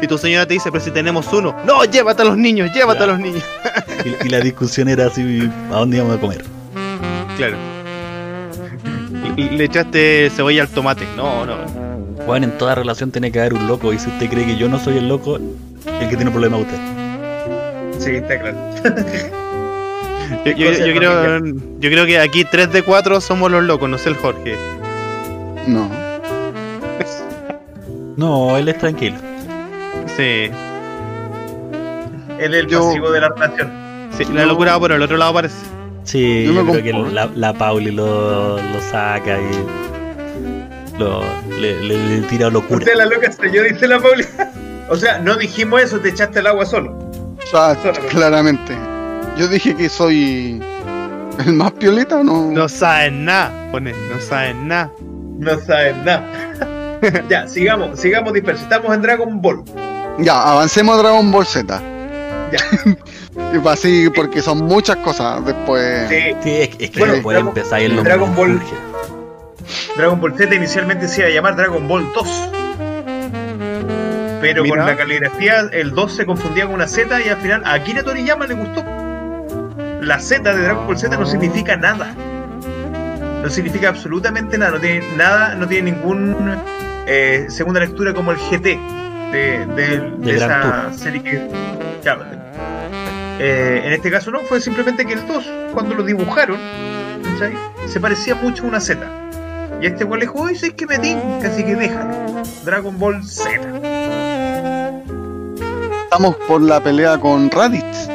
Y 0.00 0.06
tu 0.06 0.16
señora 0.16 0.46
te 0.46 0.54
dice, 0.54 0.70
pero 0.70 0.82
si 0.82 0.90
tenemos 0.90 1.32
uno. 1.32 1.56
No, 1.64 1.84
llévate 1.84 2.22
a 2.22 2.24
los 2.24 2.36
niños, 2.36 2.70
llévate 2.72 3.02
a 3.02 3.06
los 3.06 3.18
niños. 3.18 3.44
Y, 4.04 4.26
y 4.26 4.28
la 4.28 4.38
discusión 4.38 4.88
era 4.88 5.06
así, 5.06 5.50
¿a 5.72 5.74
dónde 5.74 5.96
íbamos 5.96 6.18
a 6.18 6.20
comer? 6.20 6.44
Claro. 7.36 7.56
Le 9.36 9.64
echaste 9.64 10.30
cebolla 10.30 10.62
al 10.62 10.68
tomate. 10.68 11.04
No, 11.16 11.44
no. 11.44 11.56
Bueno, 12.24 12.46
en 12.46 12.58
toda 12.58 12.76
relación 12.76 13.10
tiene 13.10 13.32
que 13.32 13.40
haber 13.40 13.54
un 13.54 13.66
loco. 13.66 13.92
Y 13.92 13.98
si 13.98 14.08
usted 14.08 14.30
cree 14.30 14.46
que 14.46 14.56
yo 14.56 14.68
no 14.68 14.78
soy 14.78 14.98
el 14.98 15.08
loco, 15.08 15.36
el 15.36 16.08
que 16.08 16.16
tiene 16.16 16.30
problema 16.30 16.58
es 16.58 16.66
usted. 16.66 16.78
Sí, 17.98 18.10
está 18.16 18.38
claro. 18.38 18.56
Yo, 20.44 20.54
creo, 20.94 21.38
yo 21.44 21.90
creo 21.90 22.06
que 22.06 22.18
aquí 22.18 22.44
3 22.44 22.72
de 22.72 22.82
4 22.82 23.20
somos 23.20 23.50
los 23.50 23.62
locos, 23.64 23.88
no 23.88 23.98
sé 23.98 24.10
el 24.10 24.16
Jorge. 24.16 24.56
No. 25.66 25.88
No, 28.16 28.56
él 28.56 28.68
es 28.68 28.78
tranquilo. 28.78 29.16
Sí, 30.16 30.50
Él 32.38 32.54
es 32.54 32.60
el 32.64 32.66
Yo- 32.66 32.86
pasivo 32.86 33.10
de 33.12 33.20
la 33.20 33.28
relación. 33.28 33.70
sí, 34.16 34.24
la 34.32 34.44
locura 34.46 34.72
va 34.72 34.80
por 34.80 34.92
el 34.92 35.02
otro 35.02 35.16
lado 35.16 35.32
parece. 35.34 35.56
Sí, 36.04 36.44
Yo 36.52 36.64
creo 36.66 36.82
que 36.82 36.92
la, 37.12 37.28
la 37.34 37.52
Pauli 37.52 37.90
lo, 37.90 38.56
lo 38.56 38.80
saca 38.80 39.38
y 39.38 40.98
lo, 40.98 41.22
le, 41.60 41.80
le- 41.82 42.20
le 42.20 42.26
tira 42.26 42.48
locura. 42.50 42.78
Usted 42.78 42.94
la 42.96 43.04
loca 43.06 43.30
soy 43.30 43.52
yo, 43.52 43.62
dice 43.62 43.86
la 43.86 43.98
Pauli. 44.00 44.24
O 44.90 44.96
sea, 44.96 45.18
no 45.18 45.36
dijimos 45.36 45.82
eso, 45.82 46.00
te 46.00 46.08
echaste 46.08 46.38
el 46.38 46.46
agua 46.46 46.64
solo. 46.64 46.92
O 46.92 47.46
sea, 47.46 47.74
Solamente. 47.74 48.06
claramente. 48.08 48.74
Yo 49.38 49.46
dije 49.48 49.74
que 49.74 49.88
soy 49.88 50.60
el 51.44 51.52
más 51.52 51.72
piolita, 51.72 52.22
¿no? 52.24 52.50
No 52.50 52.68
saben 52.68 53.24
nada, 53.24 53.52
pone, 53.70 53.92
no 53.92 54.20
saben 54.20 54.68
nada. 54.68 54.90
No 55.38 55.58
sabes 55.60 55.96
nada. 56.04 56.24
ya, 57.28 57.46
sigamos, 57.46 58.00
sigamos 58.00 58.32
dispersos. 58.32 58.64
Estamos 58.64 58.92
en 58.94 59.02
Dragon 59.02 59.40
Ball. 59.40 59.62
Ya, 60.18 60.42
avancemos 60.42 60.96
a 60.98 61.02
Dragon 61.02 61.30
Ball 61.30 61.46
Z. 61.46 61.80
Ya. 62.52 62.58
Y 63.54 63.58
pa' 63.60 63.72
así, 63.74 64.10
porque 64.14 64.42
son 64.42 64.58
muchas 64.66 64.96
cosas 64.96 65.44
después. 65.46 66.08
Sí, 66.08 66.16
Sí, 66.42 66.50
es, 66.50 66.70
es 66.80 66.90
que 66.90 66.98
Bueno, 66.98 67.16
no 67.16 67.22
puede 67.22 67.38
Dragon- 67.38 67.48
empezar 67.56 67.80
en 67.80 67.94
los 67.94 68.04
Dragon 68.04 68.34
Ball-. 68.34 68.60
Dragon 69.96 70.20
Ball 70.20 70.34
Z 70.36 70.54
inicialmente 70.56 71.06
se 71.06 71.20
iba 71.20 71.28
a 71.28 71.32
llamar 71.32 71.54
Dragon 71.56 71.86
Ball 71.86 72.04
2. 72.14 72.50
Pero 74.40 74.62
Mira. 74.64 74.76
con 74.76 74.86
la 74.86 74.96
caligrafía 74.96 75.60
el 75.72 75.92
2 75.92 76.12
se 76.16 76.26
confundía 76.26 76.66
con 76.66 76.74
una 76.74 76.88
Z 76.88 77.20
y 77.24 77.28
al 77.28 77.36
final 77.36 77.62
a 77.64 77.74
Akira 77.74 78.02
Toriyama 78.02 78.46
le 78.48 78.54
gustó. 78.54 78.84
La 80.00 80.18
Z 80.20 80.54
de 80.54 80.62
Dragon 80.62 80.86
Ball 80.86 80.98
Z 80.98 81.16
no 81.16 81.26
significa 81.26 81.76
nada. 81.76 82.14
No 83.42 83.48
significa 83.50 83.88
absolutamente 83.88 84.56
nada. 84.58 84.72
No 84.72 84.80
tiene 84.80 85.04
nada, 85.16 85.54
no 85.54 85.66
tiene 85.66 85.92
ningún 85.92 86.36
eh, 87.06 87.46
segunda 87.48 87.80
lectura 87.80 88.12
como 88.14 88.32
el 88.32 88.38
GT 88.38 88.64
de, 89.32 89.66
de- 89.76 90.34
esa 90.36 90.92
serie 90.92 91.22
que. 91.22 91.48
claro, 92.02 92.24
eh, 93.40 93.82
en 93.84 93.92
este 93.92 94.10
caso 94.10 94.30
no, 94.30 94.40
fue 94.40 94.60
simplemente 94.60 95.04
que 95.06 95.12
el 95.12 95.26
2, 95.26 95.44
cuando 95.72 95.94
lo 95.94 96.02
dibujaron, 96.02 96.56
¿cachai? 97.22 97.54
se 97.86 98.00
parecía 98.00 98.34
mucho 98.34 98.64
a 98.64 98.66
una 98.66 98.80
Z. 98.80 99.00
Y 99.80 99.86
este 99.86 100.02
igual 100.02 100.20
le 100.20 100.26
dijo, 100.26 100.40
oye, 100.40 100.54
es 100.54 100.72
que 100.74 100.86
me 100.86 100.98
tinca, 100.98 101.46
así 101.46 101.62
que 101.62 101.76
déjalo. 101.76 102.42
Dragon 102.64 102.98
Ball 102.98 103.24
Z. 103.24 103.60
Estamos 106.04 106.36
por 106.48 106.60
la 106.62 106.80
pelea 106.82 107.18
con 107.18 107.48
Raditz. 107.50 108.08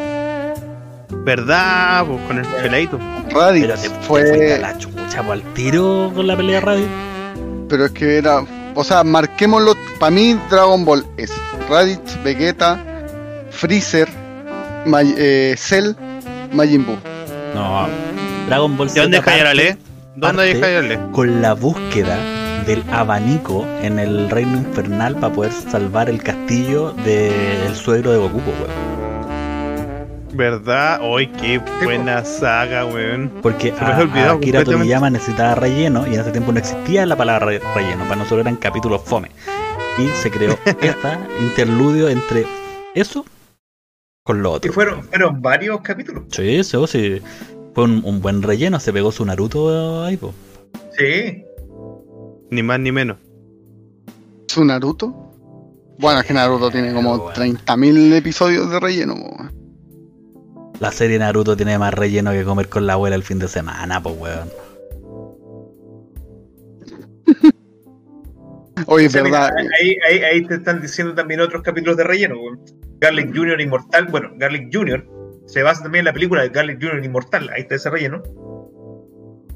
¿Verdad? 1.24 2.06
Pues 2.06 2.22
con 2.28 2.38
el 2.40 2.46
peladito. 2.46 3.00
Raditz 3.32 3.66
Pero 3.68 3.78
te, 3.80 3.90
te 3.90 3.96
fue. 4.06 4.58
la 4.60 4.78
chucha, 4.78 5.20
al 5.32 5.42
tiro 5.54 6.12
con 6.14 6.28
la 6.28 6.36
pelea 6.36 6.60
radio. 6.62 6.86
Pero 7.70 7.86
es 7.86 7.92
que 7.92 8.18
era. 8.18 8.44
O 8.76 8.84
sea, 8.84 9.04
marquémoslo. 9.04 9.76
Para 10.00 10.12
mí, 10.12 10.38
Dragon 10.50 10.84
Ball 10.84 11.06
es 11.18 11.32
Raditz, 11.70 12.22
Vegeta, 12.24 12.84
Freezer, 13.52 14.08
May- 14.86 15.16
eh, 15.18 15.56
Cell, 15.58 15.94
Majin 16.52 16.86
Buu. 16.86 16.98
No, 17.56 17.88
Dragon 18.48 18.76
Ball 18.76 18.92
¿De 18.94 19.02
dónde 19.02 19.22
parte 19.22 19.54
leer? 19.56 19.78
¿Dónde 20.16 20.56
parte- 20.56 20.82
leer? 20.82 21.00
con 21.12 21.42
la 21.42 21.54
búsqueda 21.54 22.18
del 22.66 22.84
abanico 22.92 23.66
en 23.82 24.00
el 24.00 24.30
reino 24.30 24.58
infernal 24.58 25.16
para 25.16 25.34
poder 25.34 25.52
salvar 25.52 26.10
el 26.10 26.22
castillo 26.24 26.92
del 27.06 27.76
suegro 27.76 28.12
de 28.12 28.18
Goku, 28.18 28.40
pues. 28.42 28.70
¿Verdad? 30.34 31.00
¡Ay, 31.02 31.28
qué 31.28 31.62
buena 31.84 32.26
saga, 32.26 32.86
weón! 32.86 33.32
Porque 33.42 33.72
Se 33.72 33.80
a, 33.80 33.98
a 33.98 34.32
Akira. 34.34 34.64
Toriyama 34.64 35.10
necesitaba 35.10 35.56
relleno 35.56 36.06
y 36.08 36.16
en 36.16 36.22
ese 36.22 36.32
tiempo 36.32 36.52
no 36.52 36.60
existía 36.60 37.06
la 37.06 37.16
palabra 37.16 37.46
re- 37.46 37.62
relleno, 37.76 38.04
para 38.04 38.16
nosotros 38.18 38.42
eran 38.42 38.56
capítulos 38.56 39.02
fome. 39.06 39.30
Y 40.00 40.08
se 40.22 40.32
creó 40.32 40.58
esta 40.82 41.20
interludio 41.42 42.10
entre 42.10 42.46
eso 42.96 43.26
con 44.24 44.42
lo 44.42 44.54
Y 44.54 44.56
otro. 44.56 44.74
fueron, 44.74 45.04
fueron 45.04 45.42
varios 45.42 45.82
capítulos. 45.82 46.24
Sí, 46.30 46.56
eso 46.56 46.88
sí. 46.88 47.22
Fue 47.76 47.84
un, 47.86 48.02
un 48.06 48.22
buen 48.22 48.42
relleno, 48.42 48.80
se 48.80 48.92
pegó 48.94 49.12
su 49.12 49.26
Naruto 49.26 50.04
ahí, 50.04 50.18
po. 50.18 50.34
Sí. 50.98 51.44
Ni 52.50 52.64
más 52.64 52.80
ni 52.80 52.92
menos. 52.92 53.18
¿Su 54.48 54.64
Naruto? 54.66 55.14
Bueno, 56.00 56.20
es 56.22 56.26
que 56.26 56.34
Naruto 56.34 56.72
tiene 56.72 56.94
como 56.94 57.18
Bueno. 57.20 57.34
30.000 57.36 58.14
episodios 58.16 58.70
de 58.72 58.80
relleno. 58.80 59.16
po. 59.16 59.63
La 60.80 60.92
serie 60.92 61.20
Naruto 61.20 61.56
tiene 61.56 61.78
más 61.78 61.94
relleno 61.94 62.32
que 62.32 62.44
comer 62.44 62.68
con 62.68 62.86
la 62.88 62.94
abuela 62.94 63.16
el 63.16 63.24
fin 63.24 63.40
de 63.40 63.48
semana, 63.48 64.02
pues 64.02 64.16
weón. 64.18 64.50
Oye, 68.88 69.06
es 69.06 69.14
verdad. 69.14 69.52
ahí, 69.80 69.96
ahí, 70.08 70.24
ahí 70.24 70.46
te 70.46 70.56
están 70.56 70.82
diciendo 70.82 71.14
también 71.14 71.40
otros 71.40 71.62
capítulos 71.62 71.96
de 71.98 72.04
relleno. 72.04 72.36
weón. 72.40 72.60
Garlic 73.00 73.36
Jr. 73.36 73.62
Inmortal. 73.62 74.08
Bueno, 74.08 74.32
Garlic 74.38 74.70
Jr. 74.74 75.06
se 75.46 75.62
basa 75.62 75.84
también 75.84 76.02
en 76.02 76.06
la 76.06 76.14
película 76.14 76.42
de 76.42 76.50
Garlic 76.50 76.82
Jr. 76.82 77.04
Inmortal. 77.04 77.50
Ahí 77.50 77.62
está 77.62 77.76
ese 77.76 77.90
relleno. 77.90 78.24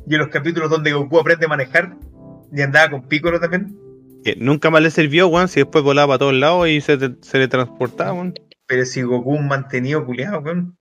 Y 0.05 0.13
en 0.13 0.19
los 0.19 0.29
capítulos 0.29 0.69
donde 0.69 0.93
Goku 0.93 1.19
aprende 1.19 1.45
a 1.45 1.49
manejar 1.49 1.97
y 2.53 2.61
andaba 2.61 2.91
con 2.91 3.07
Piccolo 3.07 3.39
también. 3.39 3.77
Que 4.23 4.35
nunca 4.37 4.69
más 4.69 4.81
le 4.81 4.91
sirvió, 4.91 5.27
weón, 5.27 5.47
si 5.47 5.61
después 5.61 5.83
volaba 5.83 6.07
para 6.07 6.19
todos 6.19 6.33
lados 6.33 6.67
y 6.69 6.79
se, 6.81 6.97
se 7.21 7.37
le 7.37 7.47
transportaba, 7.47 8.13
weón. 8.13 8.33
Pero 8.67 8.85
si 8.85 9.01
Goku 9.01 9.31
un 9.33 9.47
mantenido 9.47 10.05
culiado, 10.05 10.39
weón. 10.39 10.76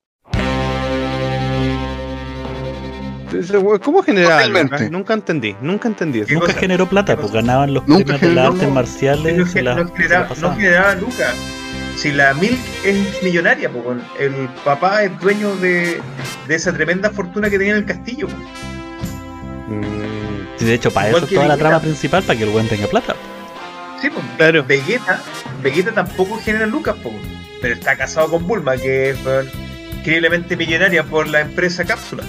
¿Cómo 3.82 4.02
generaba 4.02 4.36
Totalmente. 4.36 4.72
Lucas? 4.74 4.90
Nunca 4.90 5.14
entendí, 5.14 5.56
nunca 5.60 5.88
entendí 5.88 6.18
eso. 6.20 6.28
¿Qué 6.28 6.34
Nunca 6.34 6.46
cosa? 6.48 6.58
generó 6.60 6.86
plata, 6.88 7.14
¿Qué 7.16 7.20
pues 7.22 7.32
ganaban 7.32 7.74
los 7.74 7.86
Nunca 7.86 8.04
premios 8.04 8.20
de 8.22 8.34
las 8.34 8.46
artes 8.54 8.68
marciales. 8.70 9.36
no, 9.38 9.46
se 9.46 9.62
la- 9.62 9.74
no 9.74 9.86
se 9.86 9.90
la 9.90 9.96
generaba, 9.96 10.22
no 10.24 10.28
pasaban. 10.28 10.56
generaba 10.58 10.94
lucas. 10.94 11.34
Si 11.96 12.12
la 12.12 12.34
Milk 12.34 12.58
es 12.84 13.22
millonaria, 13.22 13.70
pues, 13.70 13.84
weón. 13.84 14.02
el 14.20 14.48
papá 14.64 15.02
es 15.02 15.18
dueño 15.18 15.56
de, 15.56 16.00
de 16.46 16.54
esa 16.54 16.72
tremenda 16.72 17.10
fortuna 17.10 17.48
que 17.50 17.58
tenía 17.58 17.72
en 17.72 17.78
el 17.78 17.84
castillo. 17.86 18.26
pues. 18.28 18.38
Mm, 19.68 20.64
de 20.64 20.74
hecho, 20.74 20.90
para 20.90 21.08
Igual 21.08 21.22
eso 21.24 21.32
es 21.32 21.34
toda 21.36 21.48
la 21.48 21.56
trama 21.56 21.80
principal, 21.80 22.22
para 22.22 22.38
que 22.38 22.44
el 22.44 22.50
weón 22.50 22.68
tenga 22.68 22.86
plata. 22.86 23.14
Sí, 24.00 24.10
pues. 24.10 24.24
Claro. 24.36 24.64
Vegeta, 24.66 25.20
Vegeta 25.62 25.92
tampoco 25.92 26.38
genera 26.38 26.66
lucas, 26.66 26.96
po, 27.02 27.12
pero 27.62 27.74
está 27.74 27.96
casado 27.96 28.28
con 28.30 28.46
Bulma, 28.46 28.76
que 28.76 29.10
es 29.10 29.18
increíblemente 29.98 30.56
millonaria 30.56 31.02
por 31.02 31.26
la 31.26 31.40
empresa 31.40 31.84
Cápsula. 31.84 32.22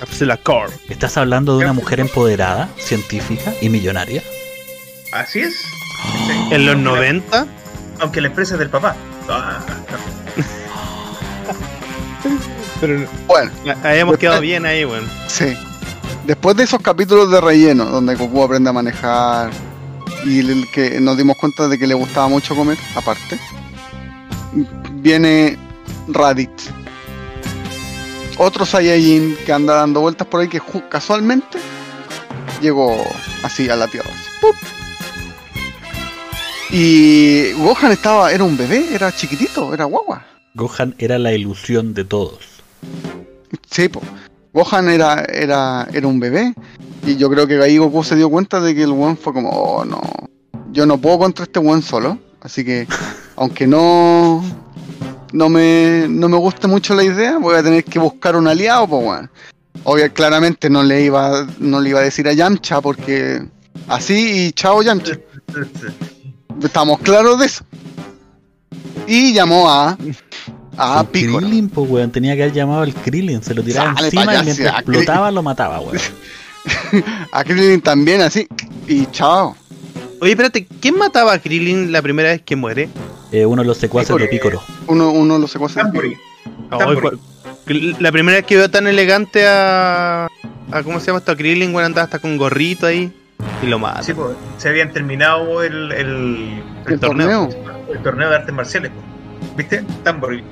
Cápsula 0.00 0.36
Core. 0.38 0.72
Estás 0.88 1.16
hablando 1.16 1.56
de 1.58 1.64
una 1.64 1.72
mujer 1.74 2.00
empoderada, 2.00 2.68
científica 2.78 3.52
y 3.60 3.68
millonaria. 3.68 4.22
Así 5.12 5.40
es. 5.40 5.54
Sí. 5.56 6.32
En 6.50 6.66
los 6.66 6.74
Aunque 6.74 6.90
la- 6.90 6.96
90, 6.96 7.46
Aunque 8.00 8.20
la 8.22 8.28
empresa 8.28 8.54
es 8.54 8.58
del 8.58 8.70
papá. 8.70 8.96
Ah, 9.28 9.58
pero 12.80 13.06
Bueno, 13.26 13.50
habíamos 13.84 14.16
quedado 14.18 14.40
bien 14.40 14.64
ahí, 14.66 14.84
weón. 14.84 15.04
sí. 15.28 15.54
Después 16.26 16.56
de 16.56 16.64
esos 16.64 16.80
capítulos 16.80 17.30
de 17.30 17.40
relleno, 17.40 17.84
donde 17.86 18.14
Goku 18.14 18.42
aprende 18.44 18.70
a 18.70 18.72
manejar 18.72 19.50
y 20.24 20.38
el 20.40 20.70
que 20.70 21.00
nos 21.00 21.16
dimos 21.16 21.36
cuenta 21.36 21.66
de 21.68 21.78
que 21.78 21.86
le 21.86 21.94
gustaba 21.94 22.28
mucho 22.28 22.54
comer, 22.54 22.78
aparte, 22.94 23.38
viene 24.94 25.58
Raditz. 26.08 26.70
Otro 28.42 28.64
Saiyajin 28.64 29.36
que 29.44 29.52
anda 29.52 29.74
dando 29.74 30.00
vueltas 30.00 30.26
por 30.26 30.40
ahí 30.40 30.48
que 30.48 30.62
casualmente 30.88 31.58
llegó 32.62 32.96
así 33.42 33.68
a 33.68 33.76
la 33.76 33.86
Tierra. 33.86 34.08
así. 34.08 34.56
Y 36.70 37.52
Gohan 37.52 37.92
estaba, 37.92 38.32
era 38.32 38.42
un 38.42 38.56
bebé, 38.56 38.94
era 38.94 39.12
chiquitito, 39.12 39.74
era 39.74 39.84
guagua. 39.84 40.24
Gohan 40.54 40.94
era 40.96 41.18
la 41.18 41.34
ilusión 41.34 41.92
de 41.92 42.04
todos. 42.04 42.38
Sí, 43.70 43.90
po. 43.90 44.00
Gohan 44.54 44.88
era, 44.88 45.22
era, 45.24 45.86
era 45.92 46.06
un 46.06 46.18
bebé. 46.18 46.54
Y 47.04 47.16
yo 47.16 47.28
creo 47.28 47.46
que 47.46 47.62
ahí 47.62 47.76
Goku 47.76 48.02
se 48.02 48.16
dio 48.16 48.30
cuenta 48.30 48.58
de 48.58 48.74
que 48.74 48.84
el 48.84 48.92
weón 48.92 49.18
fue 49.18 49.34
como, 49.34 49.50
oh 49.50 49.84
no, 49.84 50.00
yo 50.72 50.86
no 50.86 50.96
puedo 50.96 51.18
contra 51.18 51.44
este 51.44 51.58
weón 51.58 51.82
solo. 51.82 52.18
Así 52.40 52.64
que, 52.64 52.88
aunque 53.36 53.66
no, 53.66 54.42
no 55.32 55.48
me, 55.48 56.06
no 56.08 56.28
me 56.28 56.36
guste 56.36 56.66
mucho 56.66 56.94
la 56.94 57.04
idea, 57.04 57.38
voy 57.38 57.56
a 57.56 57.62
tener 57.62 57.84
que 57.84 57.98
buscar 57.98 58.36
un 58.36 58.48
aliado, 58.48 58.86
pues 58.88 59.04
weón. 59.04 59.30
Obvio, 59.84 60.12
claramente 60.12 60.68
no 60.68 60.82
le 60.82 61.02
iba, 61.02 61.46
no 61.58 61.80
le 61.80 61.90
iba 61.90 62.00
a 62.00 62.02
decir 62.02 62.28
a 62.28 62.32
Yamcha 62.32 62.80
porque 62.80 63.42
así 63.88 64.46
y 64.46 64.52
chao 64.52 64.82
Yamcha. 64.82 65.18
Estamos 66.62 66.98
claros 67.00 67.38
de 67.38 67.46
eso. 67.46 67.64
Y 69.06 69.32
llamó 69.32 69.70
a, 69.70 69.96
a 70.76 71.00
El 71.00 71.06
Piccolo. 71.06 71.46
Krillin, 71.46 71.68
pues 71.68 71.90
weón, 71.90 72.10
tenía 72.10 72.36
que 72.36 72.42
haber 72.42 72.54
llamado 72.54 72.82
al 72.82 72.94
Krillin, 72.94 73.42
se 73.42 73.54
lo 73.54 73.62
tiraba 73.62 73.94
Sale 73.94 74.06
encima 74.08 74.34
y 74.36 74.44
mientras 74.44 74.74
explotaba 74.74 75.30
lo 75.30 75.42
mataba, 75.42 75.80
weón. 75.80 75.98
A 77.32 77.44
Krillin 77.44 77.80
también 77.80 78.20
así. 78.20 78.46
Y 78.86 79.06
chao. 79.06 79.56
Oye, 80.20 80.32
espérate, 80.32 80.66
¿quién 80.80 80.98
mataba 80.98 81.32
a 81.32 81.38
Krillin 81.38 81.92
la 81.92 82.02
primera 82.02 82.28
vez 82.28 82.42
que 82.42 82.54
muere? 82.54 82.90
Eh, 83.32 83.46
uno 83.46 83.62
de 83.62 83.68
los 83.68 83.78
secuaces 83.78 84.16
de 84.16 84.26
Picoro. 84.26 84.60
Uno, 84.86 85.10
uno 85.12 85.34
de 85.34 85.40
los 85.40 85.50
secuaces. 85.50 85.82
de. 85.92 86.16
Oh, 86.70 86.78
cuál- 87.00 87.18
la 88.00 88.10
primera 88.10 88.38
vez 88.38 88.46
que 88.46 88.56
veo 88.56 88.68
tan 88.70 88.86
elegante 88.88 89.46
a, 89.46 90.26
a 90.72 90.82
¿cómo 90.82 90.98
se 90.98 91.06
llama 91.06 91.18
esto? 91.20 91.32
A 91.32 91.36
Krillin, 91.36 91.72
bueno, 91.72 91.86
andaba 91.86 92.04
hasta 92.04 92.18
con 92.18 92.36
gorrito 92.36 92.86
ahí 92.86 93.12
y 93.62 93.66
lo 93.66 93.78
mata. 93.78 94.02
Sí, 94.02 94.12
pues, 94.14 94.34
se 94.58 94.68
habían 94.68 94.92
terminado 94.92 95.62
el, 95.62 95.92
el, 95.92 96.62
El 96.88 96.98
torneo. 96.98 97.48
el 97.92 98.02
torneo 98.02 98.28
de 98.30 98.36
artes 98.36 98.54
marciales. 98.54 98.90
pues. 98.90 99.56
¿Viste? 99.56 99.84
Tambori. 100.02 100.42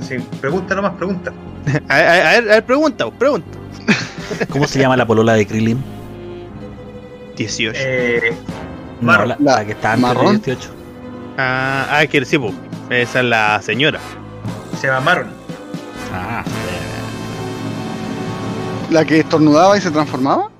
Sí, 0.00 0.16
pregunta 0.40 0.74
nomás, 0.74 0.92
pregunta. 0.94 1.32
A, 1.88 1.96
ver, 1.96 2.08
a 2.08 2.12
ver, 2.12 2.50
a 2.50 2.54
ver, 2.54 2.64
pregunta, 2.64 3.04
vos, 3.06 3.14
pregunta. 3.18 3.48
¿Cómo 4.50 4.66
se 4.66 4.78
llama 4.78 4.96
la 4.96 5.06
polola 5.06 5.34
de 5.34 5.46
Krillin? 5.46 5.82
18. 7.36 7.78
Eh, 7.82 8.32
No, 9.00 9.24
la, 9.24 9.36
la 9.40 9.64
que 9.64 9.72
está 9.72 9.92
antes 9.94 10.02
¿Marrón? 10.02 10.40
de 10.40 10.54
18. 10.54 10.70
Ah, 11.42 11.86
ah, 12.00 12.06
que 12.06 12.22
sí, 12.26 12.38
po. 12.38 12.52
esa 12.90 13.20
es 13.20 13.24
la 13.24 13.62
señora. 13.62 13.98
se 14.78 14.88
llama 14.88 15.00
Maron. 15.00 15.28
Ah, 16.12 16.44
La 18.90 19.04
que 19.06 19.20
estornudaba 19.20 19.78
y 19.78 19.80
se 19.80 19.90
transformaba. 19.90 20.50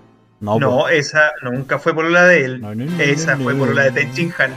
no, 0.41 0.89
esa 0.89 1.33
nunca 1.43 1.79
fue 1.79 1.93
por 1.95 2.09
la 2.11 2.25
de 2.25 2.45
él. 2.45 2.61
No, 2.63 2.75
no, 2.75 2.85
no, 2.87 3.01
esa 3.03 3.35
no, 3.37 3.45
fue 3.45 3.55
por 3.55 3.75
la 3.75 3.83
de 3.85 3.91
Tenchin 3.93 4.33
Han. 4.39 4.53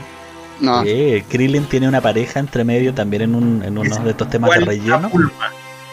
No. 0.60 0.82
Eh, 0.86 1.24
Krillin 1.28 1.64
tiene 1.66 1.88
una 1.88 2.00
pareja 2.00 2.40
entre 2.40 2.64
medio 2.64 2.94
también 2.94 3.22
en, 3.22 3.34
un, 3.34 3.62
en 3.62 3.76
uno 3.76 3.98
de 3.98 4.10
estos 4.10 4.30
temas 4.30 4.50
de 4.52 4.60
relleno. 4.64 5.10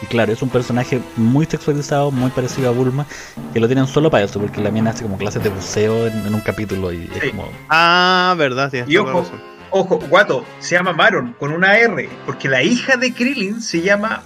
Y 0.00 0.06
claro, 0.06 0.32
es 0.32 0.42
un 0.42 0.48
personaje 0.48 1.00
muy 1.16 1.46
sexualizado, 1.46 2.10
muy 2.10 2.30
parecido 2.30 2.70
a 2.70 2.72
Bulma, 2.72 3.06
que 3.52 3.60
lo 3.60 3.66
tienen 3.68 3.86
solo 3.86 4.10
para 4.10 4.24
eso, 4.24 4.40
porque 4.40 4.60
la 4.60 4.70
mina 4.72 4.90
hace 4.90 5.04
como 5.04 5.16
clases 5.16 5.44
de 5.44 5.50
buceo 5.50 6.08
en, 6.08 6.26
en 6.26 6.34
un 6.34 6.40
capítulo 6.40 6.92
y 6.92 7.08
es 7.14 7.20
Sí. 7.22 7.30
como... 7.30 7.48
Ah, 7.68 8.34
verdad, 8.36 8.68
tienes 8.70 8.88
Y 8.90 8.96
ojo. 8.96 9.24
Ojo, 9.72 9.98
guato, 10.08 10.44
se 10.60 10.74
llama 10.76 10.92
Maron 10.92 11.34
con 11.38 11.52
una 11.52 11.76
R, 11.78 12.08
porque 12.26 12.48
la 12.48 12.62
hija 12.62 12.96
de 12.96 13.12
Krillin 13.12 13.60
se 13.60 13.80
llama 13.82 14.22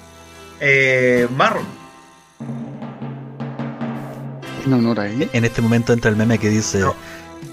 eh, 0.61 1.27
Marron. 1.37 1.65
En 4.65 4.73
honor 4.73 5.01
a 5.01 5.09
ella. 5.09 5.29
En 5.33 5.45
este 5.45 5.63
momento 5.63 5.93
entra 5.93 6.11
el 6.11 6.17
meme 6.17 6.39
que 6.39 6.49
dice... 6.49 6.81
No. 6.81 6.95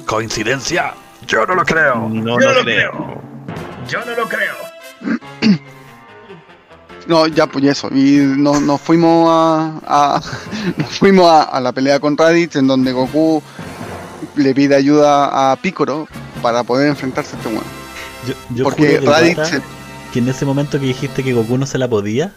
¿Coincidencia? 0.06 0.94
Yo 1.28 1.46
no 1.46 1.56
lo 1.56 1.64
creo. 1.64 2.10
No, 2.10 2.39
Yo 2.39 2.48
no 2.48 2.54
lo 2.54 2.62
creo. 2.64 3.22
Yo 3.88 4.06
no 4.06 4.16
lo 4.16 4.28
creo. 4.28 4.56
No, 7.06 7.28
ya 7.28 7.48
pues 7.48 7.66
eso. 7.66 7.89
Y 7.91 8.16
nos, 8.38 8.62
nos 8.62 8.80
fuimos 8.80 9.28
a, 9.30 9.82
a- 9.86 10.22
nos 10.78 10.98
fuimos 11.00 11.30
a, 11.30 11.44
a 11.44 11.60
la 11.60 11.74
pelea 11.74 12.00
con 12.00 12.16
Raditz 12.18 12.56
en 12.56 12.66
donde 12.66 12.94
Goku 12.94 13.44
le 14.36 14.56
pide 14.56 14.76
ayuda 14.78 15.52
a 15.52 15.56
Piccolo 15.58 16.08
para 16.41 16.64
poder 16.64 16.88
enfrentarse 16.88 17.36
a 17.36 17.39
este 17.39 17.50
weón. 17.50 17.83
Yo, 18.28 18.34
yo 18.55 18.63
Porque 18.63 18.88
juro 18.88 18.99
que, 19.01 19.05
Raditz 19.07 19.36
Dota, 19.38 19.49
se- 19.49 19.61
que 20.13 20.19
en 20.19 20.30
ese 20.30 20.45
momento 20.45 20.80
que 20.80 20.86
dijiste 20.86 21.24
que 21.24 21.34
Goku 21.34 21.57
no 21.57 21.65
se 21.65 21.78
la 21.78 21.88
podía, 21.88 22.32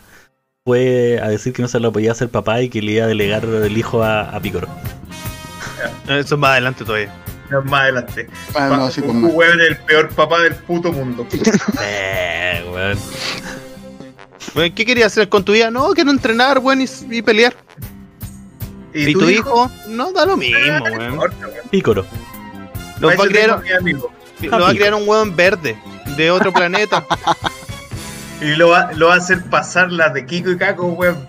fue 0.65 1.21
a 1.23 1.29
decir 1.29 1.53
que 1.53 1.63
no 1.63 1.69
se 1.69 1.79
la 1.79 1.91
podía 1.91 2.13
hacer 2.13 2.29
papá 2.29 2.61
y 2.63 2.69
que 2.69 2.83
le 2.83 2.93
iba 2.93 3.05
a 3.05 3.09
delegar 3.09 3.45
el 3.45 3.77
hijo 3.79 4.03
a, 4.03 4.23
a 4.31 4.41
Picoro. 4.41 4.69
Eso 6.09 6.35
es 6.35 6.41
más 6.41 6.53
adelante 6.53 6.85
todavía. 6.85 7.13
Más 7.65 7.83
adelante. 7.83 8.29
Ah, 8.57 8.69
no, 8.77 8.91
sí, 8.91 9.01
pues, 9.03 9.13
Goku, 9.15 9.29
weón, 9.37 9.61
es 9.61 9.69
el 9.69 9.77
peor 9.79 10.09
papá 10.09 10.41
del 10.41 10.55
puto 10.57 10.93
mundo. 10.93 11.27
Eh, 11.83 12.65
weón. 12.73 12.99
Bueno, 14.55 14.75
¿Qué 14.75 14.85
querías 14.87 15.13
hacer 15.13 15.29
con 15.29 15.45
tu 15.45 15.53
vida? 15.53 15.71
No, 15.71 15.91
quiero 15.91 16.11
entrenar, 16.11 16.59
weón, 16.59 16.81
y, 16.81 16.87
y 17.11 17.23
pelear. 17.23 17.55
¿Y, 18.95 19.13
tu 19.13 19.29
hijo? 19.29 19.71
No, 19.89 20.11
da 20.13 20.25
lo 20.25 20.37
mismo, 20.37 20.57
Ah, 20.73 20.81
weón. 20.83 21.13
importa, 21.13 21.47
weón. 21.47 21.69
Picoro. 21.71 22.07
Lo 22.99 23.09
va, 23.09 23.13
a 23.13 23.17
eso 23.17 23.27
lo 24.41 24.61
va 24.61 24.71
a 24.71 24.75
crear 24.75 24.95
un 24.95 25.09
weón 25.09 25.35
verde 25.35 25.79
de 26.17 26.31
otro 26.31 26.53
planeta. 26.53 27.05
Y 28.41 28.55
lo 28.57 28.69
va, 28.69 28.93
lo 28.93 29.09
va 29.09 29.15
a 29.15 29.17
hacer 29.17 29.45
pasar 29.45 29.91
las 29.91 30.13
de 30.13 30.27
Kiko 30.27 30.51
y 30.51 30.59
Kako, 30.59 30.89
weón. 30.89 31.27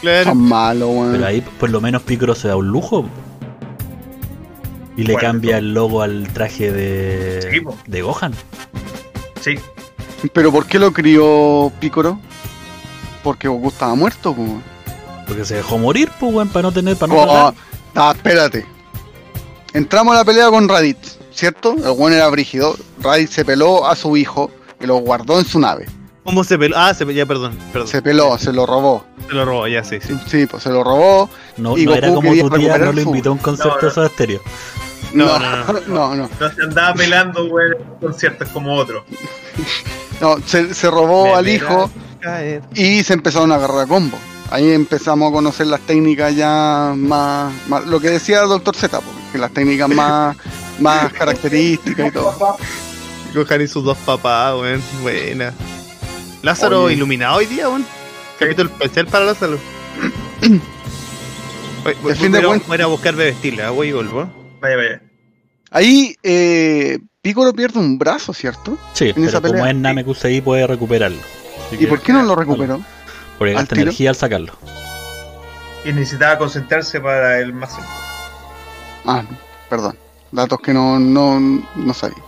Claro. 0.00 0.30
Son 0.30 0.42
malos, 0.42 0.88
weón. 0.88 1.12
Pero 1.12 1.26
ahí 1.26 1.40
por 1.40 1.70
lo 1.70 1.80
menos 1.80 2.02
Picoro 2.02 2.34
se 2.34 2.48
da 2.48 2.56
un 2.56 2.66
lujo. 2.68 3.06
Y 4.96 5.04
le 5.04 5.12
Bueno, 5.12 5.28
cambia 5.28 5.58
el 5.58 5.72
logo 5.72 6.02
al 6.02 6.28
traje 6.32 6.72
de, 6.72 7.48
Sí, 7.50 7.62
de 7.86 8.02
Gohan. 8.02 8.34
Sí. 9.40 9.54
Pero 10.32 10.50
¿por 10.50 10.66
qué 10.66 10.78
lo 10.78 10.92
crió 10.92 11.70
Piccolo? 11.80 12.18
Porque 13.22 13.48
Goku 13.48 13.68
estaba 13.68 13.94
muerto, 13.94 14.32
weón. 14.32 14.62
Porque 15.26 15.44
se 15.44 15.54
dejó 15.54 15.78
morir, 15.78 16.10
pues, 16.18 16.34
weón, 16.34 16.48
para 16.48 16.64
no 16.64 16.72
tener, 16.72 16.96
para 16.96 17.14
no 17.14 17.20
Oh, 17.20 17.54
ah, 17.94 18.12
espérate. 18.14 18.66
Entramos 19.72 20.14
a 20.14 20.18
la 20.18 20.24
pelea 20.24 20.50
con 20.50 20.68
Raditz, 20.68 21.18
¿cierto? 21.40 21.74
El 21.76 21.90
weón 21.98 22.12
era 22.12 22.28
brígido. 22.28 22.76
Raditz 23.00 23.32
se 23.32 23.44
peló 23.44 23.88
a 23.88 23.96
su 23.96 24.16
hijo 24.16 24.50
y 24.80 24.86
lo 24.86 24.96
guardó 24.96 25.38
en 25.40 25.44
su 25.46 25.58
nave. 25.58 25.86
¿Cómo 26.22 26.44
se 26.44 26.58
peló? 26.58 26.76
Ah, 26.78 26.92
se 26.94 27.06
pe- 27.06 27.14
ya, 27.14 27.24
perdón. 27.26 27.58
perdón. 27.72 27.88
Se 27.88 28.02
peló, 28.02 28.36
se 28.38 28.52
lo 28.52 28.66
robó. 28.66 29.04
Se 29.26 29.34
lo 29.34 29.44
robó, 29.46 29.66
ya, 29.66 29.82
sí, 29.82 29.98
sí. 30.06 30.16
Sí, 30.26 30.46
pues 30.46 30.62
se 30.62 30.68
lo 30.68 30.84
robó. 30.84 31.30
No, 31.56 31.76
y 31.78 31.86
no 31.86 31.94
era 31.94 32.08
como 32.08 32.30
tu 32.30 32.34
tía, 32.50 32.74
recuperar 32.74 32.94
no 32.94 33.02
su- 33.02 33.08
invitó 33.08 33.30
a 33.30 33.32
un 33.32 33.38
concierto 33.38 33.88
No, 33.96 34.02
no. 34.02 34.08
Stereo. 34.08 34.40
No, 35.14 35.26
No, 35.26 35.38
no, 35.38 35.56
no, 35.72 35.80
no. 35.88 36.14
no, 36.16 36.30
No 36.38 36.50
se 36.54 36.62
andaba 36.62 36.94
pelando, 36.94 37.46
weón, 37.46 37.72
en 37.80 37.98
conciertos 38.00 38.48
como 38.50 38.74
otro. 38.76 39.04
No, 40.20 40.36
se, 40.46 40.74
se 40.74 40.90
robó 40.90 41.24
Me 41.24 41.34
al 41.34 41.48
hijo 41.48 41.90
caer. 42.20 42.62
y 42.74 43.02
se 43.02 43.14
empezaron 43.14 43.50
a 43.52 43.54
agarrar 43.56 43.80
a 43.80 43.86
combo. 43.86 44.18
Ahí 44.50 44.70
empezamos 44.72 45.30
a 45.30 45.32
conocer 45.32 45.68
las 45.68 45.80
técnicas 45.80 46.34
ya 46.36 46.92
más, 46.96 47.52
más- 47.68 47.86
lo 47.86 47.98
que 47.98 48.10
decía 48.10 48.42
el 48.42 48.48
doctor 48.50 48.76
Z, 48.76 49.00
que 49.32 49.38
las 49.38 49.52
técnicas 49.52 49.88
más, 49.94 50.36
más 50.80 51.12
características 51.12 52.08
y 52.08 52.10
todo. 52.10 52.56
Gohan 53.34 53.62
y 53.62 53.66
sus 53.68 53.84
dos 53.84 53.98
papás, 53.98 54.54
weón. 54.58 54.82
Buena. 55.02 55.52
Lázaro 56.42 56.84
Oye. 56.84 56.94
iluminado 56.94 57.36
hoy 57.36 57.46
día, 57.46 57.68
weón. 57.68 57.86
Capítulo 58.38 58.70
especial 58.70 59.06
para 59.06 59.24
Lázaro. 59.26 59.58
Oye, 61.84 61.96
voy, 62.02 62.12
De 62.12 62.18
fin 62.18 62.32
de 62.32 62.38
voy 62.38 62.44
a- 62.44 62.48
cuentas- 62.48 62.68
voy 62.68 62.74
a 62.74 62.78
ir 62.78 62.82
a 62.82 62.86
buscar 62.86 63.14
bebestiles, 63.14 63.70
voy 63.70 63.88
y 63.88 63.92
vuelvo. 63.92 64.30
Vaya, 64.60 64.76
vaya. 64.76 65.02
Ahí 65.70 66.16
eh, 66.22 66.98
Piccolo 67.22 67.52
pierde 67.52 67.78
un 67.78 67.98
brazo, 67.98 68.32
¿cierto? 68.32 68.76
Sí, 68.92 69.12
pero 69.14 69.26
esa 69.26 69.40
como 69.40 69.52
pelea. 69.54 69.70
es 69.70 69.76
Namekusei 69.76 70.40
puede 70.40 70.66
recuperarlo. 70.66 71.18
¿Y 71.72 71.86
por 71.86 72.00
qué 72.00 72.12
no 72.12 72.22
lo 72.22 72.34
recuperó? 72.34 72.80
Porque 73.38 73.52
gasta 73.54 73.74
energía 73.76 74.10
al 74.10 74.16
sacarlo. 74.16 74.52
Y 75.84 75.92
necesitaba 75.92 76.36
concentrarse 76.38 77.00
para 77.00 77.38
el 77.38 77.52
más 77.54 77.70
Ah, 79.06 79.22
perdón. 79.70 79.96
Datos 80.32 80.60
que 80.60 80.72
no, 80.72 80.98
no, 80.98 81.40
no 81.40 81.94
sabía. 81.94 82.22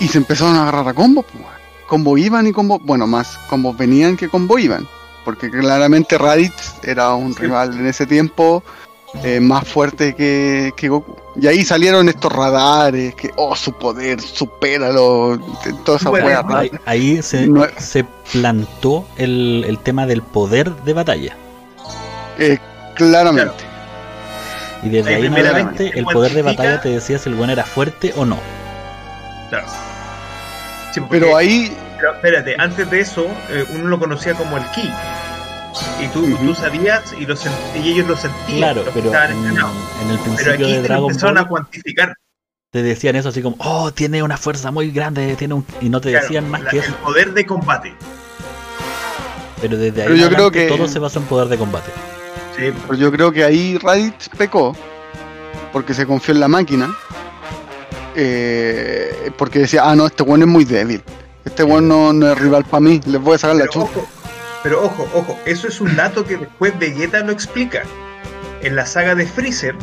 Y 0.00 0.08
se 0.08 0.18
empezaron 0.18 0.56
a 0.56 0.62
agarrar 0.62 0.88
a 0.88 0.94
combos, 0.94 1.24
pues. 1.32 1.44
Combo 1.88 2.18
iban 2.18 2.46
y 2.46 2.52
combo. 2.52 2.78
Bueno, 2.80 3.06
más 3.06 3.38
combos 3.48 3.76
venían 3.76 4.16
que 4.16 4.28
combo 4.28 4.58
iban. 4.58 4.86
Porque 5.24 5.50
claramente 5.50 6.18
Raditz 6.18 6.74
era 6.82 7.14
un 7.14 7.34
Sí. 7.34 7.42
rival 7.42 7.78
en 7.78 7.86
ese 7.86 8.06
tiempo 8.06 8.62
eh, 9.22 9.40
más 9.40 9.66
fuerte 9.66 10.14
que, 10.14 10.72
que 10.76 10.88
Goku. 10.88 11.16
Y 11.40 11.46
ahí 11.46 11.64
salieron 11.64 12.08
estos 12.08 12.30
radares, 12.32 13.14
que, 13.14 13.30
oh, 13.36 13.56
su 13.56 13.72
poder, 13.72 14.20
supéralo, 14.20 15.38
toda 15.84 15.98
esa 15.98 16.10
Bueno. 16.10 16.44
Ahí, 16.54 16.70
ahí 16.84 17.22
se, 17.22 17.46
No- 17.46 17.66
se 17.78 18.04
plantó 18.32 19.06
el, 19.16 19.64
el 19.66 19.78
tema 19.78 20.06
del 20.06 20.22
poder 20.22 20.74
de 20.84 20.92
batalla. 20.92 21.36
Eh, 22.38 22.58
claramente. 22.94 23.64
Y 24.82 24.88
desde 24.90 25.14
Ahí 25.16 25.22
se 25.76 25.88
el 25.98 26.04
poder 26.04 26.32
de 26.32 26.42
batalla 26.42 26.80
te 26.80 26.90
decía 26.90 27.18
si 27.18 27.28
el 27.28 27.34
buen 27.34 27.50
era 27.50 27.64
fuerte 27.64 28.12
o 28.16 28.24
no. 28.24 28.38
Claro. 29.48 29.66
Sí, 30.92 31.00
porque- 31.00 31.18
Pero 31.20 31.36
ahí, 31.36 31.76
pero 31.98 32.14
espérate, 32.14 32.56
antes 32.58 32.90
de 32.90 33.00
eso, 33.00 33.26
eh, 33.50 33.64
uno 33.74 33.86
lo 33.88 33.98
conocía 33.98 34.34
como 34.34 34.56
el 34.56 34.64
ki. 34.74 34.90
Y 36.02 36.06
tú, 36.08 36.20
Ujú. 36.24 36.46
tú 36.46 36.54
sabías 36.54 37.02
y, 37.18 37.26
lo 37.26 37.34
sent- 37.36 37.50
y 37.82 37.92
ellos 37.92 38.06
lo 38.06 38.16
sentían. 38.16 38.58
Claro, 38.74 38.84
pero 38.94 39.12
en, 39.12 39.46
el 39.48 39.54
Pero 39.54 40.22
principio 40.22 40.52
aquí 40.54 40.72
de 40.72 40.82
Dragon 40.82 41.10
empezaron 41.10 41.36
a 41.38 41.40
Ball 41.42 41.48
cuantificar. 41.50 42.14
te 42.70 42.82
decían 42.82 43.16
eso 43.16 43.28
así 43.30 43.42
como, 43.42 43.56
oh, 43.58 43.92
tiene 43.92 44.22
una 44.22 44.36
fuerza 44.38 44.70
muy 44.70 44.90
grande, 44.90 45.36
tiene 45.36 45.54
un... 45.54 45.66
y 45.80 45.88
no 45.90 46.00
te 46.00 46.10
Claro, 46.10 46.24
decían 46.24 46.50
más 46.50 46.62
la- 46.62 46.70
que 46.70 46.78
el 46.78 46.84
eso. 46.84 46.96
poder 46.96 47.32
de 47.34 47.44
combate. 47.46 47.94
Pero 49.60 49.76
desde 49.76 50.02
ahí 50.02 50.08
Pero 50.08 50.16
yo 50.18 50.28
creo 50.30 50.50
que- 50.50 50.66
todo 50.66 50.86
se 50.88 50.98
basó 50.98 51.18
en 51.18 51.24
poder 51.26 51.48
de 51.48 51.58
combate. 51.58 51.90
Sí, 52.56 52.72
pero 52.86 52.94
yo 52.94 53.12
creo 53.12 53.32
que 53.32 53.44
ahí 53.44 53.76
Raditz 53.78 54.28
pecó, 54.30 54.74
porque 55.72 55.92
se 55.94 56.06
confió 56.06 56.32
en 56.34 56.40
la 56.40 56.48
máquina, 56.48 56.96
eh, 58.14 59.30
porque 59.36 59.60
decía, 59.60 59.82
ah, 59.84 59.94
no, 59.94 60.06
este 60.06 60.22
weón 60.22 60.42
es 60.42 60.48
muy 60.48 60.64
débil. 60.64 61.02
Este 61.44 61.62
weón 61.62 61.86
no, 61.86 62.12
no 62.12 62.32
es 62.32 62.38
rival 62.38 62.64
para 62.64 62.80
mí, 62.80 63.00
les 63.06 63.20
voy 63.20 63.34
a 63.34 63.38
sacar 63.38 63.56
la 63.56 63.66
pero 63.66 63.72
chuta. 63.72 63.90
ojo, 64.00 64.08
pero 64.62 64.82
ojo, 64.84 65.10
ojo, 65.14 65.38
eso 65.44 65.68
es 65.68 65.80
un 65.80 65.94
dato 65.96 66.24
que 66.24 66.36
después 66.38 66.78
Vegeta 66.78 67.20
lo 67.20 67.32
explica. 67.32 67.82
En 68.62 68.74
la 68.74 68.86
saga 68.86 69.14
de 69.14 69.26
Freezer, 69.26 69.76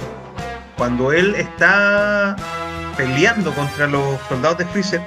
cuando 0.77 1.11
él 1.11 1.35
está 1.35 2.35
peleando 2.97 3.53
contra 3.53 3.87
los 3.87 4.19
soldados 4.27 4.57
de 4.57 4.65
Freezer, 4.65 5.01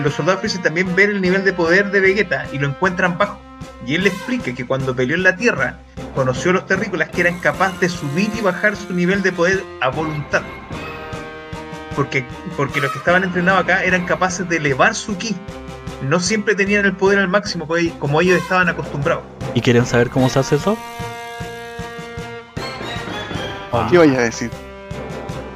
los 0.00 0.14
soldados 0.14 0.40
Freezer 0.40 0.62
también 0.62 0.94
ven 0.96 1.10
el 1.10 1.20
nivel 1.20 1.44
de 1.44 1.52
poder 1.52 1.90
de 1.90 2.00
Vegeta 2.00 2.46
y 2.52 2.58
lo 2.58 2.68
encuentran 2.68 3.18
bajo. 3.18 3.38
Y 3.86 3.94
él 3.96 4.04
le 4.04 4.08
explica 4.10 4.54
que 4.54 4.66
cuando 4.66 4.94
peleó 4.94 5.16
en 5.16 5.22
la 5.24 5.36
Tierra, 5.36 5.78
conoció 6.14 6.50
a 6.50 6.54
los 6.54 6.66
terrícolas 6.66 7.08
que 7.10 7.20
eran 7.22 7.38
capaces 7.40 7.80
de 7.80 7.88
subir 7.88 8.30
y 8.36 8.40
bajar 8.40 8.76
su 8.76 8.92
nivel 8.94 9.22
de 9.22 9.32
poder 9.32 9.62
a 9.80 9.88
voluntad. 9.88 10.42
Porque, 11.96 12.24
porque 12.56 12.80
los 12.80 12.90
que 12.92 12.98
estaban 12.98 13.24
entrenados 13.24 13.64
acá 13.64 13.84
eran 13.84 14.06
capaces 14.06 14.48
de 14.48 14.56
elevar 14.56 14.94
su 14.94 15.18
ki. 15.18 15.36
No 16.08 16.20
siempre 16.20 16.54
tenían 16.54 16.84
el 16.84 16.94
poder 16.94 17.18
al 17.18 17.28
máximo 17.28 17.66
como 17.66 17.76
ellos- 17.76 17.94
como 17.98 18.20
ellos 18.20 18.40
estaban 18.40 18.68
acostumbrados. 18.68 19.24
¿Y 19.54 19.60
quieren 19.60 19.84
saber 19.84 20.08
cómo 20.10 20.28
se 20.28 20.38
hace 20.38 20.56
eso? 20.56 20.76
¿Qué 23.90 23.98
vaya 23.98 24.18
a 24.18 24.22
decir? 24.22 24.50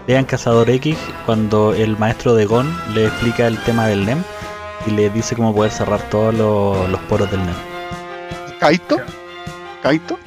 Vean 0.06 0.24
Cazador 0.24 0.70
X 0.70 0.96
cuando 1.24 1.74
el 1.74 1.96
maestro 1.98 2.34
de 2.34 2.44
Gon 2.46 2.72
le 2.94 3.06
explica 3.06 3.46
el 3.46 3.58
tema 3.64 3.86
del 3.86 4.06
NEM 4.06 4.22
y 4.86 4.90
le 4.92 5.10
dice 5.10 5.34
cómo 5.34 5.54
poder 5.54 5.72
cerrar 5.72 6.00
todos 6.10 6.32
los, 6.34 6.88
los 6.88 7.00
poros 7.02 7.28
del 7.30 7.40
NEM. 7.44 7.54
¿Kaito? 8.60 8.98
¿Kaito? 9.82 10.18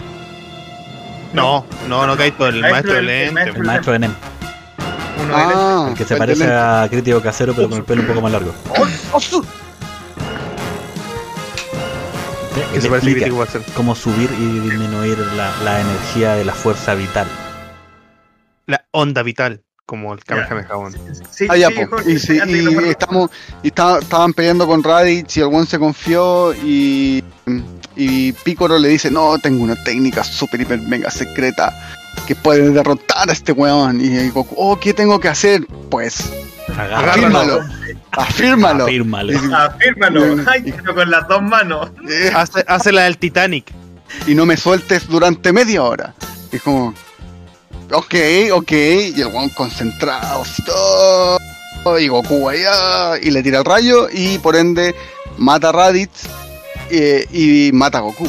No, 1.34 1.66
no, 1.88 2.06
no 2.08 2.18
Kaito, 2.18 2.48
el 2.48 2.60
Maestro 2.62 2.94
del 2.96 3.06
del- 3.06 3.28
el 3.28 3.34
maestro 3.34 3.56
El 3.62 3.68
maestro 3.68 3.94
de 3.94 4.00
NEM, 4.00 4.14
Uno 5.24 5.34
Ah, 5.36 5.86
el 5.90 5.96
que 5.98 6.04
se 6.06 6.16
parece 6.18 6.46
de 6.48 6.54
a 6.54 6.88
Crítico 6.90 7.22
Casero 7.22 7.54
pero 7.54 7.70
con 7.70 7.78
el 7.78 7.84
pelo 7.86 8.02
un 8.02 8.08
poco 8.08 8.22
más 8.22 8.32
largo. 8.32 8.54
Que 12.74 12.82
se 12.82 12.90
parece 12.90 13.12
igual 13.28 13.48
ser. 13.48 13.62
cómo 13.76 13.96
subir 13.96 14.30
y 14.38 14.60
disminuir 14.60 15.18
la, 15.38 15.52
la 15.64 15.80
energía 15.82 16.34
de 16.34 16.44
la 16.46 16.54
fuerza 16.54 16.94
vital. 16.96 17.28
La 18.66 18.84
onda 18.92 19.24
vital, 19.24 19.64
como 19.90 20.14
el 20.14 20.24
Kamehameha. 20.24 20.68
Sí, 21.32 21.48
Ah, 21.50 21.58
ya, 21.58 21.70
sí. 21.70 21.76
Jorge, 21.90 22.12
Y, 22.12 22.20
sí, 22.20 22.40
y 22.46 22.90
estamos, 22.90 23.32
y 23.64 23.68
estaba- 23.70 23.98
estaban 23.98 24.34
peleando 24.34 24.68
con 24.68 24.84
Raditz 24.84 25.36
y 25.38 25.40
el 25.40 25.48
one 25.48 25.66
se 25.66 25.80
confió 25.80 26.54
y, 26.54 27.24
y 27.96 28.32
Piccolo 28.34 28.78
le 28.78 28.88
dice, 28.90 29.10
no, 29.10 29.40
tengo 29.40 29.64
una 29.64 29.76
técnica 29.84 30.24
super 30.24 30.62
hiper 30.62 30.80
mega 30.82 31.10
secreta 31.10 31.74
que 32.28 32.36
puede 32.36 32.70
derrotar 32.70 33.30
a 33.30 33.34
este 33.34 33.52
weón. 33.52 34.00
Y 34.00 34.30
Goku, 34.30 34.54
oh, 34.60 34.80
¿qué 34.80 34.94
tengo 34.94 35.20
que 35.20 35.28
hacer? 35.30 35.66
Pues, 35.90 36.30
Agárralo. 36.78 37.10
afírmalo, 37.12 37.64
afírmalo. 38.12 38.84
Afírmalo. 38.86 39.34
Y- 39.34 39.54
Afírmalo, 39.54 40.44
ay, 40.48 40.72
pero 40.76 40.94
con 40.94 41.10
las 41.10 41.28
dos 41.28 41.42
manos. 41.42 41.90
eh, 42.08 42.32
Hace, 42.36 42.64
hace 42.68 42.92
la 42.92 43.04
del 43.06 43.18
Titanic. 43.18 43.66
y 44.28 44.36
no 44.36 44.46
me 44.46 44.56
sueltes 44.56 45.08
durante 45.08 45.52
media 45.52 45.82
hora. 45.82 46.14
Es 46.52 46.62
como, 46.62 46.94
ok, 47.92 48.16
ok, 48.54 48.72
y 48.72 49.22
el 49.22 49.28
weón 49.28 49.50
concentrado, 49.50 50.42
así 50.42 50.64
todo, 50.64 52.00
y 52.00 52.08
Goku 52.08 52.50
allá, 52.50 53.18
y 53.22 53.32
le 53.32 53.42
tira 53.44 53.60
el 53.60 53.66
rayo, 53.66 54.08
y 54.12 54.38
por 54.40 54.56
ende 54.56 54.96
mata 55.38 55.70
a 55.70 55.72
Raditz 55.72 56.28
eh, 56.90 57.26
y 57.32 57.72
mata 57.74 58.00
a 58.00 58.02
Goku. 58.02 58.28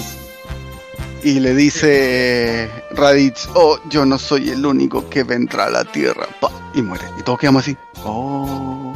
Y 1.22 1.38
le 1.40 1.54
dice 1.54 2.70
Raditz, 2.92 3.48
oh, 3.54 3.78
yo 3.90 4.06
no 4.06 4.18
soy 4.18 4.50
el 4.50 4.64
único 4.64 5.08
que 5.10 5.22
vendrá 5.22 5.66
a 5.66 5.70
la 5.70 5.84
Tierra, 5.84 6.26
pa, 6.40 6.50
y 6.74 6.80
muere. 6.80 7.04
Y 7.18 7.22
todos 7.22 7.38
quedamos 7.38 7.62
así, 7.62 7.76
oh. 8.04 8.94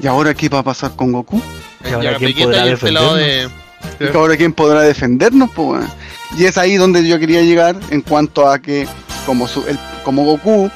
¿Y 0.00 0.06
ahora 0.06 0.34
qué 0.34 0.48
va 0.48 0.58
a 0.58 0.62
pasar 0.62 0.94
con 0.96 1.12
Goku? 1.12 1.40
Y 1.84 1.92
ahora, 1.92 2.12
Ya, 2.12 2.18
¿quién 2.18 2.34
podrá 2.34 2.64
de. 2.64 3.48
Y 4.00 4.16
ahora 4.16 4.36
quién 4.36 4.52
podrá 4.52 4.82
defendernos, 4.82 5.50
pues. 5.54 5.68
weón? 5.68 5.88
Y 6.36 6.44
es 6.44 6.58
ahí 6.58 6.76
donde 6.76 7.06
yo 7.06 7.18
quería 7.18 7.42
llegar 7.42 7.76
en 7.90 8.02
cuanto 8.02 8.48
a 8.48 8.58
que 8.58 8.86
como 9.26 9.46
su, 9.48 9.66
el, 9.66 9.78
como 10.04 10.24
Goku 10.24 10.70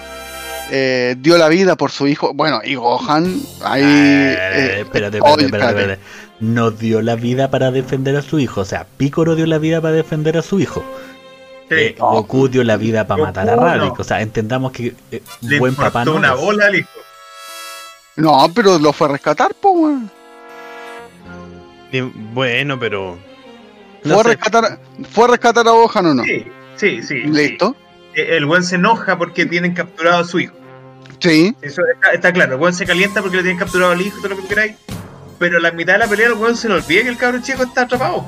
eh, 0.70 1.16
dio 1.18 1.38
la 1.38 1.48
vida 1.48 1.76
por 1.76 1.90
su 1.90 2.07
hijo, 2.07 2.32
bueno, 2.34 2.61
y 2.64 2.74
Gohan 2.74 3.40
ahí 3.64 3.82
Eh, 3.82 4.32
eh, 4.34 4.80
espérate, 4.80 5.18
espérate, 5.18 5.20
oye, 5.20 5.44
espérate, 5.46 5.80
espérate. 5.80 6.03
No 6.40 6.70
dio 6.70 7.03
la 7.03 7.16
vida 7.16 7.51
para 7.51 7.70
defender 7.70 8.16
a 8.16 8.22
su 8.22 8.38
hijo. 8.38 8.61
O 8.62 8.64
sea, 8.64 8.86
Piccolo 8.96 9.34
dio 9.36 9.46
la 9.46 9.59
vida 9.59 9.80
para 9.80 9.94
defender 9.94 10.36
a 10.38 10.42
su 10.42 10.61
hijo. 10.61 10.82
Sí, 11.68 11.74
Eh, 11.76 11.96
Goku 11.98 12.48
dio 12.48 12.64
la 12.64 12.76
vida 12.76 13.07
para 13.07 13.18
Goku 13.20 13.26
matar 13.28 13.51
a 13.51 13.57
no. 13.57 13.62
Raditz. 13.62 13.98
O 14.01 14.05
sea, 14.05 14.20
entendamos 14.22 14.72
que 14.72 14.94
eh, 15.11 15.22
le 15.42 15.59
buen 15.59 15.74
papá 15.74 16.05
no 16.05 16.14
una 16.14 16.34
es. 16.34 16.40
bola 16.40 16.66
al 16.66 16.76
hijo. 16.76 16.88
No, 18.16 18.51
pero 18.55 18.78
lo 18.78 18.92
fue 18.92 19.09
a 19.09 19.12
rescatar. 19.12 19.53
Y 21.92 22.01
Bueno, 22.01 22.78
pero. 22.78 23.18
Fue, 24.03 24.11
No 24.11 24.20
a 24.20 24.22
rescatar, 24.22 24.78
fue 25.11 25.24
a 25.24 25.28
rescatar 25.28 25.68
a 25.68 25.72
Gohan 25.72 26.07
o 26.07 26.14
no. 26.14 26.24
Sí, 26.24 26.44
sí, 26.76 27.03
sí. 27.03 27.14
Listo. 27.24 27.76
sí. 27.78 27.89
El 28.15 28.47
buen 28.47 28.63
se 28.65 28.77
enoja 28.77 29.17
porque 29.19 29.47
tienen 29.47 29.75
capturado 29.75 30.19
a 30.19 30.25
su 30.25 30.41
hijo. 30.41 30.55
Sí. 31.21 31.55
Eso 31.63 31.83
está, 31.95 32.13
está 32.13 32.33
claro. 32.33 32.53
El 32.55 32.59
buen 32.59 32.75
se 32.75 32.87
calienta 32.87 33.21
porque 33.21 33.37
le 33.39 33.43
tienen 33.43 33.59
capturado 33.59 33.93
al 33.93 34.01
hijo 34.01 34.17
todo 34.19 34.31
lo 34.31 34.37
que 34.39 34.47
queráis. 34.49 34.77
Pero 35.39 35.59
la 35.59 35.71
mitad 35.73 35.95
de 35.95 35.99
la 36.01 36.07
pelea 36.07 36.29
el 36.29 36.35
buen 36.35 36.57
se 36.57 36.69
le 36.69 36.75
olvida 36.75 37.03
que 37.03 37.09
el 37.09 37.17
cabro 37.17 37.41
chico 37.41 37.63
está 37.63 37.83
atrapado. 37.83 38.27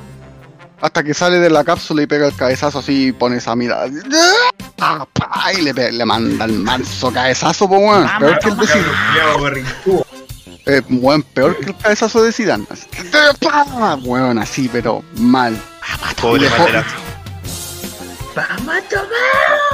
Hasta 0.81 1.03
que 1.05 1.15
sale 1.15 1.39
de 1.39 1.49
la 1.49 1.63
cápsula 1.63 2.03
y 2.03 2.07
pega 2.07 2.27
el 2.27 2.35
cabezazo 2.35 2.81
así 2.81 3.09
y 3.09 3.13
pone 3.13 3.37
esa 3.37 3.55
mirada. 3.55 3.89
Ah, 4.81 5.07
Y 5.57 5.63
le, 5.63 5.93
le 5.93 6.05
manda 6.05 6.45
el 6.45 6.53
manso 6.59 7.13
cabezazo, 7.13 7.69
pues, 7.69 7.81
weón. 7.81 8.09
Peor 8.19 8.39
que 8.41 8.49
el 8.49 8.57
de 8.57 8.67
Zidane. 8.67 9.65
Eh, 10.67 10.83
weón, 10.91 11.23
peor 11.23 11.57
que 11.59 11.67
el 11.67 11.77
cabezazo 11.77 12.23
de 12.25 12.33
Zidane. 12.33 12.67
Weón, 14.03 14.39
así, 14.39 14.69
pero 14.73 15.05
mal. 15.17 15.57
Pobre 16.21 16.49
materazo. 16.51 16.97
¡Vamos 18.35 18.75
a 18.75 18.81
tomar! 18.89 19.72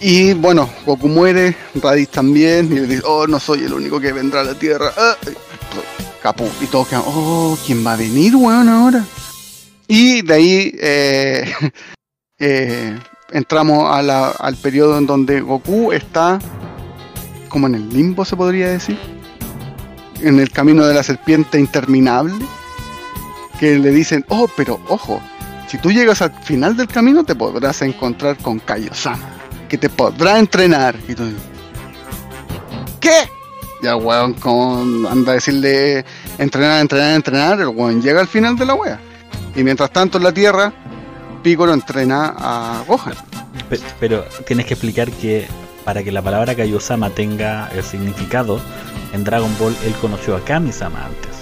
Y 0.00 0.32
bueno, 0.34 0.70
Goku 0.86 1.08
muere, 1.08 1.56
Raditz 1.74 2.12
también, 2.12 2.66
y 2.70 2.76
le 2.76 2.86
dice, 2.86 3.02
oh, 3.04 3.26
no 3.26 3.40
soy 3.40 3.64
el 3.64 3.72
único 3.72 3.98
que 3.98 4.12
vendrá 4.12 4.42
a 4.42 4.44
la 4.44 4.54
Tierra. 4.54 4.92
Ah. 4.96 5.16
Y 6.60 6.66
todos 6.66 6.88
quedan, 6.88 7.02
oh, 7.06 7.56
¿quién 7.64 7.86
va 7.86 7.94
a 7.94 7.96
venir, 7.96 8.36
weón, 8.36 8.68
ahora? 8.68 9.02
Y 9.86 10.20
de 10.20 10.34
ahí 10.34 10.72
eh, 10.78 11.52
eh, 12.38 12.98
entramos 13.30 13.84
a 13.90 14.30
al 14.30 14.56
periodo 14.56 14.98
en 14.98 15.06
donde 15.06 15.40
Goku 15.40 15.90
está 15.92 16.38
como 17.48 17.66
en 17.66 17.76
el 17.76 17.88
limbo, 17.88 18.26
se 18.26 18.36
podría 18.36 18.68
decir. 18.68 18.98
En 20.20 20.38
el 20.38 20.50
camino 20.50 20.84
de 20.84 20.94
la 20.94 21.02
serpiente 21.02 21.58
interminable. 21.58 22.34
Que 23.58 23.78
le 23.78 23.90
dicen, 23.90 24.24
oh, 24.28 24.48
pero 24.54 24.80
ojo, 24.88 25.20
si 25.66 25.78
tú 25.78 25.90
llegas 25.90 26.20
al 26.22 26.32
final 26.44 26.76
del 26.76 26.86
camino 26.86 27.24
te 27.24 27.34
podrás 27.34 27.82
encontrar 27.82 28.36
con 28.36 28.60
Kaio-sama 28.60 29.37
que 29.68 29.78
te 29.78 29.88
podrá 29.88 30.38
entrenar. 30.38 30.96
Y 31.08 31.14
tú, 31.14 31.24
¿Qué? 33.00 33.28
Ya 33.82 33.94
weón 33.96 34.34
como 34.34 35.08
anda 35.08 35.32
a 35.32 35.34
decirle 35.36 36.04
entrenar, 36.38 36.80
entrenar, 36.80 37.14
entrenar, 37.14 37.60
el 37.60 37.68
weón 37.68 38.02
llega 38.02 38.20
al 38.20 38.26
final 38.28 38.56
de 38.56 38.66
la 38.66 38.74
wea. 38.74 38.98
Y 39.54 39.62
mientras 39.62 39.90
tanto 39.92 40.18
en 40.18 40.24
la 40.24 40.32
Tierra, 40.32 40.72
Piccolo 41.42 41.72
entrena 41.72 42.34
a 42.36 42.82
Gohan. 42.86 43.14
Pe- 43.70 43.78
Pero 44.00 44.24
tienes 44.46 44.66
que 44.66 44.74
explicar 44.74 45.10
que 45.12 45.46
para 45.84 46.02
que 46.02 46.10
la 46.10 46.20
palabra 46.22 46.54
Kaiosama 46.56 47.10
tenga 47.10 47.68
el 47.72 47.84
significado, 47.84 48.60
en 49.12 49.22
Dragon 49.24 49.50
Ball 49.58 49.76
él 49.84 49.94
conoció 50.00 50.36
a 50.36 50.44
Kami-sama 50.44 51.04
antes. 51.06 51.38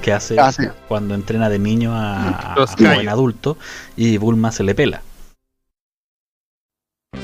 Que 0.00 0.12
hace 0.12 0.38
Ah, 0.38 0.50
sí. 0.52 0.62
cuando 0.88 1.14
entrena 1.14 1.48
de 1.48 1.58
niño 1.58 1.94
a, 1.94 2.28
a- 2.28 2.54
a 2.54 2.66
Kaio. 2.76 3.10
adulto 3.10 3.56
y 3.96 4.16
Bulma 4.16 4.52
se 4.52 4.62
le 4.62 4.74
pela. 4.74 5.02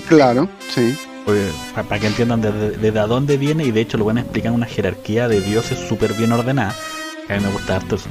Claro, 0.08 0.48
sí. 0.74 0.96
Porque, 1.24 1.48
para 1.74 1.98
que 2.00 2.06
entiendan 2.06 2.40
desde, 2.40 2.70
desde 2.72 2.98
a 2.98 3.06
dónde 3.06 3.36
viene 3.36 3.64
y 3.64 3.70
de 3.70 3.80
hecho 3.80 3.98
lo 3.98 4.04
van 4.04 4.18
a 4.18 4.20
explicar 4.22 4.52
una 4.52 4.66
jerarquía 4.66 5.28
de 5.28 5.40
dioses 5.40 5.78
súper 5.78 6.14
bien 6.14 6.32
ordenada. 6.32 6.74
Que 7.26 7.34
a 7.34 7.36
mí 7.38 7.44
me 7.44 7.52
gusta 7.52 7.76
harto 7.76 7.96
eso. 7.96 8.08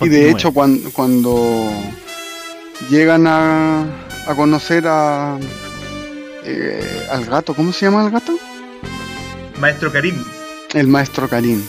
Y 0.00 0.08
de 0.08 0.30
hecho 0.30 0.52
cuando, 0.52 0.90
cuando 0.92 1.70
llegan 2.88 3.26
a, 3.26 3.82
a 4.26 4.34
conocer 4.36 4.84
a 4.86 5.38
eh, 6.44 7.06
al 7.10 7.24
gato, 7.24 7.54
¿cómo 7.54 7.72
se 7.72 7.86
llama 7.86 8.04
el 8.04 8.10
gato? 8.10 8.32
Maestro 9.58 9.90
Karim, 9.90 10.22
El 10.74 10.86
maestro 10.86 11.28
Karim. 11.28 11.62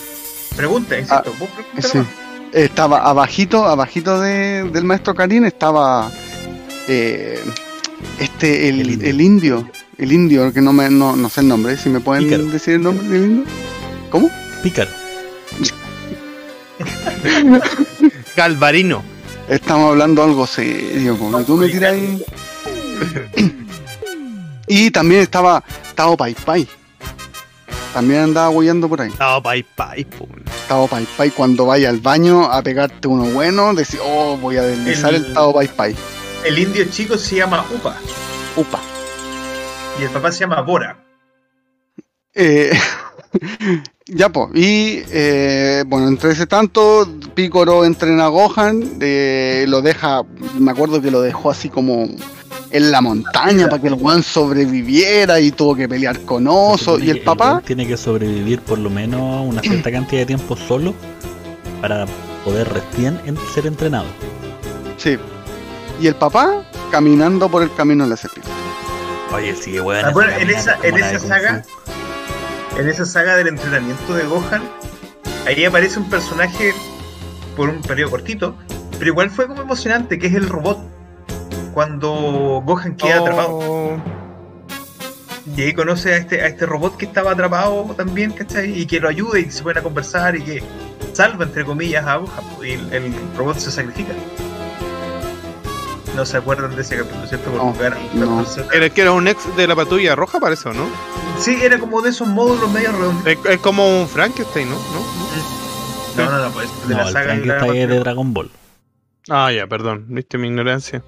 pregunta, 0.56 0.96
vos 1.00 1.22
pregunta 1.22 1.64
Ah, 1.78 1.82
Sí. 1.82 2.00
Estaba 2.52 3.08
abajito, 3.08 3.66
abajito 3.66 4.20
de- 4.22 4.64
del 4.72 4.84
maestro 4.84 5.14
Karim 5.16 5.46
estaba 5.46 6.12
eh, 6.88 7.40
este 8.20 8.70
el, 8.70 8.80
El 8.82 8.90
indio. 8.92 9.08
el 9.10 9.22
indio, 9.22 9.70
el 9.98 10.12
indio 10.12 10.54
que 10.54 10.62
no 10.62 10.74
me 10.74 10.90
no, 10.90 11.16
no 11.16 11.30
sé 11.30 11.42
el 11.42 11.48
nombre, 11.48 11.78
si 11.78 11.90
me 11.90 12.00
pueden 12.00 12.26
Pícaro. 12.26 12.46
decir 12.46 12.76
el 12.76 12.82
nombre 12.84 13.08
del 13.08 13.24
indio. 13.24 13.44
¿Cómo? 14.10 14.30
Pícaro. 14.64 14.90
Galvarino. 18.36 19.04
Estamos 19.48 19.90
hablando 19.92 20.24
algo 20.24 20.46
serio, 20.46 21.18
como 21.18 21.42
tú 21.44 21.58
me 21.58 21.68
tiras 21.70 21.94
ahí. 21.94 22.24
y 24.68 24.92
también 24.92 25.22
estaba 25.22 25.64
Tao 25.96 26.16
Pai 26.16 26.36
Pai. 26.46 26.68
También 27.94 28.22
andaba 28.22 28.50
huellando 28.50 28.88
por 28.88 29.02
ahí. 29.02 29.10
No, 29.20 29.42
pai, 29.42 29.66
pai, 29.76 30.06
po. 30.06 30.28
Tao 30.68 30.88
Pai 30.88 31.08
Pai 31.18 31.32
cuando 31.32 31.66
vaya 31.66 31.90
al 31.90 32.00
baño 32.00 32.44
a 32.44 32.62
pegarte 32.62 33.08
uno 33.08 33.24
bueno, 33.26 33.74
decir, 33.74 34.00
oh, 34.04 34.38
voy 34.38 34.58
a 34.58 34.62
deslizar 34.62 35.16
el, 35.16 35.26
El- 35.26 35.34
Tao 35.34 35.52
Pai 35.54 35.68
Pai. 35.68 35.96
El 36.46 36.58
indio 36.58 36.86
chico 36.90 37.18
se 37.18 37.38
llama 37.38 37.66
Upa 37.74 37.96
Upa. 38.56 38.80
y 40.00 40.04
el 40.04 40.10
papá 40.10 40.32
se 40.32 40.40
llama 40.42 40.62
Bora. 40.62 40.98
Eh, 42.34 42.72
ya, 44.08 44.30
pues. 44.30 44.50
Y 44.56 45.02
eh, 45.12 45.84
bueno, 45.88 46.08
entre 46.08 46.32
ese 46.32 46.48
tanto, 46.48 47.08
Piccolo 47.36 47.84
entrena 47.86 48.26
a 48.26 48.30
Gohan, 48.30 48.98
eh, 49.02 49.66
lo 49.68 49.82
deja, 49.82 50.24
me 50.58 50.72
acuerdo 50.72 51.02
que 51.02 51.12
lo 51.12 51.22
dejó 51.22 51.52
así 51.52 51.70
como 51.70 52.08
en 52.72 52.92
la 52.92 53.02
montaña 53.02 53.68
para 53.68 53.82
que 53.82 53.88
el 53.88 53.96
weón 53.96 54.24
sobreviviera 54.24 55.40
y 55.40 55.52
tuvo 55.52 55.76
que 55.76 55.90
pelear 55.90 56.22
con 56.22 56.48
oso. 56.48 56.96
Tiene 56.96 57.08
Y 57.08 57.10
el 57.12 57.20
que- 57.20 57.26
papá, 57.26 57.62
tiene 57.66 57.86
que 57.88 57.98
sobrevivir 57.98 58.62
por 58.62 58.78
lo 58.80 58.90
menos 58.90 59.46
una 59.48 59.62
cierta 59.62 59.92
cantidad 59.92 60.22
de 60.22 60.26
tiempo 60.28 60.56
solo 60.56 60.94
para 61.82 62.06
poder 62.46 62.70
recién 62.70 63.20
en- 63.26 63.38
ser 63.54 63.68
entrenado. 63.68 64.08
sí. 64.98 65.18
Y 66.00 66.08
el 66.08 66.16
papá 66.16 66.64
caminando 66.92 67.50
por 67.50 67.62
el 67.64 67.74
camino 67.76 68.04
de 68.06 68.12
la 68.12 68.18
serpiente. 68.18 68.50
Oye, 69.34 69.56
sí, 69.56 69.80
weón. 69.80 70.06
Ah, 70.06 70.10
bueno, 70.12 70.32
esa 70.32 70.78
en 70.84 70.98
esa- 70.98 71.12
en 71.14 71.20
saga- 71.20 71.64
en 72.78 72.88
esa 72.90 73.06
saga 73.06 73.36
del 73.36 73.48
entrenamiento 73.48 74.14
de 74.14 74.24
Gohan, 74.26 74.62
ahí 75.46 75.66
aparece 75.66 76.00
un 76.00 76.10
personaje 76.10 76.74
por 77.56 77.70
un 77.70 77.82
periodo 77.82 78.12
cortito, 78.12 78.56
pero 78.98 79.12
igual 79.12 79.30
fue 79.30 79.48
como 79.48 79.62
emocionante, 79.62 80.18
que 80.18 80.28
es 80.28 80.34
el 80.34 80.48
robot. 80.48 80.80
Cuando 81.74 82.62
Gohan 82.66 82.96
queda 82.96 83.20
atrapado. 83.20 83.50
Oh, 83.52 83.98
Y 85.56 85.62
ahí 85.64 85.74
conoce 85.74 86.14
a 86.14 86.18
este, 86.18 86.42
a 86.42 86.48
este 86.48 86.66
robot 86.66 86.96
que 86.98 87.06
estaba 87.06 87.32
atrapado 87.32 87.84
también, 87.98 88.32
¿cachai? 88.32 88.80
Y 88.80 88.86
que 88.86 89.00
lo 89.00 89.10
ayuda 89.10 89.40
y 89.40 89.50
se 89.52 89.64
pueden 89.64 89.80
a 89.80 89.82
conversar 89.82 90.36
y 90.36 90.44
que 90.44 90.64
salva, 91.14 91.44
entre 91.46 91.66
comillas, 91.66 92.06
a 92.06 92.18
Gohan. 92.18 92.44
Y 92.64 92.72
el, 92.72 92.94
el 92.94 93.14
robot 93.38 93.58
se 93.58 93.72
sacrifica. 93.72 94.14
No 96.20 96.26
se 96.26 96.36
acuerdan 96.36 96.76
de 96.76 96.82
ese 96.82 96.98
capítulo, 96.98 97.26
¿cierto? 97.28 97.50
Porque 97.50 97.90
No, 98.14 98.42
no. 98.42 98.46
Era 98.74 98.90
que 98.90 99.02
era 99.02 99.14
un 99.14 99.26
ex 99.30 99.56
de 99.56 99.68
la 99.68 99.74
patrulla 99.74 100.16
roja, 100.18 100.38
parece, 100.42 100.68
¿o 100.68 100.74
no? 100.74 100.86
Sí, 101.40 101.58
era 101.62 101.80
como 101.80 102.02
de 102.02 102.10
esos 102.10 102.28
módulos 102.28 102.70
medio 102.72 102.92
redondos. 102.92 103.26
Es, 103.26 103.38
es 103.46 103.60
como 103.60 104.02
un 104.02 104.06
Frankenstein, 104.06 104.70
¿no? 104.70 104.76
¿No? 104.76 106.26
No, 106.26 106.30
no, 106.30 106.44
no, 106.46 106.52
pues 106.52 106.68
de 106.90 106.94
No, 106.94 107.00
la 107.00 107.08
el 107.08 107.14
saga 107.14 107.26
Frank 107.26 107.72
de 107.72 107.88
de. 107.88 108.00
Dragon 108.00 108.34
Ball. 108.34 108.50
Ah, 109.30 109.50
ya, 109.54 109.66
perdón, 109.66 110.08
viste 110.10 110.38
mi 110.38 110.48
ignorancia. 110.50 111.02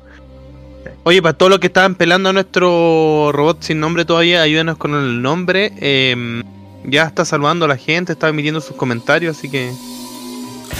Oye, 1.03 1.21
para 1.21 1.33
todos 1.37 1.49
los 1.49 1.59
que 1.59 1.67
estaban 1.67 1.95
pelando 1.95 2.29
a 2.29 2.33
nuestro 2.33 3.31
robot 3.33 3.61
sin 3.63 3.81
nombre 3.81 4.05
todavía, 4.05 4.41
ayúdenos 4.43 4.77
con 4.77 4.95
el 4.95 5.21
nombre. 5.21 5.73
eh, 5.81 6.41
ya 6.85 7.03
está 7.03 7.25
saludando 7.25 7.65
a 7.65 7.67
la 7.67 7.75
gente, 7.77 8.13
está 8.13 8.29
emitiendo 8.29 8.61
sus 8.61 8.77
comentarios, 8.77 9.37
así 9.37 9.49
que. 9.51 9.73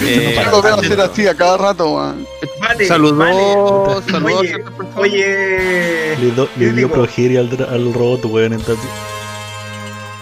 Eh, 0.00 0.32
Yo 0.44 0.50
lo 0.50 0.62
veo 0.62 0.74
hacer 0.76 1.00
así 1.00 1.26
a 1.26 1.34
cada 1.34 1.56
rato, 1.58 1.90
weón. 1.90 2.26
Vale, 2.60 2.86
Saludó, 2.86 3.16
vale. 3.16 4.02
saludó 4.10 4.40
a 4.40 5.00
Oye, 5.00 6.16
Le, 6.20 6.30
do- 6.32 6.48
le 6.56 6.72
dio 6.72 6.90
progeria 6.90 7.40
al, 7.40 7.50
al 7.70 7.92
robot, 7.92 8.24
weón. 8.26 8.52
Entonces, 8.54 8.84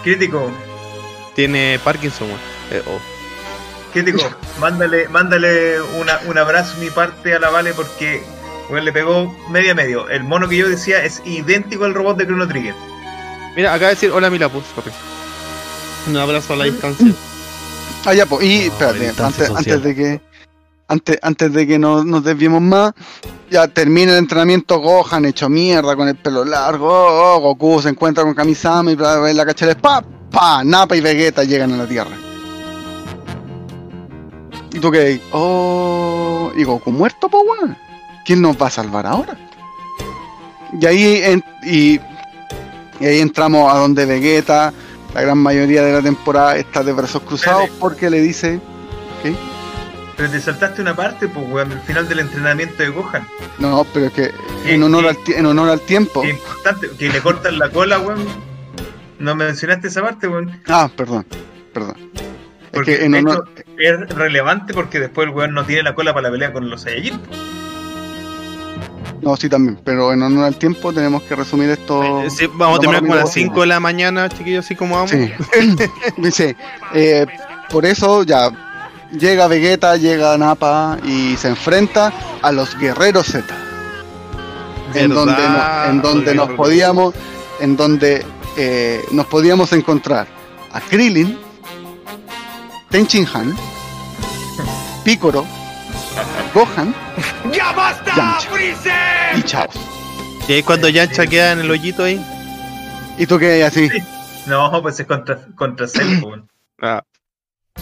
crítico, 0.03 0.51
Tiene 1.35 1.79
Parkinson, 1.83 2.27
weón. 2.27 2.39
Eh, 2.71 2.81
oh. 2.87 2.99
crítico, 3.93 4.23
mándale, 4.59 5.07
mándale 5.09 5.81
una, 5.99 6.19
un 6.25 6.37
abrazo 6.37 6.77
mi 6.79 6.89
parte 6.89 7.33
a 7.35 7.39
la 7.39 7.49
Vale 7.49 7.73
porque 7.73 8.23
weón, 8.69 8.85
le 8.85 8.91
pegó 8.93 9.35
media 9.49 9.75
medio. 9.75 10.09
El 10.09 10.23
mono 10.23 10.47
que 10.47 10.57
yo 10.57 10.69
decía 10.69 11.03
es 11.03 11.21
idéntico 11.25 11.85
al 11.85 11.93
robot 11.93 12.17
de 12.17 12.25
Chrono 12.25 12.47
Trigger. 12.47 12.73
Mira, 13.55 13.73
acaba 13.73 13.89
de 13.89 13.95
decir 13.95 14.11
hola 14.11 14.29
Milapus, 14.29 14.63
papi. 14.75 14.89
Un 16.07 16.17
abrazo 16.17 16.53
a 16.53 16.55
la 16.55 16.63
distancia. 16.65 17.07
Ah, 18.05 18.13
ya, 18.13 18.25
pues. 18.25 18.43
Y 18.45 18.67
No, 18.67 18.73
espérate, 18.73 19.09
antes, 19.53 19.83
de 19.83 19.95
que. 19.95 20.21
Antes, 20.87 21.19
antes 21.21 21.53
de 21.53 21.67
que 21.67 21.79
no- 21.79 22.03
nos 22.03 22.23
desviemos 22.23 22.61
más, 22.61 22.93
ya 23.49 23.67
termina 23.67 24.11
el 24.11 24.17
entrenamiento 24.17 24.79
Gohan 24.79 25.25
hecho 25.25 25.47
mierda 25.47 25.95
con 25.95 26.07
el 26.09 26.15
pelo 26.15 26.43
largo. 26.43 26.87
oh, 26.89 27.35
oh, 27.35 27.39
Goku 27.39 27.81
se 27.81 27.89
encuentra 27.89 28.23
con 28.23 28.33
Kamisama 28.33 28.91
y 28.91 28.95
bla, 28.95 29.13
bla, 29.13 29.21
bla, 29.23 29.33
la 29.33 29.45
cachera 29.45 29.75
pa, 29.75 30.03
pa, 30.29 30.63
Nappa 30.65 30.95
y 30.97 31.01
Vegeta 31.01 31.43
llegan 31.45 31.71
a 31.73 31.77
la 31.77 31.87
Tierra. 31.87 32.11
¿Y 34.73 34.79
tú 34.79 34.91
qué? 34.91 35.21
Oh, 35.31 36.51
y 36.57 36.63
Goku 36.63 36.91
muerto, 36.91 37.27
weón. 37.31 37.77
¿Quién 38.25 38.41
nos 38.41 38.61
va 38.61 38.67
a 38.67 38.71
salvar 38.71 39.05
ahora? 39.05 39.37
Y 40.79 40.85
ahí, 40.85 41.21
en- 41.23 41.43
y, 41.63 41.99
y 42.99 43.05
ahí 43.05 43.19
entramos 43.19 43.71
a 43.73 43.77
donde 43.77 44.05
Vegeta, 44.05 44.73
la 45.13 45.21
gran 45.21 45.37
mayoría 45.37 45.83
de 45.83 45.93
la 45.93 46.01
temporada 46.01 46.55
está 46.57 46.83
de 46.83 46.93
brazos 46.93 47.21
cruzados 47.23 47.61
Espérate. 47.63 47.79
porque 47.79 48.09
le 48.09 48.21
dice, 48.21 48.59
Pero 50.17 50.29
te 50.31 50.39
saltaste 50.39 50.81
una 50.81 50.95
parte, 50.95 51.27
pues 51.27 51.45
weón, 51.49 51.71
al 51.71 51.81
final 51.81 52.07
del 52.07 52.19
entrenamiento 52.19 52.81
de 52.83 52.89
Gohan. 52.89 53.27
no, 53.59 53.85
pero 53.93 54.05
es 54.07 54.13
que 54.13 54.31
¿Qué- 54.63 54.73
en 54.75 54.83
honor, 54.83 55.03
qué- 55.03 55.09
al, 55.09 55.17
ti- 55.23 55.33
en 55.33 55.45
honor 55.47 55.69
al 55.69 55.81
tiempo. 55.81 56.23
Es 56.23 56.29
importante, 56.31 56.89
que 56.97 57.09
le 57.09 57.19
cortan 57.21 57.57
la 57.59 57.69
cola, 57.69 57.99
weón. 57.99 58.25
No 59.19 59.35
mencionaste 59.35 59.87
esa 59.87 60.01
parte, 60.01 60.27
weón. 60.27 60.61
Ah, 60.67 60.89
perdón, 60.95 61.25
perdón. 61.73 61.95
Es 62.15 62.21
Porque 62.71 62.97
que 62.99 63.05
en 63.05 63.15
honor, 63.15 63.49
esto 63.55 63.71
es 63.77 64.09
relevante 64.15 64.73
porque 64.73 64.99
después 64.99 65.27
el 65.27 65.33
weón 65.33 65.53
no 65.53 65.65
tiene 65.65 65.83
la 65.83 65.93
cola 65.93 66.13
para 66.13 66.27
la 66.27 66.31
pelea 66.31 66.53
con 66.53 66.69
los 66.69 66.81
Saiyajin. 66.83 67.19
No, 69.21 69.35
sí 69.37 69.47
también, 69.49 69.79
pero 69.83 70.11
en 70.13 70.21
honor 70.23 70.45
al 70.45 70.55
tiempo 70.57 70.91
tenemos 70.93 71.21
que 71.23 71.35
resumir 71.35 71.69
esto. 71.69 72.23
Sí, 72.29 72.47
vamos 72.53 72.77
a 72.77 72.81
terminar 72.81 73.01
como 73.01 73.13
a 73.13 73.17
las 73.17 73.25
rápido 73.29 73.45
5 73.47 73.61
de 73.61 73.67
la 73.67 73.79
mañana, 73.79 74.29
chiquillos, 74.29 74.65
así 74.65 74.75
como 74.75 74.95
vamos. 74.95 75.11
Sí. 75.11 75.31
Dice, 76.17 76.55
eh, 76.93 77.25
por 77.69 77.85
eso 77.85 78.23
ya 78.23 78.49
llega 79.11 79.47
Vegeta, 79.47 79.95
llega 79.97 80.37
Nappa 80.37 80.97
y 81.05 81.35
se 81.37 81.49
enfrenta 81.49 82.11
a 82.41 82.51
los 82.51 82.77
guerreros 82.77 83.27
Z. 83.27 83.45
En 84.93 85.09
donde, 85.13 85.33
no- 85.47 85.85
en 85.85 86.01
donde 86.01 86.35
nos 86.35 86.49
podíamos, 86.51 87.13
en 87.59 87.77
donde 87.77 88.25
eh, 88.57 89.01
nos 89.11 89.25
podíamos 89.27 89.71
encontrar 89.73 90.27
a 90.73 90.81
Krillin, 90.81 91.37
Tenchin 92.89 93.25
Han, 93.33 93.55
Piccolo, 95.03 95.45
Gohan 96.53 96.93
¡Ya 97.51 97.71
basta, 97.73 98.13
Yamcha. 98.15 99.37
Y 99.37 99.41
Chaos. 99.43 99.75
Y 100.47 100.53
ahí 100.53 100.63
cuando 100.63 100.89
Yancha 100.89 101.25
queda 101.27 101.53
en 101.53 101.59
el 101.59 101.71
hoyito 101.71 102.03
ahí. 102.03 102.23
¿Y 103.17 103.25
tú 103.25 103.37
qué 103.39 103.63
así? 103.63 103.89
No, 104.47 104.81
pues 104.81 104.99
es 104.99 105.05
contra, 105.05 105.39
contra 105.55 105.87
Cell, 105.87 106.19
pues, 106.21 106.23
weón. 106.23 106.49
Ah, 106.81 107.03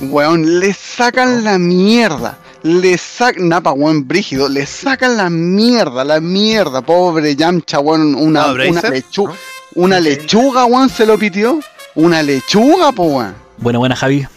Weón, 0.02 0.60
le 0.60 0.74
sacan 0.74 1.44
la 1.44 1.58
mierda. 1.58 2.38
Le 2.64 2.98
sacan, 2.98 3.50
Napa, 3.50 3.72
weón, 3.72 4.08
brígido, 4.08 4.48
le 4.50 4.66
sacan 4.66 5.18
la 5.18 5.30
mierda, 5.30 6.04
la 6.04 6.20
mierda. 6.20 6.82
Pobre 6.82 7.36
Yamcha, 7.36 7.80
weón, 7.80 8.14
una, 8.16 8.44
Ah, 8.44 8.52
una 8.54 8.82
lechuga. 8.90 9.34
¿no? 9.34 9.84
Una 9.84 10.00
lechuga, 10.00 10.66
weón, 10.66 10.90
se 10.90 11.06
lo 11.06 11.18
pitió. 11.18 11.60
Una 11.96 12.22
lechuga, 12.22 12.92
po, 12.92 13.04
weón. 13.04 13.36
buena, 13.58 13.80
buena, 13.80 13.96
Javi. 13.96 14.28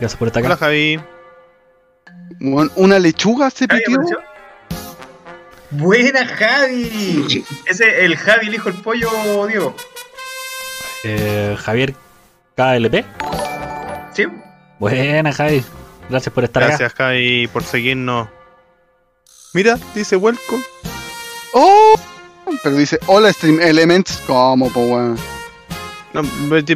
Gracias 0.00 0.16
por 0.16 0.28
estar 0.28 0.42
hola 0.44 0.54
acá. 0.54 0.66
Javi. 0.66 0.98
Una 2.40 2.98
lechuga 2.98 3.50
se 3.50 3.66
pitió. 3.68 3.94
apareció. 3.96 4.18
Buena 5.70 6.26
Javi. 6.26 7.44
Ese 7.66 8.04
el 8.04 8.16
Javi, 8.16 8.48
el 8.48 8.54
hijo 8.54 8.70
del 8.70 8.82
pollo, 8.82 9.46
Diego. 9.46 9.74
Eh, 11.04 11.56
Javier 11.58 11.94
KLP. 12.56 13.04
¿Sí? 14.14 14.26
Buena, 14.78 15.32
Javi. 15.32 15.64
Gracias 16.10 16.34
por 16.34 16.44
estar 16.44 16.62
acá. 16.62 16.70
Gracias 16.76 16.92
Javi 16.94 17.46
por 17.48 17.64
seguirnos. 17.64 18.28
Mira, 19.54 19.78
dice 19.94 20.16
welcome. 20.16 20.62
Oh, 21.54 21.94
pero 22.62 22.76
dice, 22.76 22.98
hola 23.06 23.32
Stream 23.32 23.60
Elements. 23.60 24.22
¿Cómo, 24.26 24.70
po, 24.72 24.80
weón? 24.80 25.18
No, 26.12 26.22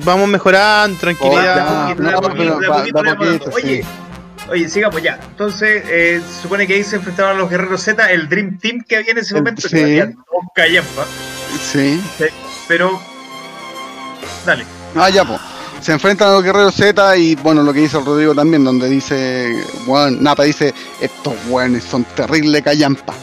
vamos 0.05 0.29
mejorando, 0.29 0.97
Oh, 0.97 1.01
tranquilidad. 1.01 1.89
ya, 1.89 1.95
no, 1.95 2.21
pero 2.21 2.21
poquito 2.23 2.61
da 2.61 2.79
poquito, 2.79 3.03
dando. 3.03 3.45
Oye, 3.55 3.83
sí. 3.83 3.89
Oye, 4.51 4.69
sigamos 4.69 5.03
ya. 5.03 5.19
Entonces, 5.31 5.83
eh, 5.89 6.21
se 6.27 6.43
supone 6.43 6.67
que 6.67 6.75
ahí 6.75 6.85
se 6.85 6.97
enfrentaban 6.97 7.37
a 7.37 7.39
los 7.39 7.51
guerreros 7.51 7.83
Z, 7.83 8.11
el 8.11 8.29
Dream 8.29 8.59
Team 8.59 8.85
que 8.87 8.97
había 8.97 9.13
en 9.13 9.19
ese 9.19 9.35
momento, 9.35 9.63
sí. 9.63 9.77
que 9.77 10.15
callampas. 10.55 11.07
Sí. 11.61 12.01
Pero, 12.69 13.01
dale. 14.45 14.65
Ah, 14.95 15.11
ya, 15.11 15.25
po. 15.25 15.39
Se 15.81 15.93
enfrentan 15.93 16.29
a 16.29 16.33
los 16.33 16.43
guerreros 16.43 16.75
Z 16.75 17.17
y 17.17 17.35
bueno, 17.37 17.63
lo 17.63 17.73
que 17.73 17.81
dice 17.81 17.99
el 17.99 18.05
Rodrigo 18.05 18.35
también, 18.35 18.65
donde 18.65 18.89
dice, 18.89 19.63
weón, 19.87 20.23
Napa 20.23 20.45
dice, 20.45 20.75
estos 21.01 21.35
weones 21.49 21.85
son 21.85 22.05
terrible 22.05 22.63
callampa. 22.63 23.15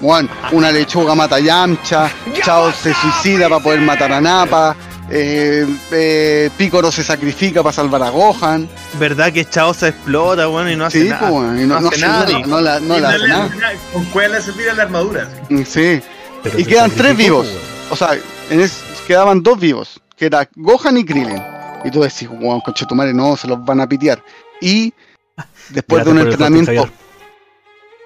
Weón, 0.00 0.28
una 0.52 0.70
lechuga 0.70 1.14
mata 1.14 1.36
a 1.36 1.40
Yamcha, 1.40 2.10
Chao 2.42 2.72
se 2.72 2.92
suicida 2.94 3.48
para 3.48 3.62
poder 3.62 3.80
matar 3.80 4.12
a 4.12 4.20
Napa, 4.20 4.76
eh, 5.10 5.66
eh, 5.92 6.50
Picoro 6.56 6.90
se 6.92 7.02
sacrifica 7.02 7.62
para 7.62 7.72
salvar 7.72 8.02
a 8.02 8.10
Gohan. 8.10 8.68
¿Verdad 8.98 9.32
que 9.32 9.44
Chao 9.44 9.72
se 9.74 9.88
explota, 9.88 10.46
bueno, 10.46 10.70
y 10.70 10.76
no 10.76 10.84
hace 10.86 11.02
Sí, 11.02 11.08
nada? 11.08 11.28
y 11.62 11.66
no, 11.66 11.80
no 11.80 11.88
hace 11.88 12.00
nada, 12.00 12.38
no 12.46 12.60
la, 12.60 12.80
no 12.80 12.96
Y 12.98 13.00
la 13.00 13.08
hace 13.10 13.18
le- 13.20 13.28
nada. 13.28 13.50
Con 13.92 14.04
cuál 14.06 14.32
le 14.32 14.42
servía 14.42 14.74
la 14.74 14.82
armadura. 14.84 15.28
Mm, 15.48 15.62
Sí, 15.64 16.00
Pero 16.42 16.58
Y 16.58 16.64
se 16.64 16.70
quedan 16.70 16.90
tres 16.92 17.16
vivos. 17.16 17.48
o 17.90 17.96
sea, 17.96 18.10
en 18.50 18.60
es- 18.60 18.82
quedaban 19.06 19.42
dos 19.42 19.58
vivos, 19.58 20.00
que 20.16 20.26
era 20.26 20.48
Gohan 20.56 20.96
y 20.98 21.04
Krillin. 21.04 21.42
Y 21.84 21.90
tú 21.90 22.00
decís, 22.02 22.28
weón, 22.30 22.60
conchetumare, 22.60 23.12
no, 23.14 23.36
se 23.36 23.46
los 23.48 23.64
van 23.64 23.80
a 23.80 23.88
pitear. 23.88 24.22
Y 24.60 24.92
después 25.70 26.04
de 26.04 26.10
un 26.10 26.18
entrenamiento 26.18 26.88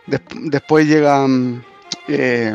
después 0.07 0.87
llega 0.87 1.27
mm, 1.27 1.63
eh, 2.09 2.55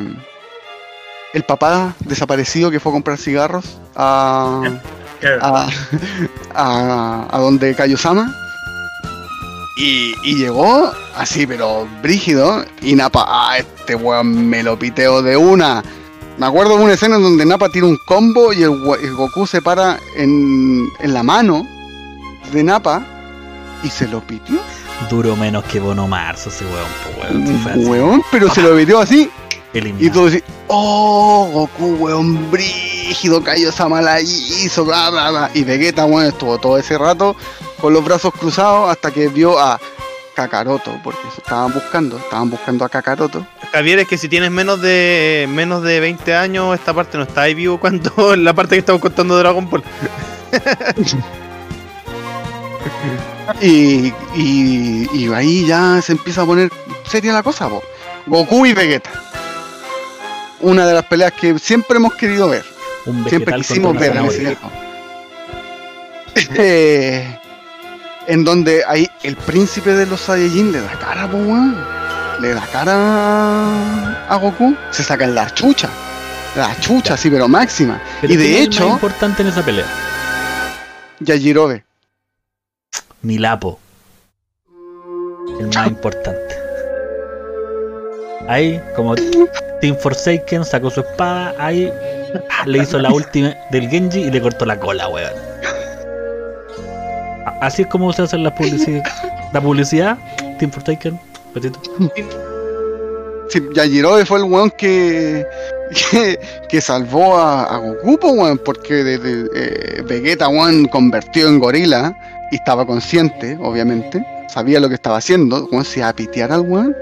el 1.34 1.44
papá 1.44 1.94
desaparecido 2.00 2.72
que 2.72 2.80
fue 2.80 2.92
a 2.92 2.94
comprar 2.94 3.18
cigarros 3.18 3.78
a, 3.96 4.62
a, 5.42 5.70
a, 6.56 7.28
a 7.30 7.40
donde 7.40 7.76
Kaiosama. 7.76 8.34
Y, 9.80 10.16
y 10.24 10.36
llegó 10.36 10.92
así, 11.16 11.46
pero 11.46 11.88
brígido. 12.02 12.66
Y 12.82 12.96
Napa, 12.96 13.26
ah, 13.28 13.58
este 13.60 13.96
weón 13.96 14.50
me 14.50 14.64
lo 14.64 14.80
piteo 14.80 15.22
de 15.22 15.38
una. 15.38 15.84
Me 16.38 16.46
acuerdo 16.46 16.78
de 16.78 16.84
una 16.84 16.94
escena 16.94 17.16
en 17.16 17.24
donde 17.24 17.46
Nappa 17.46 17.70
tira 17.70 17.88
un 17.88 17.98
combo 18.06 18.54
y 18.54 18.62
el, 18.62 18.70
Goku 19.16 19.48
se 19.48 19.62
para 19.62 19.98
en, 20.16 20.88
en 21.00 21.14
la 21.14 21.24
mano 21.24 21.68
de 22.52 22.64
Nappa 22.64 23.04
y 23.84 23.90
se 23.90 24.08
lo 24.08 24.22
pitió. 24.22 24.60
Duró 25.10 25.36
menos 25.36 25.64
que 25.66 25.80
Bono 25.80 26.08
Marzo 26.08 26.50
ese 26.50 26.66
weón, 26.66 26.88
po, 27.04 27.22
weón. 27.22 27.88
Weón, 27.88 28.24
pero 28.32 28.50
se 28.52 28.62
lo 28.62 28.76
pitió 28.76 29.00
así. 29.00 29.30
Y 30.00 30.10
tú 30.10 30.26
decís, 30.26 30.44
oh, 30.68 31.50
Goku, 31.52 31.96
weón, 31.96 32.50
brígido, 32.50 33.44
cayó 33.44 33.70
esa 33.70 33.88
mala 33.88 34.20
hizo, 34.22 34.86
bla, 34.86 35.10
bla, 35.10 35.30
bla. 35.30 35.52
Y 35.54 35.64
Vegeta, 35.64 36.06
weón, 36.06 36.26
estuvo 36.26 36.58
todo 36.58 36.78
ese 36.78 36.98
rato 36.98 37.36
con 37.80 37.94
los 37.94 38.04
brazos 38.04 38.34
cruzados 38.34 38.90
hasta 38.90 39.12
que 39.12 39.28
vio 39.28 39.60
a 39.60 39.80
Kakaroto, 40.36 41.00
porque 41.04 41.20
eso 41.28 41.42
estaban 41.42 41.74
buscando, 41.74 42.18
estaban 42.18 42.50
buscando 42.50 42.86
a 42.86 42.90
Kakaroto. 42.90 43.46
Javier, 43.72 44.00
es 44.00 44.08
que 44.08 44.18
si 44.18 44.30
tienes 44.30 44.52
menos 44.52 44.82
de 44.82 45.48
menos 45.50 45.84
de 45.84 46.00
20 46.00 46.36
años, 46.36 46.76
esta 46.76 46.94
parte 46.94 47.18
no 47.18 47.24
está 47.24 47.42
ahí 47.44 47.54
vivo 47.54 47.80
cuando 47.80 48.36
la 48.36 48.54
parte 48.54 48.76
que 48.76 48.80
estamos 48.80 49.02
contando 49.02 49.36
de 49.36 49.44
Dragon 49.44 49.70
Ball. 49.70 49.84
Y, 53.62 54.14
y, 54.36 55.10
y 55.14 55.34
ahí 55.34 55.66
ya 55.66 56.02
se 56.02 56.12
empieza 56.12 56.42
a 56.42 56.46
poner 56.46 56.70
seria 57.10 57.34
la 57.34 57.44
cosa, 57.44 57.70
po. 57.70 57.82
Goku 58.26 58.66
y 58.66 58.74
Vegeta. 58.74 59.10
Una 60.62 60.88
de 60.88 60.94
las 60.94 61.06
peleas 61.06 61.34
que 61.34 61.58
siempre 61.60 61.98
hemos 61.98 62.14
querido 62.16 62.50
ver. 62.50 62.66
Un 63.06 63.28
Siempre 63.30 63.56
quisimos 63.56 63.98
ver 63.98 64.16
en 64.16 64.26
ese. 64.26 64.58
Eh, 66.56 67.40
en 68.28 68.44
donde 68.44 68.84
ahí 68.88 69.10
el 69.24 69.36
príncipe 69.36 69.94
de 69.94 70.06
los 70.06 70.22
Saiyajin 70.22 70.72
le 70.72 70.82
da 70.82 70.92
cara, 71.00 71.28
po, 71.30 71.38
weón. 71.38 71.76
Le 72.40 72.54
da 72.54 72.62
cara 72.72 74.28
a 74.28 74.36
Goku. 74.36 74.76
Se 74.92 75.04
sacan 75.04 75.34
la 75.34 75.52
chucha. 75.54 75.90
La 76.56 76.80
chucha, 76.80 77.18
sí, 77.18 77.32
pero 77.32 77.48
máxima. 77.48 78.00
Pero 78.22 78.34
y 78.34 78.38
¿quién 78.38 78.52
de 78.52 78.60
es 78.60 78.68
hecho, 78.68 78.88
importante 78.88 79.42
en 79.42 79.48
esa 79.48 79.64
pelea. 79.64 79.86
Yajirobe. 81.20 81.84
Milapo. 83.24 83.80
El 85.60 85.68
más 85.68 85.88
importante. 85.88 86.47
Ahí, 88.48 88.82
como 88.96 89.14
Team 89.82 89.96
Forsaken 90.00 90.64
sacó 90.64 90.90
su 90.90 91.02
espada, 91.02 91.54
ahí 91.60 91.92
ah, 92.50 92.64
le 92.66 92.80
hizo 92.80 92.98
la 93.00 93.12
última 93.12 93.54
del 93.72 93.90
Genji 93.90 94.22
y 94.22 94.32
le 94.32 94.42
cortó 94.42 94.66
la 94.66 94.80
cola, 94.80 95.08
weón. 95.10 95.34
Así 97.62 97.82
es 97.82 97.88
como 97.88 98.14
se 98.14 98.22
hace 98.24 98.38
la 98.38 98.54
publicidad. 98.54 99.04
La 99.54 99.62
publicidad, 99.62 100.18
Team 100.60 100.72
Forsaken, 100.72 101.20
petito. 101.54 101.80
Sí, 103.50 103.62
Yajirobe 103.76 104.26
fue 104.26 104.40
el 104.40 104.44
weón 104.46 104.70
que, 104.72 105.46
que, 106.12 106.38
que 106.70 106.82
salvó 106.82 107.38
a, 107.38 107.64
a 107.64 107.78
Goku, 108.04 108.30
weón, 108.32 108.58
porque 108.60 108.94
de, 109.04 109.18
de- 109.18 109.50
eh, 109.56 110.02
Vegeta, 110.08 110.50
weón, 110.50 110.86
convertido 110.88 111.48
en 111.50 111.60
gorila 111.60 112.14
y 112.52 112.56
estaba 112.56 112.86
consciente, 112.86 113.58
obviamente, 113.62 114.26
sabía 114.50 114.80
lo 114.80 114.90
que 114.90 114.96
estaba 114.96 115.18
haciendo, 115.18 115.66
weón, 115.72 115.86
se 115.86 116.00
iba 116.00 116.10
a 116.10 116.14
pitear 116.14 116.52
al 116.52 116.62
weón. 116.62 116.96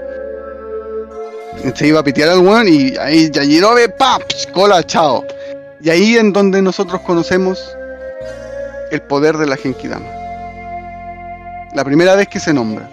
Se 1.74 1.86
iba 1.86 2.00
a 2.00 2.04
pitear 2.04 2.30
al 2.30 2.38
weón 2.38 2.68
y 2.68 2.96
ahí 2.98 3.30
Yajirobe, 3.30 3.88
¡pap! 3.88 4.22
Cola, 4.52 4.82
chao. 4.84 5.24
Y 5.82 5.90
ahí 5.90 6.16
en 6.16 6.32
donde 6.32 6.62
nosotros 6.62 7.00
conocemos 7.02 7.76
el 8.90 9.02
poder 9.02 9.36
de 9.36 9.46
la 9.46 9.56
Genkidama. 9.56 10.06
La 11.74 11.84
primera 11.84 12.14
vez 12.14 12.28
que 12.28 12.40
se 12.40 12.52
nombra 12.52 12.88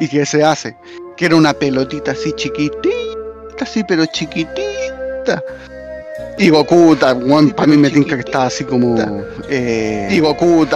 y 0.00 0.08
que 0.08 0.24
se 0.24 0.42
hace 0.42 0.76
que 1.20 1.26
era 1.26 1.36
una 1.36 1.52
pelotita 1.52 2.12
así 2.12 2.32
chiquitita, 2.32 2.88
así, 3.60 3.84
pero 3.84 4.06
chiquitita. 4.06 5.44
Y 6.38 6.48
Goku, 6.48 6.96
weón, 7.26 7.50
para 7.50 7.66
mí 7.66 7.76
me 7.76 7.90
tinca 7.90 8.14
que 8.14 8.22
estaba 8.22 8.46
así 8.46 8.64
como. 8.64 8.96
Eh, 9.50 10.08
y 10.10 10.18
Goku, 10.20 10.66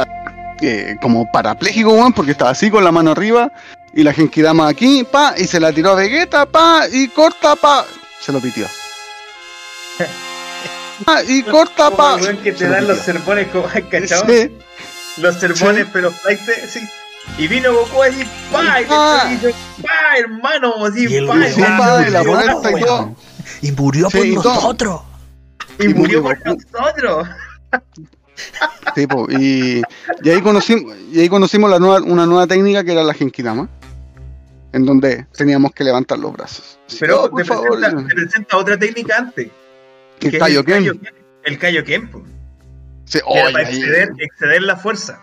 eh, 0.61 0.97
como 1.01 1.33
parapléjico, 1.33 1.95
weón, 1.95 2.13
porque 2.13 2.33
estaba 2.33 2.51
así 2.51 2.71
con 2.71 2.85
la 2.85 2.93
mano 2.93 3.13
arriba. 3.13 3.51
Y 3.97 4.03
la 4.03 4.13
Genkidama 4.13 4.69
aquí, 4.69 5.05
pa, 5.05 5.35
y 5.37 5.45
se 5.45 5.61
la 5.61 5.73
tiró 5.73 5.91
a 5.93 5.95
Vegeta, 5.95 6.47
pa, 6.47 6.83
y 6.91 7.09
corta, 7.09 7.55
pa. 7.57 7.87
Se 8.21 8.33
lo 8.33 8.41
pitió. 8.41 8.67
Pa, 11.05 11.25
y 11.25 11.43
corta, 11.43 11.91
pa. 11.91 12.19
que 12.43 12.53
te 12.53 12.69
dan 12.69 12.87
los 12.87 12.99
sermones, 12.99 13.49
como, 13.49 13.65
¿cachado? 13.91 14.25
Sí. 14.29 14.51
Los 15.17 15.35
sermones, 15.41 15.87
pero 15.93 16.13
flight, 16.13 16.41
sí. 16.69 16.81
Y 17.37 17.49
vino 17.49 17.73
Goku 17.75 18.03
así, 18.03 18.25
pa, 18.53 18.81
y, 18.81 18.85
Pa. 18.85 19.25
y 19.29 19.35
dice, 19.35 19.55
pa, 19.83 20.17
hermano, 20.19 20.85
así, 20.87 21.07
Y 21.09 21.17
el 21.17 21.27
pa, 21.27 21.35
sí, 21.49 21.61
pa, 21.61 22.05
y 22.07 22.11
la 22.11 22.23
y 22.23 22.27
weón. 22.27 22.63
todo. 22.63 23.17
Y 23.61 23.73
murió 23.73 24.09
Sí, 24.09 24.19
por 24.19 24.45
nosotros. 24.45 25.01
Y 25.81 25.87
Y 25.87 25.95
murió 25.95 26.23
murió 26.23 26.41
por 26.43 26.57
nosotros. 26.73 27.29
Sí, 28.95 29.07
po, 29.09 29.27
y, 29.31 29.83
y 30.23 30.31
ahí 30.31 30.41
conocimos, 30.43 30.95
y 31.13 31.21
ahí 31.21 31.29
conocimos 31.29 31.69
la 31.71 31.81
nueva, 31.81 32.01
una 32.07 32.25
nueva 32.25 32.47
técnica 32.47 32.85
que 32.85 32.93
era 32.93 33.03
la 33.03 33.15
Genkidama, 33.15 33.69
en 34.75 34.85
donde 34.85 35.27
teníamos 35.37 35.73
que 35.73 35.85
levantar 35.85 36.19
los 36.19 36.33
brazos. 36.33 36.79
Pero 37.01 37.23
Oh, 37.25 37.31
por 37.31 37.43
te, 37.43 37.49
favor, 37.49 37.79
presenta, 37.81 38.09
te 38.09 38.15
presenta 38.15 38.57
otra 38.57 38.79
técnica 38.79 39.17
antes. 39.19 39.47
el 39.47 40.31
que 40.31 40.37
es 40.37 40.39
Kaioken. 40.39 41.01
El 41.45 41.59
Kaioken, 41.59 42.11
po, 42.11 42.23
Sí, 43.05 43.19
oye, 43.27 43.53
para 43.53 43.69
ahí- 43.69 43.77
exceder, 43.77 44.13
exceder 44.19 44.63
la 44.63 44.77
fuerza. 44.77 45.21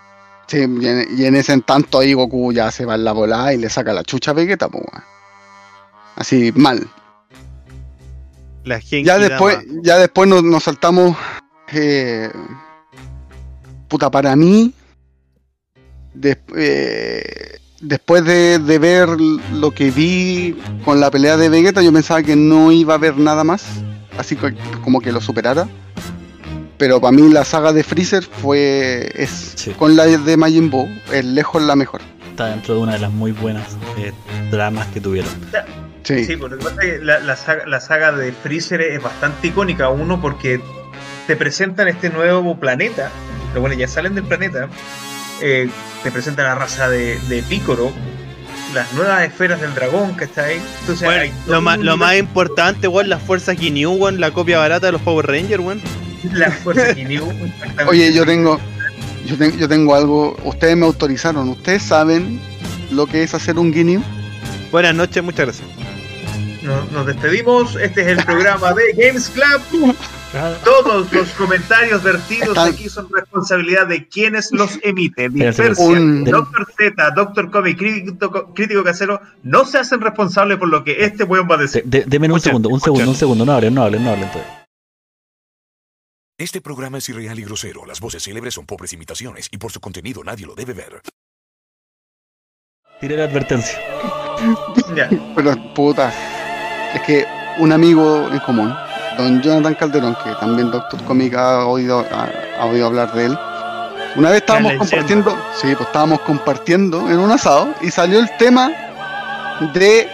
sí, 0.48 0.58
y, 0.60 0.88
en, 0.88 1.08
y 1.18 1.26
en 1.26 1.36
ese 1.36 1.54
en 1.54 1.62
tanto 1.64 2.00
ahí 2.00 2.14
Goku 2.14 2.54
ya 2.54 2.72
se 2.72 2.86
va 2.86 2.96
en 2.96 3.04
la 3.04 3.12
volada 3.12 3.54
y 3.54 3.58
le 3.58 3.70
saca 3.70 3.92
la 3.94 4.04
chucha 4.04 4.32
a 4.32 4.34
Vegeta, 4.36 4.70
po, 4.70 4.78
weón. 4.80 5.04
Así 6.16 6.52
mal. 6.56 6.88
La 8.64 8.80
Genki 8.80 9.06
Ya 9.06 9.18
después, 9.18 9.58
Dama. 9.58 9.80
ya 9.84 9.98
después 9.98 10.30
nos, 10.30 10.44
nos 10.44 10.64
saltamos. 10.64 11.18
eh, 11.74 12.30
puta, 13.88 14.10
para 14.12 14.36
mí. 14.36 14.74
des- 16.14 16.38
eh, 16.58 17.58
después 17.82 18.24
de, 18.24 18.60
de 18.60 18.80
ver 18.80 19.10
lo 19.54 19.72
que 19.72 19.92
vi 19.92 20.56
con 20.86 21.00
la 21.00 21.12
pelea 21.12 21.38
de 21.38 21.50
Vegeta, 21.50 21.82
yo 21.82 21.92
pensaba 21.92 22.24
que 22.24 22.36
no 22.36 22.72
iba 22.72 22.94
a 22.94 22.98
haber 22.98 23.18
nada 23.18 23.44
más. 23.44 23.66
Así 24.18 24.36
que, 24.36 24.54
como 24.84 25.02
que 25.02 25.12
lo 25.12 25.22
superara. 25.22 25.68
Pero 26.78 27.00
para 27.00 27.12
mí 27.12 27.30
la 27.30 27.46
saga 27.46 27.74
de 27.74 27.84
Freezer 27.84 28.24
fue. 28.24 29.12
Es, 29.16 29.54
Sí. 29.56 29.72
Con 29.72 29.96
la 29.96 30.06
de 30.06 30.38
Majin 30.38 30.70
Buu, 30.72 30.90
es 31.12 31.24
lejos 31.24 31.62
la 31.62 31.76
mejor. 31.76 32.02
Está 32.32 32.48
dentro 32.48 32.76
de 32.76 32.82
una 32.82 32.94
de 32.94 33.00
las 33.00 33.12
muy 33.12 33.32
buenas 33.32 33.78
eh, 33.98 34.12
dramas 34.50 34.88
que 34.88 35.00
tuvieron. 35.00 35.30
Sí. 36.04 36.26
Sí, 36.26 36.38
porque 36.38 36.56
lo 36.56 36.62
que 36.62 36.66
pasa 36.70 36.82
es 36.82 36.94
que 37.00 37.06
la, 37.06 37.20
la 37.20 37.36
saga, 37.36 37.68
la 37.68 37.80
saga 37.80 38.12
de 38.12 38.32
Freezer 38.32 38.82
es 38.82 39.02
bastante 39.02 39.50
icónica. 39.50 39.90
Uno, 39.90 40.20
porque 40.20 40.60
te 41.28 41.36
presentan 41.36 41.88
este 41.88 42.10
nuevo 42.10 42.60
planeta. 42.60 43.12
Pero 43.50 43.62
bueno, 43.62 43.76
ya 43.76 43.88
salen 43.88 44.16
del 44.16 44.24
planeta. 44.24 44.68
Eh, 45.42 45.70
te 46.04 46.12
presentan 46.12 46.46
la 46.46 46.56
raza 46.56 46.90
de, 46.90 47.20
de 47.28 47.44
Picoro. 47.44 47.92
Las 48.74 48.92
nuevas 48.94 49.24
esferas 49.24 49.60
del 49.60 49.74
dragón 49.76 50.16
que 50.16 50.24
está 50.24 50.46
ahí. 50.46 50.62
Entonces, 50.82 51.06
Bueno, 51.06 51.34
lo, 51.48 51.62
más, 51.62 51.78
un 51.78 51.86
lo 51.86 51.98
más 51.98 52.16
importante, 52.18 52.88
weón, 52.88 53.10
las 53.10 53.22
fuerzas 53.22 53.58
Ginyu, 53.58 53.92
weón, 53.92 54.22
la 54.22 54.32
copia 54.32 54.60
barata 54.60 54.86
de 54.86 54.94
los 54.94 55.02
Power 55.02 55.28
Rangers, 55.28 55.62
weón. 55.62 55.82
Las 56.32 56.56
fuerzas 56.60 56.96
Ginyu, 56.96 57.26
exactamente. 57.30 57.84
Oye, 57.90 58.14
yo 58.14 58.26
tengo, 58.26 58.60
yo, 59.26 59.38
ten- 59.38 59.58
yo 59.58 59.68
tengo 59.68 59.94
algo. 59.94 60.38
Ustedes 60.46 60.78
me 60.78 60.86
autorizaron. 60.86 61.50
¿Ustedes 61.50 61.84
saben 61.84 62.40
lo 62.92 63.08
que 63.08 63.24
es 63.24 63.34
hacer 63.34 63.60
un 63.60 63.74
guineo? 63.74 64.02
Buenas 64.72 64.96
noches, 64.96 65.22
muchas 65.22 65.48
gracias. 65.48 65.68
Nos, 66.64 66.90
nos 66.94 67.06
despedimos. 67.06 67.76
Este 67.76 68.02
es 68.04 68.08
el 68.20 68.24
programa 68.24 68.72
de 68.74 68.84
Games 69.06 69.30
Club. 69.32 69.96
Todos 70.64 71.12
los 71.12 71.30
comentarios 71.32 72.02
vertidos 72.04 72.50
Están- 72.50 72.70
aquí 72.74 72.88
son 72.88 73.10
responsabilidad 73.12 73.86
de 73.88 74.08
quienes 74.08 74.50
los 74.52 74.80
emiten. 74.82 75.34
Dispersia, 75.34 75.86
un- 75.86 76.24
Doctor 76.24 76.68
Z, 76.78 77.12
Doctor 77.12 77.52
Comic, 77.52 77.78
crítico, 77.78 78.54
crítico 78.54 78.84
casero, 78.84 79.20
no 79.44 79.66
se 79.66 79.80
hacen 79.80 80.00
responsables 80.00 80.58
por 80.58 80.70
lo 80.70 80.84
que 80.86 81.04
este 81.04 81.26
weón 81.26 81.48
va 81.52 81.56
a 81.56 81.58
de, 81.58 81.64
decir. 81.66 81.84
de- 81.86 82.06
deme 82.08 82.32
un 82.32 82.40
segundo, 82.40 82.70
un 82.70 82.80
segundo, 82.80 83.10
un 83.10 83.16
segundo. 83.16 83.46
No 83.46 83.52
hablen, 83.54 83.74
no 83.74 83.84
hablen, 83.84 84.04
no 84.04 84.12
hablen. 84.12 84.30
todavía. 84.32 84.66
Este 86.38 86.62
programa 86.62 86.98
es 86.98 87.10
irreal 87.10 87.38
y 87.38 87.44
grosero. 87.44 87.86
Las 87.86 88.00
voces 88.00 88.24
célebres 88.24 88.54
son 88.54 88.66
pobres 88.66 88.94
imitaciones 88.94 89.48
y 89.52 89.58
por 89.58 89.72
su 89.72 89.80
contenido 89.80 90.24
nadie 90.24 90.46
lo 90.48 90.56
debe 90.56 90.74
ver. 90.74 91.02
Tiré 93.00 93.18
la 93.18 93.26
advertencia. 93.26 93.80
Ya. 94.96 95.10
Pero 95.36 95.74
puta, 95.76 96.12
es 96.96 97.02
que 97.02 97.26
un 97.60 97.72
amigo 97.72 98.28
en 98.32 98.40
común, 98.40 98.74
don 99.22 99.42
Jonathan 99.42 99.76
Calderón, 99.76 100.18
que 100.24 100.32
también 100.40 100.72
Doctor 100.72 101.02
Comic 101.04 101.36
ha 101.36 101.66
oído, 101.66 102.06
ha, 102.12 102.30
ha 102.60 102.66
oído 102.66 102.88
hablar 102.88 103.14
de 103.14 103.26
él. 103.26 103.38
Una 104.16 104.30
vez 104.30 104.42
estábamos 104.42 104.74
compartiendo, 104.74 105.38
sí, 105.56 105.74
pues 105.76 105.88
estábamos 105.88 106.20
compartiendo 106.22 107.10
en 107.10 107.20
un 107.20 107.32
asado 107.32 107.74
y 107.82 107.92
salió 107.92 108.20
el 108.20 108.30
tema 108.38 108.72
de 109.74 110.10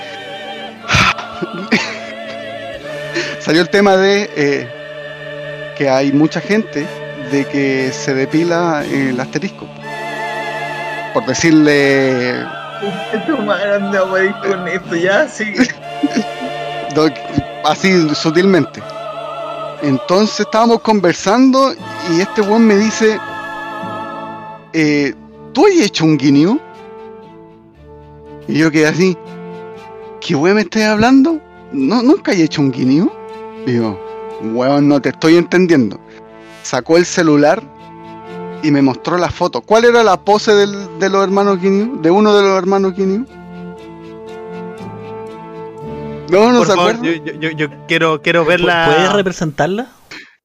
salió 3.39 3.61
el 3.61 3.69
tema 3.69 3.97
de 3.97 4.29
eh, 4.35 4.67
que 5.75 5.89
hay 5.89 6.11
mucha 6.11 6.41
gente 6.41 6.85
de 7.31 7.45
que 7.45 7.91
se 7.91 8.13
depila 8.13 8.83
el 8.85 9.19
asterisco. 9.19 9.67
Por 11.13 11.25
decirle 11.25 12.45
wey, 14.11 14.31
con 14.43 14.67
esto 14.67 14.95
ya, 14.95 15.27
sí. 15.27 15.55
así 17.65 18.15
sutilmente. 18.15 18.81
Entonces 19.81 20.41
estábamos 20.41 20.81
conversando 20.81 21.73
y 22.11 22.21
este 22.21 22.41
weón 22.41 22.65
me 22.65 22.75
dice, 22.77 23.19
eh, 24.73 25.13
¿tú 25.53 25.65
has 25.65 25.73
hecho 25.73 26.05
un 26.05 26.17
guineo? 26.17 26.59
Y 28.47 28.57
yo 28.59 28.71
quedé 28.71 28.87
así, 28.87 29.17
¿qué 30.19 30.35
weón 30.35 30.55
me 30.55 30.61
estás 30.61 30.83
hablando? 30.83 31.39
No, 31.71 32.01
nunca 32.01 32.31
he 32.31 32.41
hecho 32.43 32.61
un 32.61 32.71
guineo. 32.71 33.11
Digo, 33.65 33.99
weón, 34.53 34.87
no 34.87 35.01
te 35.01 35.09
estoy 35.09 35.35
entendiendo. 35.37 35.99
Sacó 36.63 36.97
el 36.97 37.05
celular 37.05 37.61
y 38.63 38.71
me 38.71 38.81
mostró 38.81 39.17
la 39.17 39.29
foto. 39.29 39.61
¿Cuál 39.61 39.85
era 39.85 40.03
la 40.03 40.17
pose 40.17 40.53
del- 40.53 40.99
de 40.99 41.09
los 41.09 41.23
hermanos 41.23 41.61
Guineo? 41.61 41.97
¿De 42.01 42.09
uno 42.09 42.33
de 42.35 42.41
los 42.41 42.57
hermanos 42.57 42.95
Guineo? 42.95 43.25
No, 46.29 46.51
no 46.51 46.59
Por 46.59 46.67
se 46.67 46.73
favor, 46.75 46.95
acuerda. 46.95 47.17
yo, 47.25 47.33
yo, 47.39 47.51
yo, 47.51 47.67
quiero, 47.87 48.21
quiero 48.21 48.45
verla. 48.45 48.85
¿Puedes 48.85 49.13
representarla? 49.13 49.87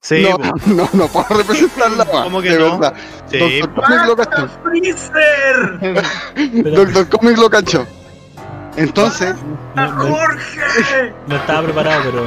Sí, 0.00 0.26
no, 0.28 0.36
no, 0.74 0.88
no 0.92 1.08
puedo 1.08 1.26
representarla. 1.38 2.04
¿Cómo 2.10 2.42
que 2.42 2.50
de 2.50 2.58
no? 2.58 2.78
verdad. 2.78 2.94
Sí, 3.30 3.60
Doctor 3.60 3.74
Comic 3.84 4.06
lo 4.06 4.16
cachó. 4.16 4.48
¡Freezer! 4.64 6.02
Pero 6.62 6.70
Doctor 6.84 7.08
Comic 7.08 7.38
lo 7.38 7.50
cachó. 7.50 7.86
Entonces, 8.76 9.34
no, 9.74 9.92
no- 9.92 10.16
¡Jorge! 10.16 11.12
no 11.26 11.36
estaba 11.36 11.62
preparado, 11.62 12.02
pero 12.04 12.24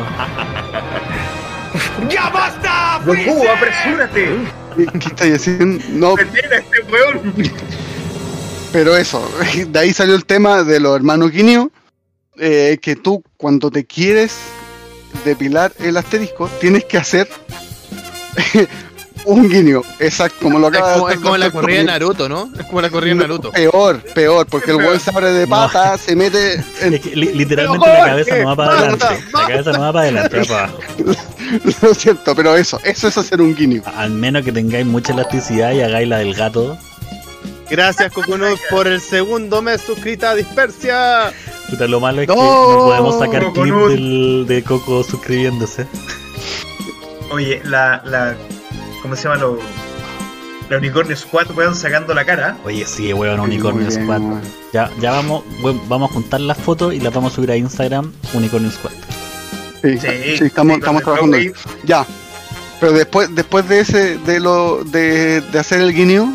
¡Ya 2.10 2.30
basta! 2.30 2.99
Goku, 3.06 3.14
Freezer! 3.14 3.49
apresúrate. 3.49 4.30
¿qué, 4.99 5.08
estáis 5.08 5.36
haciendo? 5.36 5.84
No, 5.89 6.18
este 6.18 6.41
pero 8.72 8.97
eso, 8.97 9.26
de 9.70 9.80
ahí 9.80 9.93
salió 9.93 10.16
el 10.16 10.26
tema 10.26 10.64
de 10.64 10.82
los 10.82 10.97
hermanos 10.97 11.32
Guineo, 11.32 11.72
eh, 12.38 12.78
que 12.82 12.96
tú 12.96 13.24
cuando 13.38 13.70
te 13.72 13.86
quieres 13.86 14.36
depilar 15.24 15.72
el 15.80 15.98
asterisco, 15.98 16.50
tienes 16.60 16.86
que 16.86 16.98
hacer 16.98 17.28
un 19.26 19.50
guiño, 19.50 19.82
exacto, 20.00 20.38
como 20.42 20.60
lo 20.60 20.68
Es 20.68 20.74
acaba 20.76 20.94
como, 20.94 21.08
de 21.08 21.14
es 21.16 21.20
como 21.20 21.38
la 21.38 21.50
corrida 21.52 21.78
de. 21.80 21.84
Naruto, 21.86 22.30
¿no? 22.30 22.50
Es 22.60 22.66
como 22.68 22.82
la 22.82 22.90
corrida 22.90 23.16
de 23.16 23.22
Naruto. 23.22 23.52
Peor, 23.52 24.02
peor, 24.14 24.46
porque 24.48 24.72
el 24.72 24.78
weón 24.78 25.00
se 25.00 25.10
abre 25.10 25.32
de 25.32 25.48
pata, 25.48 25.98
se 25.98 26.16
mete 26.16 26.62
en 26.82 26.94
es 26.94 27.02
que 27.02 27.16
li- 27.16 27.34
literalmente 27.34 27.88
la 27.88 28.06
cabeza 28.06 28.38
no 28.38 28.46
va 28.48 28.56
para 28.56 28.78
adelante. 28.78 29.06
La 29.34 29.48
cabeza 29.48 29.72
no 29.72 29.80
va 29.80 29.94
para 29.94 30.04
adelante, 30.04 30.38
va 30.40 30.46
para 30.46 30.64
abajo. 30.66 30.80
Lo 31.82 31.94
siento, 31.94 32.36
pero 32.36 32.56
eso, 32.56 32.80
eso 32.84 33.08
es 33.08 33.18
hacer 33.18 33.42
un 33.42 33.56
guiño. 33.56 33.82
Al 33.96 34.12
menos 34.12 34.44
que 34.44 34.52
tengáis 34.52 34.86
mucha 34.86 35.14
elasticidad 35.14 35.72
y 35.74 35.82
hagáis 35.82 36.08
la 36.08 36.18
del 36.18 36.34
gato. 36.36 36.78
Gracias, 37.70 38.12
Coconut, 38.14 38.60
por 38.70 38.86
el 38.88 39.02
segundo 39.02 39.62
mes 39.62 39.82
suscrita 39.82 40.32
a 40.32 40.36
Dispersia. 40.36 41.32
Puta, 41.70 41.88
lo 41.88 41.99
malo 41.99 42.22
es 42.22 42.28
que 42.28 42.36
No, 42.36 42.41
podemos 42.41 43.18
sacar 43.20 43.41
clip 43.41 43.53
Coconut. 43.55 43.89
del, 43.89 44.45
de 44.47 44.63
Coco 44.63 45.03
suscribiéndose. 45.03 45.88
Oye, 47.32 47.61
la, 47.66 48.01
la. 48.05 48.36
¿Cómo 49.01 49.16
se 49.16 49.24
llama? 49.24 49.36
Lo, 49.38 49.59
la 50.70 50.78
Unicornio 50.78 51.16
Squad, 51.16 51.51
weón, 51.55 51.76
sacando 51.76 52.13
la 52.13 52.26
cara. 52.26 52.57
Oye, 52.63 52.86
sí, 52.86 53.11
weón, 53.13 53.39
Unicornio 53.39 53.84
Muy 53.86 53.89
bien, 53.89 54.03
Squad. 54.03 54.22
weón. 54.22 54.41
Ya, 54.74 54.89
ya 55.01 55.11
vamos, 55.11 55.43
weón, 55.61 55.82
vamos 55.88 56.11
a 56.11 56.13
juntar 56.13 56.41
las 56.41 56.57
fotos 56.57 56.93
y 56.93 56.99
las 56.99 57.13
vamos 57.13 57.34
a 57.34 57.36
subir 57.36 57.51
a 57.51 57.55
Instagram, 57.57 58.11
Unicornio 58.34 58.72
Squad. 58.72 58.91
Sí, 59.82 59.97
Sí, 59.99 60.07
sí, 60.38 60.45
estamos, 60.45 60.76
sí, 60.76 60.80
estamos 60.80 60.99
el 61.01 61.03
trabajando. 61.03 61.38
ahí. 61.38 61.51
Ya. 61.84 62.05
Pero 62.80 62.91
después, 62.93 63.34
después 63.34 63.68
de 63.70 63.80
ese, 63.80 64.18
de 64.20 64.39
lo, 64.39 64.84
de, 64.84 65.41
de 65.41 65.59
hacer 65.59 65.82
el 65.82 65.93
guiño, 65.93 66.34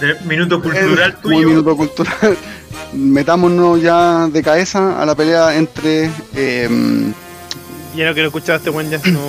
del 0.00 0.20
minuto 0.24 0.60
cultural 0.62 1.10
el- 1.10 1.16
tuyo. 1.16 1.48
minuto 1.48 1.76
cultural, 1.76 2.36
metámonos 2.92 3.80
ya 3.82 4.26
de 4.28 4.42
cabeza 4.42 5.00
a 5.00 5.06
la 5.06 5.14
pelea 5.14 5.56
entre 5.56 6.10
em, 6.34 7.12
Ya 7.94 8.06
no 8.06 8.12
quiero 8.14 8.28
escuchar 8.28 8.54
a 8.54 8.58
este 8.58 8.70
buen 8.70 8.90
ya. 8.90 8.98
No. 9.10 9.20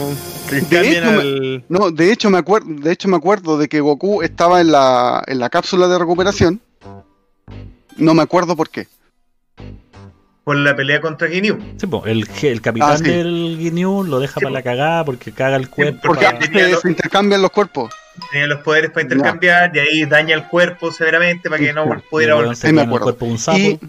Que 0.49 0.61
De 0.69 0.89
hecho, 0.97 1.09
al. 1.09 1.65
No, 1.69 1.91
de 1.91 2.11
hecho 2.11 2.29
me 2.29 2.37
acuerdo, 2.37 2.67
de 2.69 2.91
hecho 2.91 3.07
me 3.07 3.17
acuerdo 3.17 3.57
de 3.57 3.67
que 3.67 3.81
Goku 3.81 4.21
estaba 4.21 4.61
en 4.61 4.71
la, 4.71 5.21
en 5.27 5.39
la 5.39 5.49
cápsula 5.49 5.87
de 5.87 5.99
recuperación. 5.99 6.61
No 7.97 8.13
me 8.13 8.21
acuerdo 8.21 8.55
por 8.55 8.69
qué. 8.69 8.87
Por 10.43 10.55
la 10.55 10.75
pelea 10.75 11.01
contra 11.01 11.27
Ginyu. 11.27 11.57
Sí, 12.37 12.47
el, 12.47 12.61
capitán 12.61 12.91
Ah, 12.93 12.97
sí. 12.97 13.03
del 13.03 13.57
Ginyu 13.59 14.03
lo 14.05 14.19
deja 14.19 14.35
Sí, 14.35 14.39
para 14.45 14.49
po. 14.51 14.53
la 14.53 14.63
cagada 14.63 15.03
porque 15.03 15.33
caga 15.33 15.57
el 15.57 15.69
cuerpo. 15.69 15.99
porque 16.05 16.25
para- 16.25 16.77
se 16.79 16.89
intercambian 16.89 17.41
los 17.41 17.51
cuerpos. 17.51 17.93
Tenía 18.31 18.47
los 18.47 18.59
poderes 18.61 18.91
para 18.91 19.03
intercambiar 19.03 19.75
y 19.75 19.79
ahí 19.79 20.05
daña 20.05 20.35
el 20.35 20.47
cuerpo 20.47 20.91
severamente 20.91 21.49
para 21.49 21.61
que 21.63 21.73
no 21.73 21.83
Sí, 21.85 22.03
pudiera 22.09 22.35
volver. 22.35 22.57
Ahí 22.63 22.73
me 22.73 22.81
acuerdo. 22.81 23.05
cuerpo 23.05 23.25
de 23.25 23.31
un 23.31 23.37
sapo. 23.37 23.57
Y, 23.57 23.79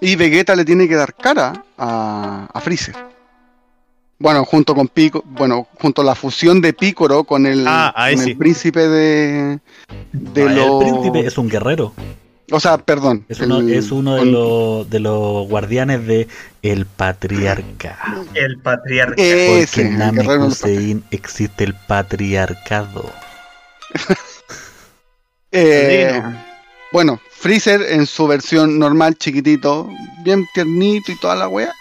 y 0.00 0.16
Vegeta 0.16 0.54
le 0.56 0.64
tiene 0.64 0.88
que 0.88 0.94
dar 0.94 1.14
cara 1.14 1.64
a, 1.78 2.48
a 2.52 2.60
Freezer. 2.60 2.94
Bueno, 4.18 4.44
junto 4.46 4.74
con 4.74 4.88
Pico, 4.88 5.22
bueno, 5.26 5.68
junto 5.78 6.00
a 6.00 6.04
la 6.04 6.14
fusión 6.14 6.62
de 6.62 6.72
Picoro 6.72 7.24
con 7.24 7.44
el, 7.44 7.64
Ah, 7.68 7.92
con 8.10 8.18
sí. 8.18 8.30
el 8.30 8.36
príncipe 8.38 8.88
de, 8.88 9.58
de 10.12 10.42
Ah, 10.42 10.52
los, 10.52 10.82
El 10.84 10.88
príncipe 10.90 11.26
es 11.26 11.36
un 11.36 11.50
guerrero. 11.50 11.92
o 12.50 12.58
sea, 12.58 12.78
perdón, 12.78 13.26
Es 13.28 13.40
uno, 13.40 13.58
el- 13.58 13.74
es 13.74 13.90
uno 13.92 14.14
de, 14.16 14.24
los, 14.24 14.88
de 14.88 15.00
los 15.00 15.46
guardianes 15.48 16.06
de 16.06 16.28
el 16.62 16.86
patriarca. 16.86 17.98
El 18.32 18.56
patriarca. 18.58 19.16
Porque 19.16 19.68
en 19.82 19.98
Namekusein 19.98 21.04
existe 21.10 21.64
el 21.64 21.74
patriarcado. 21.74 23.10
Eh, 25.52 26.20
bueno, 26.92 27.20
Freezer 27.30 27.80
en 27.82 28.06
su 28.06 28.26
versión 28.26 28.78
normal, 28.78 29.16
chiquitito, 29.16 29.88
bien 30.22 30.46
tiernito 30.52 31.12
y 31.12 31.16
toda 31.16 31.34
la 31.36 31.48
wea. 31.48 31.72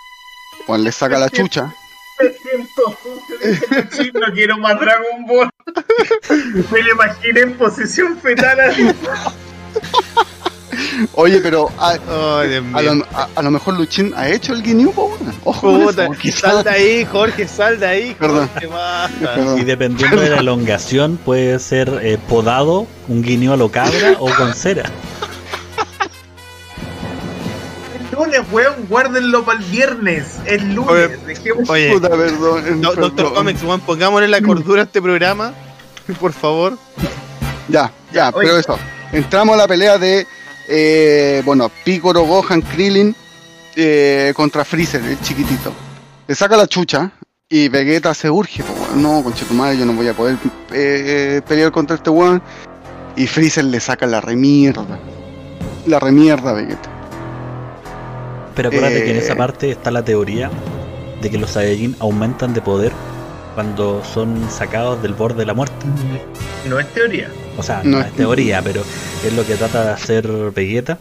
Pues 0.65 0.81
le 0.81 0.91
saca 0.91 1.19
la 1.19 1.29
chucha. 1.29 1.73
Me 2.19 3.89
siento 3.91 4.19
no 4.19 4.33
quiero 4.33 4.57
más 4.57 4.79
Dragon 4.79 5.25
Ball. 5.25 5.49
Me 6.71 6.83
lo 6.83 6.91
imaginé 6.93 7.41
en 7.41 7.57
posición 7.57 8.17
fetal 8.19 8.59
así. 8.59 8.87
Oye, 11.13 11.39
pero 11.41 11.69
a, 11.77 11.93
lo, 12.81 13.05
a- 13.13 13.29
a 13.35 13.41
lo 13.41 13.51
mejor 13.51 13.75
Luchín 13.75 14.13
ha 14.15 14.29
hecho 14.29 14.53
el 14.53 14.61
weón. 14.63 15.33
Ojo, 15.43 15.77
eso, 15.77 16.05
Puta, 16.07 16.07
sal 16.31 16.63
de 16.63 16.69
ahí, 16.69 17.05
Jorge, 17.05 17.47
sal 17.47 17.79
de 17.79 17.85
ahí. 17.87 18.15
Perdón. 18.19 18.49
Jorge. 18.53 19.61
Y 19.61 19.63
dependiendo 19.63 20.19
de 20.21 20.29
la 20.29 20.37
elongación, 20.39 21.17
puede 21.17 21.59
ser 21.59 21.99
eh, 22.01 22.17
podado, 22.29 22.87
un 23.07 23.21
guineo 23.21 23.53
a 23.53 23.57
lo 23.57 23.69
cabra 23.69 24.15
o 24.19 24.29
con 24.33 24.53
cera. 24.53 24.89
Lunes, 28.11 28.41
weón, 28.51 28.73
guárdenlo 28.87 29.43
para 29.43 29.59
el 29.59 29.65
viernes. 29.65 30.37
Es 30.45 30.61
Oye, 30.61 30.73
lunes. 30.73 31.25
Dejemos 31.25 31.69
Oye, 31.69 31.91
Puta, 31.91 32.09
perdón, 32.09 32.81
Do- 32.81 32.95
Doctor. 32.95 33.33
Comics, 33.33 33.61
Juan, 33.61 33.81
pongámosle 33.81 34.27
la 34.29 34.41
cordura 34.41 34.81
a 34.83 34.85
este 34.85 35.01
programa. 35.01 35.53
Por 36.19 36.31
favor. 36.31 36.77
Ya, 37.67 37.91
ya, 38.13 38.29
Oye. 38.29 38.47
pero 38.47 38.57
eso. 38.59 38.79
Entramos 39.11 39.55
a 39.55 39.57
la 39.57 39.67
pelea 39.67 39.97
de, 39.97 40.25
eh, 40.67 41.41
bueno, 41.45 41.71
Piccolo, 41.83 42.23
Gohan, 42.25 42.61
Krillin 42.61 43.15
eh, 43.75 44.33
contra 44.35 44.63
Freezer, 44.65 45.03
el 45.03 45.19
chiquitito. 45.21 45.73
Le 46.27 46.35
saca 46.35 46.57
la 46.57 46.67
chucha 46.67 47.11
y 47.49 47.67
Vegeta 47.69 48.13
se 48.13 48.29
urge. 48.29 48.63
po, 48.63 48.73
weón. 48.73 49.01
no, 49.03 49.23
conchetumadre, 49.23 49.77
yo 49.77 49.85
no 49.85 49.93
voy 49.93 50.07
a 50.07 50.13
poder 50.13 50.37
eh, 50.71 51.41
pelear 51.47 51.71
contra 51.71 51.95
este 51.97 52.09
weón. 52.09 52.41
Y 53.15 53.27
Freezer 53.27 53.65
le 53.65 53.79
saca 53.79 54.05
la 54.05 54.19
remierda. 54.21 54.99
La 55.85 55.99
remierda 55.99 56.51
a 56.51 56.53
Vegeta. 56.53 56.89
Pero 58.55 58.69
acuérdate 58.69 59.03
que 59.03 59.11
en 59.11 59.17
Eh. 59.17 59.19
esa 59.19 59.35
parte 59.35 59.69
está 59.71 59.91
la 59.91 60.03
teoría 60.03 60.49
de 61.21 61.29
que 61.29 61.37
los 61.37 61.51
Saiyajin 61.51 61.95
aumentan 61.99 62.53
de 62.53 62.61
poder 62.61 62.91
cuando 63.53 64.03
son 64.03 64.49
sacados 64.49 65.01
del 65.01 65.13
borde 65.13 65.39
de 65.39 65.45
la 65.45 65.53
muerte. 65.53 65.85
No 66.67 66.79
es 66.79 66.91
teoría. 66.93 67.29
O 67.57 67.63
sea, 67.63 67.81
No 67.83 67.97
no, 67.99 68.01
es- 68.01 68.11
teoría, 68.13 68.61
pero 68.61 68.83
es 69.25 69.33
lo 69.33 69.45
que 69.45 69.55
trata 69.55 69.83
de 69.85 69.91
hacer 69.91 70.27
Vegeta. 70.53 70.97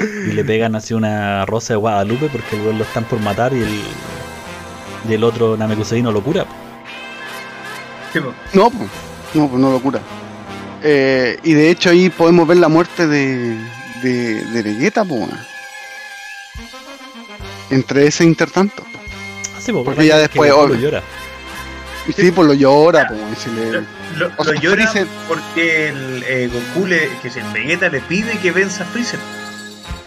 Y 0.00 0.32
le 0.32 0.44
pegan 0.44 0.74
así 0.74 0.94
una 0.94 1.44
rosa 1.46 1.74
de 1.74 1.76
Guadalupe 1.78 2.28
porque 2.28 2.56
el 2.56 2.76
lo 2.78 2.82
están 2.84 3.04
por 3.04 3.20
matar 3.20 3.52
y 3.52 3.62
el, 3.62 3.80
y 5.08 5.12
el 5.14 5.22
otro 5.22 5.56
Namekusei 5.56 6.02
no 6.02 6.10
lo 6.10 6.22
cura. 6.22 6.44
Sí, 8.12 8.20
po. 8.20 8.32
No, 8.52 8.70
pues, 8.70 8.88
no, 9.34 9.48
pues 9.48 9.60
no 9.60 9.70
locura. 9.70 10.00
Eh, 10.82 11.38
y 11.44 11.52
de 11.54 11.70
hecho 11.70 11.90
ahí 11.90 12.10
podemos 12.10 12.48
ver 12.48 12.56
la 12.56 12.68
muerte 12.68 13.06
de, 13.06 13.56
de, 14.02 14.44
de 14.44 14.62
Vegeta, 14.62 15.04
pues. 15.04 15.20
weón. 15.20 15.38
Entre 17.70 18.06
ese 18.06 18.24
intertanto. 18.24 18.82
po. 18.82 18.98
Así, 19.56 19.72
pues, 19.72 19.84
Porque 19.84 20.06
ya 20.06 20.16
que 20.16 20.20
después, 20.22 20.52
obvio. 20.52 20.74
lo 20.74 20.80
llora. 20.80 21.02
Y 22.08 22.12
sí, 22.12 22.30
pues 22.32 22.46
lo 22.46 22.54
llora, 22.54 23.06
pues. 23.08 23.20
si 23.38 23.50
le- 23.50 23.84
Lo, 24.16 24.26
O 24.36 24.44
lo 24.44 24.44
sea, 24.44 24.60
llora 24.60 24.84
Freezer- 24.90 25.06
porque 25.26 25.88
el 25.88 26.22
eh, 26.28 26.48
Goku, 26.52 26.86
le, 26.86 27.08
que 27.20 27.28
es 27.28 27.36
el 27.36 27.44
Vegeta, 27.52 27.88
le 27.88 28.00
pide 28.00 28.38
que 28.38 28.52
venza 28.52 28.84
a 28.84 28.86
Freezer. 28.86 29.18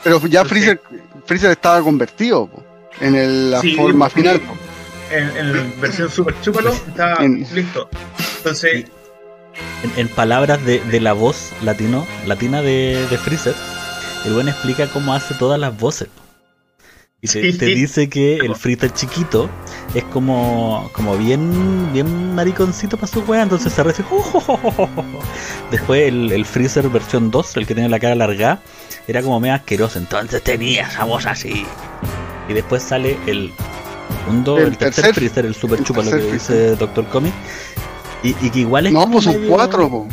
Pero 0.04 0.26
ya 0.28 0.46
Freezer, 0.46 0.82
Freezer 1.26 1.52
estaba 1.52 1.82
convertido 1.82 2.48
po, 2.48 2.64
en 3.02 3.16
el- 3.16 3.52
la 3.52 3.62
Sí, 3.62 3.76
forma 3.76 4.10
final. 4.10 4.40
po. 4.42 4.56
En, 5.12 5.36
en 5.38 5.82
versión 5.82 6.10
Super 6.12 6.36
Chúpalo 6.42 6.72
está 6.74 7.16
En- 7.24 7.46
listo. 7.54 7.90
Entonces, 8.38 8.86
En, 9.84 9.92
en 9.98 10.08
palabras 10.10 10.64
de, 10.66 10.80
de 10.82 11.00
la 11.02 11.14
voz 11.14 11.52
latino, 11.64 12.06
latina 12.26 12.62
de, 12.62 13.06
de 13.10 13.18
Freezer, 13.18 13.56
el 14.26 14.34
buen 14.34 14.48
explica 14.50 14.88
cómo 14.88 15.14
hace 15.14 15.34
todas 15.34 15.60
las 15.60 15.76
voces. 15.78 16.08
Y 17.20 17.28
te, 17.28 17.52
Sí. 17.52 17.58
te 17.58 17.66
dice 17.66 18.10
que 18.10 18.36
el 18.38 18.56
Freezer 18.56 18.92
chiquito 18.94 19.50
es 19.96 20.04
como, 20.06 20.88
como 20.94 21.18
bien, 21.18 21.92
bien 21.92 22.36
mariconcito 22.36 22.96
para 22.96 23.08
su 23.12 23.22
wea, 23.22 23.42
entonces 23.42 23.74
se 23.74 23.82
recibe. 23.82 24.08
Después 25.72 26.08
el, 26.08 26.32
el 26.32 26.46
Freezer 26.46 26.88
versión 26.90 27.32
2, 27.32 27.58
el 27.58 27.66
que 27.68 27.74
tiene 27.74 27.90
la 27.90 28.00
cara 28.00 28.14
larga, 28.16 28.60
era 29.08 29.22
como 29.24 29.40
medio 29.40 29.56
asqueroso, 29.56 29.98
entonces 29.98 30.44
tenía 30.44 30.88
esa 30.88 31.06
voz 31.06 31.26
así. 31.26 31.66
Y 32.50 32.54
después 32.54 32.84
sale 32.84 33.18
el 33.26 33.52
segundo, 34.20 34.58
el, 34.60 34.68
El 34.68 34.78
tercer, 34.78 35.06
tercer- 35.06 35.14
Freezer, 35.16 35.46
el 35.46 35.56
Super 35.56 35.80
el 35.80 35.86
Chupa, 35.86 36.04
lo 36.04 36.12
que 36.12 36.18
tercer 36.18 36.34
dice 36.34 36.76
Doctor 36.76 37.08
Comic. 37.08 37.34
Y, 38.24 38.30
y 38.46 38.50
que 38.52 38.60
igual 38.60 38.88
es. 38.88 38.94
No, 38.94 39.10
pues 39.10 39.24
son 39.26 39.36
medio- 39.42 39.50
cuatro, 39.50 39.90
po. 39.90 40.08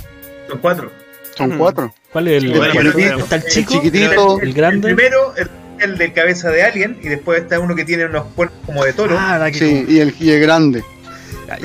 Son 0.49 0.59
cuatro. 0.59 0.91
Son 1.37 1.59
cuatro. 1.59 1.95
¿Cuál 2.13 2.29
es 2.29 2.43
el, 2.45 2.53
Sí, 2.53 2.57
bueno, 2.59 2.81
el- 2.81 2.87
está 3.21 3.37
el 3.37 3.43
el 3.45 3.49
chico? 3.51 3.73
chiquitito. 3.75 4.41
el 4.41 4.53
grande. 4.55 4.89
El 4.91 4.97
primero, 4.97 5.35
el, 5.37 5.51
el 5.81 5.99
de 5.99 6.13
cabeza 6.13 6.51
de 6.51 6.63
alien, 6.63 6.99
y 7.03 7.09
después 7.09 7.43
está 7.43 7.59
uno 7.61 7.75
que 7.75 7.85
tiene 7.85 8.07
unos 8.07 8.25
cuernos 8.35 8.59
como 8.67 8.85
de 8.85 8.93
toro. 8.93 9.17
Ah, 9.19 9.49
que 9.51 9.59
Sí, 9.59 9.85
y 9.89 9.99
el, 10.01 10.15
y 10.21 10.31
el 10.31 10.41
grande. 10.41 10.83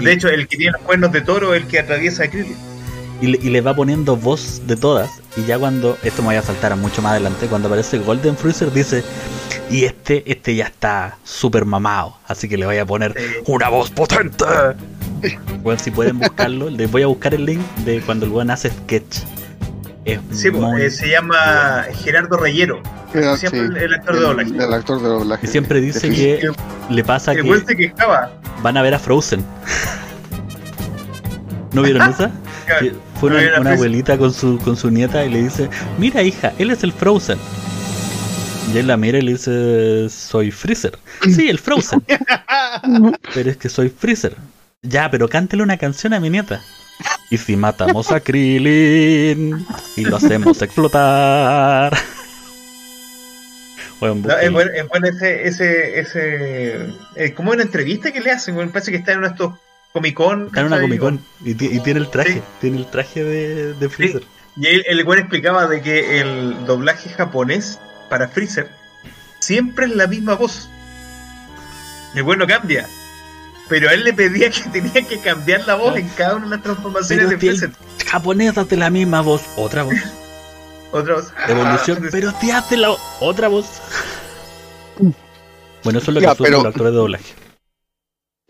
de 0.02 0.11
hecho, 0.11 0.27
el 0.30 0.48
que 0.48 0.57
tiene 0.57 0.73
los 0.73 0.81
cuernos 0.81 1.11
de 1.11 1.22
toro 1.22 1.53
es 1.53 1.61
el 1.64 1.68
que 1.68 1.80
atraviesa 1.80 2.23
a 2.23 2.27
Krillin. 2.30 2.56
y 3.22 3.27
le, 3.27 3.38
y 3.41 3.49
le 3.49 3.61
va 3.61 3.76
poniendo 3.76 4.15
voz 4.15 4.61
de 4.65 4.76
todas. 4.77 5.10
Y 5.38 5.45
ya 5.45 5.57
cuando, 5.60 5.98
esto 6.03 6.22
me 6.22 6.30
voy 6.30 6.36
a 6.38 6.41
saltar 6.41 6.72
a 6.72 6.76
mucho 6.76 7.02
más 7.02 7.11
adelante, 7.14 7.48
cuando 7.48 7.68
aparece 7.68 7.98
Golden 7.99 8.36
Freezer 8.38 8.72
dice, 8.72 9.03
y 9.69 9.86
este, 9.86 10.23
este 10.31 10.56
ya 10.56 10.65
está 10.65 11.18
súper 11.23 11.65
mamado, 11.65 12.18
así 12.27 12.48
que 12.49 12.57
le 12.57 12.65
voy 12.65 12.77
a 12.77 12.86
poner 12.86 13.14
Sí. 13.18 13.26
una 13.48 13.69
voz 13.69 13.90
potente. 13.91 14.45
Bueno, 15.61 15.77
si 15.84 15.91
pueden 15.91 16.18
buscarlo, 16.18 16.69
les 16.69 16.90
voy 16.90 17.02
a 17.02 17.07
buscar 17.07 17.34
el 17.34 17.44
link 17.45 17.60
de 17.84 17.99
cuando 17.99 18.26
el 18.26 18.31
buen 18.31 18.49
hace 18.52 18.69
sketch. 18.69 19.18
Es 20.06 20.20
Sí, 20.32 20.50
pues, 20.50 20.64
muy- 20.64 20.82
eh, 20.82 20.90
se 20.92 21.10
llama 21.10 21.86
Gerardo 21.94 22.38
Reyero. 22.38 22.82
Era, 23.14 23.36
Siempre 23.38 23.60
sí, 23.62 23.66
el, 23.68 23.78
el 23.78 23.94
actor 23.94 24.16
de 24.16 24.22
doblaje. 24.22 24.50
El, 24.52 24.62
el 24.62 24.74
actor 24.74 25.02
de 25.02 25.08
doblaje. 25.08 25.46
y 25.46 25.50
siempre 25.50 25.82
dice 25.82 26.10
que 26.10 26.42
le 26.90 27.04
pasa 27.04 27.36
que 27.36 27.42
güey 27.42 27.62
se 27.66 27.76
quejaba. 27.76 28.32
van 28.62 28.78
a 28.78 28.82
ver 28.82 28.94
a 28.94 29.00
Frozen. 29.00 29.44
¿No 31.74 31.82
vieron 31.84 32.10
esa? 32.10 32.32
Que 32.80 32.94
fue 33.20 33.32
No 33.32 33.38
una, 33.38 33.62
una 33.62 33.72
abuelita 33.72 34.16
con 34.20 34.32
su, 34.32 34.60
con 34.60 34.78
su 34.78 34.92
nieta 34.92 35.26
y 35.26 35.30
le 35.32 35.42
dice, 35.42 35.68
mira 35.98 36.22
hija, 36.22 36.54
él 36.60 36.70
es 36.70 36.84
el 36.84 36.94
Frozen. 36.94 37.40
Y 38.72 38.78
él 38.78 38.86
la 38.86 38.96
mira 38.96 39.18
y 39.18 39.24
le 39.24 39.32
dice, 39.32 40.08
soy 40.08 40.52
Freezer. 40.52 40.96
Sí, 41.24 41.50
el 41.50 41.58
Frozen. 41.58 42.04
pero 43.34 43.50
es 43.50 43.58
que 43.58 43.70
soy 43.70 43.90
Freezer. 43.90 44.36
Ya, 44.84 45.10
pero 45.10 45.28
cántele 45.28 45.64
una 45.64 45.78
canción 45.78 46.14
a 46.14 46.20
mi 46.20 46.30
nieta. 46.30 46.62
Y 47.30 47.38
si 47.38 47.56
matamos 47.56 48.12
a 48.12 48.20
Krillin 48.20 49.66
y 49.96 50.06
lo 50.06 50.18
hacemos 50.18 50.62
explotar. 50.62 51.96
Bueno, 54.00 54.16
No, 54.28 54.38
es 54.38 54.52
bueno, 54.52 54.72
es 54.74 54.88
bueno 54.88 55.08
ese, 55.08 55.48
ese, 55.48 56.00
ese, 56.00 56.88
eh, 57.16 57.34
como 57.34 57.52
una 57.52 57.64
entrevista 57.64 58.12
que 58.14 58.22
le 58.22 58.32
hacen, 58.32 58.56
me 58.56 58.66
parece 58.68 58.92
que 58.92 58.98
está 58.98 59.12
en 59.12 59.20
uno 59.20 59.28
de 59.28 59.34
estos 59.34 59.54
Comic 59.92 60.14
Con. 60.16 60.48
Está 60.48 60.62
en 60.62 60.68
una. 60.68 60.80
Comic 60.82 61.00
Con 61.00 61.20
y, 61.44 61.54
ti- 61.54 61.70
y 61.72 61.80
tiene 61.82 62.00
el 62.00 62.10
traje, 62.10 62.34
Sí. 62.36 62.42
tiene 62.62 62.78
el 62.78 62.86
traje 62.90 63.24
de, 63.24 63.74
de 63.74 63.90
Freezer. 63.90 64.24
Y 64.56 64.68
él, 64.68 64.84
el 64.88 65.04
güey 65.04 65.20
explicaba 65.20 65.68
de 65.68 65.82
que 65.82 66.22
el 66.22 66.66
doblaje 66.66 67.10
japonés 67.10 67.80
para 68.10 68.28
Freezer 68.30 68.70
siempre 69.40 69.86
es 69.86 69.96
la 69.96 70.08
misma 70.08 70.36
voz. 70.36 70.70
El 72.16 72.24
güey 72.24 72.38
no 72.40 72.48
cambia. 72.48 72.88
Pero 73.70 73.90
a 73.90 73.94
él 73.94 74.04
le 74.04 74.14
pedía 74.14 74.50
que 74.50 74.62
tenía 74.72 75.08
que 75.08 75.20
cambiar 75.20 75.66
la 75.68 75.76
voz 75.76 75.96
en 75.96 76.10
cada 76.10 76.36
una 76.36 76.46
de 76.46 76.52
las 76.52 76.64
transformaciones 76.64 77.26
Pero 77.26 77.30
de 77.30 77.38
Freezer. 77.38 77.72
japonés 78.08 78.58
hace 78.58 78.76
la 78.76 78.90
misma 78.90 79.22
voz, 79.22 79.44
otra 79.56 79.84
voz. 79.84 79.96
Otra 80.91 81.14
voz. 81.18 81.32
Evolución, 81.48 82.00
Ah, 82.02 82.08
pero 82.12 82.34
si 82.41 82.50
hace 82.50 82.76
la 82.76 82.90
otra 83.20 83.48
voz. 83.48 83.68
Bueno, 85.84 86.00
eso 86.00 86.10
es 86.12 86.16
lo 86.16 86.20
que 86.20 86.26
Ya, 86.26 86.34
pero- 86.34 86.58
los 86.58 86.66
actores 86.66 86.91
de 86.94 86.98
doblaje. 86.98 87.34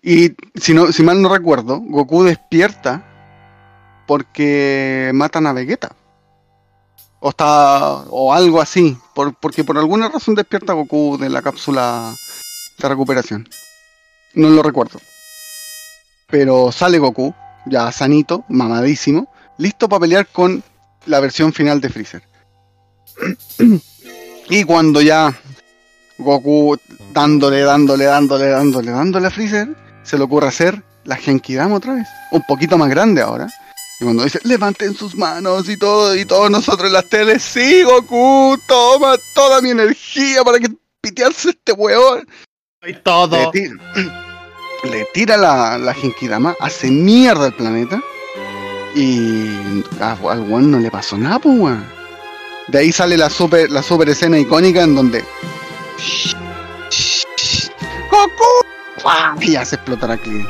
Y 0.01 0.31
si 0.55 0.73
no, 0.73 0.89
si 0.93 1.03
mal 1.03 1.21
no 1.21 1.27
recuerdo, 1.27 1.81
Goku 1.81 2.23
despierta 2.23 3.03
porque 4.07 5.11
matan 5.13 5.47
a 5.47 5.53
Vegeta. 5.53 5.91
O 7.19 7.31
está. 7.31 8.05
o 8.09 8.33
algo 8.33 8.61
así. 8.61 8.97
Por, 9.13 9.33
porque 9.35 9.65
por 9.65 9.77
alguna 9.77 10.07
razón 10.07 10.35
despierta 10.35 10.71
Goku 10.71 11.17
de 11.17 11.27
la 11.27 11.41
cápsula 11.41 12.15
de 12.77 12.87
recuperación. 12.87 13.49
No 14.33 14.49
lo 14.49 14.63
recuerdo. 14.63 15.01
Pero 16.29 16.71
sale 16.71 16.99
Goku, 16.99 17.33
ya 17.65 17.91
sanito, 17.91 18.45
mamadísimo, 18.49 19.31
listo 19.57 19.89
para 19.89 20.01
pelear 20.01 20.27
con 20.27 20.63
la 21.05 21.19
versión 21.19 21.53
final 21.53 21.81
de 21.81 21.89
Freezer. 21.89 22.23
y 24.49 24.63
cuando 24.63 25.01
ya 25.01 25.33
Goku 26.17 26.77
dándole, 27.13 27.61
dándole, 27.61 28.05
dándole, 28.05 28.47
dándole, 28.47 28.91
dándole 28.91 29.27
a 29.27 29.31
Freezer, 29.31 29.75
se 30.03 30.17
le 30.17 30.23
ocurre 30.23 30.47
hacer 30.47 30.83
la 31.05 31.15
Genkidama 31.15 31.75
otra 31.75 31.95
vez. 31.95 32.07
Un 32.31 32.43
poquito 32.43 32.77
más 32.77 32.89
grande 32.89 33.21
ahora. 33.21 33.47
Y 33.99 34.03
cuando 34.03 34.23
dice, 34.23 34.39
levanten 34.43 34.93
sus 34.93 35.15
manos 35.15 35.67
y 35.67 35.77
todo, 35.77 36.15
y 36.15 36.25
todos 36.25 36.49
nosotros 36.49 36.87
en 36.87 36.93
las 36.93 37.09
teles, 37.09 37.41
sí, 37.41 37.83
Goku, 37.83 38.57
toma 38.67 39.15
toda 39.33 39.61
mi 39.61 39.71
energía 39.71 40.43
para 40.43 40.59
que 40.59 40.69
pitearse 41.01 41.49
este 41.49 41.73
weón. 41.73 42.27
Y 42.85 42.93
todo. 42.93 43.51
Le, 44.83 44.89
ti- 44.91 44.97
le 44.97 45.05
tira 45.13 45.37
la, 45.37 45.77
la 45.77 45.93
Genkidama, 45.93 46.55
hace 46.59 46.89
mierda 46.91 47.47
el 47.47 47.53
planeta. 47.53 48.01
Y 48.95 49.83
a- 50.01 50.17
al 50.29 50.39
weón 50.41 50.71
no 50.71 50.79
le 50.79 50.89
pasó 50.91 51.17
nada, 51.17 51.39
pues, 51.39 51.57
weón. 51.59 51.85
De 52.67 52.79
ahí 52.79 52.91
sale 52.91 53.17
la 53.17 53.29
super, 53.29 53.69
la 53.71 53.81
super 53.83 54.09
escena 54.09 54.37
icónica 54.37 54.83
en 54.83 54.95
donde. 54.95 55.23
¡Goku! 58.11 59.41
Y 59.41 59.55
hace 59.55 59.75
explotar 59.75 60.11
a 60.11 60.17
Krillin. 60.17 60.47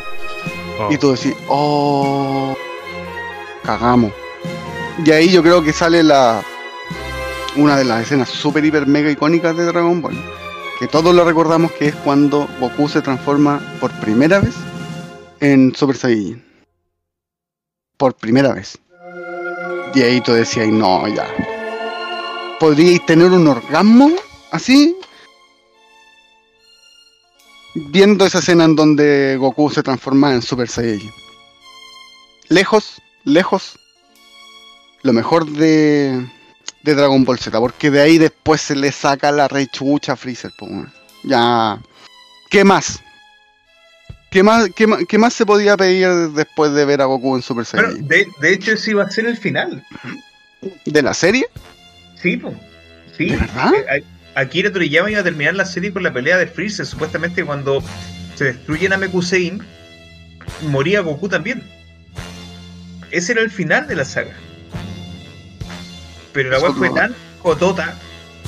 Oh. 0.80 0.92
Y 0.92 0.98
tú 0.98 1.12
decís, 1.12 1.34
oh, 1.48 2.56
cagamos. 3.64 4.12
Y 5.04 5.12
ahí 5.12 5.30
yo 5.30 5.42
creo 5.44 5.62
que 5.64 5.72
sale 5.74 6.04
la 6.04 6.42
una 7.56 7.78
de 7.78 7.84
las 7.86 8.02
escenas 8.04 8.30
super 8.30 8.64
hiper 8.64 8.86
mega 8.88 9.10
icónicas 9.12 9.56
de 9.56 9.66
Dragon 9.66 10.02
Ball. 10.02 10.16
Que 10.80 10.88
todos 10.88 11.14
lo 11.14 11.26
recordamos 11.26 11.74
que 11.74 11.90
es 11.90 11.96
cuando 11.96 12.48
Goku 12.58 12.88
se 12.88 13.02
transforma 13.02 13.60
por 13.82 13.92
primera 14.00 14.40
vez 14.40 14.56
en 15.42 15.76
Super 15.76 15.98
Saiyajin. 15.98 16.42
Por 17.98 18.14
primera 18.14 18.54
vez. 18.54 18.80
Y 19.94 20.02
ahí 20.02 20.22
tú 20.22 20.32
decías, 20.32 20.70
no, 20.70 21.06
ya. 21.10 21.28
¿Podríais 22.62 23.06
tener 23.06 23.30
un 23.30 23.46
orgasmo 23.50 24.10
así? 24.52 24.96
Viendo 27.76 28.26
esa 28.26 28.40
escena 28.40 28.64
en 28.64 28.78
donde 28.78 29.36
Goku 29.38 29.70
se 29.70 29.84
transforma 29.84 30.34
en 30.34 30.42
Super 30.42 30.70
Saiyajin. 30.70 31.12
Lejos, 32.48 33.02
lejos. 33.26 33.78
Lo 35.02 35.12
mejor 35.12 35.46
de, 35.46 36.26
de 36.84 36.96
Dragon 36.96 37.24
Ball 37.26 37.40
Z. 37.40 37.58
Porque 37.60 37.92
de 37.92 38.02
ahí 38.02 38.18
después 38.18 38.62
se 38.62 38.76
le 38.76 38.92
saca 38.92 39.32
la 39.32 39.48
rechucha 39.48 40.14
a 40.14 40.16
Freezer. 40.16 40.52
po, 40.58 40.68
ya. 41.24 41.80
¿Qué 42.50 42.64
más? 42.64 43.00
¿Qué 44.32 44.44
más, 44.44 44.70
qué, 44.76 44.86
más, 44.88 45.00
¿Qué 45.08 45.18
más 45.18 45.34
se 45.34 45.46
podía 45.46 45.76
pedir 45.76 46.08
después 46.34 46.72
de 46.74 46.86
ver 46.86 47.02
a 47.02 47.06
Goku 47.06 47.36
en 47.36 47.42
Super 47.42 47.66
Bueno, 47.74 47.88
Saiyajin? 47.90 48.08
de, 48.08 48.28
de 48.42 48.54
hecho, 48.54 48.72
ese 48.74 48.92
iba 48.92 49.04
a 49.04 49.10
ser 49.10 49.26
el 49.26 49.38
final. 49.38 49.84
¿De 50.86 51.02
la 51.02 51.14
serie? 51.16 51.48
Sí, 52.22 52.38
po. 52.38 52.54
Sí. 53.18 53.30
¿De 53.32 53.38
verdad? 53.38 53.74
Eh, 53.76 54.04
a- 54.36 54.42
Akira 54.42 54.72
Toriyama 54.72 55.10
iba 55.10 55.20
a 55.22 55.24
terminar 55.24 55.56
la 55.56 55.66
serie 55.66 55.92
con 55.92 56.04
la 56.04 56.14
pelea 56.14 56.38
de 56.38 56.46
Freezer. 56.48 56.86
Supuestamente 56.86 57.44
cuando 57.44 57.84
se 58.36 58.46
destruye 58.46 58.88
Namekusein, 58.88 59.64
moría 60.70 61.02
Goku 61.02 61.28
también. 61.28 61.64
Ese 63.12 63.32
era 63.32 63.42
el 63.42 63.50
final 63.50 63.88
de 63.88 63.96
la 63.96 64.06
saga. 64.06 64.36
Pero 66.34 66.50
la 66.52 66.60
web 66.60 66.74
fue 66.74 66.90
no. 66.90 66.96
tan 66.96 67.16
jotota, 67.42 67.96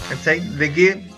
¿cachai? 0.10 0.40
De 0.58 0.72
que 0.74 1.10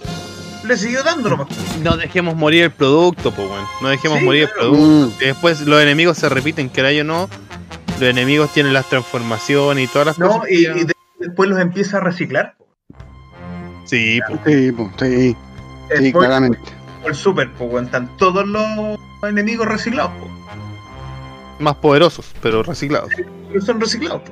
le 0.66 0.78
siguió 0.78 1.04
dando 1.04 1.30
nomás. 1.30 1.48
No 1.84 1.98
dejemos 1.98 2.36
morir 2.36 2.64
el 2.64 2.72
producto, 2.72 3.32
pues, 3.34 3.50
weón. 3.50 3.66
No 3.82 3.90
dejemos 3.90 4.20
Sí, 4.20 4.26
morir 4.26 4.50
claro. 4.54 4.62
el 4.70 4.78
producto. 4.78 5.16
Mm, 5.16 5.20
después 5.20 5.62
los 5.62 5.82
enemigos 5.82 6.18
se 6.18 6.30
repiten, 6.30 6.70
que 6.70 7.02
o 7.02 7.04
no. 7.04 7.30
Los 8.00 8.10
enemigos 8.10 8.52
tienen 8.54 8.74
las 8.74 8.88
transformaciones 8.90 9.84
y 9.86 9.88
todas 9.88 10.08
las 10.08 10.20
No, 10.20 10.28
cosas. 10.28 10.44
que 10.48 10.56
y, 10.56 10.64
ya- 10.64 10.78
y 10.78 10.84
de- 10.86 10.94
después 11.20 11.50
los 11.50 11.60
empieza 11.60 11.98
a 11.98 12.00
reciclar. 12.00 12.56
Sí, 13.86 14.20
pues. 14.28 14.40
sí, 14.46 14.72
po, 14.72 14.92
sí, 15.00 15.08
sí, 15.30 15.36
Después, 15.90 16.14
claramente. 16.26 16.60
el 17.06 17.14
Super, 17.16 17.52
pues, 17.58 17.70
weón, 17.72 17.86
están 17.86 18.16
todos 18.18 18.48
los 18.48 18.98
enemigos 19.30 19.68
reciclados, 19.68 20.12
po. 20.20 20.30
Más 21.60 21.76
poderosos, 21.76 22.34
pero 22.42 22.64
reciclados. 22.64 23.10
Pero 23.50 23.62
son 23.62 23.80
reciclados, 23.80 24.22
po. 24.22 24.32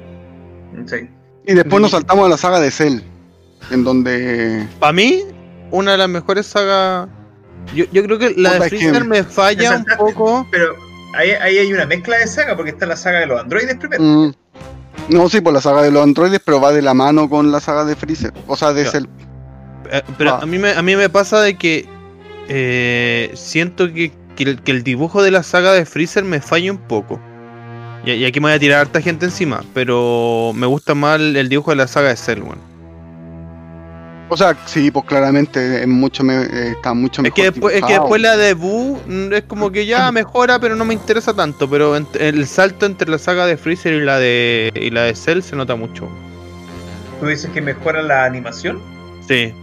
¿cachai? 0.77 1.09
Y 1.45 1.53
después 1.53 1.81
nos 1.81 1.91
saltamos 1.91 2.25
a 2.25 2.29
la 2.29 2.37
saga 2.37 2.59
de 2.59 2.71
Cell. 2.71 2.99
En 3.71 3.83
donde. 3.83 4.67
Para 4.79 4.93
mí, 4.93 5.23
una 5.71 5.91
de 5.93 5.97
las 5.97 6.09
mejores 6.09 6.45
sagas. 6.47 7.07
Yo, 7.75 7.85
yo 7.91 8.03
creo 8.03 8.17
que 8.17 8.33
la 8.37 8.53
de 8.59 8.69
Freezer 8.69 9.05
me 9.05 9.23
falla 9.23 9.77
un 9.77 9.85
poco. 9.97 10.47
Pero 10.51 10.75
ahí, 11.15 11.31
ahí 11.31 11.57
hay 11.59 11.71
una 11.73 11.85
mezcla 11.85 12.17
de 12.17 12.27
saga, 12.27 12.55
porque 12.55 12.71
está 12.71 12.85
la 12.85 12.95
saga 12.95 13.19
de 13.19 13.27
los 13.27 13.39
androides 13.39 13.77
primero. 13.77 14.01
mm, 14.03 14.33
no, 15.09 15.29
sí, 15.29 15.41
por 15.41 15.53
la 15.53 15.61
saga 15.61 15.81
de 15.83 15.91
los 15.91 16.03
androides, 16.03 16.39
pero 16.43 16.59
va 16.61 16.71
de 16.71 16.81
la 16.81 16.93
mano 16.93 17.29
con 17.29 17.51
la 17.51 17.59
saga 17.59 17.85
de 17.85 17.95
Freezer. 17.95 18.33
O 18.47 18.55
sea, 18.55 18.73
de. 18.73 18.85
Cell. 18.85 19.05
Eh, 19.91 20.01
Pero 20.17 20.35
Ah. 20.35 20.39
a 20.41 20.45
mí 20.45 20.57
me, 20.57 20.71
a 20.71 20.81
mí 20.81 20.95
me 20.95 21.09
pasa 21.09 21.41
de 21.41 21.57
que 21.57 21.87
eh, 22.49 23.31
siento 23.35 23.91
que, 23.93 24.11
que 24.35 24.43
el, 24.43 24.61
que 24.61 24.71
el 24.71 24.83
dibujo 24.83 25.21
de 25.23 25.31
la 25.31 25.43
saga 25.43 25.73
de 25.73 25.85
Freezer 25.85 26.23
me 26.23 26.41
falla 26.41 26.71
un 26.71 26.77
poco. 26.79 27.19
Y, 28.05 28.11
y 28.11 28.25
aquí 28.25 28.39
me 28.39 28.47
voy 28.47 28.53
a 28.55 28.59
tirar 28.59 28.77
a 28.79 28.81
harta 28.81 29.01
gente 29.01 29.25
encima, 29.25 29.63
pero 29.73 30.51
me 30.55 30.65
gusta 30.67 30.95
más 30.95 31.19
el, 31.19 31.47
dibujo 31.49 31.71
de 31.71 31.77
la 31.77 31.87
saga 31.87 32.09
de 32.09 32.17
Cell, 32.17 32.41
weón. 32.41 32.71
O 34.29 34.37
sea, 34.37 34.57
sí, 34.65 34.89
pues 34.91 35.03
claramente 35.05 35.81
es 35.81 35.87
mucho 35.87 36.23
me- 36.23 36.43
eh, 36.43 36.71
está 36.71 36.93
mucho 36.93 37.21
Es 37.21 37.23
mejor. 37.23 37.35
que, 37.35 37.51
después, 37.51 37.75
es 37.75 37.83
que 37.83 37.93
después 37.93 38.21
la 38.21 38.37
de 38.37 38.53
Boo 38.53 38.97
mm, 39.05 39.33
es 39.33 39.43
como 39.43 39.71
que 39.71 39.85
ya 39.85 40.09
mejora, 40.13 40.57
pero 40.57 40.75
no 40.75 40.85
me 40.85 40.93
interesa 40.93 41.33
tanto. 41.33 41.69
Pero 41.69 41.97
el 41.97 42.47
salto 42.47 42.85
entre 42.85 43.09
la 43.09 43.17
saga 43.17 43.45
de 43.45 43.57
Freezer 43.57 43.93
y 43.93 43.99
la 44.05 44.19
de 44.19 44.71
y 44.73 44.89
la 44.89 45.01
de 45.03 45.15
Cell 45.15 45.41
se 45.41 45.57
nota 45.57 45.75
mucho. 45.75 46.07
¿Tú 47.19 47.27
dices 47.27 47.51
que 47.51 47.61
mejora 47.61 48.01
la 48.01 48.23
animación? 48.23 48.79
Sí. 49.27 49.53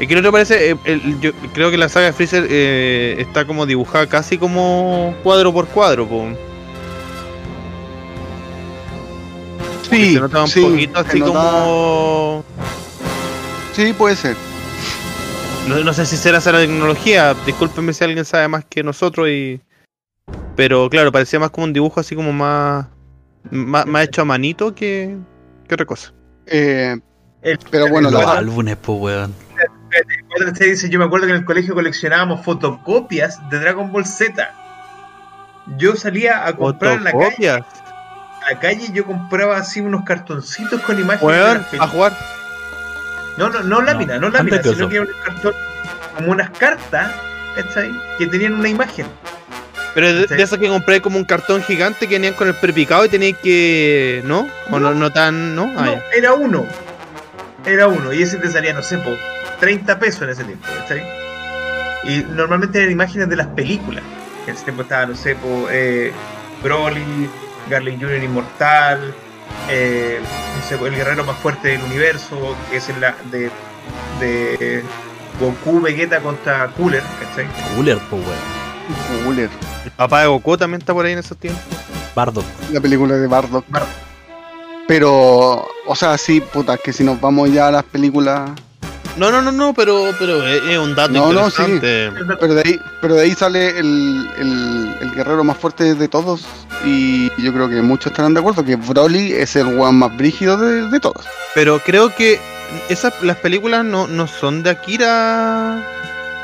Es 0.00 0.08
que 0.08 0.14
no 0.16 0.22
te 0.22 0.32
parece, 0.32 0.70
Eh, 0.70 0.76
el- 0.84 1.20
yo 1.20 1.32
creo 1.52 1.70
que 1.70 1.76
la 1.78 1.88
saga 1.88 2.06
de 2.06 2.12
Freezer 2.12 2.46
eh, 2.48 3.16
está 3.18 3.46
como 3.46 3.66
dibujada 3.66 4.06
casi 4.08 4.38
como 4.38 5.14
cuadro 5.22 5.52
por 5.52 5.68
cuadro, 5.68 6.08
po. 6.08 6.24
Sí, 9.88 10.14
se 10.14 10.20
nota 10.20 10.42
un 10.42 10.48
sí, 10.48 10.60
poquito 10.62 10.98
así 11.00 11.18
nota- 11.20 11.32
como. 11.32 12.44
Sí, 13.74 13.92
puede 13.92 14.16
ser. 14.16 14.36
No, 15.68 15.78
no 15.84 15.92
sé 15.92 16.06
si 16.06 16.16
será 16.16 16.38
esa 16.38 16.52
la 16.52 16.58
tecnología, 16.60 17.34
discúlpenme 17.46 17.92
si 17.92 18.04
alguien 18.04 18.24
sabe 18.24 18.48
más 18.48 18.64
que 18.64 18.82
nosotros 18.82 19.28
y. 19.28 19.60
Pero 20.56 20.88
claro, 20.90 21.10
parecía 21.12 21.38
más 21.40 21.50
como 21.50 21.64
un 21.64 21.72
dibujo 21.72 22.00
así 22.00 22.14
como 22.14 22.32
más. 22.32 22.86
Más, 23.50 23.86
más 23.86 24.04
hecho 24.04 24.22
a 24.22 24.24
manito 24.24 24.74
que. 24.74 25.16
que 25.66 25.74
otra 25.74 25.86
cosa. 25.86 26.12
Eh, 26.46 26.96
El- 27.42 27.58
Pero 27.70 27.88
bueno, 27.88 28.10
Los 28.10 28.22
la- 28.24 28.32
álbumes, 28.38 28.76
pues, 28.80 28.98
weón. 29.00 29.34
Dice, 30.58 30.88
yo 30.88 30.98
me 30.98 31.04
acuerdo 31.04 31.26
que 31.26 31.32
en 31.32 31.38
el 31.38 31.44
colegio 31.44 31.74
coleccionábamos 31.74 32.44
fotocopias 32.44 33.38
de 33.50 33.58
Dragon 33.58 33.90
Ball 33.90 34.06
Z. 34.06 34.52
Yo 35.76 35.96
salía 35.96 36.46
a 36.46 36.54
comprar 36.54 36.94
en 36.98 37.04
la 37.04 37.12
calle, 37.12 37.48
en 37.48 37.64
la 38.50 38.60
calle 38.60 38.88
yo 38.92 39.04
compraba 39.04 39.56
así 39.58 39.80
unos 39.80 40.04
cartoncitos 40.04 40.80
con 40.82 40.98
imágenes 40.98 41.70
de 41.70 41.78
a 41.78 41.86
jugar. 41.86 42.16
No, 43.36 43.48
no, 43.48 43.60
no 43.62 43.80
lámina, 43.80 44.14
no, 44.14 44.28
No, 44.28 44.30
lámina, 44.30 44.56
antes 44.56 44.72
sino 44.72 44.88
que 44.88 44.96
eran 44.96 45.08
unos 45.08 45.20
cartones, 45.22 45.60
como 46.16 46.32
unas 46.32 46.50
cartas, 46.50 47.12
¿cachai? 47.54 47.90
Que 48.18 48.26
tenían 48.26 48.54
una 48.54 48.68
imagen. 48.68 49.06
Pero 49.94 50.12
de, 50.12 50.26
de 50.26 50.42
esas 50.42 50.58
que 50.58 50.68
compré 50.68 51.00
como 51.00 51.18
un 51.18 51.24
cartón 51.24 51.62
gigante 51.62 52.06
que 52.06 52.14
venían 52.14 52.34
con 52.34 52.48
el 52.48 52.54
prepicado 52.54 53.04
y 53.04 53.08
tenías 53.08 53.38
que. 53.38 54.22
¿No? 54.24 54.46
¿O 54.70 54.78
no, 54.78 54.94
no 54.94 55.10
tan.? 55.10 55.54
¿No? 55.54 55.72
Ah, 55.76 55.86
No, 55.86 56.00
era 56.14 56.32
uno. 56.34 56.66
Era 57.66 57.88
uno. 57.88 58.12
Y 58.12 58.22
ese 58.22 58.36
te 58.38 58.48
salía, 58.48 58.72
no 58.72 58.82
sé, 58.82 58.98
por 58.98 59.16
30 59.60 59.98
pesos 59.98 60.22
en 60.22 60.30
ese 60.30 60.44
tiempo, 60.44 60.66
¿cachai? 60.78 61.02
Y 62.04 62.24
normalmente 62.34 62.78
eran 62.78 62.90
imágenes 62.90 63.28
de 63.28 63.36
las 63.36 63.46
películas. 63.48 64.02
Que 64.44 64.50
en 64.50 64.56
ese 64.56 64.64
tiempo 64.64 64.82
estaba, 64.82 65.06
no 65.06 65.14
sé, 65.14 65.36
por 65.36 65.68
eh, 65.70 66.12
Broly, 66.62 67.28
Garling 67.68 68.00
Jr. 68.00 68.24
Inmortal, 68.24 69.14
eh, 69.68 70.18
no 70.56 70.68
sé, 70.68 70.76
po, 70.76 70.86
el 70.86 70.96
guerrero 70.96 71.24
más 71.24 71.36
fuerte 71.38 71.68
del 71.68 71.82
universo, 71.82 72.56
que 72.70 72.78
es 72.78 72.88
el 72.88 73.00
la, 73.00 73.14
de, 73.30 73.50
de 74.18 74.82
Goku, 75.38 75.80
Vegeta 75.80 76.20
contra 76.20 76.68
Cooler, 76.68 77.02
¿cachai? 77.20 77.46
Cooler, 77.74 77.98
pues, 78.10 78.22
weón. 78.22 79.24
Cooler. 79.24 79.50
El 79.84 79.90
papá 79.92 80.22
de 80.22 80.26
Goku 80.26 80.56
también 80.56 80.80
está 80.80 80.92
por 80.92 81.04
ahí 81.04 81.12
en 81.12 81.18
esos 81.18 81.36
tiempos. 81.36 81.62
Bardock. 82.14 82.44
La 82.72 82.80
película 82.80 83.14
de 83.14 83.26
Bardock. 83.26 83.64
Bardock. 83.68 83.90
Pero, 84.88 85.68
o 85.86 85.94
sea, 85.94 86.18
sí, 86.18 86.40
puta, 86.40 86.76
que 86.76 86.92
si 86.92 87.04
nos 87.04 87.20
vamos 87.20 87.52
ya 87.52 87.68
a 87.68 87.70
las 87.70 87.84
películas. 87.84 88.50
No, 89.20 89.30
no, 89.30 89.42
no, 89.42 89.52
no, 89.52 89.74
pero, 89.74 90.12
pero 90.18 90.46
es, 90.46 90.78
un 90.78 90.94
dato 90.94 91.12
No, 91.12 91.30
no, 91.32 91.50
sí. 91.50 91.62
interesante. 91.62 92.36
Pero 92.40 92.54
de 92.54 92.62
ahí, 92.64 92.80
pero 93.02 93.14
de 93.16 93.22
ahí 93.22 93.34
sale 93.34 93.78
el, 93.78 94.26
el, 94.38 94.96
el 95.02 95.10
guerrero 95.14 95.44
más 95.44 95.58
fuerte 95.58 95.94
de 95.94 96.08
todos. 96.08 96.46
Y 96.86 97.28
yo 97.42 97.52
creo 97.52 97.68
que 97.68 97.82
muchos 97.82 98.12
estarán 98.12 98.32
de 98.32 98.40
acuerdo 98.40 98.64
que 98.64 98.76
Broly 98.76 99.32
es 99.32 99.54
el 99.56 99.66
weón 99.66 99.96
más 99.96 100.16
brígido 100.16 100.56
de, 100.56 100.88
de 100.88 101.00
todos. 101.00 101.26
Pero 101.54 101.78
creo 101.80 102.14
que 102.14 102.40
esas 102.88 103.12
las 103.22 103.36
películas 103.36 103.84
no, 103.84 104.06
no 104.06 104.26
son 104.26 104.62
de 104.62 104.70
Akira 104.70 105.84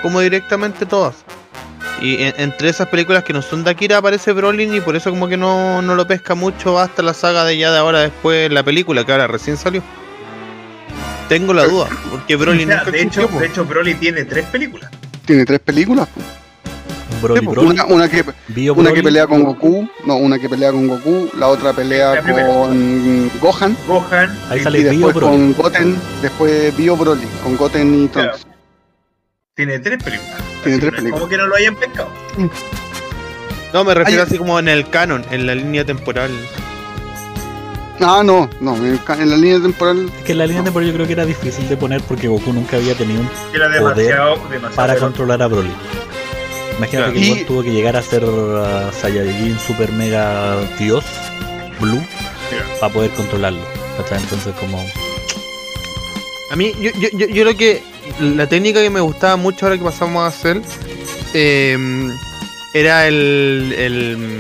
como 0.03 0.21
directamente 0.21 0.85
todas. 0.85 1.15
Y 2.03 2.23
en- 2.23 2.35
entre 2.37 2.69
esas 2.69 2.89
películas 2.89 3.25
que 3.25 3.33
no 3.33 3.41
son 3.41 3.65
de 3.65 3.71
Akira 3.71 3.97
aparece 3.97 4.33
Broly 4.33 4.77
y 4.77 4.81
por 4.83 4.97
eso 4.97 5.09
como 5.09 5.29
que 5.29 5.39
no, 5.39 5.81
no 5.81 5.95
lo 5.95 6.07
pesca 6.07 6.35
mucho 6.35 6.79
hasta 6.79 7.03
la 7.03 7.15
saga 7.15 7.47
de 7.47 7.57
ya 7.57 7.73
de 7.73 7.79
ahora 7.79 8.01
después 8.01 8.53
la 8.53 8.63
película 8.63 9.05
que 9.07 9.13
ahora 9.13 9.27
recién 9.29 9.57
salió. 9.57 9.83
Tengo 11.29 11.53
la 11.53 11.65
duda, 11.65 11.89
porque 12.11 12.37
Broly 12.37 12.65
O 12.65 12.67
sea, 12.67 12.77
nunca 12.79 12.91
de, 12.91 13.03
hecho, 13.03 13.27
de 13.29 13.47
hecho, 13.47 13.65
Broly 13.65 13.95
tiene 13.95 14.25
tres 14.25 14.45
películas. 14.47 14.91
Tiene 15.25 15.45
tres 15.45 15.59
películas. 15.61 16.09
Broly, 17.21 17.41
Sí, 17.41 17.47
Broly, 17.47 17.69
Una, 17.71 17.85
una 17.87 18.09
que, 18.09 18.25
Bio 18.49 18.75
una 18.75 18.93
que 18.93 19.03
pelea 19.03 19.27
con 19.27 19.43
Goku, 19.43 19.89
no, 20.05 20.17
una 20.17 20.39
que 20.39 20.49
pelea 20.49 20.71
con 20.71 20.87
Goku, 20.87 21.31
la 21.39 21.49
otra 21.49 21.73
pelea 21.73 22.15
La 22.17 22.23
primera. 22.23 22.47
con 22.47 23.31
Gohan 23.41 23.77
Gohan. 23.89 24.39
Ahí 24.51 24.61
y- 24.61 24.63
sale 24.63 24.79
y 24.79 24.83
Bio 24.83 24.91
después 24.93 25.15
Broly. 25.15 25.33
con 25.33 25.53
Goten, 25.55 25.97
después 26.23 26.77
Bio 26.77 26.97
Broly, 26.97 27.27
con 27.43 27.57
Goten 27.57 28.05
y 28.05 28.09
Claro. 28.09 28.29
Trunks. 28.33 28.47
Tiene 29.55 29.79
tres 29.79 30.03
películas. 30.05 30.37
Tiene 30.63 30.77
Así 30.77 30.81
tres 30.81 30.81
que 30.81 30.85
no 30.85 30.87
es 30.89 30.93
películas. 30.97 31.21
Como 31.21 31.29
que 31.31 31.37
no 31.39 31.47
lo 31.47 31.57
hayan 31.57 31.75
pescado. 31.77 32.09
No, 33.73 33.85
me 33.85 33.95
refiero 33.95 34.23
Ay, 34.23 34.27
así 34.29 34.39
como 34.39 34.59
en 34.59 34.69
el 34.69 34.89
canon, 34.91 35.25
en 35.31 35.47
la 35.47 35.55
línea 35.55 35.85
temporal. 35.85 36.31
Ah, 38.01 38.23
no, 38.25 38.49
no, 38.61 38.77
en, 38.77 39.01
en 39.09 39.31
la 39.31 39.37
línea 39.37 39.61
temporal 39.61 40.11
Es 40.19 40.25
que 40.25 40.35
la 40.35 40.47
línea 40.47 40.63
temporal 40.63 40.89
yo 40.89 40.95
creo 40.95 41.07
que 41.07 41.15
era 41.15 41.25
difícil 41.25 41.67
de 41.69 41.77
poner 41.79 42.03
porque 42.03 42.29
Goku 42.29 42.53
nunca 42.53 42.77
había 42.77 42.95
tenido 42.95 43.21
un 43.23 43.31
Era 43.55 43.69
demasiado, 43.69 44.37
demasiado. 44.51 44.77
para 44.77 44.97
controlar 44.97 45.41
a 45.43 45.47
Broly. 45.47 45.71
Imagínate 46.77 47.13
Claro. 47.13 47.13
que 47.15 47.41
Y- 47.41 47.45
tuvo 47.45 47.63
que 47.63 47.73
llegar 47.73 47.97
a 47.97 48.03
ser 48.03 48.25
uh, 48.25 48.93
Saiyajin 49.01 49.59
Super 49.59 49.91
Mega 49.93 50.57
Dios 50.79 51.05
Blue 51.81 52.03
Claro. 52.51 52.67
para 52.81 52.93
poder 52.93 53.11
controlarlo. 53.13 53.61
¿cachai? 53.97 54.19
Entonces 54.23 54.55
como 54.61 54.85
A 56.51 56.57
mí, 56.57 56.73
yo, 56.81 56.91
yo, 57.01 57.09
yo, 57.17 57.27
yo 57.29 57.43
creo 57.45 57.57
que 57.57 57.83
la 58.21 58.47
técnica 58.47 58.83
que 58.83 58.91
me 58.91 59.01
gustaba 59.01 59.37
mucho 59.37 59.65
ahora 59.67 59.79
que 59.79 59.85
pasamos 59.85 60.23
a 60.23 60.27
hacer 60.27 60.61
eh, 61.35 61.77
era 62.75 63.09
el, 63.09 63.75
el, 63.77 64.39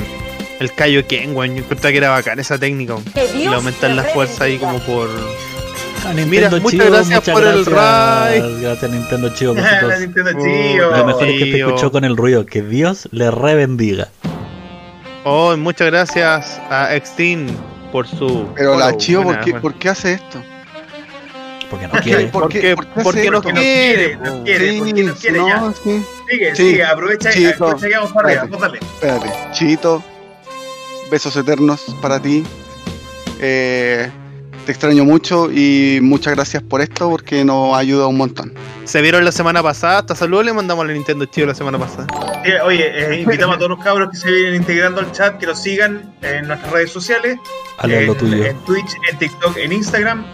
el 0.60 0.72
Kaioken, 0.72 1.36
weón. 1.36 1.54
Yo 1.56 1.62
encontraba 1.64 1.92
que 1.92 1.98
era 1.98 2.10
bacán 2.10 2.38
esa 2.38 2.58
técnica. 2.58 2.94
weón. 2.94 3.04
Y 3.36 3.46
aumentar 3.46 3.90
la 3.90 4.04
fuerza 4.04 4.44
ahí 4.44 4.58
como 4.58 4.78
por... 4.80 5.08
Ah, 6.04 6.12
Mira, 6.14 6.48
Nintendo 6.48 6.60
muchas 6.60 6.70
Chivo, 6.80 6.84
gracias 6.94 7.20
muchas 7.20 7.34
por 7.34 7.42
el 7.44 7.64
gracias. 7.64 8.42
raid. 8.44 8.62
Gracias 8.62 8.90
Nintendo 8.92 9.28
Chivo, 9.34 9.54
La 9.54 9.62
besitos. 9.82 9.98
Nintendo 10.00 10.30
Chivo. 10.32 10.90
Lo 10.96 11.04
mejor 11.06 11.28
es 11.28 11.38
que 11.42 11.50
te 11.50 11.58
escuchó 11.58 11.90
con 11.92 12.04
el 12.04 12.16
ruido. 12.16 12.46
Que 12.46 12.62
Dios 12.62 13.08
le 13.10 13.30
rebendiga. 13.30 14.08
Oh, 15.24 15.52
y 15.52 15.56
muchas 15.56 15.88
gracias 15.90 16.60
a 16.70 16.94
Extin 16.94 17.48
por 17.90 18.06
su... 18.06 18.46
Pero 18.54 18.76
la 18.78 18.84
follow. 18.86 18.98
Chio, 18.98 19.18
¿por 19.18 19.26
Buena, 19.26 19.40
qué, 19.44 19.54
por 19.54 19.74
qué 19.74 19.88
hace 19.88 20.12
esto? 20.12 20.40
Porque 21.68 21.86
no 21.86 21.90
¿Por 21.90 22.00
qué? 22.02 22.10
quiere. 22.10 22.26
¿Por 22.28 22.48
qué? 22.48 22.76
Porque, 22.76 22.76
¿Por 22.76 22.86
qué 22.86 23.02
porque 23.02 23.20
hace 23.20 23.30
no 23.30 23.42
Porque 23.42 23.52
no 23.54 23.60
quiere. 23.60 23.96
quiere, 23.96 24.16
no 24.16 24.44
quiere. 24.44 24.78
¿por 24.78 24.94
qué 24.94 25.02
no 25.02 25.14
quiere 25.16 25.38
ya? 25.38 25.56
no, 25.60 25.72
sí. 25.72 26.02
Sigue, 26.30 26.54
Sí. 26.54 26.62
sigue, 26.70 26.84
aprovecha 26.84 27.36
y 27.36 27.46
aprovecha 27.46 27.88
que 27.88 27.94
vamos 27.96 28.12
para 28.12 28.28
arriba. 28.42 28.58
Espérate, 28.94 29.32
Chito, 29.52 30.04
besos 31.10 31.36
eternos 31.36 31.84
para 32.00 32.20
ti. 32.20 32.44
Eh, 33.40 34.10
te 34.64 34.72
extraño 34.72 35.04
mucho 35.04 35.48
y 35.50 36.00
muchas 36.02 36.34
gracias 36.34 36.62
por 36.62 36.80
esto 36.80 37.08
porque 37.08 37.44
nos 37.44 37.76
ayuda 37.76 38.08
un 38.08 38.16
montón. 38.16 38.52
Se 38.84 39.00
vieron 39.00 39.24
la 39.24 39.30
semana 39.30 39.62
pasada, 39.62 39.98
hasta 39.98 40.16
saludos 40.16 40.44
le 40.44 40.52
mandamos 40.52 40.84
a 40.84 40.88
la 40.88 40.94
Nintendo 40.94 41.24
Chivo 41.24 41.46
la 41.46 41.54
semana 41.54 41.78
pasada. 41.78 42.06
Oye, 42.64 43.14
eh, 43.14 43.20
invitamos 43.20 43.56
a 43.56 43.58
todos 43.58 43.70
los 43.70 43.84
cabros 43.84 44.10
que 44.10 44.16
se 44.16 44.30
vienen 44.30 44.56
integrando 44.56 45.00
al 45.00 45.12
chat, 45.12 45.38
que 45.38 45.46
nos 45.46 45.62
sigan 45.62 46.12
en 46.22 46.48
nuestras 46.48 46.72
redes 46.72 46.90
sociales, 46.90 47.38
Ale, 47.78 48.00
en, 48.00 48.06
lo 48.06 48.14
tuyo. 48.16 48.44
en 48.44 48.56
Twitch, 48.64 48.96
en 49.10 49.18
TikTok, 49.18 49.56
en 49.56 49.72
Instagram, 49.72 50.24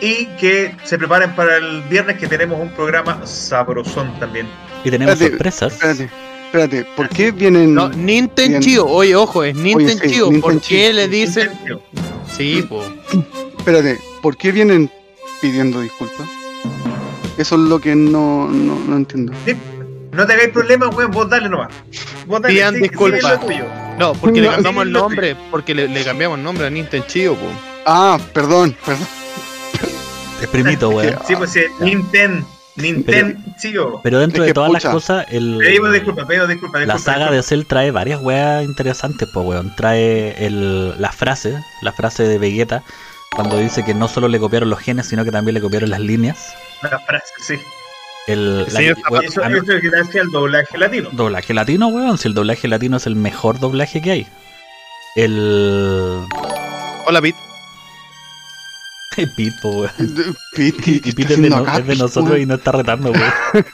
y 0.00 0.26
que 0.40 0.76
se 0.84 0.98
preparen 0.98 1.34
para 1.36 1.56
el 1.56 1.82
viernes 1.82 2.18
que 2.18 2.26
tenemos 2.26 2.60
un 2.60 2.70
programa 2.70 3.24
sabrosón 3.24 4.18
también. 4.18 4.48
Y 4.84 4.90
tenemos 4.90 5.20
Espérate, 5.20 5.50
sorpresas. 5.52 6.10
Espérate, 6.48 6.86
¿por 6.96 7.10
qué 7.10 7.30
vienen? 7.30 7.74
No, 7.74 7.90
Nintendo 7.90 8.86
oye, 8.86 9.14
ojo, 9.14 9.44
es 9.44 9.54
Nintendo 9.54 10.02
sí. 10.02 10.40
¿Por 10.40 10.58
qué 10.62 10.94
le 10.94 11.06
dicen? 11.06 11.50
Sí, 12.34 12.64
po. 12.66 12.82
Espérate, 13.58 13.98
¿por 14.22 14.34
qué 14.38 14.50
vienen 14.50 14.90
pidiendo 15.42 15.82
disculpas? 15.82 16.26
Eso 17.36 17.54
es 17.56 17.60
lo 17.60 17.78
que 17.78 17.94
no, 17.94 18.48
no, 18.48 18.78
no 18.78 18.96
entiendo. 18.96 19.34
No 20.12 20.26
te 20.26 20.32
hagáis 20.32 20.48
problemas, 20.48 20.96
weón, 20.96 21.10
vos 21.10 21.28
dale 21.28 21.50
nomás. 21.50 21.68
Vos 22.26 22.40
dale, 22.40 22.54
Pidan 22.54 22.80
disculpas. 22.80 23.40
tuyo. 23.44 23.66
No, 23.98 24.14
porque 24.14 24.40
le 24.40 24.48
cambiamos 24.48 24.82
sí, 24.84 24.86
el 24.86 24.92
nombre, 24.92 25.36
porque 25.50 25.74
le, 25.74 25.86
le 25.86 26.02
cambiamos 26.02 26.38
el 26.38 26.44
nombre 26.44 26.66
a 26.66 26.70
Nintendo 26.70 27.06
Chivo, 27.06 27.34
po. 27.34 27.46
Ah, 27.84 28.18
perdón, 28.32 28.74
perdón. 28.86 29.06
Es 30.40 30.48
primito, 30.48 30.88
weón. 30.88 31.14
Sí, 31.26 31.36
pues 31.36 31.52
sí, 31.52 31.60
Nintendo, 31.80 32.46
Nintendo, 32.78 33.40
chico. 33.60 34.00
Pero 34.02 34.18
dentro 34.20 34.42
Es 34.42 34.48
de 34.48 34.54
todas 34.54 34.70
las 34.72 34.84
cosas, 34.84 35.26
el, 35.30 35.58
Pedimos 35.58 35.90
pedimos 35.90 36.86
la 36.86 36.98
saga 36.98 37.30
de 37.30 37.42
Cell 37.42 37.62
trae 37.66 37.90
varias 37.90 38.20
weas 38.22 38.64
interesantes, 38.64 39.28
pues 39.32 39.46
weón. 39.46 39.74
Trae 39.76 40.46
el, 40.46 41.00
la 41.00 41.12
frase, 41.12 41.58
la 41.82 41.92
frase 41.92 42.22
de 42.24 42.38
Vegeta, 42.38 42.82
cuando 43.34 43.58
dice 43.58 43.84
que 43.84 43.94
no 43.94 44.08
solo 44.08 44.28
le 44.28 44.38
copiaron 44.38 44.70
los 44.70 44.78
genes, 44.78 45.06
sino 45.06 45.24
que 45.24 45.30
también 45.30 45.54
le 45.54 45.60
copiaron 45.60 45.90
las 45.90 46.00
líneas. 46.00 46.54
La 46.82 46.98
frase, 47.00 47.26
sí. 47.40 47.54
El, 48.26 48.64
la- 48.64 48.70
Señor 48.70 48.96
weón, 49.10 49.24
Eso, 49.24 49.42
a 49.44 49.48
mí- 49.48 49.58
eso 49.58 49.72
es 49.72 49.82
gracias 49.82 50.24
al 50.24 50.30
doblaje 50.30 50.76
latino. 50.78 51.08
doblaje 51.12 51.54
latino, 51.54 51.88
weón. 51.88 52.18
Si 52.18 52.28
el 52.28 52.34
doblaje 52.34 52.68
latino 52.68 52.98
es 52.98 53.06
el 53.06 53.16
mejor 53.16 53.58
doblaje 53.58 54.00
que 54.02 54.10
hay. 54.10 54.26
El. 55.16 56.20
Hola, 57.06 57.20
Pete. 57.22 57.38
Pete, 59.36 59.54
po, 59.62 59.70
weón. 59.70 59.92
Pete, 60.54 60.82
¿qué- 60.82 61.00
Y 61.04 61.12
Pete 61.12 61.34
es 61.34 61.40
de, 61.42 61.50
no- 61.50 61.66
es 61.78 61.86
de 61.86 61.96
nosotros 61.96 62.38
y 62.38 62.46
no 62.46 62.54
está 62.54 62.72
retando, 62.72 63.10
weón. 63.12 63.32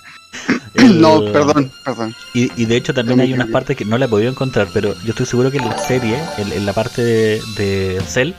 No, 0.75 1.23
El- 1.23 1.31
perdón, 1.33 1.71
perdón. 1.85 2.15
Y, 2.35 2.51
y 2.61 2.65
de 2.67 2.77
hecho 2.77 2.93
también 2.93 3.19
No 3.19 3.23
hay 3.23 3.33
unas 3.33 3.47
partes 3.49 3.77
que 3.77 3.85
no 3.85 3.97
la 3.97 4.07
he 4.07 4.09
podido 4.09 4.29
encontrar, 4.31 4.67
pero 4.75 4.93
yo 5.05 5.11
estoy 5.11 5.25
seguro 5.27 5.51
que 5.53 5.59
en 5.59 5.69
la 5.69 5.79
serie, 5.79 6.19
en, 6.39 6.53
en 6.53 6.67
la 6.67 6.73
parte 6.73 7.03
de, 7.03 7.43
de 7.57 8.03
Cell, 8.05 8.33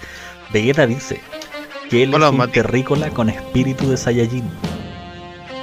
Vegeta 0.52 0.86
dice 0.86 1.22
que 1.90 2.04
él 2.04 2.14
Hola, 2.14 2.28
es 2.28 2.34
un 2.34 2.52
terrícola 2.52 3.10
con 3.12 3.30
espíritu 3.30 3.90
de 3.90 3.96
Saiyajin. 3.96 4.44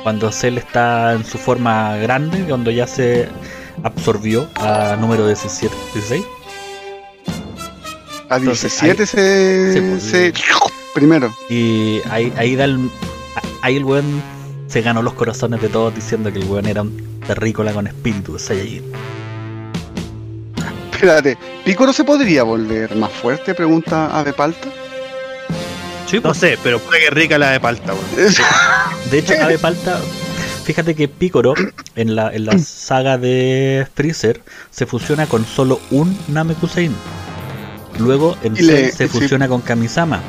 Cuando 0.03 0.33
Cell 0.33 0.57
está 0.57 1.13
en 1.13 1.25
su 1.27 1.37
forma 1.37 1.97
grande, 1.99 2.45
cuando 2.49 2.71
ya 2.71 2.87
se 2.87 3.29
absorbió 3.85 4.49
a 4.57 4.97
número 4.99 5.27
17, 5.27 5.75
16. 5.93 6.25
A 8.31 8.37
Entonces, 8.37 8.81
17 8.81 9.07
se, 9.07 10.01
se- 10.01 10.33
Primero. 10.95 11.35
Y 11.49 12.01
ahí, 12.11 12.33
ahí 12.37 12.55
da 12.57 12.65
el, 12.65 12.91
ahí 13.63 13.77
el 13.77 13.85
weón 13.85 14.23
se 14.67 14.83
ganó 14.83 15.03
los 15.03 15.15
corazones 15.15 15.61
de 15.61 15.69
todos 15.69 15.95
diciendo 15.95 16.33
que 16.33 16.39
el 16.39 16.45
weón 16.47 16.67
era 16.67 16.83
un 16.83 17.21
terrícola 17.27 17.73
con 17.73 17.87
espíritu 17.87 18.35
de 18.35 18.39
Saiyajin. 18.39 18.85
Espérate, 20.93 21.37
¿Piccolo 21.65 21.93
se 21.93 22.05
podría 22.05 22.43
volver 22.45 22.95
más 22.95 23.11
fuerte? 23.11 23.55
Pregunta 23.55 24.19
Ave 24.19 24.33
Palta. 24.33 24.69
Sí, 26.07 26.21
No 26.23 26.35
sé, 26.35 26.59
pero 26.63 26.79
puta 26.79 26.99
que 26.99 27.11
rica 27.11 27.39
la 27.39 27.51
de 27.51 27.61
palta, 27.61 27.95
weón. 27.95 28.33
De 29.11 29.19
hecho, 29.19 29.33
Ave 29.41 29.59
Palta, 29.59 29.99
fíjate 30.65 30.95
que 30.95 31.09
Picoro 31.09 31.55
en 31.97 32.15
la, 32.15 32.33
en 32.33 32.45
la 32.45 32.59
saga 32.59 33.19
de 33.19 33.87
Freezer 33.95 34.43
se 34.71 34.87
fusiona 34.87 35.27
con 35.27 35.45
solo 35.47 35.81
un 35.91 36.17
Namekusein. 36.29 36.95
Luego 37.99 38.37
en 38.43 38.57
Cell 38.57 38.91
se 38.93 39.09
sí. 39.09 39.09
fusiona 39.09 39.49
con 39.49 39.61
Kamisama. 39.61 40.21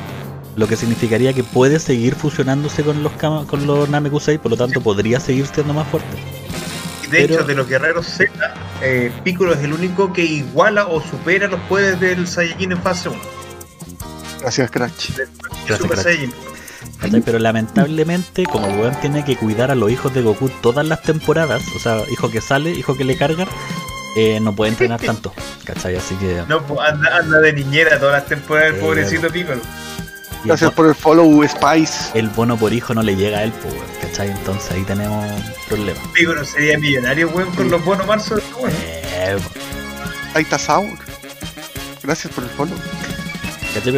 Lo 0.56 0.68
que 0.68 0.76
significaría 0.76 1.32
que 1.32 1.42
puede 1.42 1.78
seguir 1.80 2.14
fusionándose 2.14 2.82
con 2.84 3.02
los 3.02 3.12
Kama- 3.14 3.46
con 3.46 3.66
los 3.66 3.88
Namekusei, 3.88 4.38
por 4.38 4.50
lo 4.52 4.56
tanto 4.56 4.80
podría 4.80 5.18
seguir 5.20 5.46
siendo 5.46 5.74
más 5.74 5.88
fuerte. 5.88 6.16
Y 7.02 7.10
de 7.10 7.18
Pero- 7.22 7.34
hecho, 7.34 7.44
de 7.44 7.54
los 7.54 7.68
guerreros 7.68 8.06
Z, 8.06 8.30
eh, 8.82 9.10
Piccolo 9.24 9.52
es 9.54 9.60
el 9.64 9.72
único 9.72 10.12
que 10.12 10.22
iguala 10.24 10.86
o 10.86 11.00
supera 11.02 11.48
los 11.48 11.60
poderes 11.62 11.98
del 12.00 12.26
Saiyajin 12.28 12.72
en 12.72 12.82
fase 12.82 13.08
1. 13.08 13.18
Gracias, 14.40 14.70
Crash. 14.70 15.10
Gracias. 15.66 15.90
¿Cachai? 15.90 16.30
Pero 17.24 17.38
lamentablemente, 17.38 18.44
como 18.44 18.66
el 18.68 18.78
weón 18.78 18.94
tiene 19.00 19.24
que 19.24 19.36
cuidar 19.36 19.70
a 19.70 19.74
los 19.74 19.90
hijos 19.90 20.14
de 20.14 20.22
Goku 20.22 20.48
todas 20.62 20.86
las 20.86 21.02
temporadas, 21.02 21.62
o 21.74 21.78
sea, 21.78 21.98
hijo 22.10 22.30
que 22.30 22.40
sale, 22.40 22.70
hijo 22.70 22.96
que 22.96 23.04
le 23.04 23.16
cargan, 23.16 23.48
eh, 24.16 24.38
no 24.40 24.54
puede 24.54 24.70
entrenar 24.72 25.00
tanto. 25.04 25.32
¿Cachai? 25.64 25.96
Así 25.96 26.14
que. 26.16 26.42
No, 26.48 26.62
pues, 26.62 26.78
anda, 26.80 27.16
anda 27.18 27.40
de 27.40 27.52
niñera 27.54 27.98
todas 27.98 28.20
las 28.20 28.26
temporadas 28.26 28.70
el 28.72 28.76
Eh, 28.76 28.80
pobrecito 28.80 29.28
Piccolo. 29.28 29.60
Gracias 30.44 30.72
por 30.72 30.86
el 30.86 30.94
follow, 30.94 31.42
Spice. 31.48 32.18
el 32.18 32.28
bono 32.28 32.56
por 32.56 32.72
hijo 32.72 32.92
no 32.94 33.02
le 33.02 33.16
llega 33.16 33.38
a 33.38 33.44
él, 33.44 33.52
pues, 33.62 33.72
weón, 33.72 33.86
¿cachai? 34.00 34.30
Entonces 34.30 34.70
ahí 34.72 34.82
tenemos 34.82 35.24
un 35.24 35.42
problema. 35.68 36.00
Piccolo 36.12 36.44
sería 36.44 36.78
millonario, 36.78 37.30
weón, 37.30 37.50
con 37.54 37.70
los 37.70 37.84
bonos 37.84 38.06
marzo. 38.06 38.36
Eh, 38.68 39.36
Ahí 40.34 40.42
está 40.42 40.58
Saur. 40.58 40.98
Gracias 42.02 42.32
por 42.32 42.44
el 42.44 42.50
follow. 42.50 42.76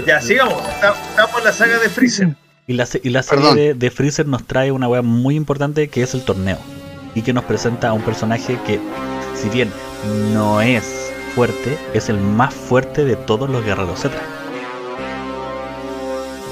Ya, 0.07 0.21
sigamos. 0.21 0.63
Estamos 0.69 1.39
en 1.39 1.45
la 1.45 1.53
saga 1.53 1.79
de 1.79 1.89
Freezer. 1.89 2.35
Y 2.67 2.75
la, 2.75 2.89
y 3.03 3.11
la 3.11 3.23
serie 3.23 3.75
de 3.75 3.91
Freezer 3.91 4.27
nos 4.27 4.47
trae 4.47 4.73
una 4.73 4.89
weá 4.89 5.03
muy 5.03 5.35
importante 5.37 5.89
que 5.89 6.03
es 6.03 6.15
el 6.15 6.25
torneo. 6.25 6.59
Y 7.15 7.23
que 7.23 7.33
nos 7.33 7.45
presenta 7.45 7.89
a 7.89 7.93
un 7.93 8.03
personaje 8.03 8.59
que, 8.67 8.81
si 9.41 9.49
bien 9.49 9.71
no 10.33 10.61
es 10.61 11.11
fuerte, 11.35 11.79
es 11.95 12.09
el 12.09 12.19
más 12.19 12.55
fuerte 12.55 13.05
de 13.05 13.17
todos 13.17 13.49
los 13.51 13.65
guerreros 13.65 14.01
Z. 14.01 14.15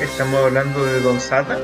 Estamos 0.04 0.44
hablando 0.44 0.84
de 0.84 1.00
Don 1.00 1.20
Sata. 1.20 1.58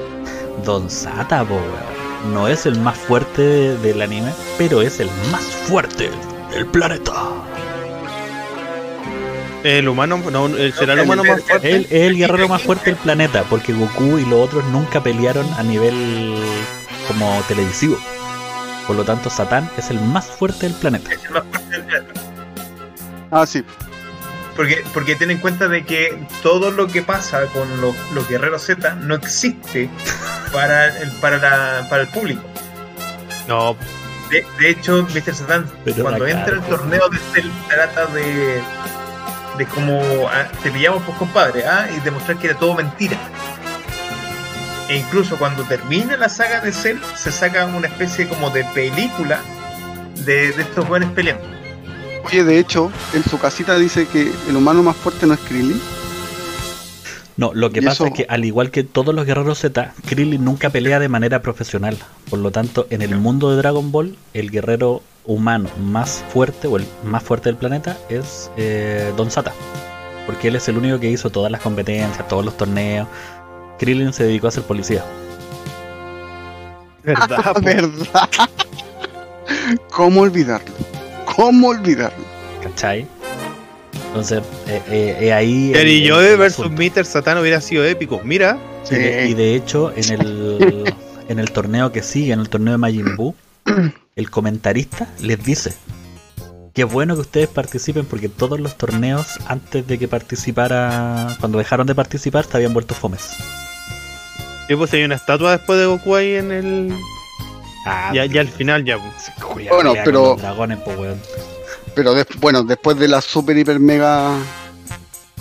Don 0.65 0.89
Sata, 0.91 1.45
po, 1.45 1.55
weón. 1.55 2.35
No 2.35 2.49
es 2.49 2.67
el 2.67 2.79
más 2.79 2.97
fuerte 2.99 3.43
de- 3.43 3.77
del 3.79 4.03
anime, 4.03 4.33
pero 4.59 4.83
es 4.83 5.01
el 5.01 5.09
más 5.31 5.43
fuerte 5.43 6.11
del 6.51 6.67
planeta. 6.67 7.13
El 9.63 9.89
humano, 9.89 10.19
no, 10.31 10.47
el- 10.47 10.73
será 10.73 10.95
el 10.95 11.01
el- 11.01 11.05
humano 11.05 11.23
el- 11.23 11.31
más 11.31 11.43
fuerte. 11.43 11.71
Él 11.77 11.87
es 11.91 12.03
el 12.09 12.17
guerrero 12.17 12.49
más 12.49 12.63
fuerte 12.63 12.87
del 12.91 12.97
planeta, 12.97 13.45
porque 13.49 13.73
Goku 13.73 14.19
y 14.19 14.25
los 14.25 14.39
otros 14.49 14.65
nunca 14.67 15.03
pelearon 15.03 15.47
a 15.59 15.63
nivel 15.63 16.37
como 17.09 17.43
televisivo. 17.49 17.99
Por 18.87 18.97
lo 18.97 19.05
tanto, 19.05 19.29
Satán 19.31 19.69
es 19.77 19.91
el 19.91 20.01
más 20.01 20.27
fuerte 20.27 20.67
del 20.67 20.75
planeta. 20.77 21.13
Es 21.13 21.25
el 21.25 21.31
más 21.31 21.43
fuerte 21.51 21.71
del 21.71 21.85
planeta. 21.85 22.21
Ah, 23.31 23.47
sí. 23.47 23.63
Porque, 24.61 24.85
porque 24.93 25.17
ten 25.17 25.31
en 25.31 25.39
cuenta 25.39 25.69
de 25.69 25.87
que 25.87 26.15
todo 26.43 26.71
lo 26.71 26.87
que 26.87 27.01
pasa 27.01 27.47
con 27.47 27.81
los, 27.81 27.97
los 28.13 28.29
guerreros 28.29 28.67
Z 28.67 28.95
no 28.97 29.15
existe 29.15 29.89
para 30.53 30.99
el, 30.99 31.11
para 31.13 31.39
la, 31.39 31.89
para 31.89 32.03
el 32.03 32.09
público. 32.09 32.43
No, 33.49 33.75
De, 34.29 34.47
de 34.59 34.69
hecho, 34.69 35.03
Mr. 35.05 35.35
Satan, 35.35 35.67
Pero 35.83 36.03
cuando 36.03 36.27
entra 36.27 36.57
el 36.57 36.61
torneo 36.65 37.09
de 37.09 37.17
Cell, 37.33 37.51
trata 37.71 38.05
de, 38.09 38.61
de 39.57 39.65
como 39.65 40.29
ah, 40.29 40.47
te 40.63 40.71
pillamos 40.71 41.05
pues 41.05 41.17
compadre, 41.17 41.65
¿ah? 41.65 41.89
y 41.97 41.99
demostrar 42.01 42.37
que 42.37 42.49
era 42.49 42.59
todo 42.59 42.75
mentira. 42.75 43.17
E 44.91 44.97
incluso 44.99 45.39
cuando 45.39 45.65
termina 45.65 46.19
la 46.19 46.29
saga 46.29 46.61
de 46.61 46.73
Cell, 46.75 46.99
se 47.15 47.33
saca 47.33 47.65
una 47.65 47.87
especie 47.89 48.29
como 48.29 48.51
de 48.51 48.63
película 48.75 49.41
de, 50.17 50.53
de 50.53 50.61
estos 50.61 50.87
buenos 50.87 51.11
peleando. 51.13 51.60
Oye, 52.25 52.45
de 52.45 52.59
hecho, 52.59 52.91
en 53.15 53.25
su 53.25 53.39
casita 53.39 53.77
dice 53.79 54.07
que 54.07 54.31
el 54.49 54.57
humano 54.57 54.83
más 54.83 54.97
fuerte 54.97 55.27
no 55.27 55.35
es 55.35 55.41
Krillin. 55.41 55.81
No, 57.37 57.53
lo 57.55 57.71
que 57.71 57.81
Y 57.81 57.83
pasa 57.83 58.05
eso- 58.05 58.07
es 58.07 58.13
que 58.13 58.27
al 58.29 58.45
igual 58.45 58.71
que 58.71 58.85
todos 58.85 59.15
los 59.15 59.25
guerreros 59.25 59.59
Z, 59.59 59.95
Krillin 60.07 60.45
nunca 60.45 60.69
pelea 60.71 60.99
de 60.99 61.09
manera 61.09 61.41
profesional. 61.43 61.97
Por 62.29 62.39
lo 62.41 62.51
tanto, 62.51 62.87
en 62.91 63.01
el 63.03 63.17
mundo 63.17 63.51
de 63.51 63.57
Dragon 63.57 63.91
Ball, 63.91 64.17
el 64.35 64.51
guerrero 64.51 65.03
humano 65.25 65.69
más 65.83 66.23
fuerte 66.33 66.67
o 66.69 66.77
el 66.77 66.87
más 67.05 67.23
fuerte 67.23 67.49
del 67.49 67.57
planeta 67.57 67.97
es 68.11 68.51
eh, 68.57 69.13
Don 69.17 69.31
Sata. 69.31 69.53
Porque 70.27 70.49
él 70.49 70.57
es 70.57 70.69
el 70.69 70.77
único 70.77 71.01
que 71.01 71.11
hizo 71.11 71.31
todas 71.31 71.51
las 71.51 71.63
competencias, 71.63 72.29
todos 72.29 72.45
los 72.45 72.57
torneos. 72.57 73.09
Krillin 73.79 74.13
se 74.13 74.25
dedicó 74.25 74.49
a 74.49 74.51
ser 74.51 74.65
policía. 74.65 75.03
verdad. 77.03 77.55
¿Verdad? 77.63 78.29
¿Cómo 79.91 80.21
olvidarlo? 80.21 80.75
¿Cómo 81.41 81.69
olvidarlo? 81.69 82.23
¿Cachai? 82.63 83.07
Entonces, 84.09 84.43
eh, 84.67 84.83
eh, 84.91 85.17
eh, 85.23 85.33
ahí... 85.33 85.69
el- 85.71 85.75
Gary 85.79 86.05
el- 86.05 86.11
Joe 86.13 86.33
el 86.33 86.37
versus. 86.37 86.71
Mr. 86.71 87.07
Satan 87.07 87.39
hubiera 87.39 87.63
sido 87.63 87.83
épico. 87.83 88.21
Mira, 88.23 88.59
Y 88.91 88.95
de, 89.33 89.53
y 89.53 89.55
hecho, 89.55 89.91
en 89.97 90.11
el, 90.21 90.95
en 91.31 91.39
el 91.39 91.51
torneo 91.51 91.93
que 91.93 92.03
sigue, 92.03 92.35
en 92.35 92.41
el 92.41 92.51
torneo 92.51 92.73
de 92.73 92.77
Majin 92.79 93.17
Buu, 93.17 93.35
el 94.17 94.31
comentarista 94.31 95.09
les 95.21 95.43
dice 95.43 95.73
que 96.75 96.83
es 96.83 96.93
bueno 96.93 97.15
que 97.15 97.23
ustedes 97.23 97.49
participen 97.49 98.05
porque 98.05 98.29
todos 98.29 98.61
los 98.61 98.77
torneos 98.77 99.39
antes 99.47 99.87
de 99.87 99.97
que 99.99 100.09
participara, 100.09 101.39
cuando 101.41 101.57
dejaron 101.57 101.87
de 101.87 101.95
participar, 101.95 102.45
se 102.45 102.55
habían 102.55 102.75
vuelto 102.75 102.95
fomes. 102.95 103.31
y 104.69 104.77
pues 104.77 104.93
hay 104.93 105.05
una 105.05 105.15
estatua 105.15 105.53
después 105.53 105.79
de 105.81 105.87
Goku 105.87 106.17
ahí 106.17 106.35
en 106.35 106.53
el. 106.53 106.95
Ah, 107.87 108.11
Ya, 108.15 108.27
ya 108.27 108.41
al 108.43 108.49
final, 108.49 108.85
ya. 108.85 108.99
Bueno, 109.71 109.95
pero- 110.05 110.37
dragones, 110.37 110.79
po, 110.79 110.91
weón. 110.93 111.21
Pero 111.95 112.15
bueno, 112.41 112.63
después 112.63 112.99
de 112.99 113.09
la 113.09 113.21
super 113.21 113.57
hiper 113.57 113.81
mega. 113.81 114.37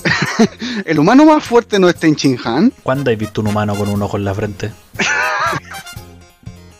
el 0.85 0.97
humano 0.99 1.25
más 1.25 1.43
fuerte 1.43 1.79
no 1.79 1.89
está 1.89 2.07
en 2.07 2.15
Shinhan. 2.15 2.73
¿Cuándo 2.83 3.11
has 3.11 3.17
visto 3.17 3.41
un 3.41 3.47
humano 3.47 3.75
con 3.75 3.89
un 3.89 4.01
ojo 4.01 4.17
en 4.17 4.25
la 4.25 4.33
frente? 4.33 4.71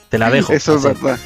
Te 0.09 0.17
la 0.17 0.29
dejo. 0.29 0.53
Eso 0.53 0.75
es 0.75 0.83
verdad. 0.83 1.19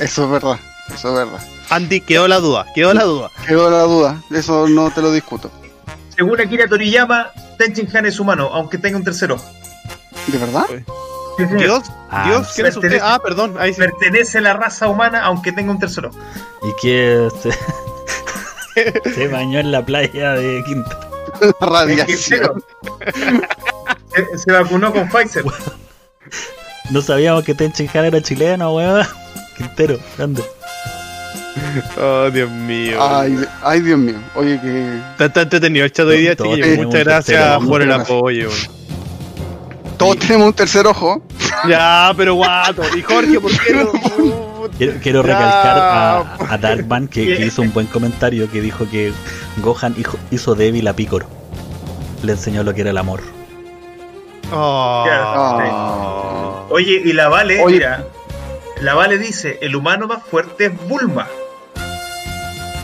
Eso 0.00 0.24
es 0.24 0.30
verdad. 0.30 0.58
Eso 0.94 1.08
es 1.08 1.14
verdad. 1.14 1.46
Andy, 1.70 2.00
quedó 2.00 2.28
la 2.28 2.38
duda, 2.38 2.66
quedó 2.74 2.92
la 2.94 3.04
duda. 3.04 3.30
Quedó 3.46 3.70
la 3.70 3.82
duda. 3.82 4.22
Eso 4.30 4.68
no 4.68 4.90
te 4.90 5.00
lo 5.02 5.12
discuto. 5.12 5.50
Según 6.16 6.40
Akira 6.40 6.66
Toriyama, 6.68 7.30
Tenchin 7.58 7.88
Han 7.96 8.06
es 8.06 8.20
humano, 8.20 8.50
aunque 8.52 8.78
tenga 8.78 8.96
un 8.98 9.04
tercer 9.04 9.32
ojo. 9.32 9.44
¿De 10.26 10.38
verdad? 10.38 10.64
Sí, 10.68 10.84
Dios, 11.38 11.90
Ah, 12.10 12.24
Dios, 12.26 12.52
¿quién 12.54 12.66
es 12.66 12.76
usted? 12.76 13.00
Ah, 13.02 13.18
perdón, 13.22 13.56
ahí 13.58 13.72
sí. 13.72 13.80
Pertenece 13.80 14.38
a 14.38 14.40
la 14.42 14.52
raza 14.52 14.86
humana, 14.88 15.22
aunque 15.22 15.50
tenga 15.50 15.70
un 15.70 15.78
tercer 15.78 16.06
ojo. 16.06 16.18
¿Y 16.62 16.80
que 16.80 17.28
se, 18.74 19.10
se 19.14 19.28
bañó 19.28 19.58
en 19.58 19.72
la 19.72 19.84
playa 19.84 20.32
de 20.32 20.62
Quinta? 20.64 21.00
Radiación. 21.60 22.62
Se, 24.14 24.38
se 24.38 24.52
vacunó 24.52 24.92
con 24.92 25.08
Pfizer. 25.08 25.44
No 26.90 27.00
sabíamos 27.00 27.44
que 27.44 27.52
Han 27.52 28.04
era 28.04 28.20
chileno, 28.20 28.74
weón. 28.74 29.06
Quintero, 29.56 29.98
grande. 30.18 30.42
Oh, 31.98 32.30
Dios 32.30 32.50
mío. 32.50 32.98
Ay, 33.00 33.38
ay, 33.62 33.80
Dios 33.80 33.98
mío. 33.98 34.18
Oye, 34.34 34.60
que. 34.60 35.00
Está, 35.24 35.42
entretenido 35.42 35.84
el 35.84 35.92
chat 35.92 36.06
hoy 36.06 36.18
día, 36.18 36.36
chiquillos. 36.36 36.76
Muchas 36.78 37.04
gracias 37.04 37.64
por 37.64 37.80
el 37.80 37.92
apoyo. 37.92 38.50
Todos 40.04 40.18
tenemos 40.18 40.46
un 40.48 40.52
tercer 40.54 40.86
ojo. 40.86 41.22
Ya, 41.68 42.12
pero 42.16 42.34
guato. 42.34 42.82
Y 42.96 43.02
Jorge, 43.02 43.38
¿por 43.40 43.50
qué 43.58 43.72
no? 43.74 43.92
Quiero, 45.02 45.22
recalcar 45.22 45.78
a, 45.78 46.36
a 46.50 46.58
Darkman 46.58 47.06
que, 47.08 47.36
que 47.36 47.46
hizo 47.46 47.62
un 47.62 47.72
buen 47.72 47.86
comentario 47.86 48.50
que 48.50 48.60
dijo 48.60 48.88
que 48.90 49.12
Gohan 49.58 49.94
hijo- 49.98 50.18
hizo 50.30 50.54
débil 50.54 50.88
a 50.88 50.92
Picoro. 50.94 51.26
Le 52.22 52.32
enseñó 52.32 52.62
lo 52.64 52.72
que 52.74 52.80
era 52.80 52.90
el 52.90 52.98
amor. 52.98 53.20
Oh. 54.52 55.04
Ah. 55.08 56.62
Oye, 56.70 57.00
y 57.04 57.12
la 57.12 57.28
Vale, 57.28 57.60
Oye. 57.62 57.74
mira, 57.76 58.04
la 58.80 58.94
Vale 58.94 59.18
dice, 59.18 59.58
el 59.62 59.76
humano 59.76 60.06
más 60.06 60.22
fuerte 60.24 60.66
es 60.66 60.88
Bulma. 60.88 61.26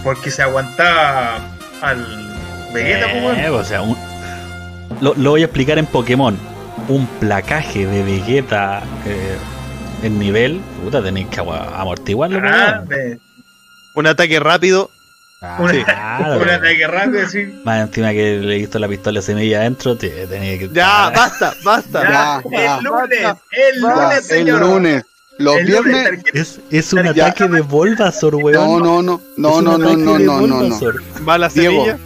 Porque 0.05 0.31
se 0.31 0.43
aguantaba 0.43 1.39
al 1.83 2.37
Vegeta, 2.73 3.07
pues, 3.11 3.17
Eh, 3.17 3.21
bueno. 3.51 3.57
o 3.57 3.65
sea, 3.65 3.83
un- 3.83 3.97
lo, 5.01 5.15
lo 5.15 5.31
voy 5.31 5.43
a 5.43 5.47
explicar 5.47 5.79
en 5.79 5.87
Pokémon. 5.87 6.39
Un 6.89 7.07
placaje 7.21 7.87
de 7.87 8.03
Vegeta 8.03 8.83
eh, 9.07 9.37
en 10.03 10.19
nivel, 10.19 10.61
puta, 10.83 11.03
tenéis 11.03 11.27
que 11.29 11.41
amortiguarlo. 11.41 12.41
Ah, 12.45 12.83
Un 13.95 14.07
ataque 14.07 14.41
rápido. 14.41 14.91
Ah, 15.43 15.57
claro. 15.59 16.39
un 16.43 16.49
ataque 16.49 16.87
rápido, 16.87 17.25
así. 17.27 17.61
Más 17.65 17.81
encima 17.89 18.11
que 18.13 18.39
le 18.39 18.59
hizo 18.59 18.79
la 18.79 18.89
pistola 18.89 19.21
semilla 19.23 19.59
adentro, 19.61 19.97
te 19.97 20.09
tenía 20.27 20.59
que. 20.59 20.69
Ya, 20.73 21.11
basta, 21.11 21.53
basta. 21.65 22.03
Ya, 22.03 22.43
Ya, 22.51 22.59
ya. 22.59 22.77
el 22.79 22.85
lunes, 22.85 23.23
Basta, 23.23 23.43
el 23.53 23.81
Ya, 23.83 23.89
lunes, 23.89 24.19
el 24.19 24.25
señor. 24.25 24.61
lunes. 24.61 25.05
Los 25.39 25.57
El 25.59 25.67
viernes. 25.67 26.25
Es, 26.33 26.61
es 26.71 26.93
un 26.93 27.05
Ya. 27.15 27.27
ataque 27.27 27.47
de 27.47 27.61
Bulbasaur, 27.61 28.35
weón. 28.37 28.65
No, 28.65 28.81
no, 28.81 29.03
no. 29.03 29.21
No, 29.37 29.63
no, 29.63 29.79
no, 29.79 29.97
no, 29.97 30.19
no, 30.19 30.47
no, 30.47 30.63
no. 30.63 30.81
Va 31.29 31.39
la 31.39 31.49
Diego. 31.49 31.85
semilla. 31.85 31.99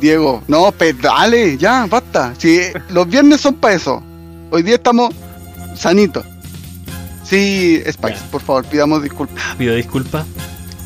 Diego, 0.00 0.44
no, 0.46 0.70
pedale, 0.70 1.56
ya, 1.56 1.86
basta. 1.86 2.32
Si 2.38 2.60
los 2.90 3.08
viernes 3.08 3.40
son 3.40 3.54
para 3.56 3.74
eso. 3.74 4.00
Hoy 4.50 4.62
día 4.62 4.76
estamos 4.76 5.14
sanitos. 5.76 6.24
Sí, 7.24 7.82
Spice, 7.90 8.14
Ya. 8.14 8.30
por 8.30 8.40
favor, 8.40 8.64
pidamos 8.64 9.02
disculpas. 9.02 9.42
Pido 9.56 9.74
disculpas. 9.74 10.24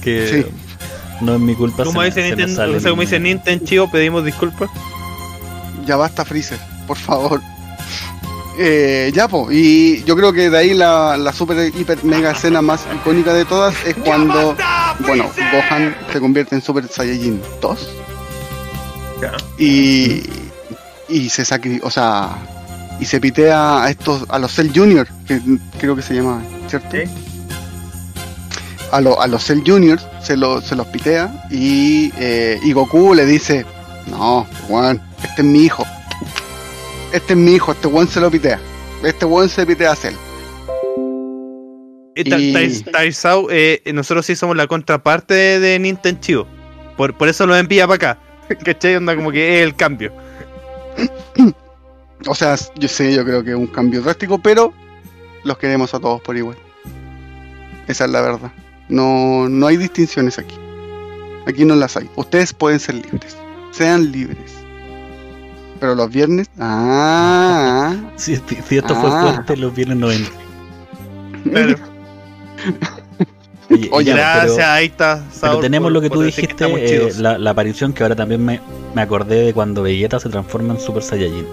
Que 0.03 0.45
Sí. 0.45 0.47
no 1.25 1.35
es 1.37 1.41
mi 1.41 1.55
culpa. 1.55 1.85
Como 1.85 2.03
dice 2.03 2.23
Nintendo, 2.25 2.65
como 2.91 3.03
dice 3.03 3.21
Nintendo 3.21 3.65
Chivo, 3.65 3.91
pedimos 3.91 4.25
disculpas. 4.25 4.69
Ya 5.87 5.97
basta, 5.97 6.25
Freezer, 6.25 6.59
por 6.87 6.97
favor. 6.97 7.41
Eh, 8.59 9.11
ya, 9.15 9.29
po, 9.29 9.51
y 9.51 10.03
yo 10.05 10.15
creo 10.17 10.33
que 10.33 10.51
de 10.51 10.59
ahí 10.59 10.75
la, 10.75 11.17
la 11.17 11.33
super, 11.33 11.73
hiper, 11.75 12.05
mega 12.05 12.33
escena 12.33 12.61
más 12.61 12.85
icónica 12.95 13.33
de 13.33 13.45
todas 13.47 13.75
es 13.87 13.95
cuando, 13.97 14.55
bueno, 15.07 15.31
Gohan 15.53 15.97
se 16.13 16.21
convierte 16.21 16.57
en 16.57 16.61
Super 16.63 16.87
Saiyajin 16.87 17.41
2 17.63 17.89
Ya. 19.23 19.33
y, 19.59 20.23
y 21.09 21.31
se 21.31 21.47
sacri 21.47 21.81
o 21.83 21.91
sea, 21.91 22.37
y 23.03 23.05
se 23.05 23.21
pitea 23.21 23.83
a 23.83 23.91
estos, 23.91 24.25
a 24.29 24.39
los 24.39 24.55
Cell 24.55 24.71
Junior, 24.75 25.09
que 25.27 25.41
creo 25.81 25.97
que 25.97 26.03
se 26.03 26.15
llama, 26.15 26.41
¿cierto? 26.69 26.89
Sí. 26.93 27.03
a, 28.93 29.01
lo- 29.01 29.21
a 29.21 29.27
los 29.27 29.45
Cell 29.45 29.63
Juniors 29.67 30.07
se, 30.23 30.37
lo- 30.37 30.61
se 30.61 30.77
los 30.77 30.87
pitea 30.87 31.47
y, 31.51 32.13
eh, 32.19 32.61
y 32.63 32.73
Goku 32.73 33.15
le 33.15 33.27
dice, 33.27 33.65
no, 34.07 34.47
weón, 34.69 35.01
este 35.25 35.43
es 35.43 35.49
mi 35.49 35.65
hijo. 35.65 35.85
Este 37.13 37.33
es 37.33 37.39
mi 37.39 37.55
hijo, 37.55 37.73
este 37.73 37.89
weón 37.89 38.07
se 38.09 38.21
lo 38.21 38.31
pitea. 38.31 38.61
Este 39.03 39.25
weón 39.25 39.49
se 39.49 39.67
pitea 39.67 39.93
a 39.93 39.97
Cell. 39.97 40.15
Eh, 42.15 42.23
Y- 42.25 42.85
eh, 43.51 43.93
nosotros 43.93 44.27
sí 44.27 44.37
somos 44.37 44.57
la 44.57 44.67
contraparte 44.67 45.35
de, 45.35 45.59
de 45.61 45.79
Nintendo 45.79 46.21
Chivo. 46.21 46.47
Por, 46.97 47.17
por 47.17 47.29
eso 47.29 47.47
lo 47.47 47.57
envía 47.57 47.87
para 47.89 48.13
acá. 48.13 48.19
¿Cachai? 48.65 48.97
Onda 48.97 49.17
como 49.17 49.33
que 49.33 49.59
es 49.61 49.65
el 49.67 49.75
cambio. 49.75 50.13
O 52.29 52.35
sea, 52.35 52.57
yo 52.79 52.89
sé, 52.89 53.15
yo 53.15 53.25
creo 53.25 53.43
que 53.43 53.51
es 53.51 53.57
un 53.57 53.67
cambio 53.67 54.03
drástico, 54.03 54.39
pero 54.39 54.73
los 55.45 55.59
queremos 55.59 55.93
a 55.95 56.01
todos 56.01 56.21
por 56.21 56.37
igual. 56.37 56.57
Esa 57.89 58.05
es 58.05 58.11
la 58.11 58.21
verdad. 58.21 58.53
No, 58.89 59.49
no 59.49 59.67
hay 59.67 59.77
distinciones 59.77 60.39
aquí. 60.39 60.57
Aquí 61.47 61.65
no 61.65 61.75
las 61.75 61.97
hay. 61.97 62.09
Ustedes 62.17 62.53
pueden 62.53 62.79
ser 62.79 62.95
libres. 62.97 63.37
Sean 63.73 64.13
libres. 64.13 64.53
Pero 65.81 65.95
los 65.97 66.11
viernes. 66.11 66.49
Ah. 66.59 67.95
Si, 68.17 68.35
esto 68.35 68.95
fue 68.95 69.11
Ah. 69.13 69.23
fuerte, 69.35 69.57
los 69.57 69.75
viernes 69.75 69.97
90. 69.99 70.31
Claro. 71.51 71.75
Oye, 73.71 73.89
Oye, 73.91 74.05
ya, 74.11 74.15
Gracias, 74.17 74.57
pero- 74.57 74.69
ahí 74.69 74.87
está. 74.87 75.25
Pero 75.41 75.59
tenemos 75.61 75.87
por- 75.87 75.93
lo 75.93 76.01
que 76.03 76.11
tú 76.11 76.19
que 76.21 76.27
dijiste, 76.27 76.51
estamos 76.53 76.79
eh, 76.81 77.11
la 77.19 77.51
aparición 77.51 77.93
que 77.93 78.03
ahora 78.03 78.15
también 78.15 78.45
me, 78.45 78.61
me 78.95 79.01
acordé 79.03 79.47
de 79.47 79.55
cuando 79.55 79.83
Vegeta 79.83 80.21
se 80.21 80.29
transforma 80.29 80.75
en 80.75 80.81
Super 80.81 81.03
Saiyajin. 81.03 81.47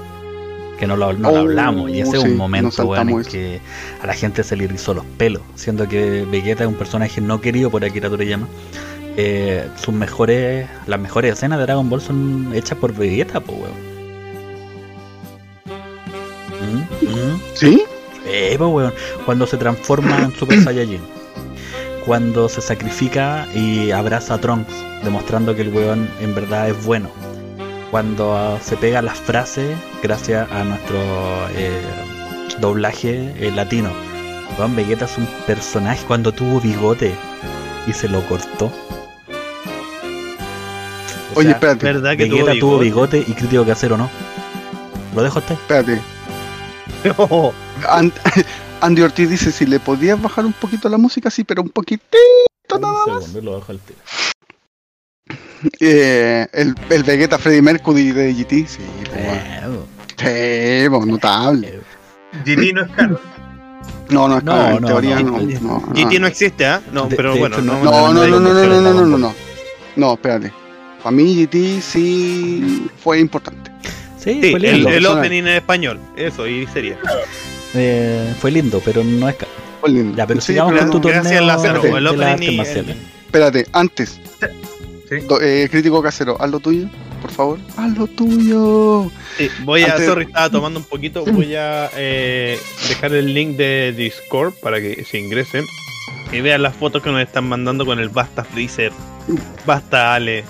Que 0.80 0.88
no 0.88 0.95
lo, 0.95 1.11
no 1.14 1.30
lo 1.30 1.35
Oh, 1.35 1.39
hablamos, 1.41 1.89
y 1.91 1.99
ese 2.01 2.15
es 2.15 2.22
sí, 2.22 2.27
un 2.30 2.30
nos 2.30 2.38
momento 2.38 2.95
en 2.95 3.10
eso. 3.10 3.30
que 3.30 3.60
a 4.01 4.07
la 4.07 4.14
gente 4.14 4.43
se 4.45 4.56
le 4.56 4.64
erizó 4.64 4.93
los 4.93 5.03
pelos, 5.18 5.41
siendo 5.56 5.88
que 5.89 6.26
Vegeta 6.31 6.64
es 6.64 6.69
un 6.69 6.76
personaje 6.76 7.19
no 7.19 7.41
querido 7.41 7.69
por 7.69 7.84
Akira 7.84 8.10
Toriyama. 8.10 8.47
Eh, 9.18 9.68
sus 9.76 9.93
mejores, 9.93 10.69
las 10.88 10.97
mejores 10.99 11.34
escenas 11.34 11.60
de 11.60 11.65
Dragon 11.65 11.89
Ball 11.89 11.99
son 11.99 12.51
hechas 12.56 12.77
por 12.77 12.93
Vegeta, 12.93 13.41
pues 13.41 13.57
weón. 13.60 13.89
¿Mm? 16.61 17.06
¿Mm? 17.06 17.41
¿Sí? 17.56 17.84
Eh, 18.26 18.56
pues, 18.57 18.69
weón. 18.72 18.93
Cuando 19.26 19.45
se 19.47 19.57
transforma 19.57 20.18
en 20.23 20.31
Super 20.35 20.61
Saiyajin. 20.64 21.01
Cuando 22.06 22.47
se 22.49 22.61
sacrifica 22.61 23.47
y 23.53 23.91
abraza 23.91 24.35
a 24.35 24.38
Trunks, 24.41 24.73
demostrando 25.03 25.56
que 25.56 25.61
el 25.64 25.69
weón 25.73 26.10
en 26.22 26.34
verdad 26.34 26.69
es 26.69 26.85
bueno. 26.85 27.10
Cuando 27.91 28.60
se 28.64 28.78
pega 28.78 29.02
las 29.02 29.18
frases 29.20 29.76
gracias 30.03 30.49
a 30.52 30.64
nuestro 30.64 30.98
eh, 31.56 31.82
doblaje 32.60 33.34
eh, 33.38 33.52
latino. 33.52 33.90
Weón, 34.57 34.76
Vegeta 34.76 35.06
es 35.06 35.18
un 35.18 35.26
personaje 35.48 36.03
cuando 36.06 36.32
tuvo 36.32 36.60
bigote 36.61 37.16
y 37.88 37.94
se 37.94 38.07
lo 38.07 38.22
cortó. 38.28 38.66
O 41.36 41.40
Oye, 41.40 41.44
sea, 41.49 41.52
espérate, 41.53 41.86
¿Verdad 41.86 42.18
que 42.18 42.30
Vegeta 42.30 42.52
tuvo 42.60 42.78
bigote? 42.80 43.20
bigote 43.20 43.32
y 43.32 43.34
crítico 43.36 43.66
casero 43.66 43.98
no. 43.98 44.10
Lo 45.16 45.24
dejo 45.24 45.40
hasta 45.40 45.53
ahí. 45.53 45.60
espérate. 45.60 46.02
And- 47.90 48.14
Andy 48.82 49.02
Ortiz 49.02 49.30
dice 49.30 49.52
si 49.52 49.66
le 49.66 49.78
podías 49.80 50.22
bajar 50.22 50.45
un 50.45 50.53
poquito 50.53 50.88
la 50.88 50.98
música, 50.98 51.30
sí, 51.30 51.44
pero 51.44 51.61
un 51.61 51.68
poquitito 51.70 52.18
nada 52.80 52.94
Un 53.06 53.14
más. 53.16 53.26
segundo, 53.26 53.41
lo 53.52 53.56
dejo 53.60 53.72
al 53.74 53.80
tiro. 53.80 53.99
Eh, 55.80 56.48
el, 56.53 56.76
el 56.90 57.03
Vegeta 57.03 57.38
Freddy 57.38 57.61
Mercury 57.61 58.11
de 58.11 58.34
GT, 58.34 58.49
sí, 58.68 58.80
pues, 59.06 59.18
Eh, 60.22 60.84
sí, 60.84 60.90
pues, 60.90 61.06
notable. 61.06 61.80
GT 62.45 62.73
no 62.73 62.81
es 62.86 62.91
caro. 62.91 63.19
No, 64.10 64.27
no, 64.27 64.38
es 64.38 64.44
No, 64.44 64.52
claro, 64.53 64.76
en 64.76 64.81
no, 64.81 64.88
teoría 64.88 65.19
no. 65.19 65.31
no. 65.31 65.40
No, 65.40 65.80
no, 65.88 65.94
GT 65.94 66.19
no 66.19 66.27
existe, 66.27 66.65
¿ah? 66.65 66.81
No, 66.91 67.07
De- 67.07 67.15
pero 67.15 67.34
de 67.34 67.40
bueno, 67.40 67.56
hecho, 67.57 67.65
no, 67.65 67.84
no, 67.84 68.14
no, 68.14 68.14
no, 68.14 68.27
no, 68.27 68.40
no, 68.40 68.53
no, 68.53 68.81
no, 68.81 68.81
no, 68.81 68.94
no, 68.94 69.10
Ball. 69.11 69.22
no. 69.22 69.34
No, 69.95 70.14
espérate. 70.14 70.52
Para 71.03 71.11
mí 71.15 71.36
GT 71.45 71.81
sí 71.81 72.90
fue 73.03 73.19
importante. 73.19 73.72
Sí, 74.18 74.40
Sí, 74.41 74.52
fue 74.52 74.60
el, 74.60 74.61
lindo. 74.73 74.90
el 74.90 74.95
personal. 74.95 75.18
opening 75.19 75.40
en 75.40 75.48
español, 75.48 75.99
eso, 76.18 76.45
y 76.48 76.68
sería. 76.68 76.98
Eh, 77.73 78.34
fue 78.40 78.52
lindo, 78.52 78.81
pero 78.84 79.03
no 79.03 79.30
es 79.30 79.36
caro. 79.36 79.52
Fue 79.80 79.90
lindo. 79.90 80.18
Ya, 80.18 80.27
pero 80.27 80.41
Sí, 80.41 80.48
sigamos 80.48 80.73
pero 80.73 80.91
con 80.91 81.02
tu 81.02 81.07
Gracias, 81.07 81.23
torneo 81.26 81.41
Lázaro, 81.48 81.81
de, 81.81 81.90
el 81.90 82.07
opening. 82.07 82.60
Espérate, 83.26 83.65
antes. 83.72 84.19
Sí. 85.10 85.15
Do- 85.27 85.41
eh, 85.41 85.68
crítico 85.72 86.02
casero, 86.03 86.38
haz 86.40 86.52
lo 86.52 86.60
tuyo, 86.60 86.88
por 87.22 87.31
favor. 87.31 87.60
Haz 87.77 87.98
lo 87.98 88.06
tuyo. 88.07 89.10
Sí, 89.38 89.49
voy 89.64 89.81
a, 89.81 89.98
sorry, 89.98 90.26
estaba 90.26 90.49
tomando 90.49 90.80
un 90.80 90.86
poquito, 90.86 91.26
voy 91.26 91.56
a 91.56 91.90
eh, 91.95 92.60
dejar 92.88 93.14
el 93.14 93.34
link 93.34 93.57
de 93.57 93.94
Discord 93.98 94.53
para 94.61 94.80
que 94.80 95.03
se 95.03 95.18
ingresen 95.18 95.65
y 96.31 96.41
vean 96.41 96.61
las 96.61 96.76
fotos 96.76 97.02
que 97.02 97.10
nos 97.11 97.22
están 97.22 97.49
mandando 97.49 97.86
con 97.86 97.99
el 97.99 98.10
Basta 98.10 98.44
Freezer, 98.44 98.91
Basta 99.65 100.14
Ale, 100.14 100.44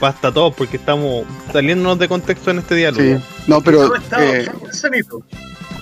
Basta 0.00 0.32
todos, 0.32 0.54
porque 0.54 0.76
estamos 0.76 1.24
saliéndonos 1.52 1.98
de 1.98 2.08
contexto 2.08 2.50
en 2.50 2.58
este 2.58 2.74
diálogo. 2.74 3.02
Sí. 3.18 3.24
No, 3.46 3.60
pero 3.62 3.90
eh. 4.18 4.48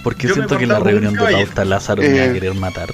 Porque 0.05 0.29
siento 0.29 0.57
que 0.57 0.65
en 0.65 0.69
la 0.71 0.79
reunión 0.81 1.15
de 1.15 1.21
pauta 1.21 1.65
Lázaro 1.65 2.03
me 2.03 2.09
va 2.19 2.25
a 2.25 2.27
Eh, 2.27 2.33
querer 2.33 2.55
matar. 2.55 2.93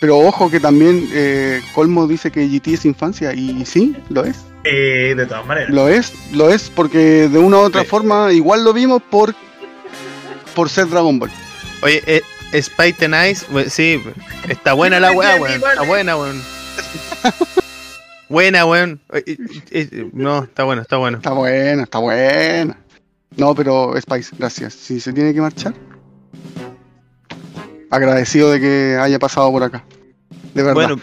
Pero 0.00 0.18
ojo 0.18 0.50
que 0.50 0.60
también 0.60 1.08
eh, 1.12 1.60
Colmo 1.74 2.06
dice 2.06 2.30
que 2.30 2.46
GT 2.48 2.68
es 2.74 2.84
infancia 2.84 3.32
y 3.34 3.64
sí, 3.66 3.96
lo 4.08 4.24
es. 4.24 4.36
Eh, 4.64 5.14
de 5.16 5.26
todas 5.26 5.46
maneras. 5.46 5.70
Lo 5.70 5.88
es, 5.88 6.12
lo 6.32 6.50
es 6.50 6.70
porque 6.70 7.28
de 7.28 7.38
una 7.38 7.58
u 7.58 7.60
otra 7.60 7.82
Sí. 7.82 7.86
forma 7.88 8.32
igual 8.32 8.64
lo 8.64 8.72
vimos 8.72 9.00
por 9.10 9.34
por 10.54 10.68
ser 10.68 10.88
Dragon 10.88 11.18
Ball. 11.18 11.30
Oye, 11.82 12.02
eh, 12.06 12.22
Spite 12.62 13.04
and 13.04 13.14
Ice, 13.30 13.44
we- 13.52 13.68
sí, 13.70 14.02
está 14.48 14.72
buena 14.72 14.98
la 15.00 15.12
weá, 15.12 15.36
weón, 15.40 15.52
está 15.62 15.82
buena, 15.82 16.16
weón. 16.16 16.42
Buena, 18.28 18.64
weón. 18.66 19.00
Eh, 19.12 19.22
eh, 19.26 19.88
eh, 19.92 20.10
No, 20.12 20.44
está 20.44 20.64
bueno, 20.64 20.82
está 20.82 20.96
bueno. 20.96 21.18
Está 21.18 21.30
buena, 21.30 21.82
está 21.84 21.98
buena. 21.98 22.78
No, 23.36 23.54
pero 23.54 23.94
Spice, 24.00 24.34
gracias. 24.38 24.74
Si 24.74 24.98
se 25.00 25.12
tiene 25.12 25.32
que 25.34 25.40
marchar. 25.40 25.74
Agradecido 27.90 28.50
de 28.50 28.60
que 28.60 28.98
haya 29.00 29.18
pasado 29.18 29.50
por 29.50 29.62
acá. 29.62 29.84
De 30.54 30.62
verdad. 30.62 30.74
Bueno, 30.74 31.00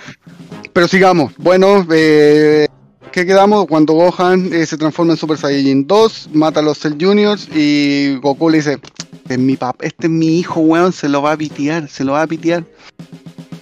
Pero 0.74 0.88
sigamos. 0.88 1.32
Bueno, 1.38 1.86
eh, 1.94 2.68
¿qué 3.12 3.26
quedamos? 3.26 3.68
Cuando 3.68 3.94
Gohan 3.94 4.52
eh, 4.54 4.66
se 4.66 4.78
transforma 4.78 5.14
en 5.14 5.18
Super 5.18 5.38
Saiyajin 5.38 5.88
2, 5.88 6.30
mata 6.34 6.60
a 6.60 6.64
los 6.64 6.80
Cell 6.80 6.96
Juniors 7.00 7.48
y 7.54 8.16
Goku 8.22 8.50
le 8.50 8.58
dice, 8.58 8.80
este 9.14 9.34
es 9.36 9.40
mi 9.40 9.56
papá, 9.56 9.86
este 9.86 10.08
es 10.08 10.12
mi 10.12 10.40
hijo, 10.40 10.60
weón, 10.62 10.92
se 10.92 11.08
lo 11.10 11.22
va 11.22 11.34
a 11.34 11.38
pitear, 11.38 11.88
se 11.88 12.04
lo 12.04 12.14
va 12.14 12.24
a 12.24 12.28
pitear. 12.28 12.64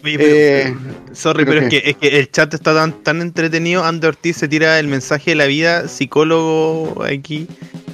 Oye, 0.03 0.17
pero- 0.17 0.35
Eh, 0.35 0.75
Sorry, 1.13 1.45
¿pero 1.45 1.61
es 1.61 1.69
que, 1.69 1.81
es 1.91 1.97
que 1.97 2.19
el 2.19 2.31
chat 2.31 2.51
está 2.53 2.73
tan, 2.73 3.03
tan 3.03 3.21
entretenido. 3.21 3.83
Ander 3.83 4.09
Ortiz 4.11 4.37
se 4.37 4.47
tira 4.47 4.79
el 4.79 4.87
mensaje 4.87 5.31
de 5.31 5.35
la 5.35 5.45
vida, 5.45 5.87
psicólogo 5.89 7.03
aquí. 7.03 7.47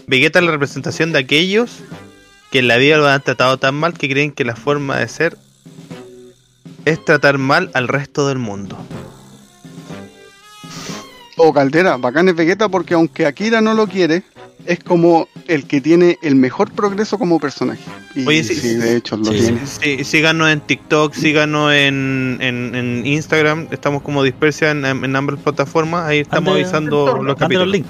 Vegeta 0.06 0.40
es 0.40 0.45
la 0.45 0.52
representación 0.52 1.12
de 1.12 1.20
aquellos 1.20 1.80
que 2.58 2.62
en 2.62 2.68
la 2.68 2.78
vida 2.78 2.98
lo 2.98 3.08
han 3.08 3.22
tratado 3.22 3.58
tan 3.60 3.76
mal 3.76 3.94
que 3.94 4.10
creen 4.10 4.32
que 4.32 4.44
la 4.44 4.56
forma 4.56 4.98
de 4.98 5.08
ser 5.08 5.38
es 6.86 7.06
tratar 7.06 7.38
mal 7.38 7.70
al 7.76 7.88
resto 7.88 8.28
del 8.28 8.40
mundo. 8.40 8.76
O 11.38 11.54
Caldera, 11.54 11.98
bacán 11.98 12.30
es 12.30 12.36
Vegeta 12.36 12.68
porque 12.68 12.96
aunque 12.96 13.28
Akira 13.28 13.62
no 13.62 13.76
lo 13.76 13.86
quiere, 13.86 14.24
es 14.66 14.80
como 14.84 15.28
el 15.48 15.68
que 15.68 15.82
tiene 15.82 16.18
el 16.24 16.34
mejor 16.34 16.72
progreso 16.72 17.20
como 17.20 17.40
personaje. 17.40 17.84
Y 18.16 18.26
Oye, 18.26 18.44
sí, 18.44 18.56
sí, 18.56 18.70
de 18.74 18.96
hecho 18.98 19.18
lo 19.18 19.26
sí, 19.26 19.34
tiene. 19.38 19.60
Sí, 19.68 20.04
síganos 20.04 20.50
en 20.50 20.62
TikTok, 20.62 21.14
síganos 21.14 21.72
en, 21.74 22.40
en, 22.42 22.74
en 22.74 23.06
Instagram. 23.06 23.68
Estamos 23.70 24.02
como 24.02 24.24
Dispersia 24.24 24.72
en, 24.72 24.84
en 24.84 25.16
ambas 25.16 25.38
plataformas. 25.40 26.08
Ahí 26.08 26.22
estamos 26.22 26.56
Ande- 26.56 26.62
avisando 26.64 27.22
los 27.22 27.36
capítulos. 27.36 27.82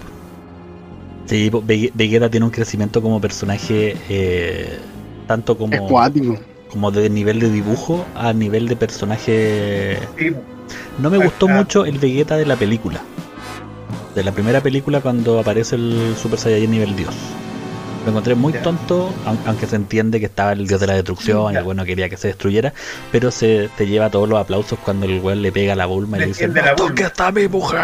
Sí, 1.27 1.49
Vege- 1.51 1.91
Vegeta 1.93 2.29
tiene 2.29 2.45
un 2.45 2.51
crecimiento 2.51 3.01
como 3.01 3.19
personaje 3.21 3.97
eh, 4.09 4.77
tanto 5.27 5.57
como, 5.57 5.87
como 6.71 6.91
de 6.91 7.09
nivel 7.09 7.39
de 7.39 7.49
dibujo 7.51 8.05
a 8.15 8.33
nivel 8.33 8.67
de 8.67 8.75
personaje. 8.75 9.99
Sí, 10.17 10.31
No 10.97 11.09
me 11.09 11.17
gustó 11.17 11.47
ah. 11.49 11.53
mucho 11.53 11.85
el 11.85 11.99
Vegeta 11.99 12.37
de 12.37 12.45
la 12.45 12.55
película. 12.55 13.01
De 14.15 14.23
la 14.23 14.31
primera 14.31 14.61
película 14.61 15.01
cuando 15.01 15.39
aparece 15.39 15.75
el 15.75 16.15
Super 16.19 16.39
Saiyajin 16.39 16.71
nivel 16.71 16.95
Dios. 16.95 17.15
Lo 18.05 18.11
encontré 18.11 18.35
muy 18.35 18.53
tonto, 18.53 19.13
aun- 19.25 19.37
aunque 19.45 19.67
se 19.67 19.75
entiende 19.75 20.19
que 20.21 20.27
estaba 20.27 20.53
el 20.53 20.65
dios 20.65 20.79
de 20.79 20.87
la 20.87 20.93
destrucción 20.93 21.53
y 21.53 21.57
el 21.57 21.63
bueno 21.63 21.83
quería 21.83 22.07
que 22.07 22.15
se 22.15 22.29
destruyera, 22.29 22.73
pero 23.11 23.31
se 23.31 23.69
te 23.77 23.85
lleva 23.85 24.09
todos 24.09 24.29
los 24.29 24.39
aplausos 24.39 24.79
cuando 24.79 25.05
el 25.05 25.19
weón 25.19 25.41
le 25.41 25.51
pega 25.51 25.73
a 25.73 25.75
la 25.75 25.85
Bulma 25.87 26.15
y 26.17 26.19
Le 26.21 26.25
le 26.27 26.31
dice, 26.31 26.47
"No 26.47 26.53
Bulma". 26.53 26.75
toques 26.75 27.05
hasta 27.05 27.31
mi 27.33 27.47
mujer. 27.49 27.79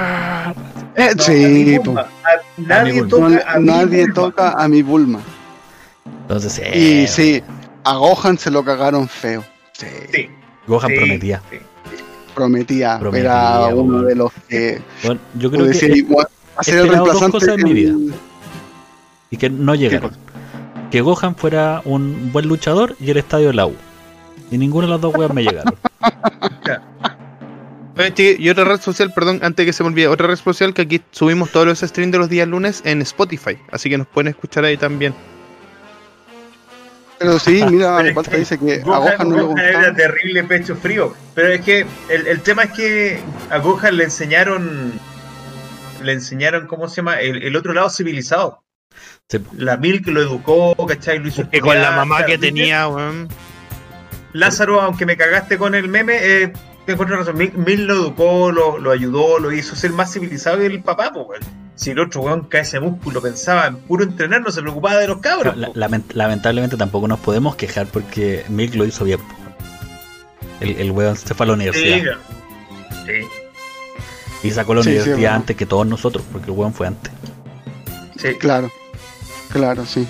Eh, 0.96 1.10
No, 1.16 1.24
a 1.24 1.26
sí, 1.26 1.34
mi 1.66 1.78
po. 1.80 1.84
Bulma. 1.86 2.02
A- 2.02 2.08
nadie 2.58 3.04
toca 3.04 3.28
No, 3.30 3.42
a 3.48 3.60
mi 3.60 3.66
nadie 3.66 4.00
Bulma. 4.04 4.14
toca 4.14 4.52
a 4.52 4.68
mi 4.70 4.82
Bulma. 4.82 5.20
Entonces, 6.22 6.62
Y 6.74 7.04
eh, 7.04 7.08
sí, 7.08 7.44
a 7.84 7.96
Gohan 7.98 8.38
se 8.38 8.50
lo 8.50 8.64
cagaron 8.64 9.10
feo. 9.10 9.44
Sí, 9.74 9.88
Sí, 10.14 10.30
Gohan 10.68 10.90
sí, 10.92 10.96
prometía. 10.98 11.42
sí. 11.52 11.58
prometía, 12.34 12.98
Prometía, 13.00 13.22
era 13.30 13.76
uno 13.76 14.02
de 14.04 14.16
los 14.16 14.32
que 14.48 14.82
Bueno, 15.04 15.20
yo 15.36 15.52
creo 15.52 15.64
que 15.66 15.70
decías, 15.70 15.98
"Igual, 15.98 16.26
va 16.28 16.62
a 16.62 16.64
ser 16.64 16.76
el 16.76 16.80
esperado 16.86 17.06
dos 17.06 17.20
reemplazante 17.20 17.46
cosas 17.46 17.58
en 17.60 17.64
mi 17.64 17.74
vida. 17.74 17.94
Y 19.34 19.38
que 19.38 19.50
no 19.50 19.74
llegaron. 19.74 20.12
Que 20.92 21.02
Gohan 21.02 21.36
fuera 21.36 21.82
un 21.86 22.32
buen 22.32 22.48
luchador 22.48 22.96
y 23.00 23.10
el 23.10 23.18
estadio 23.18 23.48
de 23.48 23.56
la 23.56 23.66
U. 23.66 23.76
Y 24.52 24.60
ninguno 24.60 24.86
de 24.86 24.92
los 24.94 25.02
dos 25.02 25.16
weas 25.16 25.34
me 25.34 25.42
llegaron. 25.42 25.76
Y 28.18 28.50
otra 28.50 28.64
red 28.66 28.82
social, 28.82 29.14
perdón, 29.14 29.40
antes 29.44 29.68
que 29.68 29.72
se 29.72 29.84
me 29.84 29.90
olvide, 29.90 30.08
otra 30.08 30.26
red 30.26 30.36
social 30.36 30.74
que 30.74 30.82
aquí 30.82 31.02
subimos 31.12 31.52
todos 31.52 31.68
los 31.68 31.80
streams 31.80 32.12
de 32.12 32.18
los 32.18 32.28
días 32.28 32.48
lunes 32.48 32.82
en 32.86 33.04
Spotify, 33.04 33.58
así 33.72 33.88
que 33.88 34.00
nos 34.00 34.08
pueden 34.08 34.30
escuchar 34.30 34.66
ahí 34.66 34.78
también. 34.78 35.14
Pero 37.20 37.38
sí, 37.38 37.64
mira, 37.70 37.98
Pero 37.98 38.10
es 38.10 38.16
Walter 38.16 38.34
que 38.34 38.40
dice 38.40 38.58
que 38.58 38.82
a 38.82 38.84
Gohan, 38.84 39.18
Gohan 39.18 39.30
no 39.30 39.36
le 39.38 39.42
Gohan 39.44 39.60
era 39.60 39.90
gustaba. 39.90 39.96
terrible 39.96 40.44
pecho 40.44 40.76
frío. 40.76 41.14
Pero 41.36 41.50
es 41.50 41.62
que 41.62 41.86
el, 42.10 42.28
el 42.28 42.42
tema 42.42 42.64
es 42.64 42.72
que 42.72 43.20
a 43.52 43.60
Gohan 43.60 43.96
le 43.96 44.06
enseñaron. 44.06 44.92
Le 46.02 46.12
enseñaron, 46.14 46.66
¿cómo 46.68 46.90
se 46.90 46.98
llama? 46.98 47.22
El, 47.22 47.44
el 47.44 47.56
otro 47.56 47.74
lado 47.74 47.92
civilizado. 47.92 48.63
Sí. 49.30 49.40
La 49.58 49.78
Mil 49.78 50.04
que 50.04 50.12
lo 50.12 50.22
educó, 50.22 50.76
¿cachai? 50.88 51.20
Lo 51.20 51.28
hizo 51.28 51.50
Que 51.50 51.60
con 51.60 51.70
la 51.76 51.82
estudiar, 51.84 51.96
mamá 52.08 52.26
que 52.26 52.38
tenía, 52.38 52.88
weón. 52.88 53.28
Lázaro, 54.34 54.82
aunque 54.82 55.06
me 55.06 55.16
cagaste 55.18 55.58
con 55.58 55.76
el 55.76 55.88
meme, 55.88 56.18
eh, 56.22 56.54
te 56.86 56.92
encuentro 56.94 57.18
razón. 57.18 57.38
Mil, 57.38 57.54
Mil 57.54 57.86
lo 57.86 57.94
educó, 57.96 58.52
lo, 58.52 58.78
lo 58.80 58.92
ayudó, 58.92 59.40
lo 59.40 59.52
hizo 59.52 59.76
ser 59.76 59.92
más 59.92 60.12
civilizado 60.14 60.58
que 60.60 60.66
el 60.66 60.82
papá, 60.84 61.12
pues, 61.14 61.26
weón. 61.28 61.64
Si 61.76 61.90
el 61.92 62.00
otro 62.00 62.22
weón 62.22 62.42
cae 62.46 62.62
ese 62.62 62.80
músculo, 62.80 63.22
pensaba 63.22 63.66
en 63.68 63.78
puro 63.78 64.04
entrenar, 64.04 64.42
no 64.42 64.52
se 64.52 64.62
preocupaba 64.62 64.98
de 65.00 65.08
los 65.08 65.18
cabros. 65.20 65.58
La- 65.58 65.70
lament- 65.74 66.14
lamentablemente 66.14 66.78
tampoco 66.78 67.08
nos 67.08 67.20
podemos 67.20 67.56
quejar 67.56 67.88
porque 67.88 68.46
Milk 68.50 68.76
lo 68.76 68.86
hizo 68.86 69.04
bien. 69.06 69.20
El, 70.60 70.78
el 70.78 70.92
weón 70.92 71.16
se 71.18 71.34
fue 71.34 71.46
a 71.46 71.48
la 71.48 71.54
universidad 71.54 72.16
sí, 73.06 74.48
y 74.48 74.52
sacó 74.52 74.74
la 74.76 74.84
Sí, 74.84 74.90
universidad 74.90 75.34
antes 75.36 75.56
que 75.58 75.66
todos 75.66 75.86
nosotros, 75.88 76.24
porque 76.32 76.52
el 76.52 76.58
weón 76.58 76.74
fue 76.74 76.88
antes. 76.88 77.12
sí. 78.18 78.34
Claro, 78.36 78.72
claro, 79.54 79.86
sí. 79.86 80.08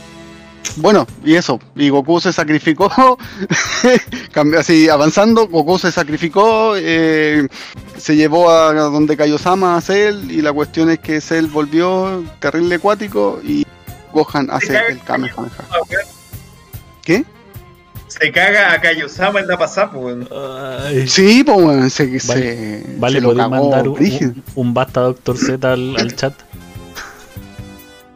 Bueno, 0.78 1.06
y 1.24 1.36
eso, 1.36 1.60
y 1.76 1.90
Goku 1.90 2.20
se 2.20 2.34
sacrificó, 2.34 3.18
así 4.58 4.90
avanzando, 4.90 5.48
Goku 5.48 5.78
se 5.78 5.92
sacrificó, 5.92 6.74
eh, 6.78 7.48
se 7.98 8.16
llevó 8.16 8.50
a 8.50 8.74
donde 8.74 9.16
cayó 9.16 9.38
Sama 9.38 9.78
a 9.78 9.82
Cell, 9.82 10.32
y 10.32 10.42
la 10.42 10.52
cuestión 10.52 10.90
es 10.90 11.00
que 11.00 11.22
Cell 11.22 11.46
volvió 11.48 12.24
terrible 12.40 12.76
acuático 12.76 13.40
y 13.44 13.66
Gohan 14.14 14.50
hace 14.50 14.76
el 14.90 15.00
Kamehameha. 15.02 15.52
¿Qué? 17.04 17.24
Se 18.08 18.32
caga 18.32 18.74
a 18.74 18.82
Kaiosama 18.82 19.42
en 19.42 19.48
la 19.48 19.58
pasada, 19.58 19.92
pues, 19.92 20.28
weón. 20.30 21.08
Sí, 21.08 21.44
pues 21.44 21.62
bueno, 21.62 21.90
se, 21.90 22.06
Vale, 22.06 22.20
se, 22.20 22.86
Vale, 22.98 23.16
se 23.16 23.22
lo 23.22 23.30
podéis 23.30 23.44
cagó 23.44 23.50
mandar 23.50 23.88
un, 23.88 24.00
un, 24.00 24.44
un 24.56 24.74
basta 24.74 25.02
Doctor 25.02 25.38
Z 25.38 25.72
al, 25.72 25.96
al 25.98 26.16
chat. 26.16 26.34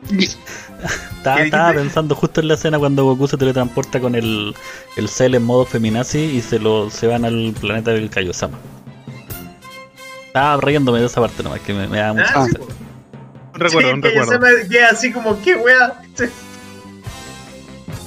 Estaba, 1.18 1.38
¿Qué 1.38 1.44
estaba 1.46 1.74
pensando 1.74 2.16
justo 2.16 2.42
en 2.42 2.48
la 2.48 2.54
escena 2.54 2.80
cuando 2.80 3.04
Goku 3.04 3.28
se 3.28 3.38
teletransporta 3.38 4.00
con 4.00 4.16
el, 4.16 4.56
el 4.96 5.10
Cell 5.10 5.36
en 5.36 5.44
modo 5.44 5.66
feminazi 5.66 6.20
y 6.20 6.42
se 6.42 6.60
lo 6.60 6.90
se 6.90 7.08
van 7.08 7.26
al 7.26 7.54
planeta 7.60 7.92
del 7.92 8.10
Kaiosama. 8.10 8.58
Estaba 10.28 10.62
riéndome 10.62 11.00
de 11.00 11.08
esa 11.08 11.20
parte 11.20 11.44
nomás, 11.44 11.60
que 11.62 11.74
me, 11.74 11.88
me 11.88 11.98
da 11.98 12.14
mucha 12.14 12.32
Ah, 12.34 12.46
risa. 12.46 12.60
sí, 12.60 12.64
pues. 12.66 12.78
Un 13.54 13.60
recuerdo, 13.60 13.88
Sí, 13.90 13.94
un 13.96 14.02
recuerdo. 14.04 14.40
Kaiosama 14.40 14.70
queda 14.70 14.90
así 14.92 15.12
como, 15.12 15.42
¿qué 15.42 15.56
weá? 15.56 16.02
Sí. 16.14 16.26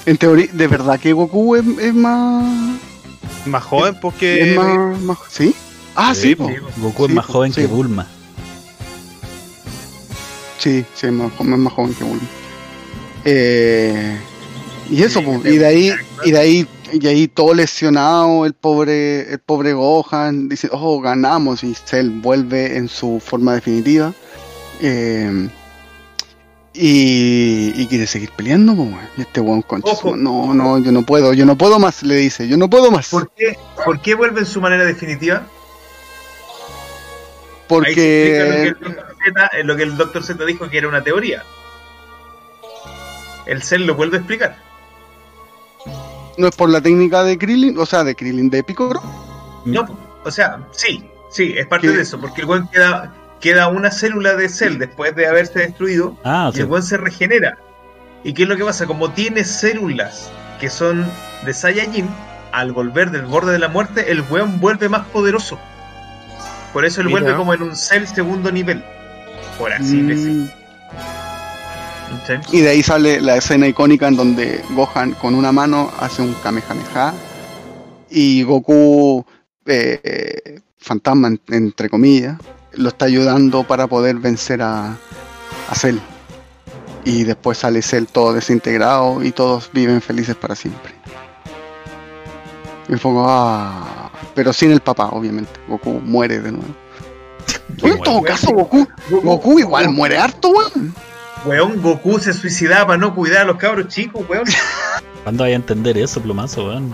En 0.07 0.17
teoría, 0.17 0.47
de 0.53 0.67
verdad 0.69 0.99
que 0.99 1.13
Goku 1.13 1.57
es, 1.57 1.65
es 1.79 1.95
más, 1.95 2.45
Más 3.45 3.63
joven, 3.65 3.97
porque. 4.01 4.51
es 4.53 4.57
más, 4.57 4.99
más- 5.01 5.19
¿Sí? 5.29 5.55
Ah, 5.95 6.15
sí, 6.15 6.29
Sí, 6.29 6.35
po. 6.37 6.49
sí, 6.49 6.55
Goku 6.79 7.07
es 7.07 7.13
más 7.13 7.27
pues, 7.27 7.35
joven 7.35 7.53
sí, 7.53 7.61
que 7.63 7.67
pues. 7.69 7.77
Bulma. 7.77 8.07
Sí, 10.59 10.85
sí, 10.95 11.07
es 11.07 11.13
más, 11.13 11.33
es 11.39 11.47
más 11.47 11.73
joven 11.73 11.95
que 11.95 12.05
Bulma. 12.05 12.23
Eh, 13.25 14.19
y 14.91 15.03
eso, 15.03 15.23
pues, 15.23 15.45
y 15.45 15.59
de 15.59 15.67
ahí, 15.67 15.93
y 16.25 16.31
de 16.31 16.39
ahí, 16.39 16.69
y 16.93 17.07
ahí 17.07 17.29
todo 17.29 17.55
lesionado, 17.55 18.47
el 18.47 18.55
pobre, 18.55 19.33
el 19.33 19.39
pobre 19.39 19.73
Gohan, 19.73 20.49
dice, 20.49 20.69
oh, 20.73 21.01
ganamos, 21.01 21.63
y 21.63 21.75
Cell 21.75 22.11
vuelve 22.11 22.77
en 22.77 22.89
su 22.89 23.21
forma 23.25 23.55
definitiva. 23.55 24.13
Eh, 24.81 25.49
y, 26.73 27.73
y 27.75 27.87
quiere 27.87 28.07
seguir 28.07 28.31
peleando, 28.37 28.75
pues, 28.75 28.89
y 29.17 29.23
este 29.23 29.41
weón 29.41 29.63
concha, 29.63 29.91
Ojo. 29.91 30.17
no, 30.17 30.55
no, 30.55 30.79
yo 30.79 30.93
no 30.93 31.03
puedo, 31.05 31.35
yo 31.35 31.45
no 31.45 31.59
puedo 31.59 31.79
más, 31.79 32.03
le 32.03 32.17
dice, 32.17 32.49
yo 32.49 32.57
no 32.57 32.71
puedo 32.71 32.91
más. 32.91 33.09
¿Por 33.09 33.31
qué, 33.31 33.59
¿Por 33.85 34.01
qué 34.01 34.15
vuelve 34.15 34.41
en 34.41 34.47
su 34.47 34.61
manera 34.61 34.85
definitiva? 34.85 35.39
Ahí 35.39 35.45
porque 37.69 37.95
se 37.95 38.39
explica 38.39 38.45
lo 38.45 38.55
que, 38.55 38.69
el. 38.69 39.35
Z, 39.35 39.51
eh, 39.53 39.65
lo 39.65 39.77
que 39.77 39.83
el 39.85 39.97
Dr. 39.97 40.25
Z 40.25 40.45
dijo 40.45 40.69
que 40.69 40.79
era 40.79 40.89
una 40.89 41.03
teoría. 41.05 41.45
El 43.51 43.63
Cell 43.63 43.85
lo 43.85 43.95
vuelve 43.95 44.17
a 44.17 44.21
explicar. 44.21 44.57
no 46.39 46.47
es 46.49 46.57
por 46.57 46.71
la 46.71 46.81
técnica 46.81 47.23
de 47.25 47.37
Krillin, 47.37 47.77
o 47.79 47.85
sea, 47.85 48.03
de 48.05 48.15
Krillin, 48.15 48.49
de 48.49 48.63
Piccolo. 48.63 49.03
No, 49.67 49.87
o 50.25 50.31
sea, 50.31 50.61
sí, 50.71 51.05
sí, 51.31 51.55
es 51.57 51.67
parte 51.67 51.89
¿Qué? 51.89 51.95
de 51.97 52.03
eso, 52.03 52.19
porque 52.21 52.41
el 52.43 52.47
weón 52.47 52.69
queda, 52.69 53.13
queda 53.41 53.69
una 53.69 53.91
célula 53.91 54.35
de 54.37 54.49
Cell 54.49 54.79
después 54.79 55.15
de 55.17 55.27
haberse 55.27 55.59
destruido 55.59 56.17
Ah, 56.25 56.49
y 56.53 56.57
sí. 56.57 56.61
el 56.63 56.67
weón 56.67 56.83
se 56.83 56.97
regenera. 56.97 57.59
¿Y 58.25 58.33
qué 58.35 58.45
es 58.45 58.49
lo 58.49 58.57
que 58.57 58.65
pasa? 58.65 58.87
Como 58.87 59.11
tiene 59.11 59.45
células 59.45 60.31
que 60.61 60.71
son 60.71 61.07
de 61.45 61.53
Saiyajin, 61.53 62.09
al 62.53 62.73
volver 62.73 63.11
del 63.11 63.27
borde 63.27 63.53
de 63.53 63.59
la 63.59 63.69
muerte, 63.69 64.11
el 64.13 64.23
weón 64.31 64.61
vuelve 64.61 64.89
más 64.89 65.07
poderoso. 65.09 65.59
Por 66.73 66.85
eso 66.85 67.01
él 67.01 67.09
Mira. 67.09 67.21
vuelve 67.21 67.37
como 67.37 67.53
en 67.55 67.63
un 67.63 67.77
Cell 67.77 68.05
segundo 68.07 68.51
nivel. 68.53 68.83
Por 69.59 69.73
así 69.73 69.97
Mm. 69.97 70.07
decirlo. 70.07 70.53
Y 72.53 72.61
de 72.61 72.71
ahí 72.71 72.83
sale 72.83 73.21
la 73.21 73.37
escena 73.37 73.67
icónica 73.69 74.09
en 74.09 74.17
donde 74.17 74.63
Gohan 74.71 75.13
con 75.13 75.35
una 75.35 75.53
mano 75.53 75.91
hace 76.01 76.23
un 76.23 76.35
Kamehameha 76.43 77.13
y 78.11 78.43
Goku, 78.43 79.25
eh, 79.67 80.61
fantasma 80.79 81.29
en- 81.29 81.41
entre 81.49 81.89
comillas, 81.89 82.39
lo 82.73 82.89
está 82.89 83.05
ayudando 83.07 83.65
para 83.65 83.87
poder 83.87 84.17
vencer 84.17 84.63
a, 84.63 84.97
a 85.69 85.75
Cell. 85.75 85.99
Y 87.05 87.25
después 87.25 87.59
sale 87.59 87.81
Cell 87.83 88.05
todo 88.07 88.33
desintegrado 88.35 89.23
y 89.23 89.33
todos 89.33 89.71
viven 89.73 90.01
felices 90.01 90.37
para 90.37 90.55
siempre. 90.55 90.93
Y 92.89 92.95
ah, 93.05 94.11
pero 94.35 94.53
sin 94.53 94.73
el 94.73 94.81
papá, 94.81 95.07
obviamente. 95.13 95.53
Goku 95.69 96.01
muere 96.05 96.41
de 96.41 96.53
nuevo. 96.53 96.75
En 97.83 98.03
todo 98.03 98.21
caso, 98.23 98.51
Goku, 98.53 98.87
Goku 99.23 99.59
igual 99.61 99.91
muere 99.91 100.19
harto, 100.19 100.51
weón. 100.51 100.95
Weón, 101.45 101.81
Goku 101.81 102.19
se 102.19 102.33
suicidaba 102.35 102.89
para 102.89 102.99
no 102.99 103.15
cuidar 103.15 103.43
a 103.43 103.45
los 103.45 103.57
cabros 103.57 103.89
chicos, 103.89 104.29
weón. 104.29 104.45
¿Cuándo 105.23 105.45
vaya 105.45 105.55
a 105.55 105.57
entender 105.57 105.97
eso, 105.97 106.21
plumazo, 106.21 106.67
weón? 106.67 106.93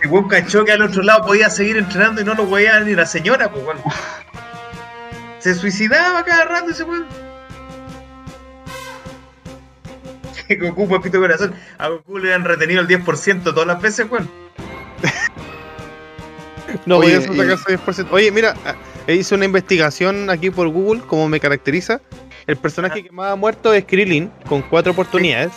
Si 0.00 0.08
weón 0.08 0.28
cachó 0.28 0.64
que 0.64 0.72
al 0.72 0.82
otro 0.82 1.02
lado 1.02 1.26
podía 1.26 1.48
seguir 1.50 1.76
entrenando 1.76 2.20
y 2.20 2.24
no 2.24 2.34
lo 2.34 2.44
weía 2.44 2.80
ni 2.80 2.94
la 2.94 3.06
señora, 3.06 3.50
pues 3.50 3.64
weón. 3.64 3.78
Se 5.38 5.54
suicidaba 5.54 6.24
cada 6.24 6.44
rato 6.46 6.70
ese 6.70 6.82
weón. 6.82 7.06
Goku, 10.60 10.88
papito 10.88 11.20
corazón. 11.20 11.54
A 11.78 11.88
Goku 11.88 12.18
le 12.18 12.34
han 12.34 12.44
retenido 12.44 12.80
el 12.80 12.88
10% 12.88 13.44
todas 13.44 13.66
las 13.66 13.80
veces, 13.80 14.10
weón. 14.10 14.28
No 16.86 16.98
Oye, 16.98 17.18
voy 17.26 17.40
a 17.40 17.56
sacarse 17.56 18.04
10%. 18.04 18.06
Oye, 18.12 18.30
mira, 18.30 18.54
ah, 18.64 18.76
hice 19.12 19.34
una 19.34 19.44
investigación 19.44 20.30
aquí 20.30 20.50
por 20.50 20.68
Google, 20.68 21.02
como 21.02 21.28
me 21.28 21.40
caracteriza. 21.40 22.00
El 22.50 22.56
personaje 22.56 23.04
que 23.04 23.12
más 23.12 23.30
ha 23.30 23.36
muerto 23.36 23.72
es 23.72 23.84
Krillin, 23.84 24.28
con 24.48 24.62
cuatro 24.62 24.90
oportunidades. 24.90 25.52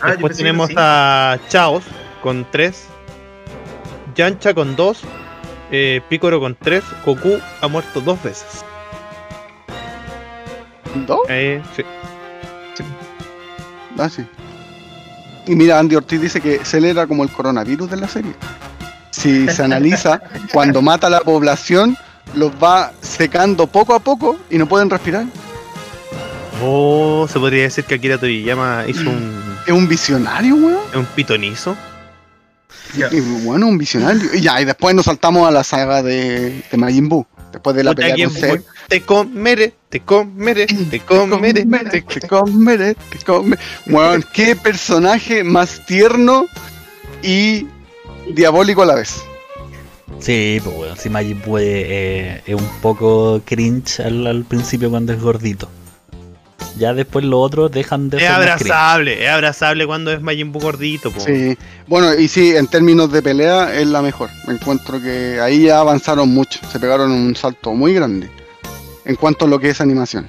Ah, 0.00 0.12
Después 0.12 0.38
tenemos 0.38 0.68
sí. 0.68 0.74
a 0.78 1.38
Chaos, 1.50 1.84
con 2.22 2.46
tres. 2.50 2.86
Yancha, 4.14 4.54
con 4.54 4.74
dos. 4.74 5.02
Eh, 5.70 6.00
Picoro, 6.08 6.40
con 6.40 6.54
tres. 6.54 6.82
Goku 7.04 7.38
ha 7.60 7.68
muerto 7.68 8.00
dos 8.00 8.22
veces. 8.22 8.64
¿Dos? 11.06 11.20
Eh, 11.28 11.60
sí. 11.76 11.82
Ah, 13.98 14.08
sí. 14.08 14.24
Y 15.46 15.54
mira, 15.54 15.78
Andy 15.78 15.96
Ortiz 15.96 16.22
dice 16.22 16.40
que 16.40 16.64
Cell 16.64 16.86
era 16.86 17.06
como 17.06 17.22
el 17.22 17.30
coronavirus 17.30 17.90
de 17.90 17.96
la 17.98 18.08
serie. 18.08 18.32
Si 19.10 19.46
se 19.46 19.62
analiza, 19.62 20.22
cuando 20.54 20.80
mata 20.80 21.08
a 21.08 21.10
la 21.10 21.20
población, 21.20 21.98
los 22.32 22.50
va 22.52 22.92
secando 23.02 23.66
poco 23.66 23.94
a 23.94 23.98
poco 23.98 24.38
y 24.48 24.56
no 24.56 24.66
pueden 24.66 24.88
respirar. 24.88 25.26
Oh, 26.62 27.26
se 27.30 27.38
podría 27.38 27.62
decir 27.64 27.84
que 27.84 27.94
Akira 27.94 28.18
Toriyama 28.18 28.84
hizo 28.88 29.02
un, 29.08 29.42
Es 29.66 29.72
un 29.72 29.88
visionario, 29.88 30.54
weón. 30.56 30.78
un 30.94 31.06
pitonizo. 31.06 31.76
Y 32.94 33.20
bueno, 33.44 33.68
un 33.68 33.78
visionario. 33.78 34.34
Y 34.34 34.40
ya, 34.40 34.60
y 34.60 34.64
después 34.64 34.94
nos 34.94 35.04
saltamos 35.06 35.46
a 35.46 35.50
la 35.50 35.62
saga 35.64 36.02
de, 36.02 36.62
de 36.70 36.76
Majin 36.76 37.08
Buu. 37.08 37.26
Después 37.52 37.74
de 37.76 37.84
la 37.84 37.90
Puta, 37.92 38.02
pelea 38.02 38.14
¿quién 38.16 38.30
con? 38.30 38.38
Cell. 38.38 38.60
Te 38.88 39.02
comeré, 39.02 39.74
te 39.88 40.00
comeré, 40.00 40.66
te 40.66 41.00
comeré. 41.00 41.64
te- 41.64 42.02
te 42.02 42.28
comeré, 42.28 42.94
te 42.94 43.18
comeré. 43.24 43.60
Weón, 43.86 44.24
qué 44.32 44.54
personaje 44.56 45.42
más 45.44 45.84
tierno 45.86 46.46
y 47.22 47.66
diabólico 48.32 48.82
a 48.82 48.86
la 48.86 48.94
vez. 48.96 49.22
Sí, 50.20 50.60
pues 50.62 50.76
weón, 50.76 50.96
si 50.96 51.08
Majin 51.10 51.40
Buu 51.44 51.58
es, 51.58 51.64
eh, 51.66 52.42
es 52.46 52.54
un 52.54 52.68
poco 52.82 53.40
cringe 53.44 54.00
al, 54.00 54.26
al 54.26 54.44
principio 54.44 54.90
cuando 54.90 55.12
es 55.12 55.20
gordito. 55.20 55.68
Ya 56.76 56.94
después 56.94 57.24
los 57.24 57.40
otros 57.40 57.70
dejan 57.70 58.08
de 58.10 58.18
Es 58.18 58.30
abrazable, 58.30 59.24
es 59.24 59.28
abrazable 59.30 59.86
cuando 59.86 60.12
es 60.12 60.22
Majin 60.22 60.52
Buu 60.52 60.60
gordito, 60.62 61.10
po. 61.10 61.20
Sí, 61.20 61.56
bueno, 61.86 62.14
y 62.14 62.28
sí, 62.28 62.54
en 62.56 62.66
términos 62.68 63.10
de 63.12 63.22
pelea 63.22 63.74
es 63.74 63.86
la 63.86 64.00
mejor. 64.02 64.30
Me 64.46 64.54
encuentro 64.54 65.00
que 65.00 65.40
ahí 65.40 65.64
ya 65.64 65.80
avanzaron 65.80 66.28
mucho, 66.32 66.60
se 66.70 66.78
pegaron 66.78 67.10
un 67.10 67.34
salto 67.36 67.72
muy 67.74 67.92
grande 67.92 68.30
en 69.04 69.16
cuanto 69.16 69.44
a 69.44 69.48
lo 69.48 69.58
que 69.58 69.70
es 69.70 69.80
animación. 69.80 70.26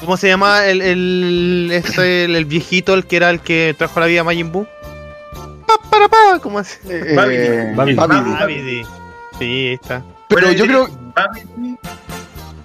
¿Cómo 0.00 0.16
se 0.16 0.28
llama 0.28 0.64
el, 0.66 0.80
el, 0.80 1.70
este, 1.72 2.24
el, 2.24 2.36
el 2.36 2.44
viejito, 2.46 2.94
el 2.94 3.04
que 3.04 3.16
era 3.16 3.28
el 3.30 3.40
que 3.40 3.74
trajo 3.76 3.98
a 3.98 4.00
la 4.02 4.06
vida 4.06 4.20
a 4.22 4.24
Majin 4.24 4.50
Buu? 4.52 4.66
Pa, 5.66 5.74
para, 5.90 6.08
pa, 6.08 6.38
¿cómo 6.40 6.60
es? 6.60 6.80
Eh, 6.88 7.12
Babidi. 7.14 7.42
eh, 7.42 7.72
Babidi. 7.76 7.96
Babidi. 7.96 8.30
Babidi. 8.30 8.82
Sí, 9.38 9.44
ahí 9.44 9.72
está. 9.74 10.02
Pero 10.28 10.42
Bueno, 10.46 10.52
yo 10.56 10.64
creo, 10.66 10.88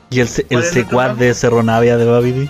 Y 0.10 0.20
el, 0.20 0.28
el 0.28 0.30
¿Cuál 0.30 0.30
es 0.30 0.40
el 0.50 0.58
otro 0.58 0.70
secuaz 0.72 1.18
de 1.18 1.34
Cerro 1.34 1.64
Navia 1.64 1.98
de 1.98 2.06
Babidi, 2.06 2.50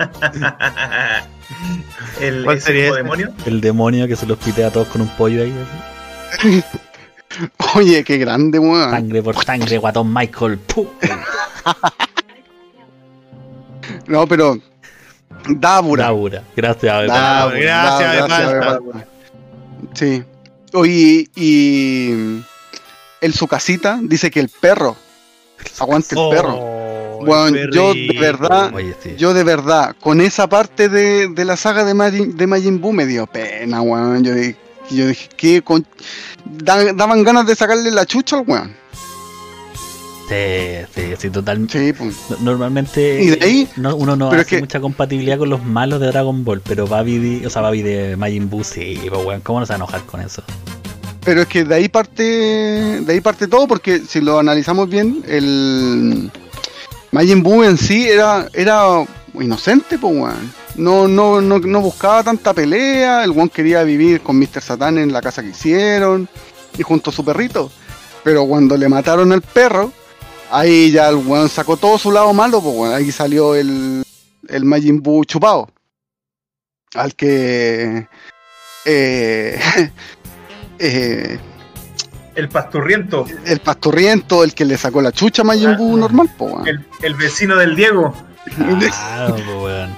el 2.20 2.44
¿Cuál 2.44 2.60
sería 2.60 2.88
ese? 2.88 2.96
demonio. 2.98 3.32
el 3.46 3.60
demonio 3.60 4.08
que 4.08 4.16
se 4.16 4.26
los 4.26 4.38
pitea 4.38 4.68
a 4.68 4.70
todos 4.70 4.88
con 4.88 5.00
un 5.02 5.08
pollo 5.08 5.42
ahí. 5.42 5.52
así. 6.38 6.62
oye, 7.76 8.04
qué 8.04 8.18
grande, 8.18 8.58
weón. 8.58 8.90
Sangre 8.90 9.22
por 9.22 9.44
sangre, 9.44 9.78
guatón 9.78 10.12
Michael. 10.12 10.58
No, 14.06 14.26
pero 14.26 14.58
Dabura. 15.48 16.06
Laura. 16.06 16.42
Gracias, 16.56 16.92
Ave. 16.92 17.06
Dabura, 17.06 17.58
Gracias. 17.58 18.28
Dabura. 18.28 19.06
Sí. 19.94 20.22
Oye, 20.72 21.28
y 21.34 22.40
el 23.20 23.34
su 23.34 23.48
casita 23.48 23.98
dice 24.02 24.30
que 24.30 24.40
el 24.40 24.48
perro, 24.48 24.96
aguante 25.78 26.14
el 26.14 26.30
perro. 26.30 26.79
Bueno, 27.26 27.56
yo 27.72 27.94
de 27.94 28.16
verdad- 28.18 28.72
Oye, 28.74 28.94
sí. 29.02 29.14
Yo 29.18 29.34
de 29.34 29.44
verdad, 29.44 29.94
con 30.00 30.20
esa 30.20 30.48
parte 30.48 30.88
de, 30.88 31.28
de 31.28 31.44
la 31.44 31.56
saga 31.56 31.84
de 31.84 31.94
Majin, 31.94 32.36
de 32.36 32.46
Majin 32.46 32.80
Buu 32.80 32.92
me 32.92 33.06
dio 33.06 33.26
pena, 33.26 33.80
weón. 33.82 34.22
Yo 34.24 34.34
dije, 34.34 34.56
yo 34.90 35.06
dije 35.08 35.28
¿qué 35.36 35.62
con... 35.62 35.86
da- 36.44 36.92
daban 36.92 37.22
ganas 37.22 37.46
de 37.46 37.54
sacarle 37.54 37.90
la 37.90 38.06
chucha 38.06 38.38
al 38.38 38.44
weón. 38.46 38.74
Sí, 40.28 40.86
sí, 40.94 41.02
sí, 41.18 41.30
totalmente. 41.30 41.86
Sí, 41.86 41.92
pues. 41.92 42.14
No- 42.30 42.36
Normalmente 42.52 43.20
Y 43.22 43.26
de 43.30 43.44
ahí- 43.44 43.68
no- 43.76 43.96
uno 43.96 44.14
no 44.14 44.30
pero 44.30 44.42
hace 44.42 44.56
que- 44.56 44.60
mucha 44.60 44.80
compatibilidad 44.80 45.38
con 45.38 45.50
los 45.50 45.64
malos 45.64 46.00
de 46.00 46.06
Dragon 46.06 46.44
Ball, 46.44 46.60
pero 46.60 46.86
Babidi, 46.86 47.44
o 47.44 47.50
sea, 47.50 47.62
Babidi 47.62 47.82
de 47.82 48.16
Majin 48.16 48.48
Buu, 48.48 48.62
sí, 48.62 49.00
pues 49.08 49.24
weón, 49.24 49.40
¿cómo 49.40 49.58
no 49.60 49.66
se 49.66 49.70
va 49.72 49.74
a 49.74 49.78
enojar 49.78 50.02
con 50.06 50.20
eso? 50.20 50.42
Pero 51.24 51.42
es 51.42 51.48
que 51.48 51.64
de 51.64 51.74
ahí 51.74 51.88
parte 51.88 52.22
de 52.22 53.12
ahí 53.12 53.20
parte 53.20 53.46
todo 53.46 53.66
porque 53.66 53.98
si 53.98 54.20
lo 54.20 54.38
analizamos 54.38 54.88
bien, 54.88 55.22
el 55.28 56.30
Majin 57.12 57.42
Buu 57.42 57.64
en 57.64 57.76
sí 57.76 58.08
era 58.08 58.48
era 58.52 59.04
inocente, 59.34 59.98
pues 59.98 60.14
weón. 60.14 60.52
No, 60.76 61.08
no, 61.08 61.40
no, 61.40 61.58
no 61.58 61.80
buscaba 61.80 62.22
tanta 62.22 62.54
pelea, 62.54 63.24
el 63.24 63.30
weón 63.30 63.48
quería 63.48 63.82
vivir 63.82 64.20
con 64.20 64.38
Mr. 64.38 64.62
Satan 64.62 64.98
en 64.98 65.12
la 65.12 65.20
casa 65.20 65.42
que 65.42 65.50
hicieron 65.50 66.28
y 66.78 66.82
junto 66.82 67.10
a 67.10 67.12
su 67.12 67.24
perrito. 67.24 67.70
Pero 68.22 68.46
cuando 68.46 68.76
le 68.76 68.88
mataron 68.88 69.32
al 69.32 69.42
perro, 69.42 69.92
ahí 70.50 70.90
ya 70.90 71.08
el 71.08 71.16
weón 71.16 71.48
sacó 71.48 71.76
todo 71.76 71.98
su 71.98 72.12
lado 72.12 72.32
malo, 72.32 72.60
pues 72.62 72.74
weón. 72.76 72.94
Ahí 72.94 73.10
salió 73.10 73.54
el, 73.54 74.04
el 74.48 74.64
Majin 74.64 75.02
Buu 75.02 75.24
chupado. 75.24 75.68
Al 76.94 77.14
que 77.14 78.08
eh, 78.84 79.60
eh, 80.78 81.38
El 82.40 82.48
pasturriento. 82.48 83.26
el 83.44 83.60
pastorriento, 83.60 84.42
el 84.44 84.54
que 84.54 84.64
le 84.64 84.76
sacó 84.78 85.00
la 85.02 85.12
chucha 85.12 85.42
a 85.42 85.44
Majin 85.44 85.76
Buu 85.76 85.96
Ah. 85.96 86.00
normal, 86.00 86.28
po, 86.36 86.46
weón. 86.46 86.66
El, 86.68 86.84
el 87.02 87.14
vecino 87.14 87.56
del 87.56 87.76
Diego. 87.76 88.14
Pues 88.56 89.46
weón. 89.46 89.90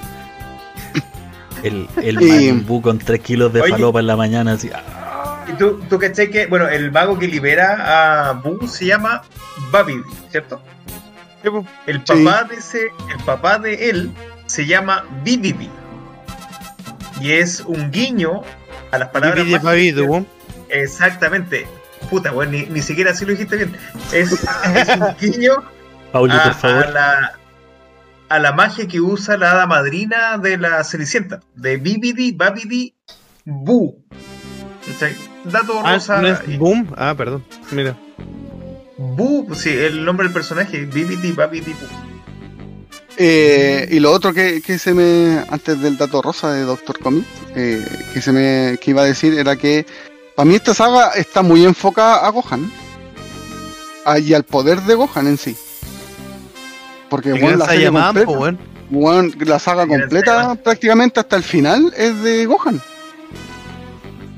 El, 1.62 1.88
el 2.02 2.20
Y- 2.22 2.26
Majin 2.30 2.66
Buu 2.66 2.82
con 2.82 2.98
3 2.98 3.20
kilos 3.20 3.52
de 3.52 3.60
Oye. 3.60 3.70
falopa 3.72 4.00
en 4.00 4.06
la 4.08 4.16
mañana, 4.16 4.52
así. 4.52 4.70
ah, 4.74 5.44
Y 5.48 5.52
tú, 5.52 5.80
tú 5.88 5.98
caché 5.98 6.30
que, 6.30 6.46
bueno, 6.46 6.68
el 6.68 6.90
mago 6.90 7.18
que 7.18 7.28
libera 7.28 8.28
a 8.28 8.32
Boo 8.32 8.66
se 8.66 8.86
llama 8.86 9.22
Babidi, 9.70 10.02
¿cierto? 10.30 10.60
Po. 11.44 11.64
El 11.86 12.00
papá 12.02 12.44
de 12.44 12.56
ese, 12.56 12.82
el 13.10 13.24
papá 13.24 13.58
de 13.58 13.90
él 13.90 14.10
se 14.46 14.66
llama 14.66 15.04
Bibidi. 15.24 15.68
Y 17.20 17.32
es 17.32 17.60
un 17.66 17.90
guiño 17.90 18.42
a 18.90 18.98
las 18.98 19.08
palabras 19.08 19.46
weón. 19.48 20.26
Exactamente. 20.68 21.66
Puta, 22.10 22.32
weón, 22.32 22.50
ni, 22.50 22.62
ni 22.66 22.82
siquiera 22.82 23.12
así 23.12 23.24
lo 23.24 23.32
dijiste 23.32 23.56
bien. 23.56 23.76
Es, 24.12 24.32
es 24.32 24.88
un 24.96 25.16
guiño 25.20 25.52
Pauli, 26.12 26.34
a, 26.36 26.42
por 26.44 26.54
favor. 26.54 26.84
a 26.86 26.90
la, 26.90 27.32
a 28.28 28.38
la 28.38 28.52
magia 28.52 28.86
que 28.86 29.00
usa 29.00 29.36
la 29.36 29.52
hada 29.52 29.66
madrina 29.66 30.36
de 30.38 30.58
la 30.58 30.84
Cenicienta. 30.84 31.40
De 31.54 31.76
Bibidi, 31.78 32.32
Babidi. 32.32 32.94
¿Cachai? 34.86 35.14
Dato 35.44 35.80
Ah, 35.84 35.94
rosa. 35.94 36.20
¿no 36.20 36.28
es 36.28 36.40
y- 36.46 36.56
Boom? 36.56 36.92
Ah, 36.96 37.14
perdón. 37.16 37.44
Mira. 37.70 37.96
Boo, 38.98 39.52
sí, 39.54 39.70
el 39.70 40.04
nombre 40.04 40.26
del 40.26 40.32
personaje, 40.34 40.84
Bibidi 40.84 41.32
Babidi 41.32 41.72
Boo. 41.72 41.88
Eh, 43.18 43.88
y 43.90 44.00
lo 44.00 44.10
otro 44.10 44.32
que, 44.32 44.62
que 44.62 44.78
se 44.78 44.94
me, 44.94 45.44
antes 45.50 45.80
del 45.82 45.96
dato 45.98 46.22
rosa 46.22 46.52
de 46.52 46.62
Doctor 46.62 46.98
Comic, 46.98 47.24
eh, 47.54 47.84
que 48.14 48.22
se 48.22 48.32
me 48.32 48.78
que 48.80 48.90
iba 48.92 49.02
a 49.02 49.04
decir 49.04 49.34
era 49.38 49.56
que 49.56 49.84
para 50.34 50.48
mí 50.48 50.54
esta 50.54 50.74
saga 50.74 51.10
está 51.14 51.42
muy 51.42 51.64
enfocada 51.64 52.26
a 52.26 52.30
Gohan 52.30 52.70
a- 54.04 54.18
y 54.18 54.34
al 54.34 54.44
poder 54.44 54.80
de 54.82 54.94
Gohan 54.94 55.26
en 55.26 55.38
sí. 55.38 55.56
Porque 57.08 57.32
bueno, 57.32 57.58
la, 57.58 57.66
serie 57.66 57.90
completa- 57.90 58.24
po, 58.26 58.48
weón, 58.90 59.34
la 59.40 59.58
saga 59.58 59.86
completa 59.86 60.54
prácticamente 60.56 61.20
hasta 61.20 61.36
el 61.36 61.42
final 61.42 61.92
es 61.96 62.22
de 62.22 62.46
Gohan. 62.46 62.80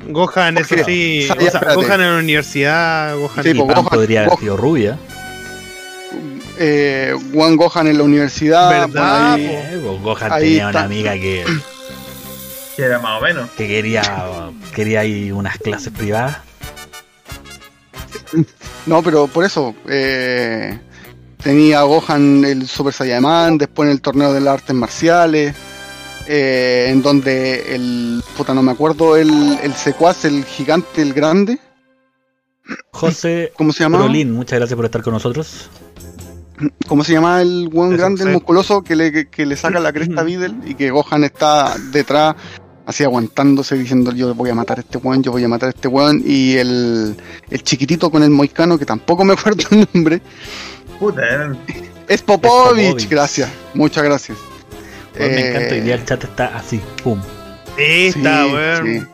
Gohan, 0.09 0.59
eso 0.59 0.75
sí. 0.85 1.23
o 1.23 1.27
sea, 1.27 1.37
O 1.37 1.39
sea, 1.39 1.47
espérate. 1.47 1.75
Gohan 1.77 2.01
en 2.01 2.13
la 2.15 2.19
universidad, 2.19 3.17
Gohan. 3.17 3.43
Sí, 3.45 3.51
Y 3.51 3.55
Gohan- 3.55 3.89
podría 3.89 4.25
haber 4.27 4.39
sido 4.39 4.57
rubia. 4.57 4.99
Eh, 6.59 7.15
One 7.35 7.57
Gohan 7.57 7.87
en 7.89 7.99
la 7.99 8.05
universidad. 8.05 8.69
¿Verdad, 8.71 8.89
bueno, 8.89 9.35
ahí-? 9.35 9.47
Eh, 9.47 9.81
pues 9.85 10.03
Gohan 10.03 10.33
ahí 10.33 10.43
tenía 10.43 10.67
está. 10.67 10.79
una 10.79 10.85
amiga 10.87 11.13
que, 11.15 11.45
Que 12.77 12.83
era 12.83 12.99
más 12.99 13.21
o 13.21 13.25
menos. 13.25 13.51
que 13.53 13.69
quería 13.69 14.51
quería 14.75 15.05
ir 15.05 15.33
unas 15.33 15.59
clases 15.59 15.93
privadas. 15.93 16.39
No, 18.87 19.03
pero 19.03 19.29
por 19.29 19.45
eso, 19.45 19.75
eh, 19.89 20.79
tenía 21.43 21.81
a 21.81 21.83
Gohan 21.85 22.45
el 22.45 22.67
Super 22.67 22.93
Saiyaman, 22.93 23.59
después 23.59 23.87
en 23.87 23.93
el 23.93 24.01
torneo 24.01 24.33
de 24.33 24.41
las 24.41 24.55
artes 24.55 24.75
marciales, 24.75 25.55
eh, 26.27 26.87
en 26.89 27.03
donde 27.03 27.75
el, 27.75 28.23
puta 28.37 28.55
no 28.55 28.63
me 28.63 28.73
acuerdo, 28.73 29.17
el, 29.17 29.59
el 29.63 29.75
secuaz, 29.75 30.25
el 30.25 30.45
gigante, 30.45 31.01
el 31.01 31.15
grande, 31.15 31.61
José 32.91 33.53
¿cómo 33.57 33.73
se 33.73 33.81
llama? 33.81 33.99
Brolin, 33.99 34.33
muchas 34.33 34.59
gracias 34.59 34.77
por 34.77 34.85
estar 34.85 35.03
con 35.03 35.13
nosotros. 35.13 35.69
¿Cómo 36.87 37.03
se 37.03 37.13
llama 37.13 37.43
el 37.43 37.69
buen 37.69 37.97
grande, 37.97 38.23
el 38.23 38.31
musculoso 38.31 38.83
que 38.83 38.95
le, 38.95 39.11
que, 39.11 39.29
que 39.29 39.45
le 39.45 39.57
saca 39.57 39.81
la 39.81 39.93
cresta 39.93 40.21
a 40.21 40.25
Videl 40.25 40.57
y 40.65 40.75
que 40.75 40.91
Gohan 40.91 41.25
está 41.25 41.75
detrás, 41.91 42.37
así 42.87 43.05
aguantándose, 43.05 43.77
diciendo 43.77 44.13
yo 44.13 44.35
voy 44.35 44.51
a 44.51 44.55
matar 44.55 44.79
a 44.79 44.81
este 44.81 44.99
weón, 44.99 45.23
yo 45.23 45.33
voy 45.33 45.45
a 45.45 45.49
matar 45.49 45.69
a 45.69 45.71
este 45.71 45.89
weón, 45.89 46.23
y 46.25 46.57
el, 46.57 47.17
el 47.51 47.63
chiquitito 47.63 48.11
con 48.11 48.23
el 48.23 48.31
moicano, 48.31 48.79
que 48.79 48.85
tampoco 48.87 49.25
me 49.25 49.33
acuerdo 49.35 49.65
el 49.71 49.89
nombre, 49.93 50.21
Puta, 50.99 51.23
eran- 51.23 51.59
es 52.09 52.23
Popovich, 52.23 52.87
Popovich. 52.87 53.09
gracias, 53.09 53.51
muchas 53.75 54.05
gracias. 54.05 54.39
Me 55.19 55.49
encanta, 55.51 55.75
hoy 55.75 55.81
día 55.81 55.95
Eh, 55.95 55.99
el 55.99 56.05
chat 56.05 56.25
está 56.25 56.57
así, 56.57 56.81
pum. 57.03 57.21
Sí, 57.77 58.07
está, 58.07 58.45
sí, 58.47 58.53
weón. 58.53 58.87
sí. 58.87 59.07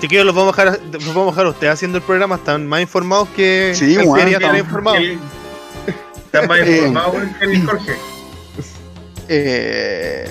Chiquillos, 0.00 0.26
los 0.26 0.34
vamos 0.34 0.58
a 0.58 0.64
dejar, 0.64 0.80
los 0.92 1.06
vamos 1.14 1.28
a 1.28 1.30
dejar 1.30 1.46
a 1.46 1.50
ustedes 1.50 1.72
haciendo 1.72 1.98
el 1.98 2.04
programa. 2.04 2.34
Están 2.36 2.66
más 2.66 2.80
informados 2.82 3.28
que 3.30 3.72
Sí, 3.74 3.94
el 3.94 4.00
están 4.02 4.28
estamos- 4.28 4.58
informados. 4.58 4.98
el- 5.00 5.18
Está 6.26 6.46
más 6.46 6.58
Eh. 6.60 6.76
informado 6.78 7.12
que 7.38 7.44
el 7.44 7.64
Jorge. 7.66 7.92
Eh, 9.28 10.30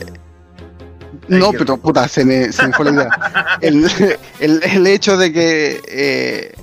no, 1.27 1.51
pero 1.51 1.77
puta, 1.77 2.07
se 2.07 2.25
me, 2.25 2.51
se 2.51 2.67
me 2.67 2.73
fue 2.73 2.85
la 2.85 2.91
idea. 2.91 3.57
El, 3.61 3.85
el- 4.39 4.63
el 4.63 4.87
hecho 4.87 5.17
de 5.17 5.31
que 5.31 5.81
eh, 5.87 6.53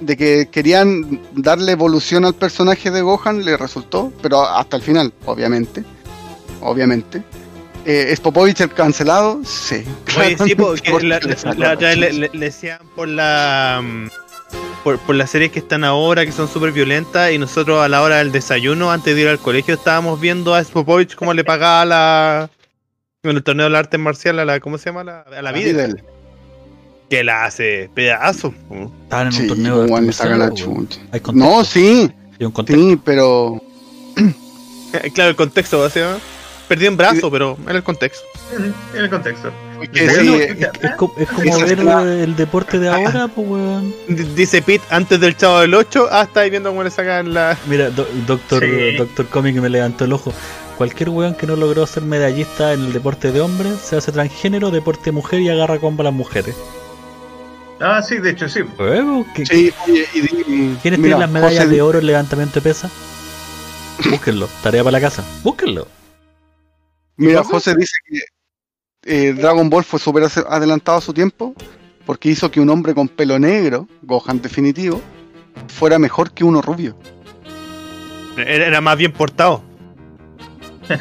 de 0.00 0.16
que 0.16 0.48
querían 0.50 1.20
darle 1.32 1.72
evolución 1.72 2.24
al 2.24 2.34
personaje 2.34 2.90
de 2.90 3.02
Gohan 3.02 3.44
le 3.44 3.56
resultó, 3.56 4.12
pero 4.22 4.46
hasta 4.48 4.76
el 4.76 4.82
final, 4.82 5.12
obviamente. 5.26 5.84
Obviamente. 6.62 7.22
Eh, 7.84 8.06
¿Es 8.10 8.20
Popovich 8.20 8.60
el 8.60 8.70
cancelado? 8.72 9.40
Sí. 9.44 9.82
Oye, 10.18 10.36
sí, 10.44 10.54
porque 10.54 10.90
la, 11.02 11.18
le 11.18 11.36
la- 11.56 11.74
la 11.74 12.28
decían 12.34 12.78
por 12.94 13.08
la 13.08 13.80
mm, 13.82 14.08
por, 14.84 14.98
por 15.00 15.14
las 15.14 15.30
series 15.30 15.50
que 15.52 15.58
están 15.60 15.84
ahora 15.84 16.24
que 16.26 16.32
son 16.32 16.48
súper 16.48 16.72
violentas 16.72 17.32
y 17.32 17.38
nosotros 17.38 17.82
a 17.82 17.88
la 17.88 18.02
hora 18.02 18.16
del 18.18 18.32
desayuno 18.32 18.90
antes 18.92 19.14
de 19.14 19.22
ir 19.22 19.28
al 19.28 19.38
colegio 19.38 19.74
estábamos 19.74 20.20
viendo 20.20 20.54
a 20.54 20.62
Spopovich 20.64 21.14
cómo 21.14 21.32
le 21.34 21.44
pagaba 21.44 21.84
la 21.84 22.50
en 23.22 23.36
el 23.36 23.42
torneo 23.42 23.64
de 23.64 23.70
las 23.70 23.80
artes 23.80 24.00
marciales 24.00 24.42
a 24.42 24.44
la 24.46 24.60
¿cómo 24.60 24.78
se 24.78 24.86
llama? 24.86 25.04
La- 25.04 25.20
a 25.20 25.42
la 25.42 25.52
vida 25.52 25.72
Videl. 25.72 26.02
que 27.10 27.22
la 27.22 27.44
hace 27.44 27.90
pedazo 27.94 28.54
Estaban 29.02 29.26
en 29.26 29.34
un 29.34 29.40
Sí, 29.40 29.46
torneo 29.46 29.82
de 29.82 29.88
la. 29.90 29.96
Hay 31.12 31.20
contexto, 31.20 31.32
No, 31.34 31.62
sí, 31.64 32.10
hay 32.38 32.46
un 32.46 32.52
contexto. 32.52 32.82
sí, 32.88 33.00
pero 33.04 33.62
claro 35.14 35.30
el 35.30 35.36
contexto 35.36 35.80
o 35.80 35.90
sea, 35.90 36.16
perdió 36.66 36.88
en 36.88 36.96
brazo 36.96 37.30
pero 37.30 37.58
era 37.64 37.76
el 37.76 37.82
contexto 37.82 38.24
En 38.56 38.74
el 39.02 39.10
contexto. 39.10 39.52
Bueno, 39.76 39.92
sí, 39.94 40.00
Es, 40.02 40.68
es 40.82 40.90
co- 40.96 41.14
es 41.18 41.28
como 41.28 41.58
ver 41.60 41.84
la- 41.84 42.02
el 42.02 42.34
deporte 42.36 42.78
de 42.78 42.88
ahora, 42.88 43.28
pues 43.28 43.46
weón. 43.46 43.94
Dice 44.34 44.62
Pete 44.62 44.84
antes 44.90 45.20
del 45.20 45.36
chavo 45.36 45.60
del 45.60 45.74
8 45.74 46.08
ah 46.10 46.22
está 46.22 46.40
ahí 46.40 46.50
viendo 46.50 46.70
cómo 46.70 46.82
le 46.82 46.90
sacan 46.90 47.32
la 47.34 47.56
Mira, 47.66 47.90
do- 47.90 48.08
doctor, 48.26 48.64
Sí. 48.64 48.96
doctor 48.96 49.26
Comic 49.28 49.56
me 49.56 49.68
levantó 49.68 50.04
el 50.06 50.12
ojo. 50.14 50.32
Cualquier 50.80 51.10
weón 51.10 51.34
que 51.34 51.46
no 51.46 51.56
logró 51.56 51.86
ser 51.86 52.02
medallista 52.04 52.72
en 52.72 52.86
el 52.86 52.94
deporte 52.94 53.32
de 53.32 53.42
hombres 53.42 53.78
se 53.80 53.96
hace 53.98 54.12
transgénero, 54.12 54.70
deporte 54.70 55.12
mujer 55.12 55.40
y 55.42 55.50
agarra 55.50 55.78
combo 55.78 56.00
a 56.00 56.04
las 56.04 56.14
mujeres. 56.14 56.56
Ah, 57.80 58.00
sí, 58.00 58.16
de 58.16 58.30
hecho 58.30 58.48
sí. 58.48 58.60
¿qué- 59.34 59.44
sí, 59.44 59.70
oye, 59.86 60.06
y, 60.14 60.18
y- 60.20 60.78
¿Quiénes 60.80 60.98
mira, 60.98 61.16
tienen 61.16 61.20
las 61.20 61.30
medallas 61.30 61.64
José- 61.64 61.74
de 61.74 61.82
oro 61.82 61.98
en 61.98 62.06
levantamiento 62.06 62.54
de 62.54 62.60
pesa? 62.62 62.90
Búsquenlo, 64.10 64.48
tarea 64.62 64.82
para 64.82 64.92
la 64.92 65.02
casa. 65.02 65.22
Búsquenlo. 65.42 65.86
Mira? 67.18 67.44
José 67.44 67.74
dice 67.74 67.96
que 68.06 68.20
eh, 69.04 69.34
Dragon 69.34 69.68
Ball 69.68 69.84
fue 69.84 69.98
súper 70.00 70.24
adelantado 70.48 70.96
a 70.96 71.02
su 71.02 71.12
tiempo 71.12 71.54
porque 72.06 72.30
hizo 72.30 72.50
que 72.50 72.58
un 72.58 72.70
hombre 72.70 72.94
con 72.94 73.06
pelo 73.06 73.38
negro, 73.38 73.86
Gohan 74.00 74.40
definitivo, 74.40 75.02
fuera 75.68 75.98
mejor 75.98 76.30
que 76.32 76.42
uno 76.42 76.62
rubio. 76.62 76.96
era 78.38 78.80
más 78.80 78.96
bien 78.96 79.12
portado 79.12 79.68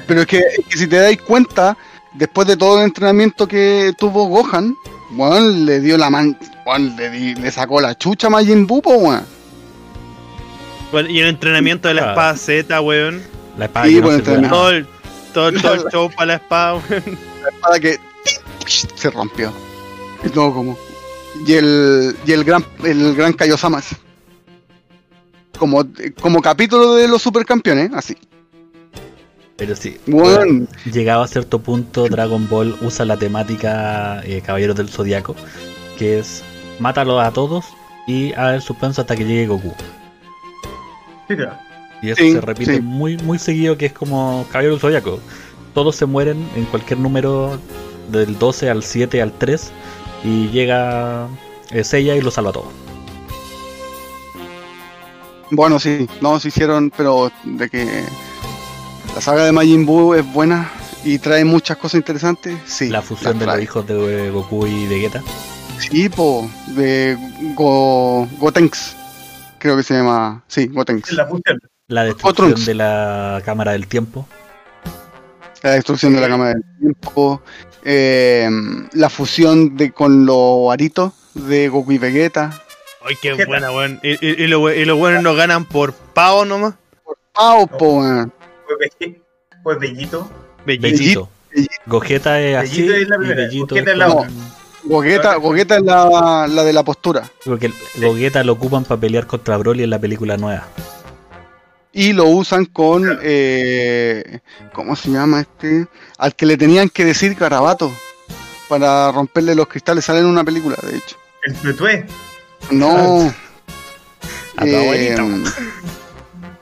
Pero 0.07 0.21
es 0.21 0.27
que, 0.27 0.37
es 0.39 0.65
que 0.69 0.77
si 0.77 0.87
te 0.87 0.97
dais 0.97 1.21
cuenta, 1.21 1.77
después 2.13 2.47
de 2.47 2.57
todo 2.57 2.79
el 2.79 2.85
entrenamiento 2.85 3.47
que 3.47 3.93
tuvo 3.97 4.25
Gohan, 4.27 4.75
weón, 5.11 5.65
le 5.65 5.79
dio 5.79 5.97
la 5.97 6.09
man, 6.09 6.37
weón, 6.65 6.95
le, 6.95 7.09
di- 7.09 7.35
le 7.35 7.51
sacó 7.51 7.81
la 7.81 7.97
chucha 7.97 8.27
a 8.27 8.29
Majin 8.29 8.65
Buu. 8.67 8.81
Bueno, 10.91 11.09
y 11.09 11.19
el 11.19 11.27
entrenamiento 11.27 11.87
de 11.87 11.93
la 11.95 12.01
Claro. 12.01 12.11
espada 12.13 12.37
Z, 12.37 12.81
weón. 12.81 13.21
La 13.57 13.65
espada 13.65 13.85
Sí, 13.87 13.93
que 13.95 14.01
no 14.01 14.07
bueno, 14.07 14.25
se. 14.25 14.47
Todo 14.49 14.69
el, 14.71 14.87
todo, 15.33 15.51
todo 15.53 15.73
el 15.73 15.83
show 15.91 16.09
para 16.15 16.25
la 16.25 16.33
espada, 16.35 16.73
weón. 16.89 17.17
Para 17.61 17.79
que 17.79 17.97
se 18.95 19.09
rompió. 19.11 19.51
Y 20.23 20.29
todo 20.29 20.53
como. 20.53 20.77
Y 21.47 21.53
el, 21.53 22.15
y 22.25 22.31
el 22.31 22.43
gran, 22.43 22.65
el 22.83 23.15
gran 23.15 23.33
Kaiosama. 23.33 23.77
así. 23.79 23.95
Como, 25.57 25.83
como 26.21 26.41
capítulo 26.41 26.95
de 26.95 27.07
los 27.07 27.21
supercampeones, 27.21 27.91
así. 27.93 28.15
Pero 29.59 29.75
sí, 29.75 29.97
llegado 30.85 31.21
a 31.23 31.27
cierto 31.27 31.59
punto, 31.59 32.07
Dragon 32.09 32.47
Ball 32.47 32.77
usa 32.81 33.05
la 33.05 33.17
temática 33.17 34.21
eh, 34.25 34.41
Caballeros 34.41 34.77
del 34.77 34.89
Zodiaco, 34.89 35.35
que 35.97 36.19
es 36.19 36.45
mátalos 36.79 37.21
a 37.21 37.31
todos 37.33 37.65
y 38.07 38.31
a 38.33 38.55
el 38.55 38.61
suspenso 38.61 39.01
hasta 39.01 39.17
que 39.17 39.25
llegue 39.25 39.47
Goku. 39.47 39.75
Sí, 41.27 41.35
claro. 41.35 41.57
Y 42.01 42.11
eso 42.11 42.23
Sí, 42.23 42.31
se 42.31 42.41
repite 42.41 42.75
sí. 42.75 42.81
muy 42.81 43.17
muy 43.17 43.37
seguido, 43.37 43.77
que 43.77 43.87
es 43.87 43.93
como 43.93 44.45
Caballero 44.49 44.75
del 44.75 44.81
Zodiaco. 44.81 45.19
Todos 45.73 45.97
se 45.97 46.05
mueren 46.05 46.49
en 46.55 46.65
cualquier 46.65 46.99
número 46.99 47.59
del 48.09 48.39
12 48.39 48.69
al 48.69 48.83
7 48.83 49.21
al 49.21 49.33
3 49.33 49.73
y 50.23 50.47
llega 50.49 51.27
eh, 51.71 51.83
Seiya 51.83 52.15
y 52.15 52.21
lo 52.21 52.31
salva 52.31 52.51
a 52.51 52.53
todos. 52.53 52.73
Bueno, 55.51 55.79
sí, 55.79 56.07
no 56.21 56.39
se 56.39 56.49
hicieron, 56.49 56.91
pero 56.95 57.31
de 57.43 57.69
que 57.69 58.03
la 59.15 59.21
saga 59.21 59.45
de 59.45 59.51
Majin 59.51 59.85
Buu 59.85 60.13
es 60.13 60.25
buena 60.33 60.71
y 61.03 61.17
trae 61.19 61.45
muchas 61.45 61.77
cosas 61.77 61.99
interesantes, 61.99 62.57
sí. 62.65 62.89
la 62.89 63.01
fusión 63.01 63.39
de 63.39 63.45
los 63.45 63.61
hijos 63.61 63.87
de 63.87 64.27
eh, 64.27 64.31
Goku 64.31 64.65
y 64.67 64.87
Vegeta. 64.87 65.23
Sí, 65.79 66.09
po, 66.09 66.49
de 66.67 67.17
Go, 67.55 68.27
Gotenks, 68.37 68.95
creo 69.59 69.77
que 69.77 69.83
se 69.83 69.93
llama, 69.95 70.43
sí, 70.47 70.67
Gotenks. 70.67 71.13
La 71.13 71.25
fusión. 71.25 71.59
La 71.87 72.03
destrucción 72.03 72.53
de 72.65 72.75
la 72.75 73.41
cámara 73.45 73.71
del 73.71 73.87
tiempo. 73.87 74.27
La 75.63 75.71
destrucción 75.71 76.13
de 76.13 76.21
la 76.21 76.27
cama 76.29 76.49
del 76.49 76.63
tiempo, 76.79 77.41
eh, 77.83 78.49
la 78.93 79.09
fusión 79.09 79.75
de 79.75 79.91
con 79.91 80.25
los 80.25 80.71
aritos 80.71 81.13
de 81.33 81.67
Goku 81.69 81.93
y 81.93 81.97
Vegeta. 81.97 82.61
Ay, 83.05 83.15
qué 83.21 83.31
Vegeta. 83.31 83.47
buena, 83.47 83.71
weón. 83.71 83.99
Y, 84.03 84.25
y, 84.25 84.43
y 84.43 84.47
los 84.47 84.97
buenos 84.97 85.23
no 85.23 85.33
ganan 85.33 85.65
por 85.65 85.93
pavo 85.93 86.45
nomás. 86.45 86.75
Pau, 87.33 87.67
po, 87.67 87.99
weón. 87.99 88.33
Fue 89.63 89.77
Bellito. 89.77 90.29
Bellito. 90.65 91.29
Gogeta 91.85 92.39
es 92.39 92.57
así 92.57 92.83
Bellito 92.83 92.95
es 92.95 93.09
la 93.09 93.17
primera, 93.17 93.41
Bellito 93.41 93.67
Gogeta 93.67 93.91
es 93.91 93.97
la 93.97 94.09
otra. 94.09 94.29
Gogeta, 94.83 95.35
Gogeta 95.35 95.77
es 95.77 95.83
la, 95.83 96.47
la 96.47 96.63
de 96.63 96.73
la 96.73 96.83
postura. 96.83 97.29
Porque 97.43 97.71
Gogeta 97.97 98.43
lo 98.43 98.53
ocupan 98.53 98.85
para 98.85 99.01
pelear 99.01 99.27
contra 99.27 99.57
Broly 99.57 99.83
en 99.83 99.89
la 99.89 99.99
película 99.99 100.37
nueva. 100.37 100.67
Y 101.91 102.13
lo 102.13 102.25
usan 102.25 102.65
con, 102.65 103.19
eh, 103.21 104.39
¿cómo 104.73 104.95
se 104.95 105.09
llama 105.09 105.41
este? 105.41 105.87
Al 106.17 106.35
que 106.35 106.45
le 106.45 106.55
tenían 106.55 106.89
que 106.89 107.03
decir 107.03 107.35
garabato 107.35 107.91
para 108.69 109.11
romperle 109.11 109.55
los 109.55 109.67
cristales. 109.67 110.05
Sale 110.05 110.19
en 110.19 110.27
una 110.27 110.43
película, 110.43 110.77
de 110.83 110.97
hecho. 110.97 111.17
El 111.43 111.55
tuetué. 111.55 112.05
No. 112.71 113.33
A 114.55 114.61
tu 114.61 114.67
eh, 114.67 115.13
abuelito. 115.15 115.51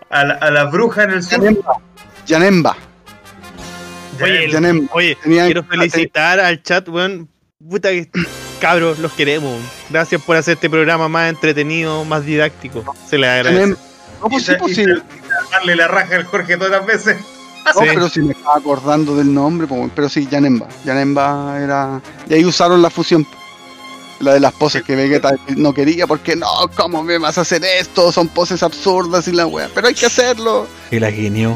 A 0.10 0.24
la, 0.24 0.34
a 0.36 0.52
la 0.52 0.64
bruja 0.66 1.04
en 1.04 1.12
el 1.12 1.24
sur. 1.24 1.64
Yanemba. 2.28 2.76
Oye, 4.22 4.52
Yanemba. 4.52 4.88
Oye, 4.94 5.18
quiero 5.24 5.64
felicitar 5.64 6.40
al 6.40 6.62
chat, 6.64 6.88
weón. 6.90 7.30
Puta 7.70 7.90
que 7.90 8.10
cabros, 8.62 9.00
los 9.00 9.12
queremos. 9.14 9.60
Gracias 9.90 10.22
por 10.22 10.36
hacer 10.38 10.56
este 10.56 10.70
programa 10.70 11.08
más 11.08 11.30
entretenido, 11.30 12.04
más 12.06 12.26
didáctico. 12.26 12.84
Se 13.10 13.18
les 13.18 13.30
agradece. 13.30 13.76
No, 14.22 14.30
pues 14.30 14.46
sí, 14.46 14.54
pues 14.60 14.76
sí. 14.76 14.84
Darle 15.52 15.76
la 15.76 15.88
raja 15.88 16.16
al 16.16 16.24
Jorge 16.26 16.58
todas 16.58 16.72
las 16.72 16.86
veces. 16.86 17.18
No, 17.66 17.82
Sí. 17.82 17.88
pero 17.94 18.10
si 18.10 18.22
me 18.22 18.32
estaba 18.34 18.56
acordando 18.58 19.16
del 19.16 19.34
nombre, 19.34 19.68
pero 19.94 20.08
sí, 20.10 20.28
Yanemba. 20.32 20.68
Yanemba 20.86 21.60
era. 21.62 22.02
Y 22.30 22.34
ahí 22.36 22.46
usaron 22.46 22.82
la 22.82 22.90
fusión. 22.90 23.28
La 24.20 24.34
de 24.34 24.40
las 24.40 24.54
poses 24.54 24.82
que 24.82 24.96
Vegeta 24.96 25.36
no 25.58 25.74
quería, 25.76 26.08
porque 26.08 26.36
no, 26.36 26.48
¿cómo 26.76 27.04
me 27.04 27.20
vas 27.20 27.38
a 27.38 27.42
hacer 27.42 27.64
esto? 27.64 28.12
Son 28.12 28.28
poses 28.30 28.64
absurdas 28.64 29.28
y 29.28 29.32
la 29.32 29.46
wea. 29.46 29.70
Pero 29.76 29.88
hay 29.88 29.94
que 29.94 30.08
hacerlo. 30.08 30.66
Y 30.90 31.00
la 31.00 31.12
guiñó. 31.12 31.56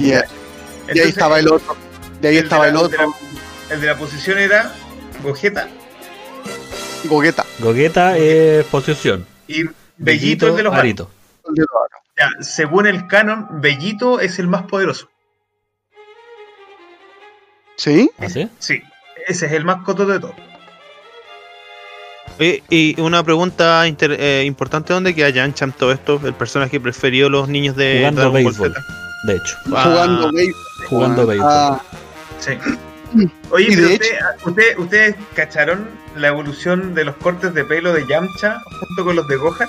Y, 0.94 0.98
y 0.98 1.02
ahí 1.02 1.08
Entonces, 1.08 1.10
estaba 1.10 1.40
el 1.40 1.48
otro. 1.48 1.76
Y 2.22 2.28
ahí 2.28 2.34
de 2.36 2.40
estaba 2.42 2.64
la- 2.64 2.70
el 2.70 2.74
de 2.78 2.84
otro, 2.84 3.14
la- 3.70 3.74
el 3.76 3.82
de 3.82 3.88
la 3.88 3.98
posición 3.98 4.38
era 4.38 4.74
Gogeta 5.24 5.68
Gogeta. 7.06 7.46
Gogeta 7.60 8.18
es 8.18 8.64
posesión. 8.66 9.26
y 9.48 9.64
Bellito 9.98 10.48
el 10.48 10.56
de 10.56 10.64
los. 10.64 10.74
Arito. 10.74 11.10
el 11.48 11.56
de 11.56 11.62
los 11.62 11.70
aros. 11.70 12.02
Ya, 12.38 12.44
según 12.44 12.86
el 12.88 13.08
canon, 13.08 13.48
Bellito 13.62 14.20
es 14.20 14.38
el 14.40 14.48
más 14.48 14.64
poderoso. 14.64 15.10
¿Sí? 17.78 18.12
¿Así? 18.20 18.48
Sí, 18.60 18.82
ese 19.28 19.46
es 19.48 19.52
el 19.54 19.66
más 19.66 19.84
coto 19.84 20.06
de 20.06 20.20
todos. 20.20 20.36
Oye, 22.40 22.64
y 22.70 23.00
una 23.02 23.24
pregunta 23.24 23.88
inter- 23.88 24.18
eh, 24.20 24.44
importante: 24.46 24.94
¿dónde 24.94 25.16
queda 25.16 25.30
Yancham 25.30 25.72
todo 25.72 25.92
esto? 25.92 26.20
El 26.24 26.34
personaje 26.34 26.80
preferido 26.80 27.26
de 27.26 27.32
los 27.32 27.50
niños 27.50 27.76
de 27.76 27.98
Jugando 27.98 28.22
Dragon 28.22 28.34
Ball 28.44 28.44
béisbol. 28.44 28.74
Z. 28.74 29.01
De 29.24 29.36
hecho. 29.36 29.58
Ah, 29.76 29.84
Jugando 29.86 30.32
béisbol. 30.32 30.62
Jugando 30.88 31.28
béisbol. 31.28 31.50
Ah, 31.52 31.82
Sí. 32.40 32.58
Oye, 33.52 33.68
pero 33.76 33.88
usted- 33.90 34.20
usted- 34.46 34.78
¿ustedes 34.80 35.16
cacharon 35.36 35.88
la 36.16 36.30
evolución 36.30 36.96
de 36.96 37.04
los 37.04 37.16
cortes 37.18 37.54
de 37.54 37.66
pelo 37.66 37.92
de 37.94 38.08
Yamcha 38.08 38.62
junto 38.80 39.04
con 39.04 39.16
los 39.18 39.28
de 39.28 39.36
Gohan? 39.36 39.68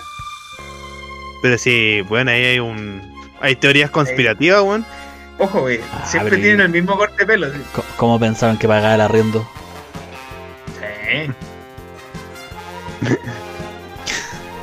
Pero 1.43 1.59
sí, 1.59 2.03
bueno, 2.09 2.31
ahí 2.31 2.45
hay 2.45 2.59
un. 2.61 3.03
Hay 3.41 3.57
teorías 3.57 3.91
conspirativas, 3.91 4.62
weón. 4.62 4.87
Ojo, 5.39 5.62
güey, 5.62 5.81
Ah, 5.93 6.07
siempre 6.07 6.37
tienen 6.37 6.61
el 6.61 6.69
mismo 6.69 6.97
corte 6.97 7.16
de 7.19 7.27
pelo. 7.27 7.53
sí. 7.53 7.61
¿Cómo 7.97 8.20
pensaban 8.20 8.57
que 8.59 8.69
pagaba 8.69 8.95
el 8.95 9.01
arriendo? 9.01 9.47
Sí. 10.79 11.33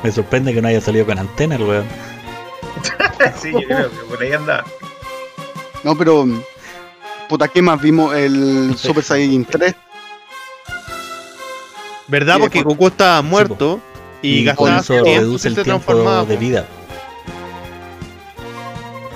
Me 0.02 0.10
sorprende 0.10 0.54
que 0.54 0.62
no 0.62 0.68
haya 0.68 0.80
salido 0.80 1.04
con 1.04 1.18
antena 1.18 1.56
el 1.56 1.62
weón. 1.64 1.84
Sí, 3.40 3.52
yo 3.52 3.60
creo 3.60 3.90
que 3.90 3.96
por 4.08 4.22
ahí 4.22 4.32
anda. 4.32 4.64
no, 5.84 5.96
pero. 5.96 6.26
Puta, 7.28 7.46
¿qué 7.48 7.62
más 7.62 7.80
vimos? 7.80 8.14
El 8.14 8.74
Super 8.76 9.04
Saiyan 9.04 9.44
3. 9.44 9.74
¿Verdad? 12.08 12.34
Sí, 12.36 12.40
Porque 12.40 12.62
por- 12.62 12.72
Goku 12.72 12.86
estaba 12.88 13.22
muerto 13.22 13.80
y, 14.22 14.40
Y 14.40 14.54
con 14.54 14.68
gastaba 14.70 14.80
eso 15.00 15.04
reduce 15.04 15.48
el 15.48 15.62
tiempo 15.62 16.24
de 16.24 16.36
vida. 16.36 16.66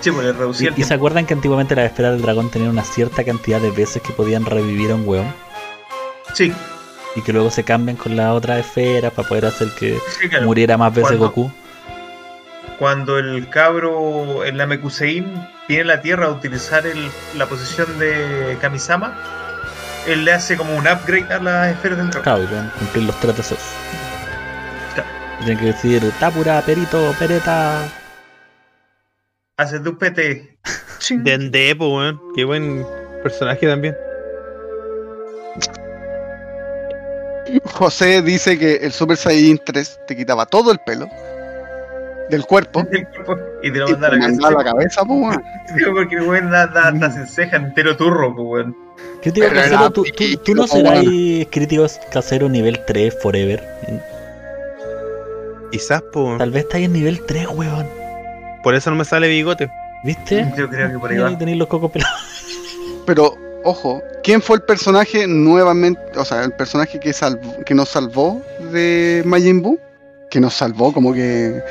Sí, 0.01 0.11
pues 0.13 0.27
le 0.27 0.33
reducí 0.33 0.65
¿Y, 0.65 0.67
el 0.69 0.79
y 0.79 0.85
se 0.85 0.95
acuerdan 0.95 1.25
que 1.27 1.35
antiguamente 1.35 1.75
las 1.75 1.87
esferas 1.87 2.13
del 2.13 2.23
dragón 2.23 2.51
tenían 2.51 2.71
una 2.71 2.85
cierta 2.85 3.25
cantidad 3.25 3.61
de 3.61 3.71
veces 3.71 4.03
que 4.03 4.13
podían 4.13 4.45
revivir 4.45 4.91
a 4.93 4.95
un 4.97 5.09
weón? 5.09 5.33
Sí, 6.35 6.53
Y 7.17 7.23
que 7.23 7.33
luego 7.33 7.51
se 7.51 7.65
cambian 7.65 7.97
con 7.97 8.15
la 8.17 8.35
otra 8.35 8.59
esfera 8.59 9.11
para 9.11 9.27
poder 9.27 9.47
hacer 9.47 9.71
que 9.79 9.99
sí, 10.21 10.29
claro. 10.29 10.45
muriera 10.45 10.77
más 10.77 10.93
veces 10.95 11.17
Cuando- 11.17 11.27
Goku. 11.29 11.51
Cuando 12.79 13.19
el 13.19 13.49
cabro, 13.51 14.45
el 14.45 14.57
Namekusein, 14.57 15.49
viene 15.69 15.83
a 15.93 15.97
la 15.97 16.03
Tierra 16.03 16.27
a 16.27 16.31
utilizar 16.31 16.87
el- 16.87 17.11
la 17.37 17.47
posición 17.47 17.99
de 17.99 18.57
Kamisama, 18.61 19.15
él 20.07 20.25
le 20.25 20.33
hace 20.33 20.57
como 20.57 20.77
un 20.77 20.87
upgrade 20.87 21.33
a 21.33 21.39
las 21.39 21.73
esferas 21.73 21.99
del 21.99 22.11
dragón. 22.11 22.23
Claro, 22.23 22.43
y 22.43 22.47
pueden 22.47 22.69
cumplir 22.79 23.05
los 23.05 23.21
tres 23.21 23.37
deseos. 23.37 23.61
Claro. 24.95 25.09
Tienen 25.39 25.59
que 25.59 25.65
decir 25.67 26.13
Tapura, 26.19 26.61
Perito, 26.63 27.15
Pereta. 27.19 27.85
Hace 29.57 29.79
dupete. 29.79 30.59
Ching. 30.99 31.23
Dende, 31.23 31.75
pues, 31.77 31.91
weón. 31.91 32.21
Qué 32.35 32.45
buen 32.45 32.85
personaje 33.23 33.67
también. 33.69 33.97
José 37.67 38.21
dice 38.23 38.59
que 38.59 38.77
el 38.77 38.91
Super 38.93 39.17
Saiyan 39.17 39.61
3 39.65 40.01
te 40.07 40.17
quitaba 40.17 40.47
todo 40.47 40.73
el 40.73 40.79
pelo 40.81 41.07
del 42.31 42.45
cuerpo 42.47 42.83
del 42.91 43.07
cuerpo 43.09 43.37
y 43.63 43.71
te 43.71 43.79
lo 43.79 43.89
y 43.89 43.93
manda 43.93 44.09
a 44.09 44.51
la 44.51 44.59
la 44.59 44.65
cabeza. 44.65 45.03
Sí, 45.67 45.85
Porque 45.93 46.17
el 46.17 46.23
weón 46.23 46.55
anda, 46.55 46.89
anda 46.89 47.11
sin 47.11 47.27
ceja, 47.27 47.57
entero 47.57 47.97
turro, 47.97 48.35
pues, 48.35 48.47
weón. 48.47 48.77
Crítico 49.23 49.47
Pero 49.49 49.61
casero, 49.61 49.91
¿tú, 49.91 50.03
tú, 50.05 50.11
pico, 50.17 50.43
tú 50.43 50.55
no 50.55 50.67
bueno. 50.67 51.03
serás 51.03 51.49
crítico 51.51 51.87
casero 52.13 52.49
nivel 52.49 52.85
3 52.87 53.17
forever. 53.23 53.63
Quizás, 55.73 56.03
pues. 56.13 56.39
Tal 56.39 56.51
vez 56.51 56.65
estáis 56.65 56.87
en 56.87 56.93
nivel 56.93 57.25
3, 57.27 57.49
weón. 57.49 57.87
por 58.63 58.75
eso 58.75 58.91
no 58.91 58.97
me 58.97 59.05
sale 59.05 59.29
bigote. 59.29 59.71
¿Viste? 60.05 60.47
Yo 60.57 60.69
creo 60.69 60.93
que 60.93 60.99
por 60.99 61.11
ahí 61.11 61.19
va. 61.19 61.37
tenéis 61.37 61.57
los 61.57 61.67
cocos 61.67 61.91
pelados. 61.91 62.21
Pero, 63.07 63.35
ojo, 63.65 64.03
¿quién 64.23 64.43
fue 64.43 64.57
el 64.57 64.63
personaje 64.63 65.27
nuevamente, 65.27 66.01
o 66.17 66.25
sea, 66.25 66.45
el 66.45 66.53
personaje 66.53 67.01
que, 67.01 67.13
salvó, 67.15 67.57
que 67.65 67.75
nos 67.75 67.89
salvó 67.89 68.43
de 68.71 69.23
Majin 69.25 69.63
Buu? 69.63 69.81
Que 70.31 70.41
nos 70.41 70.55
salvó, 70.55 70.93
como 70.93 71.15
que 71.15 71.63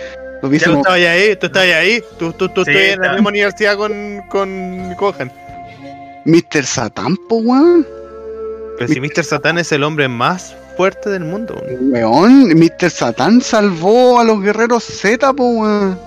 lo 0.44 0.50
Tú 0.50 0.50
hubiésemos... 0.50 0.78
estabas 0.80 1.00
ahí, 1.00 1.36
tú 1.38 1.46
estabas 1.48 1.70
ahí. 1.70 2.04
Tú, 2.20 2.34
tú, 2.34 2.50
tú 2.50 2.66
Sí, 2.66 2.72
estás 2.72 2.94
en 2.96 3.02
la 3.02 3.14
misma 3.14 3.30
universidad 3.30 3.78
con, 3.78 4.22
con 4.30 4.94
Gohan. 4.96 5.32
Mr. 6.26 6.66
Satan, 6.66 7.16
po, 7.30 7.38
weón. 7.38 7.88
Pero 8.78 8.94
si 8.94 9.00
Mr. 9.00 9.24
Satan 9.24 9.58
es 9.58 9.72
el 9.72 9.84
hombre 9.84 10.08
más 10.08 10.56
fuerte 10.76 11.10
del 11.10 11.24
mundo, 11.24 11.56
weón. 11.66 11.92
Weón, 11.94 12.48
Mr. 12.60 12.90
Satan 12.90 13.42
salvó 13.42 14.20
a 14.20 14.24
los 14.26 14.42
guerreros 14.42 14.84
Z, 14.84 15.34
po, 15.34 15.44
weón. 15.44 15.98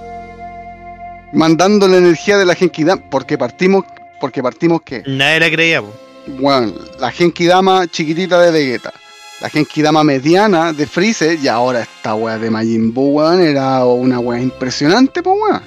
Mandando 1.32 1.88
la 1.88 1.96
energía 1.96 2.36
de 2.38 2.44
la 2.44 2.54
Genkidama, 2.54 3.02
porque 3.10 3.36
partimos, 3.38 3.84
porque 4.20 4.42
partimos 4.42 4.82
que, 4.82 5.02
Nadie 5.06 5.40
la 5.40 5.50
creía, 5.50 5.82
po. 5.82 5.92
bueno, 6.38 6.74
la 7.00 7.10
Genkidama 7.10 7.86
chiquitita 7.88 8.40
de 8.40 8.50
Vegeta, 8.50 8.92
la 9.40 9.50
Genkidama 9.50 10.02
mediana 10.02 10.72
de 10.72 10.86
Freezer, 10.86 11.38
y 11.38 11.48
ahora 11.48 11.82
esta 11.82 12.14
weá 12.14 12.38
de 12.38 12.50
Majin 12.50 12.92
Buu, 12.92 13.18
weón, 13.18 13.40
era 13.40 13.84
una 13.84 14.18
weá 14.18 14.40
impresionante, 14.40 15.22
po, 15.22 15.34
weón. 15.34 15.62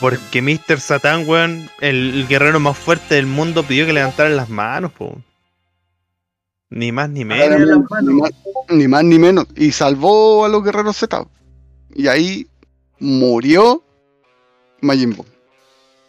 Porque 0.00 0.42
Mr. 0.42 0.78
Satan, 0.78 1.26
weón, 1.26 1.70
el, 1.80 2.14
el 2.14 2.28
guerrero 2.28 2.60
más 2.60 2.76
fuerte 2.76 3.14
del 3.14 3.26
mundo, 3.26 3.62
pidió 3.62 3.86
que 3.86 3.94
levantaran 3.94 4.36
las 4.36 4.50
manos, 4.50 4.92
po. 4.92 5.16
Ni 6.68 6.92
más 6.92 7.08
ni 7.08 7.24
menos. 7.24 7.80
Más, 7.90 8.30
ni 8.68 8.88
más 8.88 9.04
ni 9.04 9.18
menos. 9.18 9.46
Y 9.54 9.72
salvó 9.72 10.44
a 10.44 10.48
los 10.48 10.62
guerreros 10.62 10.96
Z. 10.96 11.26
Y 11.94 12.08
ahí 12.08 12.46
murió 12.98 13.82
Majin 14.80 15.14
Buu. 15.14 15.24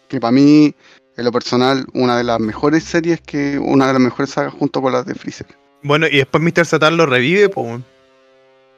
Que 0.09 0.19
para 0.19 0.31
mí, 0.31 0.73
en 1.15 1.25
lo 1.25 1.31
personal, 1.31 1.85
una 1.93 2.17
de 2.17 2.23
las 2.23 2.39
mejores 2.39 2.83
series 2.83 3.21
que. 3.21 3.59
Una 3.59 3.87
de 3.87 3.93
las 3.93 4.01
mejores 4.01 4.31
sagas 4.31 4.53
junto 4.53 4.81
con 4.81 4.91
las 4.91 5.05
de 5.05 5.15
Freezer. 5.15 5.47
Bueno, 5.87 6.07
y 6.07 6.17
después 6.17 6.43
Mr. 6.43 6.65
Satan 6.65 6.97
lo 6.97 7.05
revive, 7.05 7.49
po. 7.49 7.79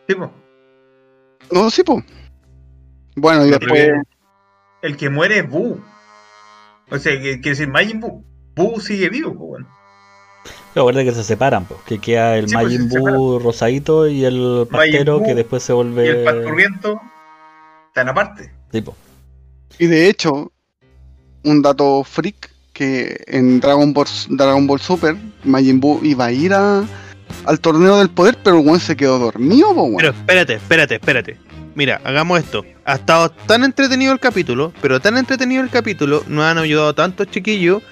Sí, 0.07 0.15
pues. 0.15 0.29
No, 1.51 1.69
sí, 1.71 1.83
po. 1.83 2.03
Bueno, 3.15 3.45
y 3.45 3.49
después. 3.49 3.71
que 3.71 3.93
El 4.87 4.95
que 4.95 5.09
muere 5.09 5.39
es 5.39 5.49
Buu. 5.49 5.81
O 6.91 6.97
sea, 6.97 7.13
que- 7.13 7.41
quiere 7.41 7.49
decir 7.49 7.67
Majin 7.67 7.99
Buu. 7.99 8.23
Buu 8.55 8.79
sigue 8.79 9.09
vivo, 9.09 9.33
pues, 9.35 9.41
weón. 9.51 9.67
Recuerda 10.75 11.03
que 11.03 11.11
se 11.11 11.23
separan, 11.23 11.65
pues, 11.65 11.81
que 11.81 11.99
queda 11.99 12.37
el 12.37 12.47
Sí, 12.47 12.55
Majin 12.55 12.87
Buu 12.89 13.39
rosadito 13.39 14.07
y 14.07 14.23
el 14.23 14.67
pastero 14.69 15.17
Buu 15.17 15.27
que 15.27 15.35
después 15.35 15.63
se 15.63 15.73
vuelve. 15.73 16.05
Y 16.05 16.09
el 16.09 16.23
pasturriento 16.23 17.01
están 17.87 18.07
aparte. 18.09 18.53
Tipo, 18.71 18.95
Y 19.79 19.87
de 19.87 20.09
hecho, 20.09 20.51
un 21.43 21.61
dato 21.61 22.03
freak: 22.03 22.51
que 22.79 23.21
en 23.27 23.59
Dragon 23.59 23.91
Ball, 23.91 24.07
Dragon 24.29 24.65
Ball 24.65 24.79
Super, 24.79 25.17
Majin 25.43 25.81
Buu 25.81 25.99
iba 26.01 26.27
a 26.27 26.31
ir 26.31 26.53
al 26.53 27.59
torneo 27.59 27.97
del 27.97 28.09
poder, 28.09 28.37
pero 28.41 28.61
el 28.61 28.79
se 28.79 28.95
quedó 28.95 29.19
dormido. 29.19 29.75
Pero 29.97 30.11
espérate, 30.11 30.53
espérate, 30.53 30.95
espérate. 30.95 31.37
Mira, 31.75 31.99
hagamos 32.05 32.39
esto. 32.39 32.63
Ha 32.85 32.95
estado 32.95 33.31
tan 33.31 33.65
entretenido 33.65 34.13
el 34.13 34.19
capítulo, 34.21 34.71
pero 34.81 35.01
tan 35.01 35.17
entretenido 35.17 35.61
el 35.61 35.69
capítulo, 35.69 36.23
nos 36.29 36.45
han 36.45 36.57
ayudado 36.57 36.95
tantos 36.95 37.29
chiquillos 37.29 37.83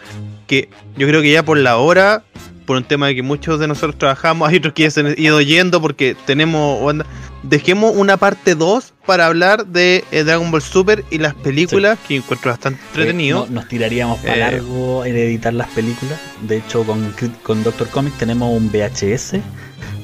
que 0.48 0.70
yo 0.96 1.06
creo 1.06 1.22
que 1.22 1.34
ya 1.34 1.44
por 1.44 1.58
la 1.58 1.76
hora, 1.76 2.24
por 2.68 2.78
un 2.78 2.84
tema 2.84 3.08
de 3.08 3.16
que 3.16 3.24
muchos 3.24 3.60
de 3.60 3.68
nosotros 3.68 3.98
trabajamos, 3.98 4.48
hay 4.48 4.58
otros 4.58 4.74
que 4.76 4.84
ya 4.84 4.92
se 4.92 5.00
han 5.00 5.16
ido 5.18 5.42
yendo 5.42 5.82
porque 5.82 6.16
tenemos. 6.28 6.80
onda, 6.84 7.06
Dejemos 7.44 7.96
una 7.96 8.18
parte 8.18 8.56
2 8.56 8.94
para 9.06 9.26
hablar 9.28 9.66
de 9.68 10.04
eh, 10.12 10.24
Dragon 10.24 10.52
Ball 10.52 10.62
Super 10.62 11.06
y 11.10 11.18
las 11.20 11.34
películas, 11.34 11.98
que 12.08 12.18
encuentro 12.18 12.52
bastante 12.52 12.80
entretenido. 12.90 13.46
eh, 13.46 13.48
no- 13.50 13.56
nos 13.62 13.68
tiraríamos 13.70 14.20
para 14.20 14.36
Eh. 14.36 14.40
largo 14.52 15.06
en 15.06 15.16
editar 15.16 15.54
las 15.54 15.70
películas. 15.70 16.20
De 16.42 16.58
hecho, 16.58 16.84
con, 16.84 17.14
con 17.44 17.64
Doctor 17.64 17.88
Comic 17.90 18.14
tenemos 18.18 18.52
un 18.56 18.70
VHS 18.70 19.40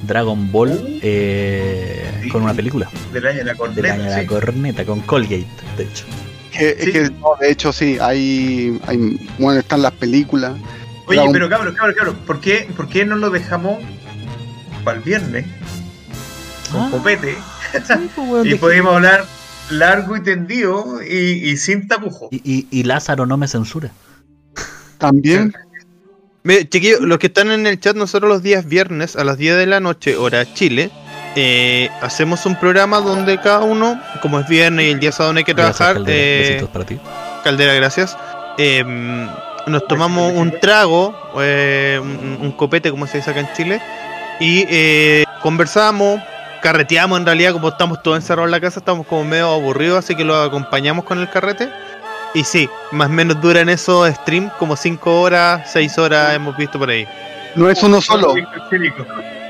Dragon 0.07 0.51
Ball 0.51 0.99
eh, 1.01 2.19
Sí. 2.23 2.29
con 2.29 2.43
una 2.43 2.53
película 2.53 2.89
Del 3.11 3.25
año 3.27 3.37
de 3.39 3.43
la 3.45 3.51
del 3.51 3.57
corneta. 3.57 3.93
año 3.93 4.03
de 4.03 4.09
la 4.09 4.19
sí. 4.21 4.25
corneta, 4.27 4.85
con 4.85 4.99
Colgate, 5.01 5.47
de 5.77 5.83
hecho. 5.83 6.05
Que, 6.51 6.77
Sí. 6.79 6.91
que, 6.91 7.01
no, 7.09 7.29
de 7.41 7.51
hecho, 7.51 7.73
sí, 7.73 7.97
hay, 7.99 8.79
hay. 8.85 9.17
Bueno, 9.39 9.59
están 9.59 9.81
las 9.81 9.93
películas. 9.93 10.53
Oye, 11.07 11.17
Dragon- 11.17 11.33
pero 11.33 11.49
cabrón, 11.49 11.75
cabrón, 11.75 11.95
cabrón. 11.97 12.15
¿Por 12.25 12.39
qué, 12.39 12.69
¿Por 12.75 12.87
qué 12.89 13.05
no 13.05 13.15
lo 13.15 13.29
dejamos 13.29 13.79
para 14.83 14.97
el 14.97 15.03
viernes? 15.03 15.45
Con 16.71 16.81
Ah, 16.81 16.87
copete. 16.91 17.35
sí, 17.85 18.09
pues, 18.15 18.45
Y 18.47 18.55
podemos 18.55 18.95
hablar 18.95 19.25
largo 19.69 20.15
y 20.17 20.23
tendido 20.23 21.01
y, 21.03 21.49
y 21.49 21.57
sin 21.57 21.87
tapujo. 21.87 22.29
y, 22.31 22.37
y- 22.43 22.67
y 22.71 22.83
Lázaro 22.83 23.25
no 23.25 23.37
me 23.37 23.47
censura. 23.47 23.91
También. 24.97 25.53
Mire, 26.43 26.67
chiquillos, 26.67 26.99
los 27.01 27.19
que 27.19 27.27
están 27.27 27.51
en 27.51 27.65
el 27.67 27.79
chat, 27.79 27.95
nosotros 27.95 28.29
los 28.29 28.43
días 28.43 28.65
viernes 28.65 29.15
a 29.15 29.23
las 29.23 29.37
10 29.37 29.55
de 29.57 29.65
la 29.65 29.79
noche, 29.79 30.17
hora 30.17 30.53
Chile, 30.53 30.91
eh, 31.35 31.89
hacemos 32.01 32.45
un 32.45 32.59
programa 32.59 32.99
donde 32.99 33.39
cada 33.39 33.61
uno, 33.61 34.01
como 34.21 34.39
es 34.39 34.47
viernes 34.47 34.85
y 34.87 34.89
el 34.91 34.99
día 34.99 35.11
sábado 35.13 35.33
no 35.33 35.37
hay 35.39 35.45
que 35.45 35.53
Gracias, 35.53 35.77
trabajar, 35.77 35.95
Caldera. 36.03 36.17
eh, 36.19 36.39
Besitos 36.49 36.69
para 36.69 36.85
ti. 36.85 36.99
Caldera, 37.45 37.73
gracias. 37.73 38.17
eh, 38.57 38.83
nos 39.67 39.87
tomamos 39.87 40.33
un 40.33 40.59
trago, 40.59 41.15
eh, 41.39 41.99
un, 42.01 42.39
un 42.41 42.51
copete, 42.51 42.91
como 42.91 43.07
se 43.07 43.17
dice 43.17 43.31
acá 43.31 43.39
en 43.39 43.53
Chile, 43.53 43.81
y 44.39 44.65
eh, 44.69 45.25
conversamos, 45.41 46.21
carreteamos 46.61 47.19
en 47.19 47.25
realidad, 47.25 47.53
como 47.53 47.69
estamos 47.69 48.01
todos 48.01 48.17
encerrados 48.17 48.47
en 48.47 48.51
la 48.51 48.61
casa, 48.61 48.79
estamos 48.79 49.05
como 49.07 49.23
medio 49.23 49.49
aburridos, 49.49 49.99
así 49.99 50.15
que 50.15 50.23
lo 50.23 50.41
acompañamos 50.41 51.05
con 51.05 51.19
el 51.19 51.29
carrete. 51.29 51.69
Y 52.33 52.43
sí, 52.43 52.67
más 52.91 53.09
o 53.09 53.11
menos 53.11 53.39
duran 53.41 53.69
esos 53.69 54.09
streams 54.09 54.51
como 54.53 54.75
5 54.75 55.21
horas, 55.21 55.69
6 55.71 55.97
horas 55.99 56.33
hemos 56.33 56.57
visto 56.57 56.79
por 56.79 56.89
ahí. 56.89 57.07
No 57.55 57.69
es 57.69 57.83
uno 57.83 58.01
solo, 58.01 58.33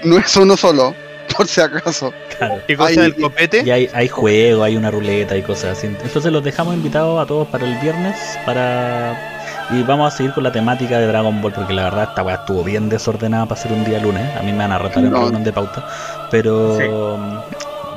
no 0.03 0.18
es 0.18 0.35
uno 0.35 0.57
solo, 0.57 0.94
por 1.38 1.48
si 1.48 1.61
acaso. 1.61 2.14
Claro. 2.38 2.61
¿Qué 2.68 2.76
cosa 2.76 3.02
del 3.02 3.15
copete? 3.15 3.64
Y 3.65 3.72
hay, 3.72 3.90
hay 3.94 4.10
juego, 4.10 4.64
hay 4.64 4.76
una 4.76 4.91
ruleta 4.91 5.38
y 5.38 5.41
cosas 5.44 5.77
así. 5.77 5.88
Entonces 5.88 6.31
los 6.31 6.44
dejamos 6.44 6.76
invitados 6.76 7.22
a 7.22 7.26
todos 7.26 7.48
para 7.48 7.65
el 7.65 7.76
viernes 7.80 8.18
para 8.45 9.32
y 9.74 9.84
vamos 9.84 10.14
a 10.14 10.18
seguir 10.18 10.34
con 10.34 10.44
la 10.44 10.52
temática 10.52 11.00
de 11.00 11.08
Dragon 11.08 11.41
Ball 11.41 11.54
porque 11.54 11.74
la 11.74 11.86
verdad 11.86 12.04
esta 12.10 12.24
weá 12.24 12.36
estuvo 12.36 12.64
bien 12.64 12.90
desordenada 12.90 13.45
para 13.45 13.60
ser 13.60 13.72
un 13.72 13.84
día 13.86 14.00
lunes. 14.00 14.36
A 14.38 14.41
mí 14.44 14.52
me 14.52 14.60
van 14.60 14.72
a 14.72 14.78
retar 14.80 15.04
en 15.04 15.12
No. 15.12 15.20
reunión 15.22 15.44
de 15.44 15.52
pauta, 15.54 15.86
pero 16.30 16.78
Sí. 16.78 16.84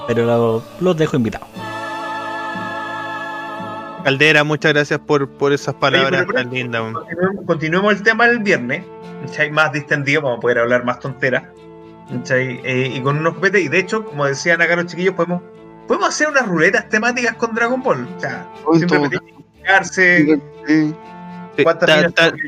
pero 0.07 0.24
lo- 0.24 0.62
los 0.81 0.97
dejo 0.97 1.16
invitados. 1.16 1.48
Caldera, 4.05 4.44
muchas 4.44 4.73
gracias 4.73 5.01
por, 5.01 5.28
por 5.28 5.53
esas 5.53 5.74
palabras 5.74 6.24
pero- 6.27 6.35
tan 6.44 6.51
lindas. 6.53 6.81
Continuemos, 6.93 7.44
continuemos 7.47 7.93
el 7.94 8.03
tema 8.05 8.27
del 8.28 8.39
viernes, 8.39 8.85
¿cachai? 9.27 9.51
más 9.51 9.73
distendido, 9.73 10.23
vamos 10.23 10.39
a 10.39 10.40
poder 10.40 10.61
hablar 10.61 10.85
más 10.85 11.01
tonteras, 11.01 11.43
¿cachai? 12.09 12.61
Eh, 12.62 12.93
y 12.94 13.01
con 13.01 13.19
unos 13.19 13.35
copetes, 13.35 13.62
y 13.65 13.69
de 13.69 13.81
hecho, 13.81 14.05
como 14.05 14.24
decían 14.27 14.62
acá 14.62 14.77
los 14.77 14.86
chiquillos, 14.86 15.15
podemos, 15.15 15.43
podemos 15.89 16.09
hacer 16.09 16.28
unas 16.28 16.47
ruletas 16.47 16.89
temáticas 16.89 17.35
con 17.35 17.53
Dragon 17.55 17.82
Ball, 17.82 18.07
o 18.16 18.20
sea, 18.20 18.47
Con 18.65 18.77
siempre 18.78 18.98
todo. 21.64 21.64
repetir, 21.64 21.64
explicarse, 21.64 21.64
Sí. 21.64 21.64
Sí, 21.64 21.64
¿Cuántas 21.64 21.88
ta- 21.88 21.96
minas 21.96 22.14
ta- 22.14 22.28
son 22.30 22.46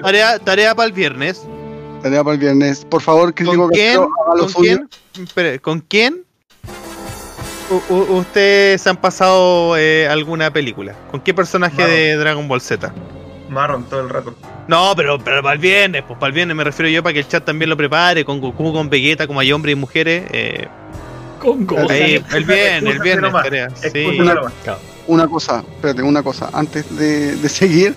tarea, 0.00 0.38
tarea, 0.38 0.74
para 0.74 0.86
el 0.86 0.92
viernes. 0.92 1.46
Tarea 2.02 2.24
para 2.24 2.34
el 2.34 2.40
viernes. 2.40 2.84
Por 2.84 3.02
favor, 3.02 3.34
crítico 3.34 3.62
¿Con 3.64 3.70
quién? 3.70 4.00
¿Con 4.38 4.52
quién? 4.52 4.88
Espere, 5.22 5.58
¿con 5.60 5.80
quién? 5.80 6.24
U- 7.70 7.94
u- 7.94 8.16
¿Ustedes 8.18 8.84
han 8.86 8.96
pasado 8.96 9.76
eh, 9.76 10.08
alguna 10.08 10.52
película? 10.52 10.94
¿Con 11.10 11.20
qué 11.20 11.32
personaje 11.32 11.76
Marron. 11.76 11.90
de 11.94 12.16
Dragon 12.16 12.48
Ball 12.48 12.60
Z? 12.60 12.92
marrón 13.48 13.84
todo 13.84 14.00
el 14.00 14.08
rato. 14.08 14.34
No, 14.68 14.92
pero, 14.96 15.18
pero 15.18 15.42
para 15.42 15.54
el 15.54 15.58
viernes, 15.60 16.04
pues 16.06 16.16
para 16.20 16.28
el 16.28 16.34
viernes 16.34 16.56
me 16.56 16.62
refiero 16.62 16.88
yo 16.88 17.02
para 17.02 17.12
que 17.14 17.18
el 17.20 17.26
chat 17.28 17.44
también 17.44 17.68
lo 17.68 17.76
prepare, 17.76 18.24
con 18.24 18.40
Goku, 18.40 18.72
con 18.72 18.88
Vegeta, 18.88 19.26
como 19.26 19.40
hay 19.40 19.50
hombres 19.52 19.72
y 19.72 19.76
mujeres. 19.76 20.24
eh, 20.30 20.68
Con 21.40 21.66
ahí, 21.90 22.22
el 22.34 22.44
viernes, 22.44 22.94
el 22.94 23.00
viernes, 23.02 23.32
tarea. 23.32 23.70
Sí. 23.70 24.20
Una 25.10 25.26
cosa, 25.26 25.64
espérate, 25.68 26.02
una 26.02 26.22
cosa. 26.22 26.50
Antes 26.52 26.96
de, 26.96 27.34
de 27.34 27.48
seguir, 27.48 27.96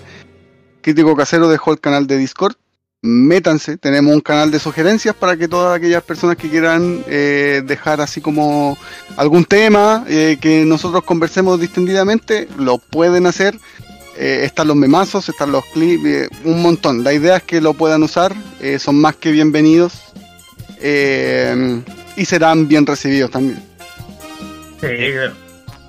Crítico 0.80 1.14
Casero 1.14 1.48
dejó 1.48 1.70
el 1.70 1.78
canal 1.78 2.08
de 2.08 2.18
Discord. 2.18 2.56
Métanse, 3.02 3.76
tenemos 3.76 4.12
un 4.12 4.20
canal 4.20 4.50
de 4.50 4.58
sugerencias 4.58 5.14
para 5.14 5.36
que 5.36 5.46
todas 5.46 5.76
aquellas 5.76 6.02
personas 6.02 6.36
que 6.36 6.50
quieran 6.50 7.04
eh, 7.06 7.62
dejar 7.64 8.00
así 8.00 8.20
como 8.20 8.76
algún 9.16 9.44
tema 9.44 10.04
eh, 10.08 10.38
que 10.40 10.64
nosotros 10.64 11.04
conversemos 11.04 11.60
distendidamente, 11.60 12.48
lo 12.58 12.78
pueden 12.78 13.26
hacer. 13.26 13.56
Eh, 14.18 14.40
están 14.42 14.66
los 14.66 14.76
memazos, 14.76 15.28
están 15.28 15.52
los 15.52 15.64
clips, 15.66 16.30
un 16.44 16.62
montón. 16.62 17.04
La 17.04 17.12
idea 17.12 17.36
es 17.36 17.42
que 17.44 17.60
lo 17.60 17.74
puedan 17.74 18.02
usar, 18.02 18.34
son 18.80 19.00
más 19.00 19.14
que 19.14 19.30
bienvenidos 19.30 20.02
y 22.16 22.24
serán 22.24 22.66
bien 22.66 22.84
recibidos 22.84 23.30
también. 23.30 23.62
Sí, 24.80 24.88
claro. 25.12 25.43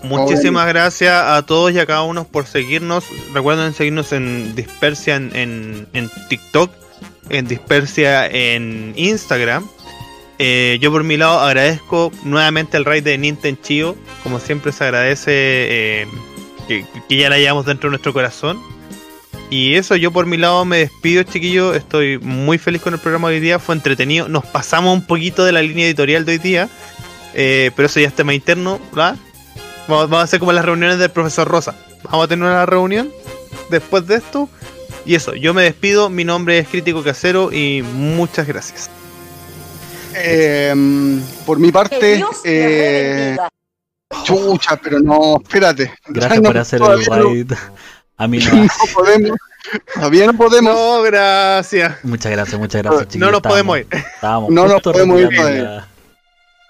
Muchísimas 0.08 0.68
gracias 0.68 1.12
a 1.14 1.42
todos 1.46 1.72
y 1.72 1.80
a 1.80 1.86
cada 1.86 2.04
uno 2.04 2.24
por 2.26 2.46
seguirnos. 2.48 3.06
Recuerden 3.34 3.74
seguirnos 3.74 4.12
en 4.14 4.56
Dispersia 4.56 5.16
en, 5.16 5.32
en- 5.36 5.88
en 5.94 6.10
TikTok, 6.30 6.72
en 7.30 7.48
Dispersia 7.48 8.28
en 8.28 8.94
Instagram. 8.96 9.68
Eh, 10.38 10.78
yo 10.82 10.92
por 10.92 11.04
mi 11.04 11.16
lado 11.18 11.40
agradezco 11.40 12.12
nuevamente 12.24 12.76
el 12.78 12.86
raid 12.86 13.04
de 13.04 13.18
Nintendo 13.18 13.60
Chio. 13.64 13.96
Como 14.24 14.40
siempre 14.40 14.72
se 14.72 14.84
agradece 14.84 15.32
eh, 15.32 16.08
que, 16.68 16.86
que 17.08 17.16
ya 17.18 17.30
la 17.30 17.38
llevamos 17.38 17.66
dentro 17.66 17.88
de 17.90 17.92
nuestro 17.92 18.14
corazón. 18.14 18.60
Y 19.50 19.76
eso, 19.76 19.96
yo 19.96 20.12
por 20.12 20.26
mi 20.26 20.38
lado 20.38 20.66
me 20.66 20.78
despido, 20.80 21.24
chiquillos. 21.24 21.76
Estoy 21.76 22.18
muy 22.20 22.58
feliz 22.58 22.82
con 22.82 22.94
el 22.96 23.00
programa 23.00 23.30
de 23.30 23.36
hoy 23.36 23.42
día. 23.42 23.60
Fue 23.60 23.76
entretenido. 23.76 24.28
Nos 24.28 24.46
pasamos 24.46 24.94
un 24.94 25.06
poquito 25.06 25.46
de 25.46 25.52
la 25.52 25.62
línea 25.62 25.86
editorial 25.86 26.26
de 26.26 26.32
hoy 26.34 26.38
día. 26.40 26.68
eh, 27.34 27.72
pero 27.76 27.86
eso 27.88 28.00
ya 28.00 28.08
es 28.08 28.16
tema 28.16 28.34
interno, 28.34 28.80
¿verdad? 28.92 29.18
Vamos, 29.88 30.10
vamos 30.10 30.20
a 30.20 30.24
hacer 30.24 30.40
como 30.40 30.52
las 30.52 30.66
reuniones 30.66 30.98
del 31.00 31.10
profesor 31.12 31.48
Rosa. 31.48 31.76
Vamos 32.04 32.26
a 32.26 32.28
tener 32.28 32.46
una 32.50 32.66
reunión 32.66 33.12
después 33.70 34.06
de 34.08 34.16
esto. 34.16 34.50
Y 35.06 35.16
eso, 35.16 35.36
yo 35.36 35.54
me 35.54 35.64
despido. 35.64 36.10
Mi 36.10 36.24
nombre 36.24 36.58
es 36.60 36.68
Crítico 36.68 37.04
Casero 37.04 37.52
y 37.52 37.84
muchas 37.84 38.48
gracias. 38.48 38.90
Eh, 40.16 40.74
por 41.46 41.60
mi 41.60 41.72
parte, 41.72 42.24
eh, 42.46 43.38
chucha, 44.24 44.78
pero 44.78 45.00
no, 45.00 45.38
espérate. 45.44 45.94
Gracias 46.08 46.42
No, 46.42 46.50
por 46.50 46.58
hacer 46.58 46.82
el 46.82 46.88
no- 47.06 47.24
raid. 47.24 47.52
A 48.18 48.28
mí 48.30 48.40
no. 48.40 48.56
No 48.56 48.68
podemos, 48.94 49.38
todavía 49.94 50.26
no 50.28 50.34
podemos. 50.38 50.74
No, 50.74 51.02
gracias. 51.02 51.98
Muchas 52.04 52.32
gracias, 52.32 52.58
muchas 52.58 52.82
gracias, 52.82 53.02
No 53.02 53.12
chiquillos. 53.12 53.32
nos 53.34 53.42
podemos 53.42 53.78
ir. 53.80 53.88
Estábamos 53.92 54.50
No 54.52 54.68
nos 54.70 54.82
podemos 54.82 55.20
ir 55.20 55.30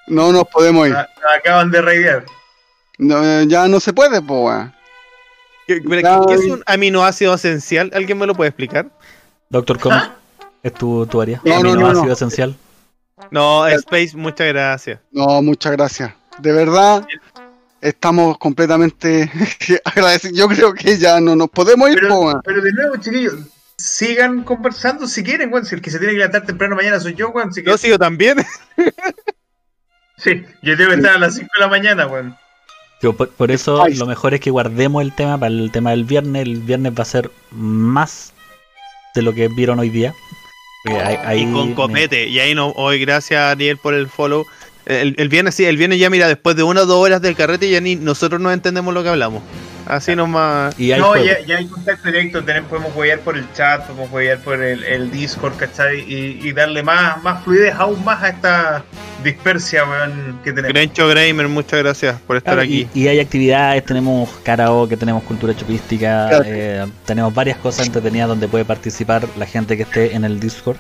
No 0.08 0.32
nos 0.32 0.48
podemos 0.48 0.88
ir. 0.88 0.96
Ah, 0.96 1.08
Acaban 1.38 1.70
de 1.70 1.82
raidear. 1.84 2.26
No, 2.98 3.44
ya 3.44 3.68
no 3.68 3.80
se 3.80 3.94
puede, 3.94 4.22
po. 4.22 4.52
¿Qué, 5.68 5.82
pero 5.88 6.02
Ya, 6.02 6.20
qué- 6.20 6.26
qué 6.28 6.34
es 6.46 6.52
un 6.52 6.64
aminoácido 6.66 7.34
esencial? 7.34 7.92
¿Alguien 7.94 8.18
me 8.18 8.26
lo 8.28 8.36
puede 8.36 8.50
explicar? 8.50 8.90
Doctor 9.50 9.80
Comic, 9.80 10.12
es 10.64 10.74
tu, 10.74 11.06
tu 11.08 11.22
área. 11.22 11.42
No, 11.44 11.56
no, 11.56 11.64
no, 11.64 11.70
Aminoácido 11.72 12.06
no. 12.06 12.14
esencial. 12.14 12.56
No, 13.32 13.68
Space, 13.68 14.16
muchas 14.16 14.48
gracias. 14.48 15.00
No, 15.12 15.42
muchas 15.42 15.72
gracias. 15.72 16.14
De 16.40 16.52
verdad, 16.52 17.06
estamos 17.82 18.38
completamente 18.38 19.32
agradecidos. 19.86 20.38
Yo 20.38 20.48
creo 20.48 20.74
que 20.74 20.98
ya 20.98 21.20
no 21.22 21.36
nos 21.36 21.50
podemos 21.50 21.90
ir, 21.90 22.00
Pero, 22.02 22.42
pero 22.44 22.62
de 22.62 22.72
nuevo, 22.74 22.98
chiquillos, 22.98 23.36
sigan 23.78 24.44
conversando 24.44 25.08
si 25.08 25.24
quieren, 25.24 25.52
weón. 25.52 25.66
Si 25.66 25.76
el 25.76 25.82
que 25.82 25.90
se 25.92 25.98
tiene 25.98 26.14
que 26.14 26.20
levantar 26.20 26.46
temprano 26.46 26.76
mañana 26.76 27.00
soy 27.00 27.14
yo, 27.16 27.30
weón. 27.30 27.54
Si 27.54 27.64
Yo 27.64 27.78
sigo 27.78 27.98
también. 27.98 28.38
Sí, 30.18 30.44
yo 30.62 30.78
tengo 30.78 30.92
que 30.92 30.96
estar 30.98 31.16
a 31.16 31.20
las 31.20 31.36
5 31.36 31.48
de 31.56 31.62
la 31.62 31.68
mañana, 31.68 32.08
weón. 32.08 32.38
Yo, 33.06 33.14
por, 33.14 33.30
por 33.30 33.52
eso 33.52 33.84
Ay. 33.84 33.94
lo 33.94 34.08
mejor 34.08 34.34
es 34.34 34.40
que 34.40 34.50
guardemos 34.50 35.04
el 35.04 35.14
tema 35.14 35.38
para 35.40 35.54
el 35.54 35.70
tema 35.72 35.92
del 35.92 36.06
viernes. 36.06 36.42
El 36.42 36.58
viernes 36.58 36.92
va 36.98 37.04
a 37.04 37.06
ser 37.06 37.30
más 37.52 38.34
de 39.14 39.22
lo 39.22 39.32
que 39.32 39.48
vieron 39.48 39.78
hoy 39.78 39.90
día. 39.92 40.12
Ahí- 41.04 41.18
ahí 41.24 41.42
y 41.44 41.54
con 41.54 41.70
me- 41.70 41.76
copete. 41.76 42.28
Y 42.28 42.40
ahí 42.40 42.56
no, 42.56 42.70
hoy 42.72 43.00
gracias 43.00 43.40
Ariel 43.40 43.78
por 43.78 43.94
el 43.94 44.08
follow. 44.08 44.44
El, 44.88 45.14
el 45.20 45.30
viernes 45.30 45.54
sí, 45.54 45.66
el 45.66 45.78
viernes 45.78 46.00
ya 46.00 46.10
mira, 46.10 46.28
después 46.28 46.56
de 46.56 46.64
una 46.64 46.82
o 46.82 46.86
dos 46.88 46.98
horas 46.98 47.22
del 47.22 47.36
carrete 47.36 47.70
ya 47.70 47.80
ni 47.80 47.96
nosotros 47.96 48.42
no 48.42 48.52
entendemos 48.52 48.92
lo 48.92 49.04
que 49.04 49.10
hablamos. 49.10 49.44
Así 49.88 50.16
nomás. 50.16 50.80
Y 50.80 50.92
hay 50.92 51.00
No, 51.00 51.16
ya, 51.16 51.40
ya 51.46 51.58
hay 51.58 51.68
contacto 51.68 52.08
directo, 52.08 52.44
tenemos, 52.44 52.70
podemos 52.70 52.92
jugar 52.94 53.20
por 53.20 53.38
el 53.38 53.46
chat, 53.54 53.86
podemos 53.86 54.10
jugar 54.10 54.40
por 54.40 54.62
el, 54.62 54.84
el 54.84 55.12
Discord, 55.12 55.56
¿cachai? 55.58 56.00
Y, 56.02 56.40
y 56.48 56.54
darle 56.54 56.82
más, 56.82 57.22
más 57.24 57.44
fluidez 57.44 57.76
aún 57.78 58.04
más 58.04 58.24
a 58.24 58.30
esta 58.30 58.84
dispersia, 59.24 59.84
weón, 59.86 60.40
que 60.44 60.52
tenemos. 60.52 60.74
Grencho 60.74 61.08
Gamer, 61.08 61.48
muchas 61.48 61.84
gracias 61.84 62.20
por 62.22 62.38
estar 62.38 62.56
Claro, 62.56 62.66
aquí. 62.66 62.88
y, 62.96 63.04
y 63.04 63.08
hay 63.08 63.20
actividades, 63.20 63.86
tenemos 63.86 64.30
karaoke, 64.44 64.98
tenemos 64.98 65.22
cultura 65.24 65.56
chupística, 65.56 66.28
Claro. 66.30 66.44
eh, 66.48 66.86
tenemos 67.06 67.34
varias 67.34 67.58
cosas 67.58 67.86
entretenidas 67.86 68.28
donde 68.28 68.48
puede 68.48 68.66
participar 68.66 69.28
la 69.38 69.46
gente 69.46 69.78
que 69.78 69.84
esté 69.84 70.16
en 70.16 70.26
el 70.26 70.40
Discord 70.40 70.78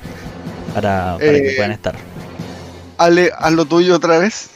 para, 0.73 1.17
para 1.17 1.19
que 1.19 1.51
Eh, 1.51 1.53
puedan 1.55 1.71
estar. 1.71 1.95
Ale, 2.97 3.31
haz 3.37 3.53
lo 3.53 3.65
tuyo 3.65 3.95
otra 3.95 4.17
vez. 4.19 4.49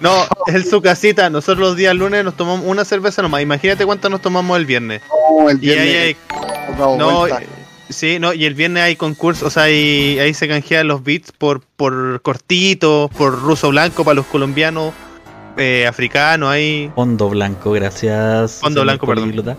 No, 0.00 0.26
es 0.46 0.68
su 0.68 0.82
casita. 0.82 1.30
Nosotros 1.30 1.58
los 1.60 1.76
días 1.76 1.94
lunes 1.94 2.24
nos 2.24 2.36
tomamos 2.36 2.66
una 2.66 2.84
cerveza 2.84 3.22
nomás. 3.22 3.42
Imagínate 3.42 3.86
cuánto 3.86 4.08
nos 4.08 4.20
tomamos 4.20 4.58
el 4.58 4.66
viernes. 4.66 5.00
No, 5.08 5.48
el 5.48 5.62
Y 5.62 5.70
ahí 5.70 5.76
viernes 5.76 6.16
hay, 6.68 6.76
no, 6.98 7.18
vuelta. 7.20 7.42
eh, 7.42 7.46
sí, 7.88 8.18
no, 8.18 8.32
y 8.32 8.44
el 8.44 8.54
viernes 8.54 8.82
hay 8.82 8.96
concursos, 8.96 9.44
o 9.48 9.50
sea, 9.50 9.64
ahí, 9.64 10.18
ahí 10.18 10.34
se 10.34 10.48
canjean 10.48 10.88
los 10.88 11.04
beats 11.04 11.32
por, 11.32 11.62
por 11.76 12.20
cortitos, 12.22 13.10
por 13.12 13.40
ruso 13.42 13.68
blanco 13.70 14.04
para 14.04 14.14
los 14.16 14.26
colombianos, 14.26 14.92
eh, 15.56 15.86
africanos, 15.86 16.48
ahí. 16.50 16.90
Fondo 16.94 17.28
blanco, 17.28 17.72
gracias. 17.72 18.58
Fondo 18.60 18.82
blanco, 18.82 19.06
perdón. 19.06 19.56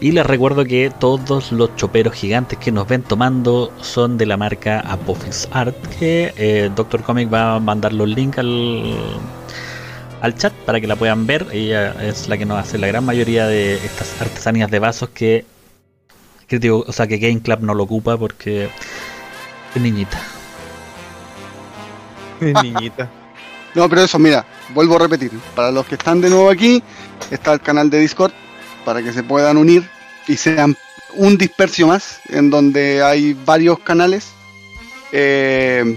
Y 0.00 0.12
les 0.12 0.26
recuerdo 0.26 0.64
que 0.64 0.92
todos 0.98 1.52
los 1.52 1.74
choperos 1.76 2.14
gigantes 2.14 2.58
que 2.58 2.72
nos 2.72 2.86
ven 2.88 3.02
tomando 3.02 3.72
son 3.80 4.18
de 4.18 4.26
la 4.26 4.36
marca 4.36 4.80
Apophis 4.80 5.48
Art, 5.52 5.76
que 5.98 6.34
eh, 6.36 6.70
Doctor 6.74 7.02
Comic 7.02 7.32
va 7.32 7.54
a 7.54 7.60
mandar 7.60 7.92
los 7.92 8.08
links 8.08 8.38
al, 8.38 8.96
al 10.20 10.36
chat 10.36 10.52
para 10.52 10.80
que 10.80 10.86
la 10.86 10.96
puedan 10.96 11.26
ver. 11.26 11.46
Ella 11.52 11.94
es 12.02 12.28
la 12.28 12.36
que 12.38 12.46
nos 12.46 12.58
hace 12.58 12.78
la 12.78 12.86
gran 12.86 13.04
mayoría 13.04 13.46
de 13.46 13.74
estas 13.74 14.20
artesanías 14.20 14.70
de 14.70 14.78
vasos 14.78 15.10
que 15.10 15.44
crítico, 16.46 16.84
o 16.86 16.92
sea 16.92 17.06
que 17.06 17.18
Game 17.18 17.40
Club 17.40 17.60
no 17.60 17.74
lo 17.74 17.84
ocupa 17.84 18.16
porque 18.16 18.68
es 19.74 19.82
niñita. 19.82 20.20
Niñita. 22.40 23.10
No, 23.74 23.90
pero 23.90 24.00
eso, 24.00 24.18
mira, 24.18 24.46
vuelvo 24.72 24.96
a 24.96 25.00
repetir. 25.00 25.30
Para 25.54 25.70
los 25.70 25.84
que 25.84 25.96
están 25.96 26.22
de 26.22 26.30
nuevo 26.30 26.48
aquí, 26.48 26.82
está 27.30 27.52
el 27.52 27.60
canal 27.60 27.90
de 27.90 27.98
Discord 28.00 28.32
para 28.86 29.02
que 29.02 29.12
se 29.12 29.22
puedan 29.22 29.58
unir 29.58 29.86
y 30.26 30.38
sean 30.38 30.74
un 31.12 31.36
dispersio 31.36 31.86
más, 31.86 32.20
en 32.30 32.48
donde 32.48 33.02
hay 33.02 33.34
varios 33.34 33.78
canales. 33.80 34.28
Eh, 35.12 35.94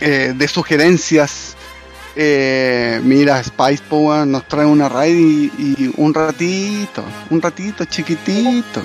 eh, 0.00 0.34
de 0.36 0.48
sugerencias. 0.48 1.55
Eh, 2.18 3.00
mira, 3.04 3.42
Spice 3.44 3.82
Power 3.88 4.26
nos 4.26 4.48
trae 4.48 4.64
una 4.64 4.88
raid 4.88 5.50
y, 5.58 5.74
y 5.84 5.92
un 5.98 6.14
ratito, 6.14 7.04
un 7.30 7.42
ratito 7.42 7.84
chiquitito. 7.84 8.82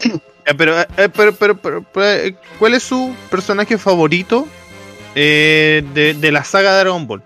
Eh, 0.46 0.54
pero, 0.54 0.80
eh, 0.80 0.86
pero, 1.14 1.34
pero, 1.34 1.54
pero, 1.58 1.82
pero, 1.92 2.06
eh, 2.06 2.34
¿cuál 2.58 2.72
es 2.72 2.82
su 2.82 3.14
personaje 3.30 3.76
favorito 3.76 4.48
eh, 5.14 5.84
de, 5.92 6.14
de 6.14 6.32
la 6.32 6.44
saga 6.44 6.72
de 6.72 6.80
Dragon 6.80 7.06
Ball? 7.06 7.22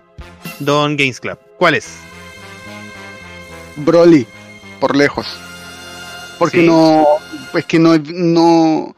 Don 0.59 0.97
Games 0.97 1.21
Club. 1.21 1.39
¿Cuál 1.57 1.75
es? 1.75 1.93
Broly, 3.77 4.27
por 4.81 4.97
lejos. 4.97 5.25
Porque 6.37 6.59
Sí. 6.59 6.67
no, 6.67 7.05
es 7.53 7.65
que 7.65 7.79
no, 7.79 7.97
no, 7.97 8.93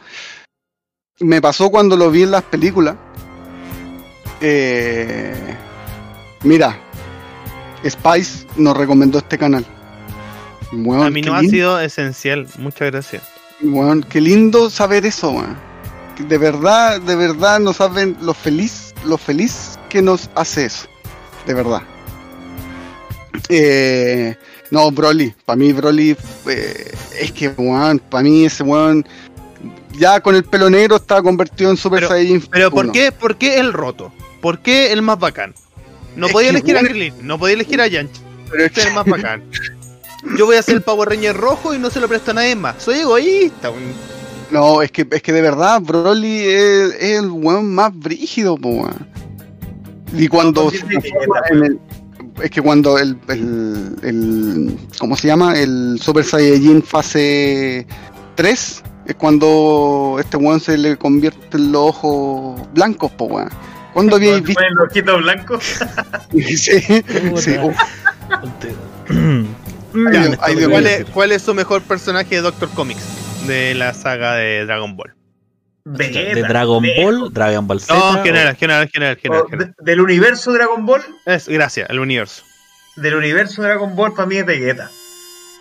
me 1.20 1.40
pasó 1.40 1.70
cuando 1.70 1.96
lo 1.96 2.10
vi 2.10 2.24
en 2.24 2.32
las 2.32 2.44
películas. 2.44 2.96
Eh, 4.42 5.34
mira, 6.44 6.78
Spice 7.88 8.46
nos 8.58 8.76
recomendó 8.78 9.18
este 9.20 9.38
canal. 9.38 9.66
Weón, 10.72 11.08
A 11.08 11.10
mí 11.10 11.22
no 11.22 11.34
ha 11.34 11.42
lindo, 11.42 11.52
sido 11.56 11.80
esencial. 11.80 12.48
Muchas 12.58 12.92
gracias. 12.92 13.24
weón, 13.62 14.04
qué 14.04 14.20
lindo 14.22 14.70
saber 14.70 15.06
eso, 15.06 15.44
De 16.28 16.38
verdad, 16.38 17.00
de 17.02 17.16
verdad 17.16 17.60
no 17.60 17.74
saben 17.74 18.18
lo 18.22 18.34
feliz, 18.34 18.94
lo 19.06 19.18
feliz 19.18 19.78
que 19.90 20.02
nos 20.02 20.30
hace 20.36 20.66
eso. 20.66 20.88
De 21.46 21.54
verdad. 21.54 21.82
Eh, 23.50 24.36
no, 24.72 24.92
Broly. 24.92 25.34
Para 25.46 25.56
mí, 25.58 25.72
Broly. 25.74 26.18
eh, 26.50 26.92
es 27.20 27.32
que, 27.32 27.50
weón. 27.50 28.00
Para 28.00 28.24
mí, 28.24 28.46
ese 28.46 28.64
weón. 28.64 29.06
Ya 29.94 30.20
con 30.20 30.36
el 30.36 30.44
pelo 30.44 30.70
negro 30.70 30.98
estaba 30.98 31.24
convertido 31.24 31.72
en 31.72 31.78
Super 31.78 32.00
Pero- 32.02 32.10
Saiyan. 32.10 32.42
Pero 32.52 32.70
¿por 32.72 32.86
1. 32.86 32.94
qué, 32.94 33.12
¿por 33.12 33.36
qué 33.38 33.60
el 33.60 33.74
roto? 33.74 34.12
¿Por 34.42 34.60
qué 34.60 34.92
el 34.92 35.02
más 35.02 35.20
bacán? 35.20 35.54
No 36.16 36.28
Es 36.28 36.32
podía 36.34 36.50
elegir 36.50 36.78
a 36.78 36.82
Krillin, 36.82 37.14
no 37.22 37.38
podía 37.38 37.56
elegir 37.56 37.82
a 37.82 37.88
Yanchi. 37.88 38.22
Pero 38.50 38.64
es 38.64 38.68
Este 38.70 38.82
es 38.82 38.88
el 38.88 38.94
más 38.96 39.06
bacán. 39.06 39.44
Yo 40.38 40.46
voy 40.46 40.56
a 40.56 40.60
hacer 40.60 40.76
el 40.76 40.82
Power 40.82 41.10
Ranger 41.10 41.36
rojo 41.36 41.74
y 41.74 41.80
no 41.80 41.90
se 41.90 42.00
lo 42.00 42.08
presto 42.08 42.32
a 42.32 42.34
nadie 42.36 42.56
más. 42.56 42.82
Soy 42.82 43.00
egoísta. 43.00 43.70
weón. 43.70 43.94
No, 44.50 44.82
es 44.82 44.92
que, 44.92 45.06
es 45.12 45.22
que 45.22 45.34
de 45.34 45.42
verdad, 45.42 45.82
Broly 45.82 46.40
es, 46.40 46.94
es 47.00 47.20
el 47.20 47.30
weón 47.30 47.74
más 47.74 47.98
brígido, 47.98 48.58
po. 48.58 48.90
Y 50.14 50.28
cuando 50.28 50.72
No, 50.72 51.66
el- 51.66 51.80
es 52.42 52.50
que 52.52 52.62
cuando 52.62 52.98
el, 52.98 53.18
el, 53.30 53.96
el- 54.04 54.78
¿cómo 55.00 55.16
se 55.18 55.28
llama? 55.28 55.58
El 55.60 56.00
Super 56.02 56.24
Saiyajin 56.24 56.82
fase 56.84 57.86
3 58.36 58.84
es 59.08 59.16
cuando 59.16 60.18
este 60.20 60.38
weón 60.38 60.60
se 60.60 60.78
le 60.78 60.98
convierte 60.98 61.58
en 61.58 61.72
los 61.72 61.82
ojos 61.90 62.62
blancos, 62.74 63.12
po, 63.12 63.26
weón. 63.26 63.50
¿Cuándo 63.98 64.16
habíais 64.18 64.44
visto? 64.44 64.62
sí, 66.32 66.58
sí, 66.58 67.58
Ya, 69.10 70.22
Dios, 70.22 70.38
ay, 70.42 70.56
Dios 70.56 70.70
¿Cuál, 70.70 70.86
es, 70.88 71.06
cuál 71.06 71.32
es 71.32 71.42
su 71.42 71.54
mejor 71.56 71.82
personaje 71.82 72.36
de 72.36 72.42
Doctor 72.42 72.70
Comics 72.70 73.02
de 73.48 73.74
la 73.74 73.94
saga 73.94 74.36
de 74.36 74.66
Dragon 74.66 74.96
Ball? 74.96 75.16
Vegeta, 75.86 76.36
de 76.36 76.42
Dragon 76.44 76.84
lejos. 76.84 77.20
Ball, 77.22 77.34
Dragon 77.34 77.66
Ball 77.66 77.80
Z. 77.80 77.94
No, 77.96 78.10
o- 78.20 78.24
general, 78.24 78.56
general, 78.56 78.90
general, 78.90 79.18
general. 79.18 79.44
O 79.46 79.50
general. 79.50 79.74
de- 79.80 79.92
del 79.92 80.02
universo 80.02 80.52
Dragon 80.54 80.86
Ball, 80.86 81.02
Es, 81.26 81.48
gracias, 81.48 81.90
el 81.90 82.00
universo. 82.00 82.44
del 82.98 83.16
universo 83.16 83.62
Dragon 83.64 83.96
Ball 83.96 84.14
para 84.14 84.28
mí 84.28 84.36
es 84.38 84.46
Vegeta. 84.46 84.92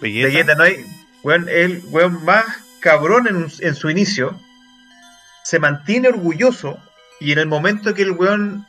Vegeta. 0.02 0.26
Vegeta 0.28 0.54
no 0.56 0.64
hay. 0.64 0.84
Weón, 1.22 1.48
el 1.48 1.82
weón 1.86 2.24
más 2.24 2.44
cabrón 2.80 3.26
en, 3.28 3.46
en 3.60 3.74
su 3.74 3.88
inicio. 3.88 4.38
Se 5.44 5.58
mantiene 5.58 6.08
orgulloso. 6.08 6.78
Y 7.20 7.32
en 7.32 7.38
el 7.38 7.47
momento 7.47 7.94
que 7.94 8.02
el 8.02 8.12
weón 8.12 8.66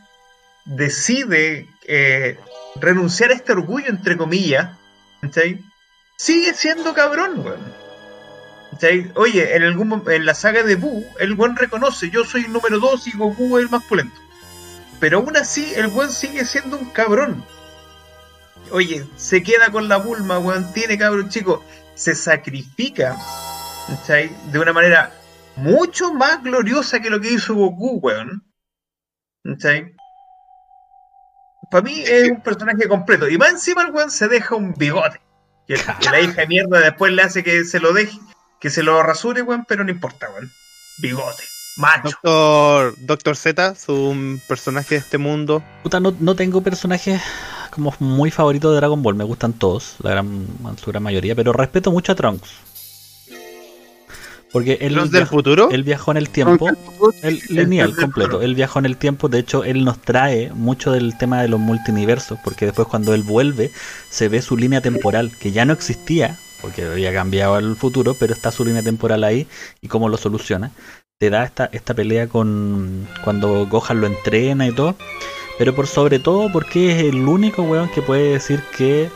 decide 0.66 1.68
eh, 1.86 2.38
renunciar 2.76 3.32
a 3.32 3.34
este 3.34 3.52
orgullo, 3.52 3.90
entre 3.90 4.18
comillas, 4.18 4.78
¿cachai? 5.22 5.62
sigue 6.18 6.54
siendo 6.54 6.94
cabrón, 6.94 7.46
weón. 7.46 7.88
Oye, 9.16 9.56
en, 9.56 9.64
algún, 9.64 10.04
en 10.08 10.26
la 10.26 10.36
saga 10.36 10.62
de 10.64 10.76
Buu, 10.76 11.06
el 11.20 11.34
weón 11.34 11.56
reconoce: 11.56 12.10
Yo 12.10 12.26
soy 12.26 12.44
el 12.44 12.52
número 12.52 12.80
2 12.80 13.08
y 13.08 13.18
Goku 13.18 13.58
es 13.58 13.64
el 13.64 13.70
más 13.70 13.84
pulento. 13.84 14.20
Pero 15.00 15.20
aún 15.20 15.38
así, 15.38 15.74
el 15.76 15.88
weón 15.88 16.12
sigue 16.12 16.46
siendo 16.46 16.78
un 16.78 16.90
cabrón. 16.90 17.46
Oye, 18.72 19.06
se 19.16 19.42
queda 19.44 19.72
con 19.72 19.88
la 19.88 19.98
Bulma, 19.98 20.40
weón, 20.40 20.74
tiene 20.74 20.98
cabrón 20.98 21.30
chico, 21.30 21.64
se 21.96 22.14
sacrifica, 22.14 23.16
¿cachai? 23.88 24.30
De 24.52 24.60
una 24.60 24.74
manera 24.74 25.14
mucho 25.58 26.14
más 26.14 26.42
gloriosa 26.44 27.00
que 27.00 27.10
lo 27.10 27.20
que 27.20 27.34
hizo 27.34 27.56
Goku, 27.56 28.00
weón. 28.02 28.44
¿cachai? 29.44 29.94
Para 31.70 31.84
mí 31.84 32.02
es 32.06 32.30
un 32.30 32.42
personaje 32.42 32.88
completo. 32.88 33.28
Y 33.30 33.38
más 33.38 33.50
encima 33.52 33.82
el 33.84 33.92
weón 33.92 34.10
se 34.12 34.28
deja 34.28 34.56
un 34.56 34.74
bigote. 34.74 35.20
Y, 35.68 35.74
el- 35.74 35.82
y 36.02 36.06
la 36.12 36.22
hija 36.22 36.42
de 36.42 36.48
mierda 36.48 36.80
después 36.80 37.12
le 37.12 37.22
hace 37.24 37.44
que 37.44 37.66
se 37.66 37.80
lo 37.80 37.94
deje, 37.94 38.18
que 38.60 38.70
se 38.70 38.84
lo 38.84 39.02
rasure, 39.04 39.42
weón, 39.42 39.66
pero 39.68 39.84
no 39.84 39.92
importa, 39.92 40.30
weón. 40.30 40.50
Bigote, 41.00 41.44
macho. 41.78 42.04
Doctor, 42.24 42.96
Doctor 43.00 43.36
Z, 43.36 43.76
su 43.76 44.40
personaje 44.48 44.96
de 44.96 45.00
este 45.02 45.18
mundo. 45.18 45.62
Puta, 45.84 46.00
no, 46.00 46.14
no 46.20 46.36
tengo 46.36 46.62
personajes 46.62 47.22
como 47.70 47.94
muy 48.00 48.32
favoritos 48.32 48.72
de 48.72 48.78
Dragon 48.78 49.04
Ball, 49.04 49.14
me 49.16 49.24
gustan 49.24 49.54
todos, 49.54 49.98
la 50.00 50.10
gran, 50.12 50.48
su 50.82 50.90
gran 50.90 51.04
mayoría, 51.04 51.36
pero 51.36 51.54
respeto 51.54 51.92
mucho 51.92 52.14
a 52.14 52.16
Trunks. 52.16 52.50
Porque 54.58 54.80
él, 54.82 54.96
¿Los 54.96 55.12
del 55.12 55.22
viajó, 55.22 55.36
futuro? 55.36 55.70
él 55.70 55.84
viajó 55.84 56.10
en 56.10 56.18
el 56.18 56.30
tiempo, 56.30 56.68
el 57.22 57.42
lineal 57.48 57.96
completo, 57.96 58.42
él 58.42 58.56
viajó 58.56 58.80
en 58.80 58.86
el 58.88 58.98
tiempo, 58.98 59.30
de 59.30 59.38
hecho 59.38 59.64
él 59.64 59.86
nos 59.86 60.00
trae 60.02 60.52
mucho 60.52 60.92
del 60.92 61.16
tema 61.16 61.44
de 61.44 61.48
los 61.48 61.60
multiversos, 61.60 62.40
porque 62.44 62.66
después 62.66 62.88
cuando 62.88 63.14
él 63.14 63.22
vuelve 63.22 63.70
se 64.10 64.30
ve 64.30 64.42
su 64.42 64.58
línea 64.58 64.82
temporal, 64.82 65.32
que 65.40 65.52
ya 65.52 65.64
no 65.64 65.74
existía, 65.74 66.40
porque 66.60 66.86
había 66.86 67.14
cambiado 67.14 67.60
el 67.60 67.76
futuro, 67.76 68.16
pero 68.20 68.34
está 68.34 68.52
su 68.52 68.66
línea 68.66 68.82
temporal 68.82 69.24
ahí 69.24 69.46
y 69.80 69.90
cómo 69.90 70.10
lo 70.10 70.18
soluciona. 70.18 70.72
Te 71.20 71.30
da 71.30 71.44
esta, 71.44 71.70
esta 71.72 71.94
pelea 71.94 72.28
con 72.28 73.08
cuando 73.24 73.68
Gohan 73.68 74.02
lo 74.02 74.08
entrena 74.08 74.66
y 74.68 74.72
todo. 74.72 74.96
Pero 75.60 75.76
por 75.76 75.86
sobre 75.86 76.18
todo 76.18 76.52
porque 76.52 76.92
es 76.94 77.04
el 77.04 77.28
único 77.28 77.62
weón 77.62 77.90
que 77.90 78.02
puede 78.02 78.32
decir 78.34 78.64
que 78.76 79.10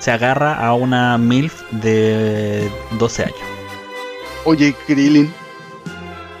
se 0.00 0.10
agarra 0.10 0.54
a 0.54 0.74
una 0.74 1.16
MILF 1.16 1.62
de 1.70 2.70
12 2.98 3.22
años. 3.24 3.51
Oye, 4.44 4.74
Krillin. 4.86 5.32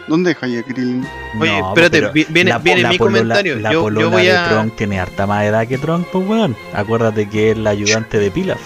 ¿Dónde 0.08 0.30
deja 0.30 0.46
ya 0.48 0.62
Krillin? 0.62 1.06
Oye, 1.40 1.60
No, 1.60 1.68
espérate, 1.68 2.24
viene- 2.28 2.50
la- 2.50 2.58
viene 2.58 2.82
la 2.82 2.88
mi 2.90 2.98
polola- 2.98 3.18
comentario. 3.20 3.56
La 3.60 3.70
Yo- 3.72 3.78
yo 3.78 3.82
polola 3.84 4.06
voy 4.08 4.24
de 4.26 4.36
a- 4.36 4.48
Tron 4.48 4.70
tiene 4.72 5.00
harta 5.00 5.26
más 5.26 5.44
edad 5.44 5.66
que 5.68 5.78
Tron, 5.78 6.04
pues 6.10 6.26
weón. 6.28 6.56
Acuérdate 6.74 7.28
que 7.28 7.52
es 7.52 7.56
la 7.58 7.70
ayudante 7.70 8.18
de 8.18 8.30
Pilaf. 8.30 8.60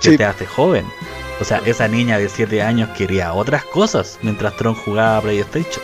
Que 0.00 0.10
Sí. 0.10 0.16
te 0.16 0.24
hace 0.24 0.44
joven. 0.46 0.84
O 1.40 1.44
sea, 1.44 1.60
esa 1.64 1.86
niña 1.88 2.18
de 2.18 2.28
7 2.28 2.60
años 2.62 2.90
quería 2.90 3.32
otras 3.32 3.64
cosas 3.64 4.18
mientras 4.22 4.56
Tron 4.56 4.74
jugaba 4.74 5.18
a 5.18 5.22
PlayStation. 5.22 5.82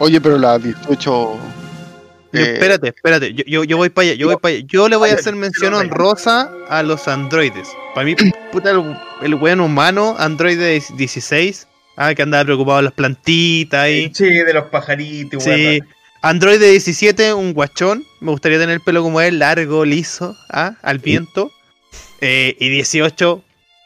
Oye, 0.00 0.20
pero 0.20 0.36
la 0.36 0.58
18. 0.58 1.38
Yo- 2.34 2.40
eh, 2.40 2.52
espérate, 2.54 2.88
espérate, 2.88 3.34
yo, 3.34 3.44
yo, 3.46 3.64
yo 3.64 3.76
voy 3.76 3.88
para 3.90 4.08
allá, 4.08 4.14
yo 4.16 4.26
voy 4.26 4.36
para 4.36 4.54
allá. 4.56 4.64
Yo 4.68 4.88
le 4.88 4.96
voy 4.96 5.10
a 5.10 5.14
hacer 5.14 5.34
mención 5.36 5.72
honrosa 5.74 6.50
a 6.68 6.82
los 6.82 7.06
androides. 7.08 7.68
Para 7.94 8.04
mí, 8.06 8.14
puta, 8.52 8.70
el, 8.70 8.96
el 9.22 9.34
weón 9.36 9.60
humano, 9.60 10.16
androide 10.18 10.80
16, 10.96 11.68
ah, 11.96 12.14
que 12.14 12.22
andaba 12.22 12.44
preocupado 12.44 12.78
de 12.78 12.82
las 12.84 12.92
plantitas 12.92 13.80
ahí. 13.80 14.10
Sí, 14.14 14.24
de 14.28 14.52
los 14.52 14.64
pajaritos, 14.64 15.42
Sí. 15.44 15.50
weón. 15.50 15.88
Androide 16.22 16.70
17, 16.70 17.34
un 17.34 17.52
guachón. 17.52 18.02
Me 18.20 18.30
gustaría 18.30 18.58
tener 18.58 18.74
el 18.74 18.80
pelo 18.80 19.02
como 19.02 19.20
él, 19.20 19.38
largo, 19.38 19.84
liso, 19.84 20.34
ah, 20.50 20.74
al 20.82 20.98
viento. 20.98 21.50
Eh, 22.22 22.56
y 22.58 22.70
18, 22.70 23.44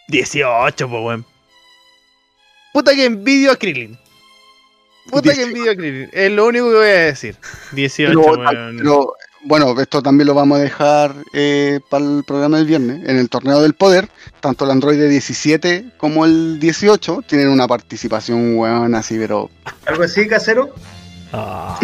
18, 0.08 0.88
pues 0.88 1.02
weón. 1.02 1.26
Puta 2.72 2.94
que 2.94 3.06
envidio 3.06 3.50
a 3.50 3.56
Krillin. 3.56 3.98
Puta 5.10 5.34
que 5.34 5.42
envidio 5.42 5.70
a 5.72 5.74
Krillin. 5.76 6.08
Es 6.12 6.30
lo 6.32 6.46
único 6.46 6.68
que 6.70 6.74
voy 6.76 6.86
a 6.86 7.04
decir. 7.06 7.36
18, 7.72 8.20
pero- 8.20 8.32
weón. 8.42 8.76
pero, 8.78 9.12
bueno, 9.42 9.80
esto 9.80 10.02
también 10.02 10.26
lo 10.26 10.34
vamos 10.34 10.58
a 10.58 10.62
dejar 10.62 11.14
eh, 11.32 11.80
para 11.88 12.04
el 12.04 12.24
programa 12.26 12.58
del 12.58 12.66
viernes. 12.66 13.08
En 13.08 13.16
el 13.18 13.28
torneo 13.28 13.60
del 13.62 13.74
poder, 13.74 14.08
tanto 14.40 14.64
el 14.64 14.70
Android 14.72 14.98
17 15.08 15.92
como 15.96 16.24
el 16.24 16.58
18 16.60 17.22
tienen 17.26 17.48
una 17.48 17.66
participación, 17.68 18.56
weón, 18.56 18.94
así, 18.94 19.16
pero. 19.18 19.50
Algo 19.86 20.02
así, 20.02 20.26
casero. 20.28 20.74
Ah. 21.32 21.78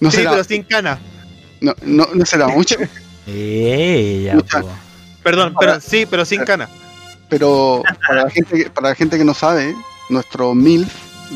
No 0.00 0.10
sí, 0.10 0.18
será, 0.18 0.30
pero 0.32 0.44
sin 0.44 0.62
cana. 0.62 0.98
no, 1.60 1.74
no, 1.82 2.08
no 2.14 2.26
será 2.26 2.48
mucho, 2.48 2.76
Ella, 3.26 4.34
Mucha- 4.34 4.60
po. 4.62 4.70
Perdón, 5.22 5.54
pero 5.60 5.80
sí, 5.80 6.06
pero 6.08 6.24
sin 6.24 6.44
cana. 6.44 6.68
Pero 7.28 7.82
para 8.06 8.24
la 8.24 8.30
gente 8.30 8.56
que, 8.64 8.70
para 8.70 8.88
la 8.90 8.94
gente 8.94 9.18
que 9.18 9.24
no 9.24 9.34
sabe, 9.34 9.74
nuestro 10.10 10.54
MILF, 10.54 10.92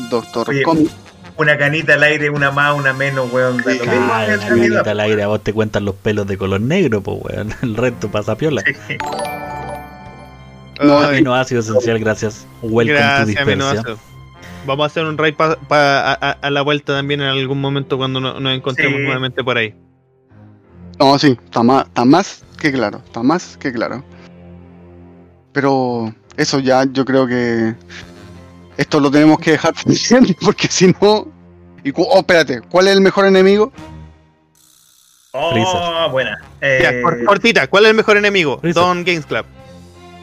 Doctor 0.09 0.49
Oye, 0.49 0.63
Comic, 0.63 0.89
Una 1.37 1.57
canita 1.57 1.93
al 1.95 2.03
aire, 2.03 2.29
una 2.29 2.51
más, 2.51 2.75
una 2.77 2.93
menos, 2.93 3.31
weón. 3.33 3.63
Sí, 3.63 3.79
lo 3.85 3.91
Ah, 3.91 4.25
realidad. 4.25 4.47
canita 4.47 4.91
al 4.91 4.99
aire, 4.99 5.23
a 5.23 5.27
vos 5.27 5.41
te 5.41 5.51
cuentan 5.53 5.85
los 5.85 5.95
pelos 5.95 6.27
de 6.27 6.37
color 6.37 6.61
negro, 6.61 7.01
pues 7.01 7.17
weón. 7.23 7.53
El 7.61 7.75
resto 7.75 8.09
pasa 8.09 8.35
piola. 8.35 8.63
No, 10.83 10.97
Aminoácido 10.99 11.59
esencial, 11.61 11.99
gracias. 11.99 12.45
Welcome 12.61 12.85
to 12.87 12.93
gracias, 12.99 13.27
Dispersia. 13.27 13.53
aminoácido. 13.53 13.97
Vamos 14.65 14.83
a 14.83 14.87
hacer 14.87 15.05
un 15.05 15.17
raid 15.17 15.35
pa- 15.35 15.57
pa- 15.57 16.11
a, 16.11 16.13
a- 16.13 16.31
a 16.41 16.49
la 16.49 16.61
vuelta 16.61 16.93
también 16.93 17.21
en 17.21 17.27
algún 17.27 17.59
momento 17.61 17.97
cuando 17.97 18.19
no- 18.19 18.39
nos 18.39 18.53
encontremos 18.55 18.97
Sí. 18.97 19.03
nuevamente 19.03 19.43
por 19.43 19.57
ahí. 19.57 19.75
No, 20.99 21.17
sí, 21.19 21.37
está 21.43 21.63
más, 21.63 21.85
está 21.87 22.05
más 22.05 22.43
que 22.57 22.71
claro, 22.71 23.01
está 23.05 23.21
más 23.23 23.57
que 23.57 23.71
claro. 23.73 24.03
Pero 25.53 26.13
eso 26.35 26.59
ya 26.59 26.83
yo 26.91 27.05
creo 27.05 27.27
que 27.27 27.75
esto 28.77 28.99
lo 28.99 29.09
tenemos 29.11 29.39
que 29.39 29.51
dejar 29.51 29.73
pendiente 29.85 30.35
porque 30.43 30.67
si 30.67 30.93
no... 31.01 31.27
Y, 31.83 31.91
cu- 31.91 32.07
oh, 32.09 32.19
espérate, 32.19 32.61
¿cuál 32.61 32.87
es 32.87 32.93
el 32.93 33.01
mejor 33.01 33.25
enemigo? 33.25 33.71
Oh, 35.31 35.51
Freezer. 35.51 36.11
buena. 36.11 36.37
Ya, 36.61 36.89
Eh, 36.91 37.01
cor- 37.01 37.23
cortita, 37.25 37.67
¿cuál 37.67 37.85
es 37.85 37.89
el 37.91 37.95
mejor 37.97 38.17
enemigo? 38.17 38.59
Freezer. 38.59 38.81
Don 38.83 39.03
Games 39.03 39.25
Club. 39.25 39.45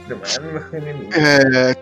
el 0.09 0.53
mejor 0.53 0.75
enemigo. 0.77 1.11
Eh, 1.15 1.75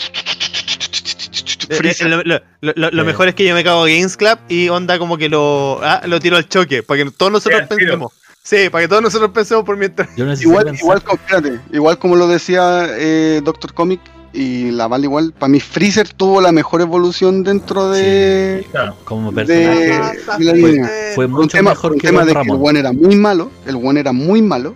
Eh, 1.70 1.76
eh, 2.00 2.08
Lo, 2.08 2.22
lo- 2.24 2.40
lo- 2.74 2.90
lo- 2.90 3.04
mejor 3.04 3.28
es 3.28 3.34
que 3.34 3.44
yo 3.44 3.54
me 3.54 3.62
cago 3.62 3.86
en 3.86 3.98
Games 3.98 4.16
Club 4.16 4.38
y 4.48 4.70
onda 4.70 4.98
como 4.98 5.18
que 5.18 5.28
lo, 5.28 5.78
ah, 5.82 6.00
lo 6.06 6.18
tiro 6.18 6.38
al 6.38 6.48
choque, 6.48 6.82
para 6.82 7.04
que 7.04 7.10
todos 7.10 7.30
nosotros 7.30 7.68
tiro. 7.76 8.10
Sí, 8.48 8.70
para 8.70 8.84
que 8.84 8.88
todos 8.88 9.02
nosotros 9.02 9.30
pensemos 9.32 9.62
por 9.62 9.76
mientras. 9.76 10.08
Igual, 10.40 10.74
igual, 10.74 11.02
como- 11.02 11.18
espérate, 11.20 11.60
igual 11.70 11.98
como 11.98 12.16
lo 12.16 12.26
decía 12.28 12.86
eh, 12.88 13.42
Doctor 13.44 13.74
Comic 13.74 14.00
y 14.32 14.70
la 14.70 14.88
Val 14.88 15.04
igual, 15.04 15.34
para 15.38 15.50
mí 15.50 15.60
Freezer 15.60 16.08
tuvo 16.14 16.40
la 16.40 16.50
mejor 16.50 16.80
evolución 16.80 17.44
dentro 17.44 17.90
de... 17.90 18.66
Claro. 18.70 18.96
como 19.04 19.32
de- 19.32 19.44
personaje 19.44 20.38
de 20.38 20.44
la 20.44 20.50
fue, 20.52 20.72
línea. 20.72 20.90
fue 21.14 21.26
Por 21.26 21.34
un 21.34 21.42
mucho 21.42 21.56
tema, 21.58 21.70
mejor 21.72 21.92
un 21.92 21.98
que 21.98 22.06
tema 22.06 22.24
que 22.24 22.30
el 22.32 22.50
one 22.50 22.80
era 22.80 22.92
muy 22.92 23.16
malo, 23.16 23.50
el 23.66 23.76
one 23.76 24.00
era 24.00 24.12
muy 24.12 24.40
malo, 24.40 24.74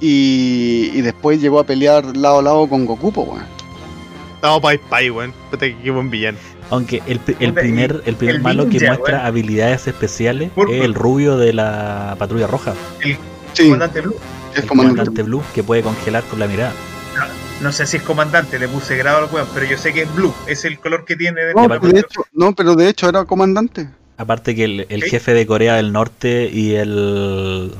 y, 0.00 0.90
y 0.92 1.00
después 1.02 1.40
llegó 1.40 1.60
a 1.60 1.64
pelear 1.64 2.16
lado 2.16 2.38
a 2.40 2.42
lado 2.42 2.68
con 2.68 2.86
Goku, 2.86 3.12
pues, 3.12 3.28
weón. 3.28 3.44
No, 4.42 4.60
Pai 4.60 4.78
Pai, 4.78 5.10
weón. 5.10 5.32
Puta, 5.50 5.66
qué 5.66 5.90
buen 5.92 6.10
villano. 6.10 6.38
Aunque 6.70 7.02
el, 7.06 7.20
el 7.40 7.52
primer, 7.52 8.02
el 8.06 8.14
primer 8.16 8.36
el 8.36 8.42
malo 8.42 8.68
que 8.68 8.78
muestra 8.86 9.26
habilidades 9.26 9.86
especiales 9.88 10.50
Purple. 10.50 10.78
es 10.78 10.84
el 10.84 10.94
rubio 10.94 11.36
de 11.36 11.52
la 11.52 12.14
patrulla 12.18 12.46
roja, 12.46 12.74
Sí, 13.02 13.16
Comandante 13.64 14.00
Blue. 14.00 14.14
el 14.54 14.66
comandante. 14.66 14.98
comandante 14.98 15.22
Blue, 15.24 15.42
que 15.54 15.62
puede 15.64 15.82
congelar 15.82 16.22
con 16.24 16.38
la 16.38 16.46
mirada. 16.46 16.72
No 17.60 17.72
sé 17.72 17.86
si 17.86 17.98
es 17.98 18.02
comandante, 18.02 18.58
le 18.58 18.68
puse 18.68 18.96
grado 18.96 19.18
al 19.26 19.34
weón, 19.34 19.46
pero 19.52 19.66
yo 19.66 19.76
sé 19.76 19.92
que 19.92 20.02
es 20.02 20.14
blue, 20.14 20.32
es 20.46 20.64
el 20.64 20.78
color 20.78 21.04
que 21.04 21.14
tiene. 21.16 21.42
de- 21.44 21.52
No, 21.54 21.62
de 21.68 21.68
pero 21.80 21.92
de 21.92 22.00
hecho, 22.00 22.22
no, 22.32 22.54
pero 22.54 22.74
de 22.74 22.88
hecho 22.88 23.08
era 23.08 23.24
comandante. 23.26 23.88
Aparte 24.16 24.54
que 24.54 24.64
el, 24.64 24.86
el 24.88 25.02
Sí. 25.02 25.10
jefe 25.10 25.34
de 25.34 25.46
Corea 25.46 25.74
del 25.74 25.92
Norte 25.92 26.48
y 26.50 26.74
el 26.76 27.72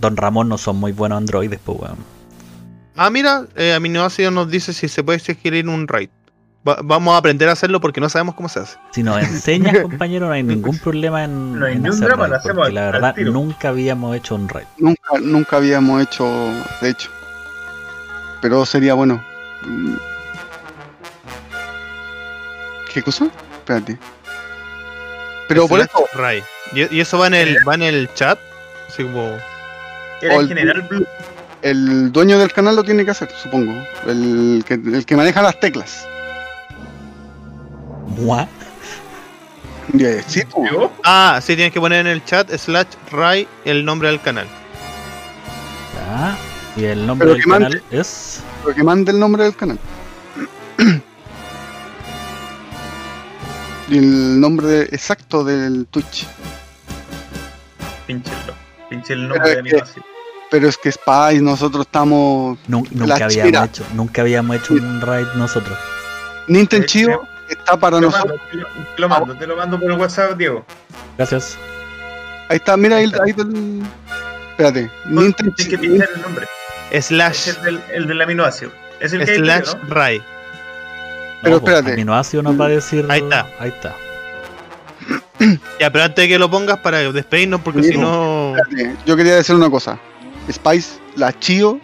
Don 0.00 0.16
Ramón 0.18 0.48
no 0.50 0.58
son 0.58 0.76
muy 0.76 0.92
buenos 0.92 1.16
androides, 1.18 1.60
pues 1.64 1.78
weón. 1.80 1.96
Ah, 2.96 3.08
mira, 3.08 3.46
eh, 3.56 3.72
Aminoácido 3.72 4.30
nos 4.30 4.50
dice 4.50 4.72
si 4.74 4.88
se 4.88 5.02
puede 5.02 5.18
sugerir 5.18 5.66
un 5.68 5.88
raid. 5.88 6.10
Va- 6.66 6.78
vamos 6.82 7.14
a 7.14 7.16
aprender 7.16 7.48
a 7.48 7.52
hacerlo 7.52 7.80
porque 7.80 8.00
no 8.00 8.08
sabemos 8.08 8.34
cómo 8.36 8.48
se 8.48 8.60
hace. 8.60 8.76
Si 8.92 9.02
nos 9.02 9.20
enseñas, 9.22 9.78
compañero, 9.82 10.26
no 10.26 10.32
hay 10.32 10.42
ningún 10.44 10.78
problema 10.78 11.24
en, 11.24 11.58
No 11.58 11.66
hay 11.66 11.72
en 11.74 11.82
ni 11.82 11.88
un 11.88 11.94
hacer 11.94 12.08
drama, 12.08 12.36
hacemos 12.36 12.66
al- 12.68 12.74
la 12.74 12.86
al 12.86 12.92
verdad 12.92 13.14
tiro. 13.14 13.32
nunca 13.32 13.68
habíamos 13.70 14.16
hecho 14.16 14.34
un 14.36 14.48
raid. 14.48 14.66
Nunca, 14.78 15.18
nunca 15.20 15.56
habíamos 15.56 16.02
hecho, 16.02 16.24
de 16.80 16.90
hecho. 16.90 17.10
Pero 18.40 18.64
sería 18.66 18.94
bueno. 18.94 19.22
¿Qué 22.92 23.02
cosa? 23.02 23.26
Espérate. 23.58 23.98
Pero 25.48 25.66
por 25.68 25.80
eso, 25.80 26.04
Raid. 26.14 26.42
Y, 26.74 27.00
eso 27.00 27.18
va 27.18 27.26
en 27.28 27.34
el, 27.34 27.56
va 27.68 27.74
en 27.74 27.82
el 27.82 28.12
chat. 28.14 28.38
Así 28.88 29.02
como. 29.02 29.36
El 30.20 30.30
el 30.32 30.48
general 30.48 30.82
blue. 30.82 31.06
el 31.62 32.12
dueño 32.12 32.38
del 32.38 32.52
canal 32.52 32.76
lo 32.76 32.84
tiene 32.84 33.04
que 33.04 33.10
hacer, 33.10 33.30
supongo. 33.32 33.72
El 34.06 34.64
que, 34.66 34.74
el 34.74 35.04
que 35.04 35.16
maneja 35.16 35.42
las 35.42 35.58
teclas. 35.58 36.06
Mua. 38.08 38.48
Sí. 40.26 40.42
¿Yo? 40.70 40.92
Ah, 41.04 41.40
sí, 41.42 41.54
tienes 41.54 41.72
que 41.72 41.80
poner 41.80 42.00
en 42.00 42.06
el 42.06 42.24
chat 42.24 42.50
slash 42.56 42.86
Ray 43.10 43.46
el 43.64 43.84
nombre 43.84 44.08
del 44.08 44.20
canal. 44.20 44.46
Ya. 45.94 46.36
Y 46.76 46.84
el 46.84 47.06
nombre 47.06 47.26
Pero 47.28 47.36
del 47.38 47.46
mande- 47.46 47.80
canal 47.80 47.82
es. 47.90 48.40
Pero 48.62 48.74
que 48.76 48.82
mande 48.82 49.10
el 49.12 49.18
nombre 49.18 49.44
del 49.44 49.54
canal. 49.56 49.78
y 53.88 53.98
el 53.98 54.40
nombre 54.40 54.82
exacto 54.82 55.44
del 55.44 55.86
Twitch. 55.90 56.26
Pinchenlo. 58.06 58.54
Pinche 58.88 59.12
el 59.14 59.28
Pero 59.28 59.34
nombre 59.34 59.50
es 59.50 59.56
de 59.56 59.62
mi. 59.62 59.70
Pero 60.50 60.68
es 60.68 60.76
que 60.76 60.92
Spice, 60.92 61.40
nosotros 61.40 61.86
estamos. 61.86 62.58
Nunca 62.68 63.24
habíamos 63.24 63.64
hecho, 63.70 63.84
nunca 63.94 64.22
habíamos 64.22 64.56
hecho 64.56 64.74
un 64.74 65.00
raid 65.00 65.26
nosotros. 65.36 65.78
Nintendo 66.48 66.86
Eh, 66.86 67.18
está 67.52 67.76
para 67.78 67.96
Te 67.98 68.02
lo 68.02 68.10
nosotros. 68.10 68.38
mando, 68.38 68.50
te 68.50 68.56
lo- 68.56 68.68
te 68.94 69.00
lo 69.00 69.08
mando, 69.08 69.34
te 69.34 69.46
lo 69.46 69.56
mando 69.56 69.80
por 69.80 69.90
el 69.92 69.98
WhatsApp, 69.98 70.36
Diego. 70.36 70.64
Gracias. 71.16 71.56
Ahí 72.48 72.56
está, 72.56 72.76
mira 72.76 72.96
ahí, 72.96 73.04
Ahí 73.22 73.30
está. 73.30 73.44
del. 73.44 73.82
Espérate. 74.50 74.90
Tienes 75.36 75.68
que 75.68 75.78
pinchar 75.78 76.08
el 76.14 76.22
nombre. 76.22 76.46
Slash, 77.00 77.48
Es 77.48 77.56
el 77.58 77.62
del, 77.64 77.80
el 77.94 78.06
del 78.06 78.20
aminoácido. 78.22 78.70
Es 79.00 79.12
el 79.14 79.24
que 79.24 79.30
hay 79.32 79.38
slash 79.38 79.74
¿no? 79.74 79.94
Ray. 79.94 80.22
Pero 81.42 81.56
No, 81.56 81.60
pues, 81.62 81.72
espérate. 81.74 81.94
Aminoácido 81.94 82.42
nos 82.42 82.60
va 82.60 82.66
a 82.66 82.68
decir. 82.68 83.06
Ahí 83.08 83.20
está. 83.20 83.46
Ahí 83.58 83.68
está. 83.70 83.94
Ya, 85.80 85.90
pero 85.90 86.04
antes 86.04 86.22
de 86.22 86.28
que 86.28 86.38
lo 86.38 86.48
pongas 86.48 86.78
para 86.78 86.98
despedirnos, 87.12 87.60
porque 87.62 87.82
si 87.82 87.98
no. 87.98 88.54
Espérate, 88.56 88.96
Yo 89.06 89.16
quería 89.16 89.34
decir 89.34 89.56
una 89.56 89.68
cosa. 89.70 89.98
Spice, 90.50 91.00
la 91.16 91.36
Chio, 91.38 91.80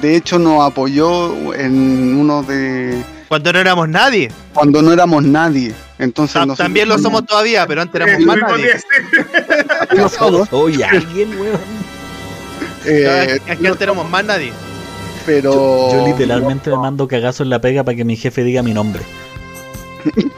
de 0.00 0.16
hecho 0.16 0.38
nos 0.40 0.66
apoyó 0.66 1.54
en 1.54 2.16
uno 2.16 2.42
de. 2.42 3.00
Cuando 3.28 3.52
no 3.52 3.58
éramos 3.58 3.88
nadie. 3.88 4.30
Cuando 4.54 4.82
no 4.82 4.92
éramos 4.92 5.24
nadie. 5.24 5.74
Entonces 5.98 6.34
Ta- 6.46 6.54
También 6.54 6.88
lo 6.88 6.98
somos 6.98 7.24
todavía, 7.26 7.66
pero 7.66 7.82
antes 7.82 8.00
éramos 8.00 8.24
más 8.26 8.36
nadie. 8.38 8.70
Oye, 10.52 10.84
alguien, 10.90 11.30
weón. 11.40 11.58
eh, 12.84 13.38
Es 13.46 13.58
que 13.58 13.66
antes 13.66 13.80
éramos 13.82 14.08
más 14.08 14.24
nadie. 14.24 14.52
pero. 15.24 15.52
Yo, 15.52 16.00
yo 16.00 16.06
literalmente 16.06 16.70
me 16.70 16.76
mando 16.76 17.08
cagazo 17.08 17.42
en 17.42 17.50
la 17.50 17.60
pega 17.60 17.82
para 17.84 17.96
que 17.96 18.04
mi 18.04 18.16
jefe 18.16 18.44
diga 18.44 18.62
mi 18.62 18.72
nombre. 18.74 19.02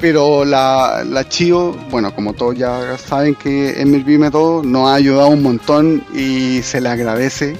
Pero 0.00 0.44
la, 0.44 1.02
la 1.04 1.28
Chio, 1.28 1.72
bueno, 1.90 2.14
como 2.14 2.32
todos 2.32 2.54
ya 2.56 2.96
saben 2.98 3.34
que 3.34 3.80
en 3.80 3.90
MLB 3.90 4.18
Método 4.20 4.62
nos 4.62 4.88
ha 4.88 4.94
ayudado 4.94 5.26
un 5.30 5.42
montón 5.42 6.04
y 6.14 6.62
se 6.62 6.80
le 6.80 6.88
agradece 6.88 7.56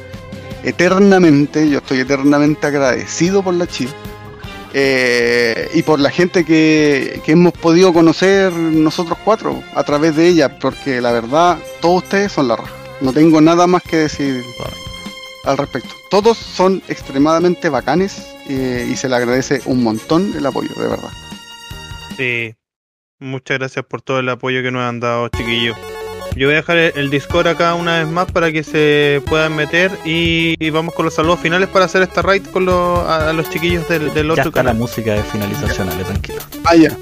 eternamente. 0.69 1.69
Yo 1.69 1.79
estoy 1.79 2.01
eternamente 2.01 2.67
agradecido 2.67 3.43
por 3.43 3.55
la 3.55 3.67
Chio. 3.67 3.89
eh, 4.75 5.71
y 5.75 5.83
por 5.83 5.99
la 5.99 6.11
gente 6.11 6.45
que, 6.45 7.21
que 7.25 7.33
hemos 7.33 7.53
podido 7.55 7.93
conocer 7.93 8.53
nosotros 8.53 9.17
cuatro 9.25 9.63
a 9.75 9.83
través 9.83 10.15
de 10.15 10.29
ella, 10.29 10.59
porque 10.59 11.01
la 11.01 11.13
verdad, 11.13 11.59
todos 11.81 12.05
ustedes 12.05 12.33
son 12.33 12.49
la 12.49 12.57
raja. 12.57 12.73
No 13.01 13.13
tengo 13.13 13.41
nada 13.41 13.67
más 13.67 13.83
que 13.83 13.97
decir 13.97 14.43
al 15.45 15.57
respecto. 15.57 15.95
Todos 16.11 16.37
son 16.37 16.83
extremadamente 16.89 17.69
bacanes 17.71 18.27
eh, 18.49 18.87
y 18.91 18.97
se 18.97 19.09
le 19.09 19.17
agradece 19.17 19.63
un 19.67 19.83
montón 19.83 20.35
el 20.37 20.45
apoyo, 20.45 20.71
de 20.77 20.89
verdad. 20.89 21.11
Sí. 22.17 22.55
Muchas 23.21 23.59
gracias 23.59 23.85
por 23.85 24.01
todo 24.03 24.21
el 24.21 24.29
apoyo 24.29 24.63
que 24.63 24.71
nos 24.71 24.83
han 24.83 25.01
dado, 25.01 25.29
chiquillos. 25.29 25.77
Yo 26.39 26.47
voy 26.47 26.55
a 26.55 26.59
dejar 26.59 26.77
el, 26.79 26.93
el 26.97 27.11
Discord 27.11 27.49
acá 27.49 27.75
una 27.75 27.99
vez 27.99 28.09
más 28.09 28.31
para 28.31 28.53
que 28.53 28.63
se 28.63 29.21
puedan 29.27 29.57
meter 29.57 29.91
y, 30.05 30.55
y 30.65 30.71
vamos 30.71 30.95
con 30.95 31.05
los 31.05 31.15
saludos 31.15 31.41
finales 31.41 31.69
para 31.69 31.87
hacer 31.87 32.03
esta 32.03 32.23
raid 32.23 32.47
con 32.47 32.65
los, 32.65 33.01
a, 33.01 33.31
a 33.31 33.33
los 33.33 33.51
chiquillos 33.51 33.89
del, 33.89 34.15
del 34.15 34.27
Ya 34.29 34.33
otro 34.35 34.49
está 34.51 34.63
la 34.63 34.71
canal. 34.71 34.77
música 34.77 35.15
de 35.15 35.23
finalización, 35.25 35.89
Ale, 35.91 36.05
tranquilo. 36.05 36.39
Ah, 36.65 36.77
ya. 36.77 36.97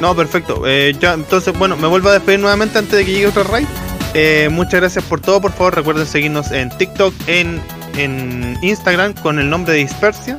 No, 0.00 0.16
perfecto. 0.16 0.64
Eh, 0.66 0.94
ya, 0.98 1.12
entonces, 1.14 1.56
bueno, 1.56 1.76
me 1.76 1.86
vuelvo 1.86 2.08
a 2.08 2.14
despedir 2.14 2.40
nuevamente 2.40 2.76
antes 2.78 2.98
de 2.98 3.04
que 3.04 3.12
llegue 3.12 3.26
otra 3.28 3.44
raid. 3.44 3.66
Eh, 4.14 4.48
muchas 4.50 4.80
gracias 4.80 5.04
por 5.04 5.20
todo. 5.20 5.40
Por 5.40 5.52
favor, 5.52 5.76
recuerden 5.76 6.04
seguirnos 6.06 6.50
en 6.50 6.68
TikTok, 6.76 7.14
en, 7.28 7.62
en 7.96 8.58
Instagram 8.62 9.14
con 9.14 9.38
el 9.38 9.48
nombre 9.48 9.74
de 9.74 9.78
Dispersia. 9.80 10.36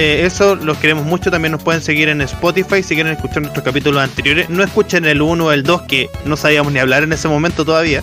Eh, 0.00 0.26
eso 0.26 0.54
los 0.54 0.78
queremos 0.78 1.04
mucho. 1.04 1.30
También 1.30 1.52
nos 1.52 1.62
pueden 1.62 1.82
seguir 1.82 2.08
en 2.08 2.20
Spotify 2.22 2.82
si 2.82 2.94
quieren 2.94 3.12
escuchar 3.12 3.42
nuestros 3.42 3.64
capítulos 3.64 4.00
anteriores. 4.02 4.48
No 4.48 4.62
escuchen 4.62 5.04
el 5.06 5.20
1 5.20 5.44
o 5.46 5.52
el 5.52 5.62
2 5.64 5.82
que 5.82 6.08
no 6.24 6.36
sabíamos 6.36 6.72
ni 6.72 6.78
hablar 6.78 7.02
en 7.02 7.12
ese 7.12 7.26
momento 7.28 7.64
todavía. 7.64 8.02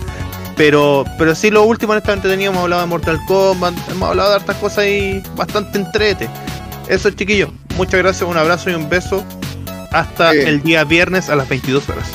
Pero, 0.57 1.05
pero 1.17 1.35
sí, 1.35 1.49
lo 1.51 1.63
último 1.63 1.93
en 1.93 1.97
esta 1.99 2.13
entretenido 2.13 2.51
hemos 2.51 2.63
hablado 2.63 2.81
de 2.81 2.87
Mortal 2.87 3.19
Kombat, 3.27 3.73
hemos 3.91 4.09
hablado 4.09 4.29
de 4.29 4.35
hartas 4.37 4.55
cosas 4.57 4.85
y 4.85 5.21
bastante 5.35 5.77
entrete. 5.77 6.29
Eso, 6.87 7.09
chiquillos. 7.11 7.49
Muchas 7.77 7.99
gracias, 8.01 8.29
un 8.29 8.37
abrazo 8.37 8.69
y 8.69 8.73
un 8.73 8.87
beso. 8.89 9.23
Hasta 9.91 10.33
Eh. 10.33 10.47
el 10.47 10.61
día 10.63 10.83
viernes 10.83 11.29
a 11.29 11.35
las 11.35 11.47
22 11.49 11.87
horas. 11.89 12.07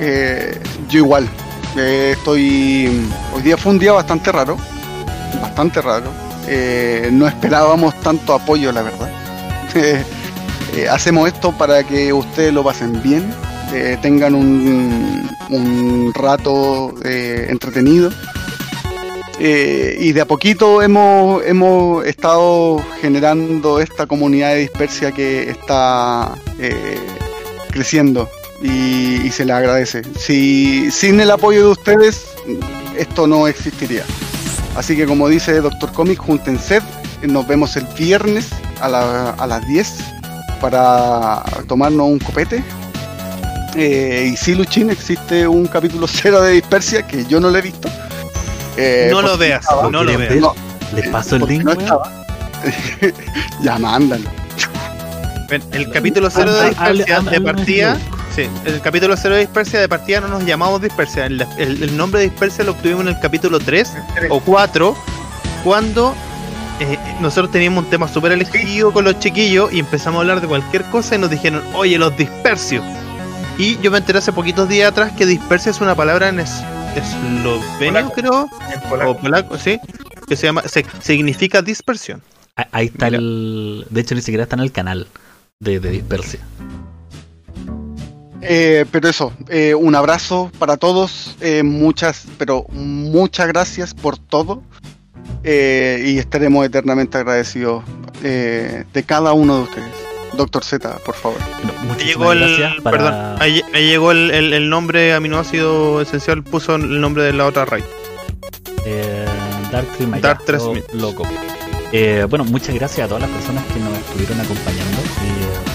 Eh, 0.00 0.58
yo 0.88 0.98
igual. 0.98 1.28
Eh, 1.76 2.14
estoy. 2.16 2.88
Hoy 3.34 3.42
día 3.42 3.56
fue 3.56 3.72
un 3.72 3.78
día 3.78 3.92
bastante 3.92 4.30
raro. 4.32 4.56
Bastante 5.42 5.80
raro. 5.82 6.10
Eh, 6.46 7.08
no 7.12 7.26
esperábamos 7.26 7.98
tanto 8.00 8.34
apoyo, 8.34 8.72
la 8.72 8.82
verdad. 8.82 9.10
Eh, 9.76 10.04
eh, 10.76 10.88
hacemos 10.88 11.26
esto 11.26 11.50
para 11.50 11.82
que 11.82 12.12
ustedes 12.12 12.54
lo 12.54 12.62
pasen 12.62 13.02
bien. 13.02 13.34
tengan 14.02 14.36
un, 14.36 15.28
un 15.50 16.12
rato 16.14 16.94
entretenido. 17.02 18.12
Y 19.40 20.12
de 20.12 20.20
a 20.20 20.26
poquito 20.26 20.80
hemos, 20.80 21.44
hemos 21.44 22.06
estado 22.06 22.80
generando 23.00 23.80
esta 23.80 24.06
comunidad 24.06 24.50
de 24.50 24.60
dispersia 24.60 25.10
que 25.10 25.50
está 25.50 26.36
creciendo 27.72 28.28
y, 28.62 29.26
y 29.26 29.30
se 29.32 29.44
le 29.44 29.54
agradece. 29.54 30.02
Si, 30.16 30.88
sin 30.92 31.18
el 31.18 31.32
apoyo 31.32 31.64
de 31.64 31.72
ustedes, 31.72 32.28
esto 32.96 33.26
no 33.26 33.48
existiría. 33.48 34.04
Así 34.76 34.96
que 34.96 35.06
como 35.06 35.28
dice 35.28 35.60
Doctor 35.60 35.92
Comic, 35.92 36.18
júntense, 36.18 36.80
nos 37.22 37.46
vemos 37.46 37.76
el 37.76 37.86
viernes 37.96 38.48
a, 38.80 38.88
la- 38.88 39.30
a 39.30 39.46
las 39.46 39.66
10 39.68 39.94
para 40.60 41.42
tomarnos 41.68 42.06
un 42.08 42.18
copete. 42.18 42.62
Eh, 43.76 44.30
y 44.32 44.36
sí, 44.36 44.54
Luchín, 44.54 44.90
existe 44.90 45.46
un 45.48 45.66
capítulo 45.66 46.06
cero 46.08 46.40
de 46.42 46.52
Dispersia 46.52 47.06
que 47.06 47.24
yo 47.26 47.40
no 47.40 47.50
lo 47.50 47.58
he 47.58 47.62
visto. 47.62 47.88
Eh, 48.76 49.08
no 49.10 49.22
lo 49.22 49.36
veas, 49.38 49.62
estaba- 49.62 49.88
no 49.90 50.02
lo 50.02 50.10
¿Quieres 50.16 50.28
veas. 50.30 50.40
No, 50.42 50.54
Les 50.96 51.08
paso 51.08 51.36
el 51.36 51.44
link, 51.46 51.62
no 51.64 51.74
ya, 53.62 53.78
mándalo. 53.78 54.28
El 55.72 55.90
capítulo 55.90 56.30
cero 56.30 56.52
de 56.54 56.70
dispersia 56.70 57.20
de 57.20 57.40
partida. 57.40 57.98
Sí, 58.34 58.48
el 58.64 58.80
capítulo 58.80 59.16
cero 59.16 59.34
de 59.34 59.42
dispersia 59.42 59.78
de 59.80 59.88
partida 59.88 60.20
no 60.20 60.28
nos 60.28 60.44
llamamos 60.44 60.82
dispersia. 60.82 61.26
El, 61.26 61.40
el- 61.56 61.82
el 61.84 61.96
nombre 61.96 62.20
de 62.20 62.30
dispersia 62.30 62.64
lo 62.64 62.72
obtuvimos 62.72 63.02
en 63.02 63.08
el 63.08 63.20
capítulo 63.20 63.60
3 63.60 63.94
o 64.28 64.40
4 64.40 64.96
cuando 65.62 66.14
eh, 66.80 66.98
nosotros 67.20 67.52
teníamos 67.52 67.84
un 67.84 67.90
tema 67.90 68.08
súper 68.08 68.32
elegido 68.32 68.92
con 68.92 69.04
los 69.04 69.18
chiquillos 69.20 69.72
y 69.72 69.78
empezamos 69.78 70.18
a 70.18 70.20
hablar 70.22 70.40
de 70.40 70.48
cualquier 70.48 70.82
cosa 70.86 71.14
y 71.14 71.18
nos 71.18 71.30
dijeron, 71.30 71.62
oye, 71.74 71.96
los 71.96 72.16
dispersios. 72.16 72.84
Y 73.56 73.78
yo 73.78 73.92
me 73.92 73.98
enteré 73.98 74.18
hace 74.18 74.32
poquitos 74.32 74.68
días 74.68 74.90
atrás 74.90 75.12
que 75.16 75.26
dispersia 75.26 75.70
es 75.70 75.80
una 75.80 75.94
palabra 75.94 76.28
en 76.28 76.40
es- 76.40 76.60
eslovenio, 76.96 78.10
Polaco. 78.10 78.12
creo, 78.14 78.48
En 78.74 78.80
polaco. 78.90 79.10
o 79.12 79.16
polaco, 79.18 79.58
sí, 79.58 79.78
que 80.26 80.34
se 80.36 80.46
llama, 80.48 80.62
se- 80.66 80.84
significa 81.00 81.62
dispersión. 81.62 82.20
Ah, 82.56 82.66
Ahí 82.72 82.86
está 82.86 83.06
Mira. 83.06 83.18
el. 83.18 83.86
De 83.90 84.00
hecho, 84.00 84.16
ni 84.16 84.22
siquiera 84.22 84.42
está 84.42 84.56
en 84.56 84.62
el 84.62 84.72
canal 84.72 85.06
de, 85.60 85.78
de 85.78 85.90
Dispersia. 85.90 86.40
Eh, 88.46 88.84
pero 88.90 89.08
eso, 89.08 89.32
eh, 89.48 89.74
un 89.74 89.94
abrazo 89.94 90.50
para 90.58 90.76
todos, 90.76 91.36
eh, 91.40 91.62
muchas, 91.62 92.26
pero 92.38 92.66
muchas 92.72 93.48
gracias 93.48 93.94
por 93.94 94.18
todo 94.18 94.62
eh, 95.42 96.02
y 96.06 96.18
estaremos 96.18 96.64
eternamente 96.66 97.16
agradecidos 97.18 97.84
eh, 98.22 98.84
de 98.92 99.02
cada 99.02 99.32
uno 99.32 99.56
de 99.58 99.62
ustedes. 99.64 99.88
Doctor 100.34 100.64
Z, 100.64 100.96
por 101.06 101.14
favor. 101.14 101.38
Ahí 101.98 102.06
llegó 102.06 102.32
el, 102.32 102.40
gracias 102.40 102.82
para- 102.82 102.96
perdón, 102.98 103.36
ahí, 103.40 103.62
ahí 103.72 103.86
llegó 103.86 104.10
el, 104.10 104.30
el- 104.32 104.52
el 104.52 104.68
nombre 104.68 105.14
aminoácido 105.14 106.00
esencial, 106.00 106.42
puso 106.42 106.74
el 106.74 107.00
nombre 107.00 107.22
de 107.22 107.32
la 107.32 107.46
otra 107.46 107.64
raíz. 107.64 107.84
Eh, 108.84 109.24
Dark 109.70 109.86
allá, 109.98 110.20
Dark 110.20 110.42
tres 110.44 110.62
lo- 110.62 110.72
mil. 110.74 110.84
lo 110.94 111.14
copio. 111.14 111.38
Eh, 111.92 112.26
bueno, 112.28 112.44
muchas 112.44 112.74
gracias 112.74 113.04
a 113.04 113.08
todas 113.08 113.22
las 113.22 113.30
personas 113.30 113.64
que 113.72 113.78
nos 113.78 113.96
estuvieron 113.96 114.40
acompañando. 114.40 114.98
Y, 115.22 115.28
eh, 115.44 115.73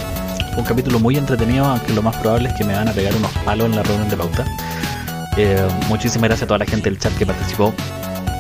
un 0.58 0.64
capítulo 0.64 1.00
muy 1.00 1.18
entretenido, 1.18 1.66
aunque 1.66 1.94
lo 1.94 2.02
más 2.02 2.16
probable 2.18 2.50
es 2.50 2.56
que 2.56 2.64
me 2.64 2.74
van 2.74 2.88
a 2.88 2.92
pegar 2.92 3.16
unos 3.16 3.32
palos 3.46 3.68
en 3.68 3.76
la 3.76 3.84
reunión 3.84 4.10
de 4.10 4.18
pauta. 4.18 4.46
Eh, 5.38 5.68
muchísimas 5.88 6.30
gracias 6.30 6.44
a 6.44 6.48
toda 6.48 6.60
la 6.60 6.66
gente 6.66 6.90
del 6.90 7.00
chat 7.00 7.16
que 7.18 7.26
participó. 7.26 7.74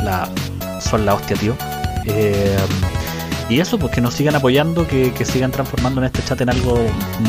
La, 0.03 0.27
son 0.81 1.06
la 1.06 1.14
hostia, 1.14 1.38
tío. 1.38 1.56
Eh, 2.06 2.57
y 3.49 3.60
eso, 3.60 3.80
pues 3.80 3.91
que 3.91 4.02
nos 4.02 4.14
sigan 4.14 4.36
apoyando, 4.36 4.88
que, 4.88 5.11
sigan 5.26 5.52
transformando 5.52 6.02
en 6.02 6.06
este 6.06 6.23
chat 6.23 6.40
en 6.41 6.49
algo 6.49 6.80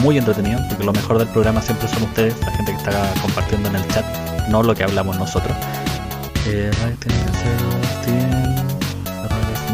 muy 0.02 0.18
entretenido, 0.18 0.60
porque 0.68 0.84
lo 0.84 0.92
mejor 0.92 1.18
del 1.18 1.28
programa 1.28 1.62
siempre 1.62 1.88
son 1.88 2.02
ustedes, 2.02 2.38
la 2.40 2.50
gente 2.52 2.72
que 2.72 2.78
está 2.78 3.12
compartiendo 3.22 3.68
en 3.70 3.76
el 3.76 3.88
chat, 3.88 4.04
no 4.48 4.62
lo 4.62 4.74
que 4.74 4.84
hablamos 4.84 5.16
nosotros. 5.16 5.56
Eh, 6.46 6.70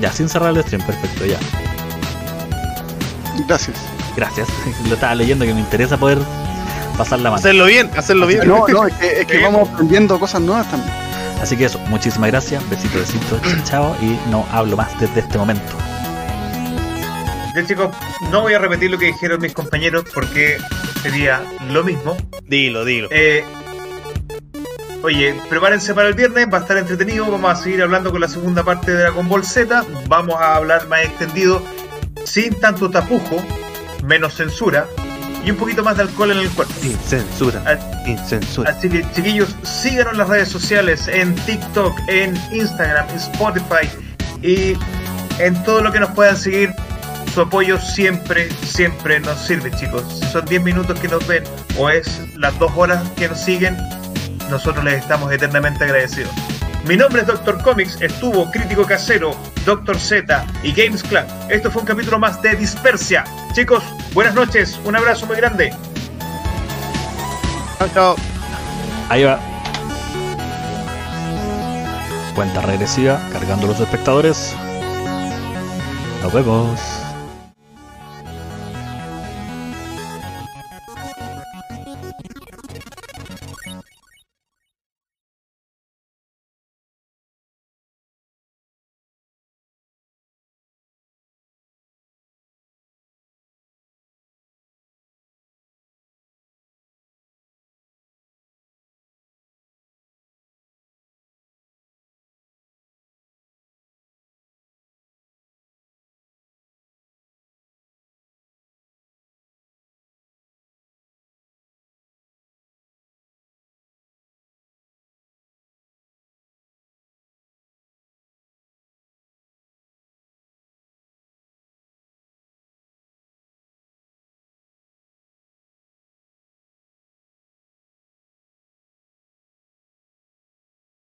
Ya, 0.01 0.13
sin 0.13 0.29
cerrar 0.29 0.55
el 0.55 0.63
stream, 0.63 0.85
perfecto, 0.87 1.25
ya. 1.25 1.39
Gracias. 3.49 3.96
Gracias. 4.17 4.49
Lo 4.89 4.95
estaba 4.95 5.15
leyendo 5.15 5.45
que 5.45 5.55
me 5.55 5.61
interesa 5.61 5.97
poder 5.97 6.19
pasar 6.97 7.19
la 7.21 7.31
mano. 7.31 7.37
Hacerlo 7.37 7.67
bien, 7.67 7.91
hacerlo 7.97 8.27
bien. 8.27 8.49
No, 8.49 8.67
no, 8.67 8.87
es 8.87 8.95
que, 8.95 9.21
es 9.21 9.27
que 9.27 9.39
vamos 9.43 9.69
aprendiendo 9.69 10.19
cosas 10.19 10.41
nuevas 10.41 10.71
también. 10.71 10.93
Así 11.41 11.57
que 11.57 11.67
eso, 11.67 11.79
muchísimas 11.91 12.31
gracias, 12.31 12.69
besito, 12.71 12.99
besito, 12.99 13.39
chao, 13.43 13.65
chao, 13.65 13.97
y 14.01 14.19
no 14.31 14.47
hablo 14.51 14.77
más 14.77 14.99
desde 14.99 15.21
este 15.21 15.37
momento. 15.37 15.77
Ya 17.55 17.67
chicos, 17.67 17.95
no 18.31 18.43
voy 18.43 18.55
a 18.55 18.59
repetir 18.59 18.91
lo 18.91 18.99
que 18.99 19.07
dijeron 19.07 19.41
mis 19.41 19.53
compañeros 19.53 20.05
porque 20.13 20.59
sería 21.03 21.43
lo 21.69 21.85
mismo. 21.85 22.17
Dilo, 22.45 22.85
dilo. 22.85 23.09
Eh, 23.11 23.45
oye, 25.03 25.35
prepárense 25.49 25.95
para 25.95 26.09
el 26.09 26.15
viernes, 26.15 26.49
va 26.53 26.59
a 26.59 26.61
estar 26.63 26.77
entretenido. 26.77 27.31
Vamos 27.31 27.51
a 27.51 27.63
seguir 27.63 27.83
hablando 27.83 28.11
con 28.11 28.21
la 28.21 28.29
segunda 28.29 28.63
parte 28.63 28.93
de 28.93 28.99
Dragon 28.99 29.29
Ball 29.29 29.45
Z. 29.45 29.85
Vamos 30.09 30.37
a 30.39 30.57
hablar 30.57 30.87
más 30.89 31.01
extendido, 31.03 31.63
sin 32.25 32.59
tanto 32.61 32.91
tapujo, 32.91 33.43
menos 34.07 34.35
censura 34.35 34.87
y 35.45 35.51
un 35.51 35.57
poquito 35.57 35.85
más 35.85 35.97
de 35.97 36.03
alcohol 36.05 36.33
en 36.33 36.39
el 36.39 36.51
cuerpo. 36.51 36.73
Sin 36.81 36.99
censura, 36.99 37.63
Ah, 37.67 37.77
sin 38.05 38.19
censura. 38.19 38.71
Así 38.71 38.89
que 38.89 39.05
chiquillos, 39.13 39.55
síganos 39.63 40.13
en 40.15 40.19
las 40.19 40.29
redes 40.29 40.49
sociales, 40.49 41.07
en 41.09 41.35
TikTok, 41.35 41.97
en 42.09 42.37
Instagram, 42.53 43.09
en 43.11 43.17
Spotify 43.17 43.89
y 44.43 44.77
en 45.39 45.63
todo 45.65 45.83
lo 45.83 45.93
que 45.93 46.01
nos 46.01 46.11
puedan 46.11 46.37
seguir. 46.37 46.73
Su 47.33 47.43
apoyo 47.43 47.79
siempre, 47.79 48.49
siempre 48.65 49.21
nos 49.21 49.39
sirve, 49.39 49.71
chicos. 49.73 50.03
Si 50.21 50.27
son 50.33 50.45
10 50.47 50.63
minutos 50.63 50.99
que 50.99 51.07
nos 51.09 51.27
ven 51.27 51.45
o 51.79 51.91
es 51.91 52.23
las 52.37 52.59
2 52.59 52.73
horas 52.75 53.03
que 53.17 53.29
nos 53.29 53.39
siguen, 53.39 53.77
nosotros 54.51 54.83
les 54.85 54.95
estamos 54.95 55.31
eternamente 55.31 55.85
agradecidos. 55.85 56.31
Mi 56.87 56.97
nombre 56.97 57.23
es 57.23 57.27
Doctor 57.27 57.61
Comics, 57.63 58.01
estuvo 58.01 58.49
Crítico 58.53 58.85
Casero, 58.85 59.35
Doctor 59.65 59.99
Z 59.99 60.47
y 60.63 60.71
Games 60.71 61.03
Club. 61.03 61.25
Esto 61.49 61.69
fue 61.69 61.83
un 61.83 61.87
capítulo 61.87 62.21
más 62.21 62.41
de 62.43 62.55
Dispersia. 62.55 63.25
Chicos, 63.53 63.83
buenas 64.15 64.35
noches, 64.35 64.79
un 64.85 64.95
abrazo 64.95 65.27
muy 65.27 65.37
grande. 65.37 65.75
Chao, 67.79 67.89
chao. 67.93 68.17
Ahí 69.09 69.25
va. 69.25 69.41
Cuenta 72.37 72.61
regresiva, 72.61 73.21
cargando 73.33 73.67
los 73.67 73.81
espectadores. 73.81 74.55
Nos 76.23 76.33
vemos. 76.33 77.06